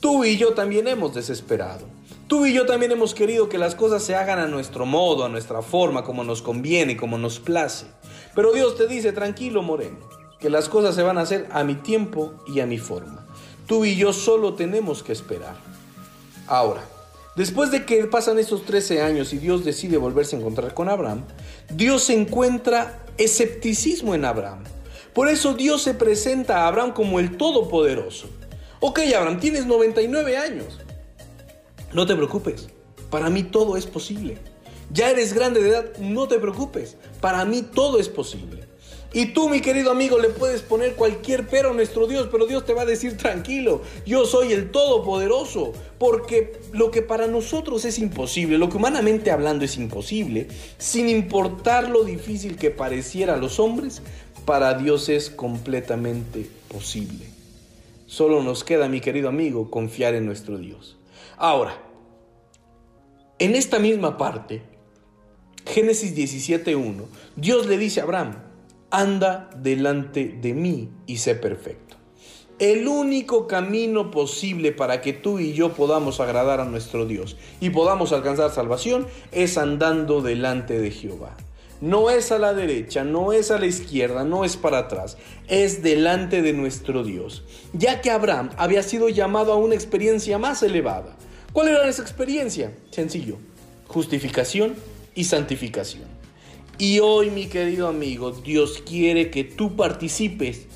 Tú 0.00 0.24
y 0.24 0.38
yo 0.38 0.54
también 0.54 0.88
hemos 0.88 1.14
desesperado. 1.14 1.97
Tú 2.28 2.44
y 2.44 2.52
yo 2.52 2.66
también 2.66 2.92
hemos 2.92 3.14
querido 3.14 3.48
que 3.48 3.56
las 3.56 3.74
cosas 3.74 4.02
se 4.02 4.14
hagan 4.14 4.38
a 4.38 4.46
nuestro 4.46 4.84
modo, 4.84 5.24
a 5.24 5.30
nuestra 5.30 5.62
forma, 5.62 6.04
como 6.04 6.24
nos 6.24 6.42
conviene, 6.42 6.94
como 6.94 7.16
nos 7.16 7.40
place. 7.40 7.86
Pero 8.34 8.52
Dios 8.52 8.76
te 8.76 8.86
dice, 8.86 9.12
tranquilo 9.12 9.62
moreno, 9.62 9.96
que 10.38 10.50
las 10.50 10.68
cosas 10.68 10.94
se 10.94 11.02
van 11.02 11.16
a 11.16 11.22
hacer 11.22 11.48
a 11.50 11.64
mi 11.64 11.74
tiempo 11.74 12.34
y 12.46 12.60
a 12.60 12.66
mi 12.66 12.76
forma. 12.76 13.26
Tú 13.66 13.86
y 13.86 13.96
yo 13.96 14.12
solo 14.12 14.52
tenemos 14.52 15.02
que 15.02 15.12
esperar. 15.12 15.56
Ahora, 16.46 16.82
después 17.34 17.70
de 17.70 17.86
que 17.86 18.04
pasan 18.04 18.38
esos 18.38 18.66
13 18.66 19.00
años 19.00 19.32
y 19.32 19.38
Dios 19.38 19.64
decide 19.64 19.96
volverse 19.96 20.36
a 20.36 20.40
encontrar 20.40 20.74
con 20.74 20.90
Abraham, 20.90 21.24
Dios 21.70 22.10
encuentra 22.10 23.06
escepticismo 23.16 24.14
en 24.14 24.26
Abraham. 24.26 24.64
Por 25.14 25.28
eso 25.28 25.54
Dios 25.54 25.80
se 25.80 25.94
presenta 25.94 26.58
a 26.58 26.68
Abraham 26.68 26.92
como 26.92 27.20
el 27.20 27.38
Todopoderoso. 27.38 28.28
Ok, 28.80 29.00
Abraham, 29.16 29.40
tienes 29.40 29.64
99 29.64 30.36
años. 30.36 30.78
No 31.92 32.06
te 32.06 32.14
preocupes, 32.14 32.68
para 33.10 33.30
mí 33.30 33.42
todo 33.42 33.76
es 33.76 33.86
posible. 33.86 34.38
Ya 34.92 35.10
eres 35.10 35.32
grande 35.32 35.62
de 35.62 35.70
edad, 35.70 35.96
no 35.98 36.28
te 36.28 36.38
preocupes, 36.38 36.96
para 37.20 37.44
mí 37.44 37.62
todo 37.62 37.98
es 37.98 38.08
posible. 38.08 38.68
Y 39.14 39.26
tú, 39.26 39.48
mi 39.48 39.62
querido 39.62 39.90
amigo, 39.90 40.18
le 40.18 40.28
puedes 40.28 40.60
poner 40.60 40.94
cualquier 40.94 41.46
pero 41.46 41.70
a 41.70 41.74
nuestro 41.74 42.06
Dios, 42.06 42.28
pero 42.30 42.46
Dios 42.46 42.66
te 42.66 42.74
va 42.74 42.82
a 42.82 42.86
decir 42.86 43.16
tranquilo, 43.16 43.80
yo 44.04 44.26
soy 44.26 44.52
el 44.52 44.70
Todopoderoso, 44.70 45.72
porque 45.98 46.60
lo 46.72 46.90
que 46.90 47.00
para 47.00 47.26
nosotros 47.26 47.86
es 47.86 47.98
imposible, 47.98 48.58
lo 48.58 48.68
que 48.68 48.76
humanamente 48.76 49.30
hablando 49.30 49.64
es 49.64 49.78
imposible, 49.78 50.48
sin 50.76 51.08
importar 51.08 51.88
lo 51.88 52.04
difícil 52.04 52.56
que 52.56 52.70
pareciera 52.70 53.34
a 53.34 53.38
los 53.38 53.58
hombres, 53.58 54.02
para 54.44 54.74
Dios 54.74 55.08
es 55.08 55.30
completamente 55.30 56.50
posible. 56.68 57.26
Solo 58.06 58.42
nos 58.42 58.62
queda, 58.62 58.88
mi 58.88 59.00
querido 59.00 59.30
amigo, 59.30 59.70
confiar 59.70 60.14
en 60.14 60.26
nuestro 60.26 60.58
Dios. 60.58 60.97
Ahora, 61.40 61.80
en 63.38 63.54
esta 63.54 63.78
misma 63.78 64.16
parte, 64.16 64.62
Génesis 65.64 66.16
17.1, 66.16 67.04
Dios 67.36 67.66
le 67.66 67.78
dice 67.78 68.00
a 68.00 68.02
Abraham, 68.02 68.42
anda 68.90 69.48
delante 69.56 70.36
de 70.40 70.52
mí 70.52 70.90
y 71.06 71.18
sé 71.18 71.36
perfecto. 71.36 71.96
El 72.58 72.88
único 72.88 73.46
camino 73.46 74.10
posible 74.10 74.72
para 74.72 75.00
que 75.00 75.12
tú 75.12 75.38
y 75.38 75.52
yo 75.52 75.74
podamos 75.74 76.18
agradar 76.18 76.58
a 76.58 76.64
nuestro 76.64 77.06
Dios 77.06 77.36
y 77.60 77.70
podamos 77.70 78.12
alcanzar 78.12 78.50
salvación 78.50 79.06
es 79.30 79.58
andando 79.58 80.22
delante 80.22 80.80
de 80.80 80.90
Jehová. 80.90 81.36
No 81.80 82.10
es 82.10 82.32
a 82.32 82.40
la 82.40 82.54
derecha, 82.54 83.04
no 83.04 83.32
es 83.32 83.52
a 83.52 83.60
la 83.60 83.66
izquierda, 83.66 84.24
no 84.24 84.44
es 84.44 84.56
para 84.56 84.78
atrás, 84.78 85.16
es 85.46 85.84
delante 85.84 86.42
de 86.42 86.52
nuestro 86.52 87.04
Dios. 87.04 87.44
Ya 87.72 88.00
que 88.00 88.10
Abraham 88.10 88.50
había 88.56 88.82
sido 88.82 89.08
llamado 89.08 89.52
a 89.52 89.56
una 89.56 89.76
experiencia 89.76 90.38
más 90.38 90.64
elevada. 90.64 91.17
¿Cuál 91.58 91.70
era 91.70 91.88
esa 91.88 92.02
experiencia? 92.02 92.72
Sencillo, 92.92 93.36
justificación 93.88 94.76
y 95.16 95.24
santificación. 95.24 96.04
Y 96.78 97.00
hoy, 97.00 97.32
mi 97.32 97.46
querido 97.48 97.88
amigo, 97.88 98.30
Dios 98.30 98.80
quiere 98.86 99.32
que 99.32 99.42
tú 99.42 99.74
participes 99.74 100.66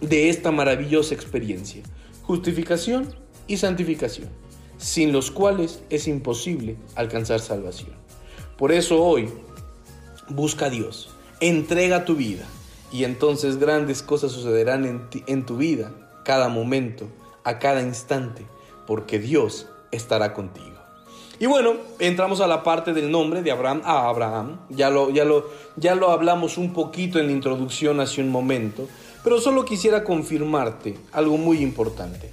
de 0.00 0.28
esta 0.28 0.52
maravillosa 0.52 1.12
experiencia. 1.12 1.82
Justificación 2.22 3.16
y 3.48 3.56
santificación, 3.56 4.28
sin 4.78 5.10
los 5.10 5.32
cuales 5.32 5.80
es 5.90 6.06
imposible 6.06 6.76
alcanzar 6.94 7.40
salvación. 7.40 7.90
Por 8.56 8.70
eso 8.70 9.02
hoy, 9.02 9.28
busca 10.28 10.66
a 10.66 10.70
Dios, 10.70 11.10
entrega 11.40 12.04
tu 12.04 12.14
vida 12.14 12.46
y 12.92 13.02
entonces 13.02 13.56
grandes 13.58 14.02
cosas 14.04 14.30
sucederán 14.30 14.84
en, 14.84 15.10
ti- 15.10 15.24
en 15.26 15.44
tu 15.44 15.56
vida, 15.56 15.92
cada 16.24 16.48
momento, 16.48 17.08
a 17.42 17.58
cada 17.58 17.82
instante, 17.82 18.46
porque 18.86 19.18
Dios 19.18 19.66
estará 19.90 20.32
contigo. 20.34 20.76
Y 21.38 21.44
bueno, 21.46 21.74
entramos 21.98 22.40
a 22.40 22.46
la 22.46 22.62
parte 22.62 22.94
del 22.94 23.10
nombre 23.10 23.42
de 23.42 23.50
Abraham 23.50 23.82
a 23.84 24.08
Abraham. 24.08 24.58
Ya 24.70 24.88
lo, 24.88 25.10
ya 25.10 25.24
lo, 25.24 25.50
ya 25.76 25.94
lo 25.94 26.10
hablamos 26.10 26.56
un 26.56 26.72
poquito 26.72 27.18
en 27.18 27.26
la 27.26 27.32
introducción 27.32 28.00
hace 28.00 28.22
un 28.22 28.30
momento, 28.30 28.88
pero 29.22 29.38
solo 29.38 29.66
quisiera 29.66 30.02
confirmarte 30.02 30.96
algo 31.12 31.36
muy 31.36 31.58
importante. 31.58 32.30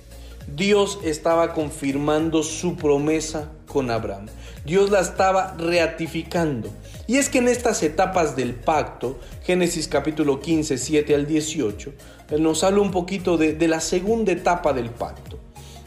Dios 0.47 0.99
estaba 1.03 1.53
confirmando 1.53 2.43
su 2.43 2.77
promesa 2.77 3.51
con 3.67 3.91
Abraham. 3.91 4.27
Dios 4.65 4.89
la 4.89 5.01
estaba 5.01 5.55
ratificando. 5.57 6.69
Y 7.05 7.17
es 7.17 7.27
que 7.27 7.39
en 7.39 7.49
estas 7.49 7.83
etapas 7.83 8.37
del 8.37 8.55
pacto, 8.55 9.19
Génesis 9.43 9.89
capítulo 9.89 10.39
15, 10.39 10.77
7 10.77 11.15
al 11.15 11.27
18, 11.27 11.91
nos 12.39 12.63
habla 12.63 12.79
un 12.79 12.91
poquito 12.91 13.37
de, 13.37 13.53
de 13.53 13.67
la 13.67 13.81
segunda 13.81 14.31
etapa 14.31 14.71
del 14.71 14.89
pacto. 14.89 15.42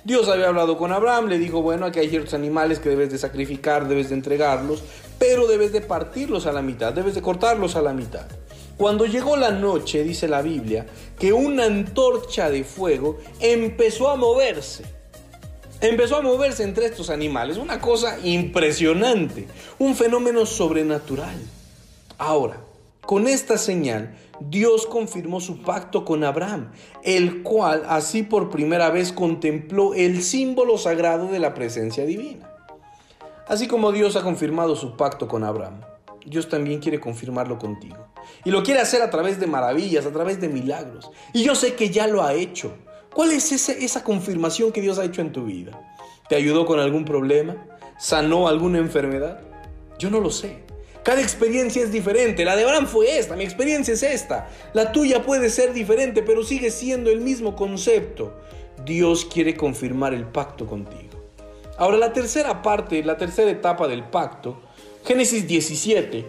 Dios 0.07 0.29
había 0.29 0.47
hablado 0.47 0.79
con 0.79 0.93
Abraham, 0.93 1.27
le 1.27 1.37
dijo, 1.37 1.63
bueno, 1.63 1.85
aquí 1.85 1.99
hay 1.99 2.09
ciertos 2.09 2.33
animales 2.33 2.79
que 2.79 2.89
debes 2.89 3.11
de 3.11 3.19
sacrificar, 3.19 3.89
debes 3.89 4.11
de 4.11 4.15
entregarlos, 4.15 4.85
pero 5.19 5.49
debes 5.49 5.73
de 5.73 5.81
partirlos 5.81 6.47
a 6.47 6.53
la 6.53 6.63
mitad, 6.63 6.93
debes 6.93 7.17
de 7.17 7.23
cortarlos 7.23 7.75
a 7.75 7.83
la 7.83 7.93
mitad. 7.93 8.25
Cuando 8.77 9.05
llegó 9.07 9.37
la 9.37 9.51
noche, 9.51 10.05
dice 10.05 10.29
la 10.29 10.43
Biblia, 10.43 10.87
que 11.19 11.33
una 11.33 11.65
antorcha 11.65 12.51
de 12.51 12.63
fuego 12.63 13.19
empezó 13.41 14.09
a 14.09 14.15
moverse. 14.15 14.85
Empezó 15.81 16.19
a 16.19 16.23
moverse 16.23 16.63
entre 16.63 16.87
estos 16.87 17.11
animales, 17.11 17.57
una 17.57 17.81
cosa 17.81 18.17
impresionante, 18.23 19.49
un 19.81 19.97
fenómeno 19.97 20.47
sobrenatural. 20.47 21.37
Ahora, 22.17 22.61
con 23.01 23.27
esta 23.27 23.59
señal, 23.59 24.17
Dios 24.41 24.87
confirmó 24.87 25.41
su 25.41 25.63
pacto 25.63 26.05
con 26.05 26.25
Abraham, 26.25 26.73
el 27.03 27.43
cual 27.43 27.85
así 27.89 28.23
por 28.23 28.51
primera 28.51 28.91
vez 28.91 29.13
contempló 29.13 29.95
el 29.95 30.23
símbolo 30.23 30.79
sagrado 30.79 31.29
de 31.29 31.39
la 31.39 31.55
presencia 31.55 32.05
divina. 32.05 32.51
Así 33.49 33.67
como 33.67 33.93
Dios 33.93 34.17
ha 34.17 34.23
confirmado 34.23 34.77
su 34.77 34.97
pacto 34.97 35.29
con 35.29 35.45
Abraham, 35.45 35.81
Dios 36.27 36.49
también 36.49 36.81
quiere 36.81 37.01
confirmarlo 37.01 37.59
contigo. 37.59 38.09
Y 38.45 38.51
lo 38.51 38.63
quiere 38.63 38.81
hacer 38.81 39.03
a 39.03 39.11
través 39.11 39.39
de 39.39 39.47
maravillas, 39.47 40.05
a 40.05 40.13
través 40.13 40.41
de 40.41 40.49
milagros. 40.49 41.11
Y 41.33 41.45
yo 41.45 41.55
sé 41.55 41.75
que 41.75 41.91
ya 41.91 42.07
lo 42.09 42.23
ha 42.23 42.35
hecho. 42.35 42.73
¿Cuál 43.15 43.31
es 43.31 43.51
esa 43.53 44.05
confirmación 44.05 44.73
que 44.73 44.83
Dios 44.83 44.99
ha 44.99 45.05
hecho 45.05 45.21
en 45.21 45.33
tu 45.33 45.45
vida? 45.45 45.81
¿Te 46.29 46.35
ayudó 46.35 46.67
con 46.67 46.81
algún 46.81 47.05
problema? 47.05 47.57
¿Sanó 47.99 48.49
alguna 48.49 48.79
enfermedad? 48.79 49.41
Yo 49.99 50.11
no 50.11 50.21
lo 50.21 50.31
sé. 50.31 50.66
Cada 51.07 51.23
experiencia 51.23 51.85
es 51.85 51.93
diferente. 51.93 52.45
La 52.45 52.57
de 52.57 52.65
Abraham 52.65 52.89
fue 52.89 53.17
esta, 53.17 53.37
mi 53.37 53.45
experiencia 53.45 53.95
es 53.95 54.03
esta. 54.03 54.49
La 54.73 54.91
tuya 54.91 55.23
puede 55.23 55.51
ser 55.51 55.73
diferente, 55.73 56.21
pero 56.21 56.43
sigue 56.43 56.73
siendo 56.73 57.11
el 57.11 57.21
mismo 57.21 57.55
concepto. 57.55 58.35
Dios 58.85 59.25
quiere 59.25 59.57
confirmar 59.57 60.15
el 60.15 60.25
pacto 60.25 60.67
contigo. 60.67 61.31
Ahora, 61.79 61.97
la 61.97 62.13
tercera 62.13 62.61
parte, 62.61 63.05
la 63.05 63.17
tercera 63.17 63.49
etapa 63.49 63.87
del 63.87 64.03
pacto, 64.03 64.57
Génesis 65.05 65.47
17, 65.47 66.27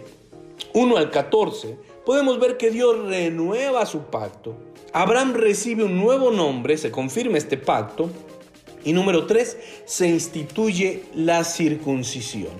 1 0.74 0.96
al 0.96 1.10
14, 1.10 1.76
podemos 2.06 2.38
ver 2.38 2.56
que 2.56 2.70
Dios 2.70 3.04
renueva 3.08 3.84
su 3.84 4.02
pacto. 4.02 4.54
Abraham 4.92 5.34
recibe 5.34 5.82
un 5.82 5.98
nuevo 5.98 6.30
nombre, 6.30 6.78
se 6.78 6.92
confirma 6.92 7.36
este 7.36 7.56
pacto. 7.56 8.10
Y 8.84 8.92
número 8.92 9.26
3, 9.26 9.56
se 9.86 10.06
instituye 10.06 11.02
la 11.16 11.42
circuncisión. 11.42 12.52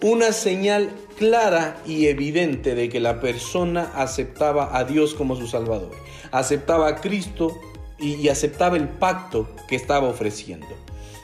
Una 0.00 0.32
señal 0.32 0.90
clara 1.20 1.76
y 1.86 2.06
evidente 2.06 2.74
de 2.74 2.88
que 2.88 2.98
la 2.98 3.20
persona 3.20 3.92
aceptaba 3.94 4.74
a 4.74 4.84
Dios 4.84 5.12
como 5.12 5.36
su 5.36 5.46
Salvador, 5.46 5.90
aceptaba 6.32 6.88
a 6.88 6.96
Cristo 6.96 7.54
y, 7.98 8.26
aceptaba 8.28 8.78
el 8.78 8.88
pacto 8.88 9.46
que 9.68 9.76
estaba 9.76 10.08
ofreciendo. 10.08 10.66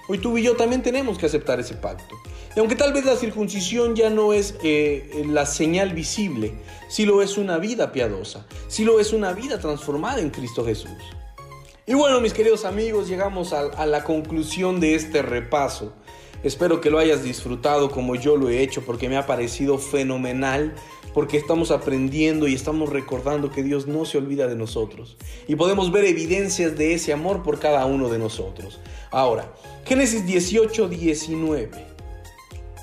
Hoy 0.06 0.18
tú 0.18 0.36
y 0.36 0.42
yo 0.42 0.54
también 0.54 0.82
tenemos 0.82 1.16
que 1.16 1.24
aceptar 1.24 1.60
ese 1.60 1.76
pacto. 1.76 2.14
Y 2.54 2.60
aunque 2.60 2.76
tal 2.76 2.92
vez 2.92 3.06
la 3.06 3.16
circuncisión 3.16 3.96
ya 3.96 4.10
no 4.10 4.34
es 4.34 4.56
eh, 4.62 5.24
la 5.30 5.46
señal 5.46 5.94
visible, 5.94 6.52
sí 6.90 7.06
lo 7.06 7.22
es 7.22 7.38
una 7.38 7.56
vida 7.56 7.90
piadosa, 7.92 8.44
sí 8.68 8.84
lo 8.84 9.00
es 9.00 9.14
una 9.14 9.32
vida 9.32 9.58
transformada 9.58 10.20
en 10.20 10.28
Cristo 10.28 10.62
Jesús. 10.62 10.90
Y 11.86 11.94
bueno, 11.94 12.20
mis 12.20 12.34
queridos 12.34 12.66
amigos, 12.66 13.08
llegamos 13.08 13.54
a 13.54 13.86
la 13.86 14.04
conclusión 14.04 14.78
de 14.78 14.94
este 14.94 15.22
repaso. 15.22 15.94
Espero 16.46 16.80
que 16.80 16.90
lo 16.90 17.00
hayas 17.00 17.24
disfrutado 17.24 17.90
como 17.90 18.14
yo 18.14 18.36
lo 18.36 18.48
he 18.48 18.62
hecho 18.62 18.82
porque 18.82 19.08
me 19.08 19.16
ha 19.16 19.26
parecido 19.26 19.78
fenomenal, 19.78 20.76
porque 21.12 21.38
estamos 21.38 21.72
aprendiendo 21.72 22.46
y 22.46 22.54
estamos 22.54 22.88
recordando 22.90 23.50
que 23.50 23.64
Dios 23.64 23.88
no 23.88 24.04
se 24.04 24.18
olvida 24.18 24.46
de 24.46 24.54
nosotros 24.54 25.16
y 25.48 25.56
podemos 25.56 25.90
ver 25.90 26.04
evidencias 26.04 26.78
de 26.78 26.94
ese 26.94 27.12
amor 27.12 27.42
por 27.42 27.58
cada 27.58 27.84
uno 27.86 28.08
de 28.08 28.20
nosotros. 28.20 28.78
Ahora, 29.10 29.52
Génesis 29.86 30.24
18, 30.24 30.86
19. 30.86 31.68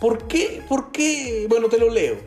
¿Por 0.02 0.28
qué? 0.28 0.62
¿Por 0.68 0.92
qué? 0.92 1.46
Bueno, 1.48 1.70
te 1.70 1.78
lo 1.78 1.90
leo. 1.90 2.18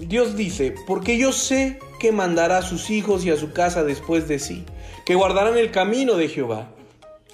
Dios 0.00 0.34
dice, 0.34 0.74
porque 0.86 1.18
yo 1.18 1.30
sé 1.32 1.78
que 1.98 2.10
mandará 2.10 2.56
a 2.56 2.62
sus 2.62 2.88
hijos 2.88 3.26
y 3.26 3.30
a 3.30 3.36
su 3.36 3.52
casa 3.52 3.84
después 3.84 4.28
de 4.28 4.38
sí, 4.38 4.64
que 5.04 5.14
guardarán 5.14 5.58
el 5.58 5.72
camino 5.72 6.14
de 6.14 6.28
Jehová, 6.28 6.70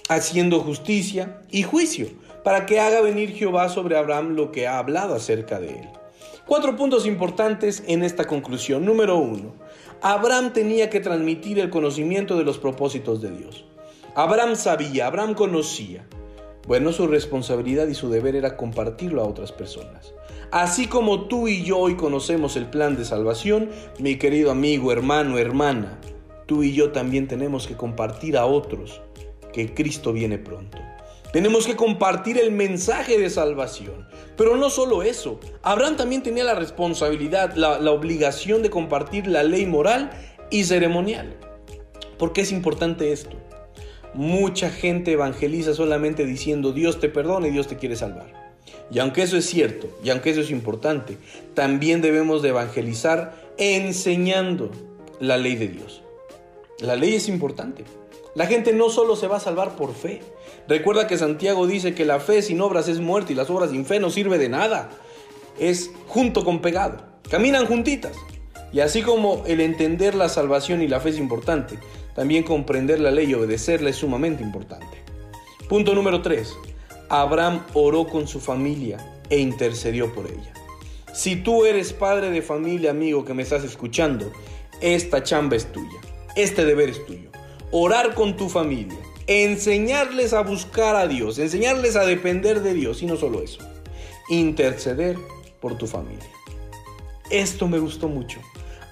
haciendo 0.08 0.58
justicia 0.58 1.42
y 1.48 1.62
juicio, 1.62 2.08
para 2.46 2.64
que 2.64 2.78
haga 2.78 3.00
venir 3.00 3.32
Jehová 3.32 3.68
sobre 3.68 3.96
Abraham 3.96 4.36
lo 4.36 4.52
que 4.52 4.68
ha 4.68 4.78
hablado 4.78 5.16
acerca 5.16 5.58
de 5.58 5.80
él. 5.80 5.88
Cuatro 6.46 6.76
puntos 6.76 7.04
importantes 7.04 7.82
en 7.88 8.04
esta 8.04 8.24
conclusión. 8.24 8.84
Número 8.84 9.16
uno, 9.16 9.54
Abraham 10.00 10.52
tenía 10.52 10.88
que 10.88 11.00
transmitir 11.00 11.58
el 11.58 11.70
conocimiento 11.70 12.38
de 12.38 12.44
los 12.44 12.58
propósitos 12.58 13.20
de 13.20 13.32
Dios. 13.32 13.64
Abraham 14.14 14.54
sabía, 14.54 15.08
Abraham 15.08 15.34
conocía. 15.34 16.06
Bueno, 16.68 16.92
su 16.92 17.08
responsabilidad 17.08 17.88
y 17.88 17.94
su 17.94 18.10
deber 18.10 18.36
era 18.36 18.56
compartirlo 18.56 19.22
a 19.22 19.26
otras 19.26 19.50
personas. 19.50 20.14
Así 20.52 20.86
como 20.86 21.22
tú 21.22 21.48
y 21.48 21.64
yo 21.64 21.78
hoy 21.78 21.96
conocemos 21.96 22.54
el 22.54 22.66
plan 22.66 22.96
de 22.96 23.04
salvación, 23.04 23.70
mi 23.98 24.18
querido 24.18 24.52
amigo, 24.52 24.92
hermano, 24.92 25.38
hermana, 25.38 25.98
tú 26.46 26.62
y 26.62 26.72
yo 26.74 26.92
también 26.92 27.26
tenemos 27.26 27.66
que 27.66 27.76
compartir 27.76 28.36
a 28.36 28.46
otros 28.46 29.00
que 29.52 29.74
Cristo 29.74 30.12
viene 30.12 30.38
pronto. 30.38 30.78
Tenemos 31.36 31.66
que 31.66 31.76
compartir 31.76 32.38
el 32.38 32.50
mensaje 32.50 33.18
de 33.18 33.28
salvación. 33.28 34.08
Pero 34.38 34.56
no 34.56 34.70
solo 34.70 35.02
eso, 35.02 35.38
Abraham 35.62 35.98
también 35.98 36.22
tenía 36.22 36.44
la 36.44 36.54
responsabilidad, 36.54 37.52
la, 37.56 37.90
obligación 37.90 38.62
de 38.62 38.70
compartir 38.70 39.26
la 39.26 39.42
ley 39.42 39.66
moral 39.66 40.12
y 40.48 40.64
ceremonial. 40.64 41.36
¿Por 42.18 42.32
qué 42.32 42.40
es 42.40 42.52
importante 42.52 43.12
esto? 43.12 43.36
Mucha 44.14 44.70
gente 44.70 45.12
evangeliza 45.12 45.74
solamente 45.74 46.24
diciendo 46.24 46.72
Dios 46.72 47.00
te 47.00 47.10
perdona 47.10 47.48
y 47.48 47.50
Dios 47.50 47.66
te 47.66 47.76
quiere 47.76 47.96
salvar. 47.96 48.32
Y 48.90 48.98
aunque 48.98 49.20
eso 49.20 49.36
es 49.36 49.44
cierto, 49.44 49.88
y 50.02 50.08
aunque 50.08 50.30
eso 50.30 50.40
es 50.40 50.50
importante, 50.50 51.18
también 51.52 52.00
debemos 52.00 52.40
de 52.40 52.48
evangelizar 52.48 53.34
enseñando 53.58 54.70
la 55.20 55.36
ley 55.36 55.56
de 55.56 55.68
Dios. 55.68 56.00
La 56.80 56.96
ley 56.96 57.14
es 57.14 57.28
importante. 57.28 57.84
La 58.34 58.46
gente 58.46 58.72
no 58.72 58.88
solo 58.88 59.16
se 59.16 59.28
va 59.28 59.36
a 59.36 59.40
salvar 59.40 59.76
por 59.76 59.94
fe. 59.94 60.22
Recuerda 60.68 61.06
que 61.06 61.16
Santiago 61.16 61.66
dice 61.66 61.94
que 61.94 62.04
la 62.04 62.18
fe 62.18 62.42
sin 62.42 62.60
obras 62.60 62.88
es 62.88 63.00
muerte 63.00 63.32
y 63.32 63.36
las 63.36 63.50
obras 63.50 63.70
sin 63.70 63.86
fe 63.86 64.00
no 64.00 64.10
sirve 64.10 64.38
de 64.38 64.48
nada. 64.48 64.90
Es 65.58 65.90
junto 66.08 66.44
con 66.44 66.60
pegado. 66.60 67.04
Caminan 67.30 67.66
juntitas. 67.66 68.16
Y 68.72 68.80
así 68.80 69.02
como 69.02 69.44
el 69.46 69.60
entender 69.60 70.14
la 70.14 70.28
salvación 70.28 70.82
y 70.82 70.88
la 70.88 71.00
fe 71.00 71.10
es 71.10 71.18
importante, 71.18 71.78
también 72.14 72.42
comprender 72.42 72.98
la 73.00 73.10
ley 73.10 73.30
y 73.30 73.34
obedecerla 73.34 73.90
es 73.90 73.96
sumamente 73.96 74.42
importante. 74.42 75.02
Punto 75.68 75.94
número 75.94 76.20
3. 76.22 76.56
Abraham 77.08 77.62
oró 77.74 78.06
con 78.06 78.26
su 78.26 78.40
familia 78.40 79.20
e 79.30 79.38
intercedió 79.38 80.12
por 80.12 80.26
ella. 80.26 80.52
Si 81.12 81.36
tú 81.36 81.64
eres 81.64 81.92
padre 81.92 82.30
de 82.30 82.42
familia, 82.42 82.90
amigo 82.90 83.24
que 83.24 83.34
me 83.34 83.42
estás 83.42 83.64
escuchando, 83.64 84.30
esta 84.80 85.22
chamba 85.22 85.56
es 85.56 85.72
tuya. 85.72 86.00
Este 86.34 86.64
deber 86.64 86.90
es 86.90 87.06
tuyo. 87.06 87.30
Orar 87.70 88.14
con 88.14 88.36
tu 88.36 88.48
familia, 88.48 88.98
enseñarles 89.26 90.32
a 90.32 90.42
buscar 90.42 90.94
a 90.96 91.08
Dios, 91.08 91.38
enseñarles 91.38 91.96
a 91.96 92.04
depender 92.04 92.62
de 92.62 92.74
Dios 92.74 93.02
y 93.02 93.06
no 93.06 93.16
solo 93.16 93.42
eso, 93.42 93.58
interceder 94.28 95.16
por 95.60 95.76
tu 95.76 95.86
familia. 95.86 96.30
Esto 97.30 97.66
me 97.66 97.78
gustó 97.78 98.08
mucho. 98.08 98.40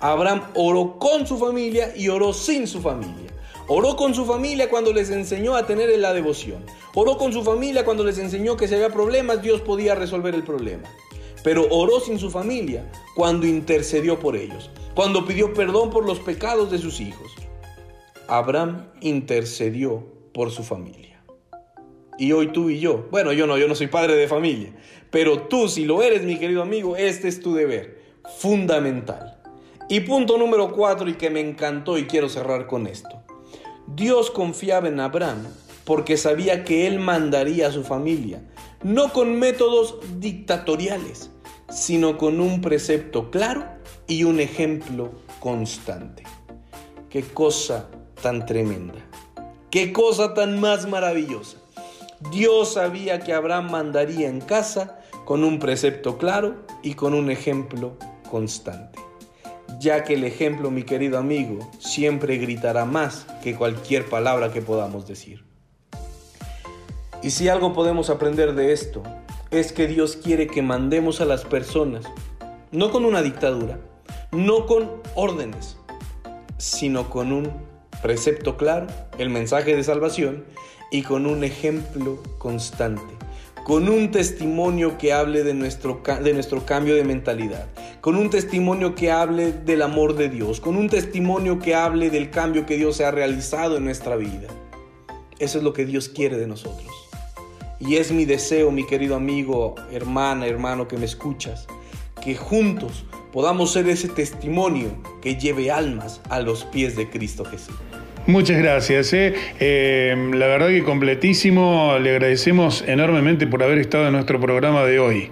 Abraham 0.01 0.43
oró 0.55 0.99
con 0.99 1.27
su 1.27 1.39
familia 1.39 1.93
y 1.97 2.09
oró 2.09 2.33
sin 2.33 2.67
su 2.67 2.81
familia. 2.81 3.31
Oró 3.67 3.97
con 3.97 4.15
su 4.15 4.27
familia 4.27 4.69
cuando 4.69 4.93
les 4.93 5.09
enseñó 5.09 5.57
a 5.57 5.67
tener 5.67 5.97
la 5.99 6.13
devoción. 6.13 6.63
Oró 6.95 7.17
con 7.17 7.33
su 7.33 7.43
familia 7.43 7.85
cuando 7.85 8.05
les 8.05 8.19
enseñó 8.19 8.57
que 8.57 8.69
si 8.69 8.75
había 8.75 8.91
problemas 8.91 9.41
Dios 9.41 9.63
podía 9.63 9.95
resolver 9.95 10.35
el 10.35 10.43
problema. 10.43 10.83
Pero 11.43 11.67
oró 11.71 12.01
sin 12.01 12.19
su 12.19 12.31
familia 12.31 12.91
cuando 13.15 13.47
intercedió 13.47 14.19
por 14.19 14.37
ellos, 14.37 14.71
cuando 14.95 15.25
pidió 15.25 15.55
perdón 15.55 15.91
por 15.91 16.05
los 16.05 16.19
pecados 16.19 16.71
de 16.71 16.79
sus 16.79 17.01
hijos. 17.01 17.33
Abraham 18.29 18.87
intercedió 19.01 20.14
por 20.35 20.51
su 20.51 20.63
familia. 20.63 21.23
Y 22.19 22.33
hoy 22.33 22.49
tú 22.49 22.69
y 22.69 22.79
yo, 22.79 23.09
bueno, 23.11 23.33
yo 23.33 23.47
no, 23.47 23.57
yo 23.57 23.67
no 23.67 23.75
soy 23.75 23.87
padre 23.87 24.15
de 24.17 24.29
familia, 24.29 24.73
pero 25.11 25.43
tú 25.43 25.69
si 25.69 25.85
lo 25.85 26.03
eres, 26.03 26.23
mi 26.23 26.39
querido 26.39 26.61
amigo, 26.61 26.97
este 26.97 27.29
es 27.29 27.41
tu 27.41 27.55
deber, 27.55 28.03
fundamental. 28.39 29.41
Y 29.89 30.01
punto 30.01 30.37
número 30.37 30.73
cuatro 30.73 31.09
y 31.09 31.15
que 31.15 31.31
me 31.31 31.41
encantó 31.41 31.99
y 31.99 32.07
quiero 32.07 32.29
cerrar 32.29 32.67
con 32.67 32.87
esto. 32.87 33.23
Dios 33.87 34.31
confiaba 34.31 34.89
en 34.89 35.01
Abraham 35.01 35.47
porque 35.85 36.17
sabía 36.17 36.65
que 36.65 36.87
él 36.87 36.99
mandaría 36.99 37.69
a 37.69 37.73
su 37.73 37.85
familia, 37.85 38.43
no 38.83 39.13
con 39.13 39.39
métodos 39.39 39.99
dictatoriales, 40.19 41.31
sino 41.69 42.17
con 42.17 42.41
un 42.41 42.61
precepto 42.61 43.31
claro 43.31 43.65
y 44.07 44.25
un 44.25 44.41
ejemplo 44.41 45.13
constante. 45.41 46.23
Qué 47.11 47.23
cosa 47.23 47.89
tan 48.23 48.47
tremenda. 48.47 48.95
Qué 49.75 49.93
cosa 49.93 50.35
tan 50.35 50.61
más 50.61 50.89
maravillosa. 50.89 51.57
Dios 52.31 52.75
sabía 52.75 53.19
que 53.19 53.33
Abraham 53.33 53.73
mandaría 53.73 54.29
en 54.29 54.41
casa 54.41 55.01
con 55.25 55.43
un 55.43 55.59
precepto 55.59 56.17
claro 56.17 56.65
y 56.85 56.95
con 56.95 57.13
un 57.13 57.29
ejemplo 57.29 57.97
constante. 58.31 59.01
Ya 59.81 60.05
que 60.05 60.15
el 60.15 60.23
ejemplo, 60.23 60.71
mi 60.71 60.85
querido 60.85 61.19
amigo, 61.19 61.69
siempre 61.81 62.37
gritará 62.37 62.85
más 62.85 63.27
que 63.43 63.57
cualquier 63.57 64.09
palabra 64.09 64.53
que 64.53 64.63
podamos 64.63 65.09
decir. 65.09 65.45
Y 67.21 67.31
si 67.31 67.49
algo 67.49 67.73
podemos 67.73 68.11
aprender 68.11 68.55
de 68.55 68.73
esto, 68.73 69.03
es 69.51 69.73
que 69.73 69.89
Dios 69.89 70.15
quiere 70.15 70.47
que 70.47 70.63
mandemos 70.63 71.21
a 71.21 71.25
las 71.25 71.45
personas, 71.45 72.05
no 72.71 72.93
con 72.93 73.05
una 73.05 73.23
dictadura, 73.23 73.81
no 74.31 74.67
con 74.67 74.89
órdenes, 75.17 75.77
sino 76.59 77.11
con 77.11 77.33
un 77.33 77.74
precepto 78.05 78.59
claro, 78.59 78.87
el 79.17 79.31
mensaje 79.31 79.75
de 79.75 79.83
salvación 79.83 80.45
y 80.91 81.01
con 81.01 81.25
un 81.25 81.43
ejemplo 81.43 82.23
constante, 82.37 83.15
con 83.65 83.89
un 83.89 84.11
testimonio 84.11 84.99
que 84.99 85.15
hable 85.15 85.43
de 85.43 85.55
nuestro, 85.55 86.03
de 86.23 86.35
nuestro 86.35 86.67
cambio 86.67 86.97
de 86.97 87.05
mentalidad, 87.05 87.67
con 88.03 88.17
un 88.17 88.29
testimonio 88.29 88.95
que 88.95 89.11
hable 89.11 89.53
del 89.53 89.81
amor 89.81 90.17
de 90.17 90.29
Dios, 90.29 90.61
con 90.61 90.77
un 90.77 90.91
testimonio 90.91 91.59
que 91.59 91.75
hable 91.75 92.11
del 92.11 92.29
cambio 92.29 92.67
que 92.67 92.77
Dios 92.77 93.01
ha 93.01 93.11
realizado 93.11 93.79
en 93.79 93.87
nuestra 93.87 94.17
vida. 94.17 94.49
Eso 95.39 95.57
es 95.57 95.65
lo 95.65 95.73
que 95.73 95.87
Dios 95.87 96.11
quiere 96.11 96.37
de 96.37 96.47
nosotros. 96.47 96.93
Y 97.81 97.97
es 97.97 98.13
mi 98.13 98.27
deseo, 98.27 98.71
mi 98.71 98.87
querido 98.87 99.17
amigo, 99.17 99.77
hermana, 99.91 100.47
hermano 100.47 100.89
que 100.89 100.99
me 100.99 101.07
escuchas, 101.07 101.67
que 102.23 102.37
juntos 102.37 103.07
podamos 103.35 103.73
ser 103.73 103.89
ese 103.89 104.09
testimonio 104.09 104.97
que 105.21 105.35
lleve 105.35 105.69
almas 105.69 106.21
a 106.31 106.41
los 106.41 106.65
pies 106.65 106.95
de 106.95 107.11
Cristo 107.11 107.45
Jesús. 107.45 107.75
Muchas 108.29 108.59
gracias. 108.59 109.13
Eh. 109.13 109.35
Eh, 109.59 110.31
la 110.35 110.47
verdad 110.47 110.69
que 110.69 110.85
completísimo. 110.85 111.99
Le 111.99 112.11
agradecemos 112.11 112.85
enormemente 112.87 113.49
por 113.49 113.65
haber 113.65 113.79
estado 113.79 114.07
en 114.07 114.13
nuestro 114.13 114.41
programa 114.41 114.85
de 114.85 115.01
hoy. 115.01 115.31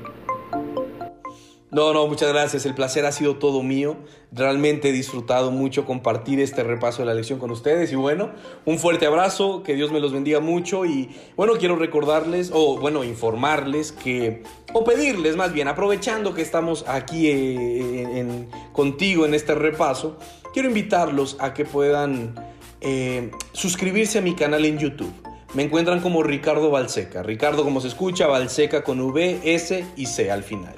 No, 1.73 1.95
no, 1.95 2.07
muchas 2.07 2.29
gracias. 2.29 2.67
El 2.67 2.75
placer 2.75 3.07
ha 3.07 3.13
sido 3.13 3.37
todo 3.37 3.63
mío. 3.63 3.97
Realmente 4.31 4.91
he 4.91 4.93
disfrutado 4.93 5.51
mucho 5.51 5.87
compartir 5.87 6.39
este 6.39 6.63
repaso 6.63 7.01
de 7.01 7.07
la 7.07 7.15
lección 7.15 7.39
con 7.39 7.51
ustedes. 7.51 7.91
Y 7.93 7.95
bueno, 7.97 8.29
un 8.67 8.79
fuerte 8.79 9.07
abrazo, 9.07 9.63
que 9.63 9.75
Dios 9.75 9.91
me 9.91 9.99
los 9.99 10.13
bendiga 10.13 10.41
mucho. 10.41 10.85
Y 10.85 11.09
bueno, 11.35 11.55
quiero 11.55 11.77
recordarles, 11.77 12.51
o 12.53 12.79
bueno, 12.79 13.05
informarles 13.05 13.91
que, 13.91 14.43
o 14.75 14.85
pedirles 14.85 15.37
más 15.37 15.55
bien, 15.55 15.67
aprovechando 15.67 16.35
que 16.35 16.43
estamos 16.43 16.85
aquí 16.87 17.29
eh, 17.31 18.47
contigo 18.75 19.25
en 19.25 19.33
este 19.33 19.55
repaso, 19.55 20.19
quiero 20.53 20.69
invitarlos 20.69 21.39
a 21.41 21.55
que 21.55 21.65
puedan 21.65 22.35
eh, 22.83 23.31
suscribirse 23.53 24.19
a 24.19 24.21
mi 24.21 24.35
canal 24.35 24.67
en 24.67 24.77
YouTube. 24.77 25.15
Me 25.55 25.63
encuentran 25.63 26.01
como 26.01 26.23
Ricardo 26.23 26.71
Balseca. 26.71 27.23
Ricardo 27.23 27.65
como 27.65 27.81
se 27.81 27.89
escucha, 27.89 28.27
Balseca 28.27 28.85
con 28.85 29.01
V, 29.01 29.41
S 29.43 29.87
y 29.97 30.05
C 30.05 30.31
al 30.31 30.43
final. 30.43 30.75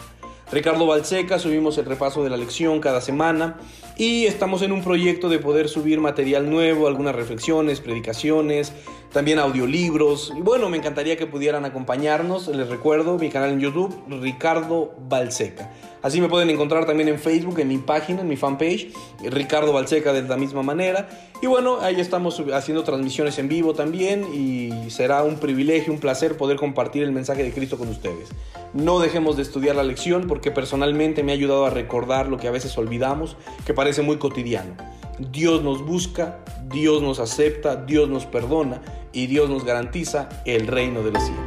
Ricardo 0.55 0.87
Balseca, 0.87 1.41
subimos 1.41 1.79
el 1.79 1.85
repaso 1.85 2.23
de 2.23 2.31
la 2.31 2.37
lección 2.37 2.79
cada 2.79 3.01
semana 3.01 3.57
y 3.97 4.27
estamos 4.27 4.63
en 4.63 4.73
un 4.73 4.83
proyecto 4.83 5.29
de 5.29 5.39
poder 5.39 5.69
subir 5.69 6.01
material 6.01 6.51
nuevo, 6.51 6.89
algunas 6.89 7.15
reflexiones, 7.15 7.81
predicaciones, 7.81 8.73
también 9.13 9.39
audiolibros. 9.39 10.33
Bueno, 10.41 10.69
me 10.69 10.77
encantaría 10.77 11.17
que 11.17 11.27
pudieran 11.27 11.65
acompañarnos. 11.65 12.49
Les 12.49 12.69
recuerdo 12.69 13.17
mi 13.19 13.31
canal 13.31 13.51
en 13.51 13.61
YouTube, 13.61 13.95
Ricardo 14.09 14.93
Balseca. 15.09 15.71
Así 16.03 16.21
me 16.21 16.29
pueden 16.29 16.51
encontrar 16.51 16.85
también 16.85 17.09
en 17.09 17.19
Facebook, 17.19 17.61
en 17.61 17.69
mi 17.69 17.79
página, 17.79 18.21
en 18.21 18.29
mi 18.29 18.37
fanpage, 18.37 18.93
Ricardo 19.23 19.73
Balseca 19.73 20.13
de 20.13 20.23
la 20.23 20.37
misma 20.37 20.63
manera. 20.63 21.09
Y 21.41 21.47
bueno, 21.47 21.79
ahí 21.81 21.99
estamos 21.99 22.43
haciendo 22.53 22.85
transmisiones 22.85 23.39
en 23.39 23.49
vivo 23.49 23.73
también 23.73 24.27
y 24.35 24.91
será 24.91 25.23
un 25.23 25.37
privilegio, 25.37 25.93
un 25.95 26.01
placer 26.01 26.37
poder 26.37 26.59
compartir 26.59 27.05
el 27.05 27.13
mensaje 27.13 27.43
de 27.43 27.53
Cristo 27.53 27.79
con 27.79 27.89
ustedes. 27.89 28.31
No 28.75 28.99
dejemos 28.99 29.37
de 29.37 29.43
estudiar 29.43 29.77
la 29.77 29.83
lección 29.83 30.27
porque 30.27 30.51
personalmente 30.51 31.23
me 31.23 31.33
ha 31.33 31.37
ayudado 31.37 31.65
a 31.65 31.71
recordar 31.71 32.29
lo 32.29 32.37
que 32.37 32.49
a 32.49 32.51
veces 32.51 32.77
olvidamos, 32.77 33.37
que 33.65 33.73
parece 33.85 34.01
muy 34.01 34.17
cotidiano. 34.17 34.75
Dios 35.19 35.63
nos 35.63 35.85
busca, 35.85 36.39
Dios 36.73 37.03
nos 37.03 37.19
acepta, 37.19 37.77
Dios 37.77 38.09
nos 38.09 38.25
perdona 38.25 38.81
y 39.13 39.27
Dios 39.27 39.51
nos 39.51 39.63
garantiza 39.63 40.31
el 40.47 40.69
reino 40.69 41.03
de 41.03 41.11
los 41.11 41.23
cielos. 41.23 41.45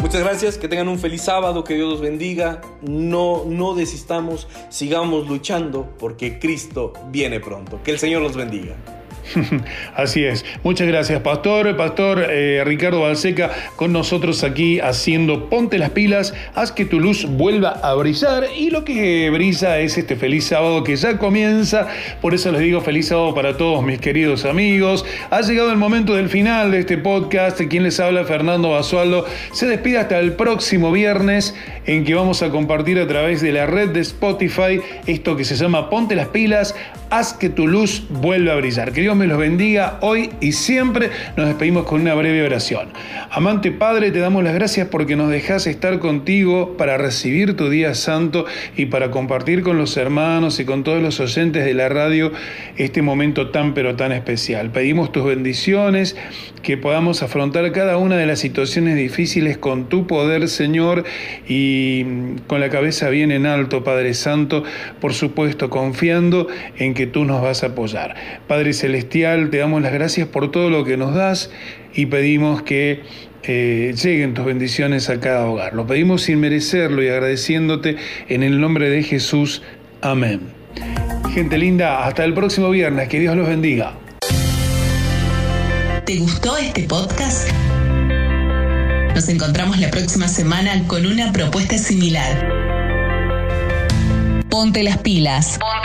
Muchas 0.00 0.22
gracias, 0.22 0.56
que 0.56 0.68
tengan 0.68 0.88
un 0.88 0.98
feliz 0.98 1.20
sábado, 1.20 1.64
que 1.64 1.74
Dios 1.74 1.90
los 1.90 2.00
bendiga. 2.00 2.62
No, 2.80 3.44
no 3.44 3.74
desistamos, 3.74 4.48
sigamos 4.70 5.28
luchando 5.28 5.94
porque 5.98 6.38
Cristo 6.38 6.94
viene 7.10 7.40
pronto. 7.40 7.82
Que 7.84 7.90
el 7.90 7.98
Señor 7.98 8.22
los 8.22 8.34
bendiga. 8.34 8.74
Así 9.94 10.24
es. 10.24 10.44
Muchas 10.62 10.86
gracias, 10.88 11.20
Pastor. 11.20 11.76
Pastor 11.76 12.26
eh, 12.28 12.62
Ricardo 12.64 13.00
Balseca 13.00 13.50
con 13.76 13.92
nosotros 13.92 14.44
aquí 14.44 14.80
haciendo 14.80 15.48
Ponte 15.48 15.78
las 15.78 15.90
pilas, 15.90 16.34
haz 16.54 16.72
que 16.72 16.84
tu 16.84 17.00
luz 17.00 17.26
vuelva 17.26 17.70
a 17.82 17.94
brillar. 17.94 18.44
Y 18.56 18.70
lo 18.70 18.84
que 18.84 19.30
brilla 19.30 19.78
es 19.78 19.98
este 19.98 20.16
feliz 20.16 20.44
sábado 20.44 20.84
que 20.84 20.96
ya 20.96 21.18
comienza. 21.18 21.88
Por 22.20 22.34
eso 22.34 22.52
les 22.52 22.60
digo 22.60 22.80
feliz 22.80 23.08
sábado 23.08 23.34
para 23.34 23.56
todos 23.56 23.84
mis 23.84 24.00
queridos 24.00 24.44
amigos. 24.44 25.04
Ha 25.30 25.40
llegado 25.42 25.70
el 25.72 25.78
momento 25.78 26.14
del 26.14 26.28
final 26.28 26.70
de 26.70 26.80
este 26.80 26.98
podcast. 26.98 27.60
Quien 27.60 27.82
les 27.82 28.00
habla, 28.00 28.24
Fernando 28.24 28.70
Basualdo. 28.70 29.26
Se 29.52 29.66
despide 29.66 29.98
hasta 29.98 30.18
el 30.18 30.32
próximo 30.32 30.92
viernes 30.92 31.54
en 31.86 32.04
que 32.04 32.14
vamos 32.14 32.42
a 32.42 32.50
compartir 32.50 32.98
a 32.98 33.06
través 33.06 33.40
de 33.40 33.52
la 33.52 33.66
red 33.66 33.90
de 33.90 34.00
Spotify 34.00 34.80
esto 35.06 35.36
que 35.36 35.44
se 35.44 35.56
llama 35.56 35.90
Ponte 35.90 36.14
las 36.14 36.28
pilas, 36.28 36.74
haz 37.10 37.32
que 37.32 37.48
tu 37.48 37.66
luz 37.66 38.04
vuelva 38.08 38.52
a 38.52 38.56
brillar. 38.56 38.92
Que 38.92 39.02
me 39.20 39.26
los 39.26 39.36
bendiga 39.36 39.98
hoy 40.00 40.30
y 40.40 40.52
siempre. 40.52 41.10
Nos 41.36 41.46
despedimos 41.46 41.84
con 41.84 42.00
una 42.00 42.14
breve 42.14 42.42
oración. 42.42 42.88
Amante 43.30 43.70
Padre, 43.70 44.10
te 44.12 44.18
damos 44.18 44.42
las 44.42 44.54
gracias 44.54 44.88
porque 44.88 45.14
nos 45.14 45.30
dejas 45.30 45.66
estar 45.66 45.98
contigo 45.98 46.78
para 46.78 46.96
recibir 46.96 47.54
tu 47.54 47.68
día 47.68 47.94
santo 47.94 48.46
y 48.78 48.86
para 48.86 49.10
compartir 49.10 49.62
con 49.62 49.76
los 49.76 49.98
hermanos 49.98 50.58
y 50.58 50.64
con 50.64 50.84
todos 50.84 51.02
los 51.02 51.20
oyentes 51.20 51.66
de 51.66 51.74
la 51.74 51.90
radio 51.90 52.32
este 52.78 53.02
momento 53.02 53.50
tan 53.50 53.74
pero 53.74 53.94
tan 53.94 54.12
especial. 54.12 54.70
Pedimos 54.70 55.12
tus 55.12 55.26
bendiciones, 55.26 56.16
que 56.62 56.78
podamos 56.78 57.22
afrontar 57.22 57.70
cada 57.72 57.98
una 57.98 58.16
de 58.16 58.26
las 58.26 58.38
situaciones 58.38 58.96
difíciles 58.96 59.58
con 59.58 59.90
tu 59.90 60.06
poder, 60.06 60.48
Señor, 60.48 61.04
y 61.46 62.04
con 62.46 62.60
la 62.60 62.70
cabeza 62.70 63.10
bien 63.10 63.32
en 63.32 63.44
alto, 63.44 63.84
Padre 63.84 64.14
Santo, 64.14 64.64
por 65.00 65.12
supuesto, 65.12 65.68
confiando 65.68 66.48
en 66.78 66.94
que 66.94 67.06
tú 67.06 67.26
nos 67.26 67.42
vas 67.42 67.62
a 67.64 67.68
apoyar. 67.68 68.14
Padre 68.46 68.72
Celestial, 68.72 69.09
te 69.10 69.58
damos 69.58 69.82
las 69.82 69.92
gracias 69.92 70.28
por 70.28 70.50
todo 70.50 70.70
lo 70.70 70.84
que 70.84 70.96
nos 70.96 71.14
das 71.14 71.50
y 71.94 72.06
pedimos 72.06 72.62
que 72.62 73.02
eh, 73.42 73.94
lleguen 74.00 74.34
tus 74.34 74.44
bendiciones 74.44 75.10
a 75.10 75.18
cada 75.18 75.46
hogar. 75.46 75.74
Lo 75.74 75.86
pedimos 75.86 76.22
sin 76.22 76.40
merecerlo 76.40 77.02
y 77.02 77.08
agradeciéndote 77.08 77.96
en 78.28 78.42
el 78.42 78.60
nombre 78.60 78.88
de 78.88 79.02
Jesús. 79.02 79.62
Amén. 80.00 80.40
Gente 81.34 81.58
linda, 81.58 82.06
hasta 82.06 82.24
el 82.24 82.34
próximo 82.34 82.70
viernes. 82.70 83.08
Que 83.08 83.18
Dios 83.18 83.36
los 83.36 83.48
bendiga. 83.48 83.94
¿Te 86.04 86.16
gustó 86.16 86.56
este 86.56 86.84
podcast? 86.84 87.48
Nos 89.14 89.28
encontramos 89.28 89.78
la 89.78 89.90
próxima 89.90 90.28
semana 90.28 90.86
con 90.86 91.04
una 91.04 91.32
propuesta 91.32 91.76
similar. 91.78 92.48
Ponte 94.48 94.82
las 94.82 94.98
pilas. 94.98 95.58
Ponte 95.58 95.64
las 95.64 95.68
pilas. 95.68 95.79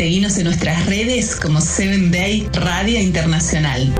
Seguimos 0.00 0.38
en 0.38 0.44
nuestras 0.44 0.86
redes 0.86 1.36
como 1.36 1.60
7 1.60 2.08
Day 2.08 2.48
Radio 2.54 2.98
Internacional. 2.98 3.92